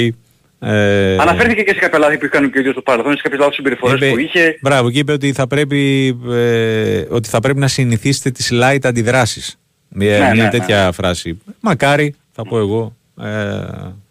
Ε, 0.61 1.17
Αναφέρθηκε 1.19 1.63
και 1.63 1.73
σε 1.73 1.79
κάποια 1.79 1.99
λάθη 1.99 2.19
που 2.19 2.25
είχαν 2.25 2.51
και 2.51 2.57
ο 2.57 2.61
ίδιος 2.61 2.73
στο 2.75 2.83
παρελθόν, 2.83 3.17
σε 3.17 3.23
κάποιες 3.23 3.41
λάθος 3.41 3.55
συμπεριφορές 3.55 3.97
είπε- 4.01 4.11
που 4.11 4.19
είχε. 4.19 4.59
Μπράβο, 4.63 4.91
και 4.91 4.99
είπε 4.99 5.13
ότι 5.13 5.33
θα 5.33 5.47
πρέπει, 5.47 6.09
ε, 6.31 7.05
ότι 7.09 7.29
θα 7.29 7.41
πρέπει 7.41 7.59
να 7.59 7.69
συνηθίσετε 7.69 8.31
τις 8.31 8.51
light 8.53 8.79
αντιδράσεις. 8.83 9.59
Μια, 9.89 10.19
Ναι, 10.19 10.31
μια 10.33 10.43
ναι, 10.45 10.49
τέτοια 10.51 10.93
φράση. 10.93 11.39
Μακάρι, 11.61 12.15
θα 12.33 12.43
πω 12.43 12.59
εγώ, 12.59 12.97
ε, 13.23 13.29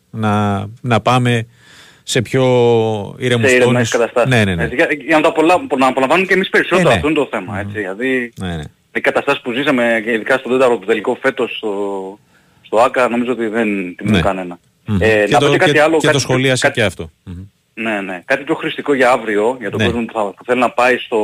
να, 0.10 0.66
να 0.82 1.00
πάμε 1.02 1.46
σε 2.08 2.22
πιο 2.22 2.44
ήρεμους 3.18 3.50
σε 3.50 3.56
ήρεμες 3.56 3.74
τόνους. 3.74 3.90
καταστάσεις. 3.90 4.30
Ναι, 4.30 4.44
ναι, 4.44 4.56
ναι. 4.56 4.64
Έτσι, 4.64 4.76
για, 4.76 4.88
για 5.06 5.16
να 5.16 5.22
το 5.22 5.28
απολα... 5.28 5.66
να 5.78 5.88
απολαμβάνουμε 5.88 6.28
και 6.28 6.34
εμείς 6.34 6.50
περισσότερο. 6.50 6.90
Ε, 6.90 6.92
ναι. 6.92 6.96
Αυτό 6.96 7.08
είναι 7.10 7.18
το 7.18 7.28
θέμα. 7.32 7.60
Έτσι. 7.60 7.78
Δηλαδή, 7.78 8.34
ναι, 8.40 8.56
ναι. 8.56 8.64
οι 8.96 9.00
καταστάσεις 9.02 9.42
που 9.42 9.52
ζήσαμε, 9.52 10.02
και 10.04 10.12
ειδικά 10.12 10.38
στο 10.38 10.50
τέταρτο 10.50 10.78
του 10.78 10.86
τελικό 10.86 11.18
φέτος 11.22 11.56
στο, 11.58 11.72
στο 12.62 12.78
ΆΚΑ, 12.78 13.10
νομίζω 13.10 13.32
ότι 13.32 13.48
δεν 13.48 13.96
τιμούν 13.96 14.14
Ναι. 14.14 14.22
κανένα. 14.22 14.60
Μμμ. 14.86 14.98
Ε, 15.02 15.24
και 15.26 15.32
να 15.32 15.40
το, 15.40 15.46
πω 15.46 15.52
και 15.52 15.58
κάτι 15.58 15.72
και- 15.72 15.82
άλλο. 15.82 15.98
και 15.98 16.06
κάτι- 16.06 16.14
το 16.18 16.20
σχολίασε 16.24 16.68
κάτι- 16.68 16.80
και 16.80 16.86
αυτό. 16.86 17.10
Μμμ. 17.24 17.44
Ναι, 17.74 18.02
ναι. 18.02 18.22
Κάτι 18.26 18.44
πιο 18.44 18.56
χρηστικό 18.56 18.94
για 18.94 19.12
αύριο, 19.12 19.58
για 19.60 19.70
τον 19.70 19.80
Ναι. 19.80 19.86
κόσμο 19.86 20.06
που, 20.06 20.14
θα, 20.14 20.24
που 20.24 20.44
θέλει 20.46 20.60
να 20.60 20.70
πάει 20.70 20.98
στο, 20.98 21.20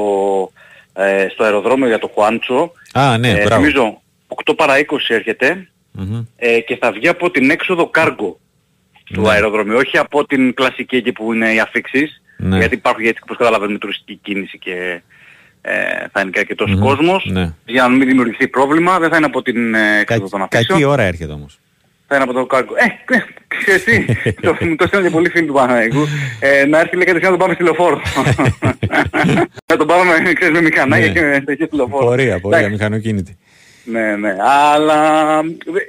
ε, 0.94 1.28
στο 1.34 1.44
αεροδρόμιο 1.44 1.88
για 1.88 2.00
το 2.00 2.12
Χουάντσο. 2.14 2.72
Α, 2.94 3.18
ναι, 3.18 3.30
ε, 3.30 3.34
μπράβο. 3.44 3.56
Νομίζω 3.62 4.02
8 4.28 4.54
παρά 4.56 4.78
20 4.80 4.84
έρχεται 5.08 5.68
Μμμ. 5.92 6.22
ε, 6.36 6.60
και 6.60 6.78
θα 6.82 6.92
βγει 6.92 7.08
από 7.08 7.32
την 7.32 7.50
έξοδο 7.50 7.88
κάργο. 7.88 8.40
Του 9.12 9.22
Ναι. 9.22 9.30
αεροδρομίου. 9.30 9.76
Όχι 9.78 9.98
από 9.98 10.26
την 10.26 10.54
κλασική 10.54 10.96
εκεί 10.96 11.12
που 11.12 11.34
είναι 11.34 11.54
οι 11.54 11.60
αφήξεις. 11.60 12.22
Ναι. 12.38 12.58
Γιατί 12.58 12.76
υπάρχουν 12.76 13.04
γιατί 13.04 13.20
όπως 13.24 13.38
καταλαβαίνουμε 13.38 13.78
τουριστική 13.78 14.20
κίνηση 14.24 14.58
και 14.60 15.02
ε, 15.62 15.72
θα 16.12 16.22
είναι 16.22 16.30
και 16.30 16.40
αρκετός 16.40 16.72
Μμμ. 16.72 16.80
κόσμος. 16.82 17.26
Ναι. 17.32 17.54
Για 17.66 17.82
να 17.82 17.90
μην 17.90 18.08
δημιουργηθεί 18.08 18.48
πρόβλημα 18.48 19.00
δεν 19.00 19.10
θα 19.10 19.18
είναι 19.18 19.26
από 19.26 19.42
την 19.42 19.74
ε, 19.76 20.00
έξοδο 20.00 20.30
των 20.30 20.42
αφήξεων. 20.42 20.66
Κακή 20.80 20.84
ώρα 20.92 21.04
έρχεται 21.04 21.34
όμως. 21.34 21.60
Θα 22.08 22.16
είναι 22.20 22.24
από 22.30 22.34
το 22.40 22.46
κάρκο. 22.46 22.74
Ε, 22.78 23.16
ε, 23.16 23.24
ξέρεις 23.48 23.84
τι, 23.84 24.06
το, 24.34 24.58
μου 24.60 24.76
το 24.76 24.88
στέλνουν 24.88 25.10
και 25.10 25.14
πολλοί 25.16 25.30
φίλοι 25.30 25.46
του 25.46 25.54
Παναγικού. 25.54 26.06
Ε, 26.40 26.66
να 26.66 26.80
έρθει 26.80 26.96
λέει 26.96 27.06
κατευθείαν 27.06 27.32
να 27.32 27.38
τον 27.38 27.40
πάμε 27.40 27.54
στη 27.54 27.64
λεωφόρο. 27.64 28.02
να 29.72 29.78
τον 29.78 29.88
πάμε 29.88 30.20
με, 30.24 30.34
ξέρεις, 30.34 30.54
με 30.56 30.62
μηχανάκια 30.62 31.08
Ναι. 31.08 31.14
και 31.14 31.22
με 31.22 31.40
τέτοια 31.46 31.66
στη 31.66 31.76
λεωφόρο. 31.76 32.06
Πορεία, 32.06 32.40
πορεία, 32.40 32.58
Εντάξει. 32.58 32.76
μηχανοκίνητη. 32.78 33.38
Ναι, 33.84 34.16
ναι. 34.16 34.36
Αλλά 34.74 35.40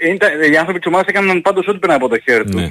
ε, 0.00 0.08
είναι, 0.08 0.16
τα- 0.16 0.28
οι 0.52 0.56
άνθρωποι 0.56 0.78
της 0.78 0.86
ομάδας 0.88 1.06
έκαναν 1.06 1.40
πάντως 1.42 1.66
ό,τι 1.68 1.78
πήραν 1.78 1.96
από 1.96 2.08
το 2.08 2.18
χέρι 2.18 2.44
τους 2.44 2.62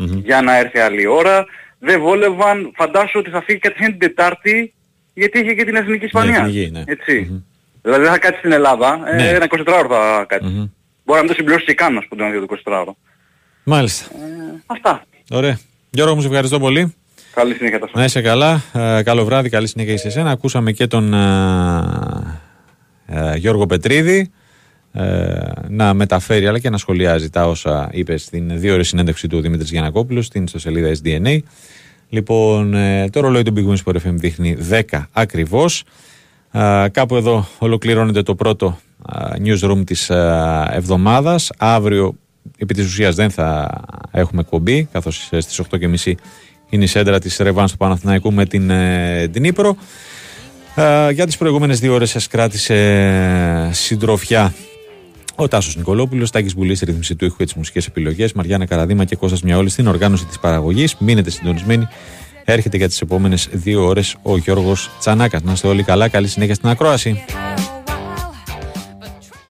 Ναι. 0.00 0.12
Μμμ. 0.14 0.20
για 0.24 0.42
να 0.42 0.58
έρθει 0.58 0.78
άλλη 0.78 1.06
ώρα. 1.06 1.44
Δεν 1.78 2.00
βόλευαν, 2.00 2.72
φαντάσου 2.76 3.18
ότι 3.18 3.30
θα 3.30 3.42
φύγει 3.42 3.58
κατευθείαν 3.58 3.90
την 3.90 4.00
Τετάρτη 4.00 4.74
γιατί 5.14 5.38
είχε 5.38 5.54
και 5.54 5.64
την 5.64 5.74
Εθνική 5.76 6.04
Ισπανία. 6.04 6.38
Εθνική, 6.38 6.70
ναι. 6.72 6.82
Έτσι. 6.86 7.44
Δηλαδή 7.82 8.02
δεν 8.02 8.12
θα 8.12 8.18
κάτσει 8.18 8.38
στην 8.38 8.52
Ελλάδα, 8.52 9.00
ε, 9.06 9.14
Ναι. 9.14 9.28
ένα 9.28 9.46
24ωρο 9.48 9.86
θα 9.88 10.24
κάτσει. 10.28 10.48
Μμμ. 10.48 10.64
Μπορεί 11.04 11.18
να 11.18 11.18
μην 11.18 11.26
το 11.26 11.34
συμπληρώσει 11.34 11.64
και 11.64 11.74
καν, 11.74 11.96
ας 11.96 12.06
πούμε, 12.08 12.46
το 12.46 12.46
24ωρο. 12.64 12.96
Μάλιστα. 13.64 14.06
Αυτά. 14.66 15.04
Ωραία. 15.30 15.58
Γιώργο 15.90 16.14
μου, 16.14 16.20
σε 16.20 16.26
ευχαριστώ 16.26 16.58
πολύ. 16.58 16.94
Καλή 17.34 17.54
συνέχεια 17.54 17.78
τα 17.78 17.88
Να 17.92 18.04
είσαι 18.04 18.22
καλά. 18.22 18.62
Ε, 18.72 19.02
καλό 19.02 19.24
βράδυ, 19.24 19.48
καλή 19.48 19.68
συνέχεια 19.68 19.98
σε 19.98 20.06
εσένα. 20.08 20.30
Ακούσαμε 20.30 20.72
και 20.72 20.86
τον 20.86 21.14
ε, 21.14 22.40
ε, 23.06 23.36
Γιώργο 23.36 23.66
Πετρίδη 23.66 24.18
ε, 24.18 24.30
να 25.68 25.94
μεταφέρει 25.94 26.46
αλλά 26.46 26.58
και 26.58 26.70
να 26.70 26.78
σχολιάζει 26.78 27.30
τα 27.30 27.48
όσα 27.48 27.88
είπε 27.92 28.16
στην 28.16 28.60
δύο 28.60 28.72
ώρες 28.72 28.88
συνέντευξη 28.88 29.28
του 29.28 29.40
Δημήτρης 29.40 29.70
Γιανακόπουλου 29.70 30.22
στην 30.22 30.44
ιστοσελίδα 30.44 30.92
SDNA. 31.02 31.38
Λοιπόν, 32.08 32.74
ε, 32.74 33.08
το 33.10 33.20
ρολόι 33.20 33.42
του 33.42 33.52
Big 33.56 33.68
Wings 33.68 33.84
Sport 33.84 33.96
FM 33.96 34.14
δείχνει 34.14 34.56
10 34.90 35.08
ακριβώς. 35.12 35.84
Ε, 36.52 36.86
κάπου 36.92 37.16
εδώ 37.16 37.46
ολοκληρώνεται 37.58 38.22
το 38.22 38.34
πρώτο 38.34 38.78
ε, 39.12 39.34
newsroom 39.44 39.82
της 39.86 40.10
ε, 40.10 40.68
εβδομάδας. 40.70 41.50
Αύριο 41.58 42.14
επί 42.58 42.74
της 42.74 42.86
ουσίας 42.86 43.14
δεν 43.14 43.30
θα 43.30 43.80
έχουμε 44.10 44.42
κομπή 44.42 44.88
καθώς 44.92 45.28
ε, 45.30 45.40
στις 45.40 45.60
8.30 45.70 46.12
είναι 46.68 46.84
η 46.84 46.86
σέντρα 46.86 47.18
της 47.18 47.36
Ρεβάνς 47.36 47.70
του 47.70 47.76
Παναθηναϊκού 47.76 48.32
με 48.32 48.46
την 48.46 48.70
ε, 48.70 49.26
Δνήπρο. 49.26 49.76
Ε, 50.74 51.10
για 51.10 51.26
τις 51.26 51.36
προηγούμενες 51.36 51.80
δύο 51.80 51.94
ώρες 51.94 52.10
σας 52.10 52.26
κράτησε 52.26 52.74
ε, 53.68 53.72
συντροφιά 53.72 54.54
ο 55.42 55.48
Τάσος 55.48 55.76
Νικολόπουλος, 55.76 56.30
Τάκης 56.30 56.54
Μπουλής 56.56 56.76
στη 56.76 56.86
ρύθμιση 56.86 57.16
του 57.16 57.24
ήχου 57.24 57.36
και 57.36 57.44
τις 57.44 57.54
μουσικές 57.54 57.86
επιλογές, 57.86 58.32
Μαριάννα 58.32 58.66
Καραδίμα 58.66 59.04
και 59.04 59.16
Κώστας 59.16 59.42
Μιαόλης 59.42 59.72
στην 59.72 59.86
οργάνωση 59.86 60.24
της 60.24 60.38
παραγωγής. 60.38 60.96
Μείνετε 60.98 61.30
συντονισμένοι. 61.30 61.88
Έρχεται 62.44 62.76
για 62.76 62.88
τις 62.88 63.00
επόμενες 63.00 63.48
δύο 63.52 63.84
ώρες 63.84 64.16
ο 64.22 64.36
Γιώργος 64.36 64.90
Τσανάκας. 64.98 65.42
Να 65.42 65.52
είστε 65.52 65.68
όλοι 65.68 65.82
καλά. 65.82 66.08
Καλή 66.08 66.28
συνέχεια 66.28 66.54
στην 66.54 66.68
ακρόαση. 66.68 67.24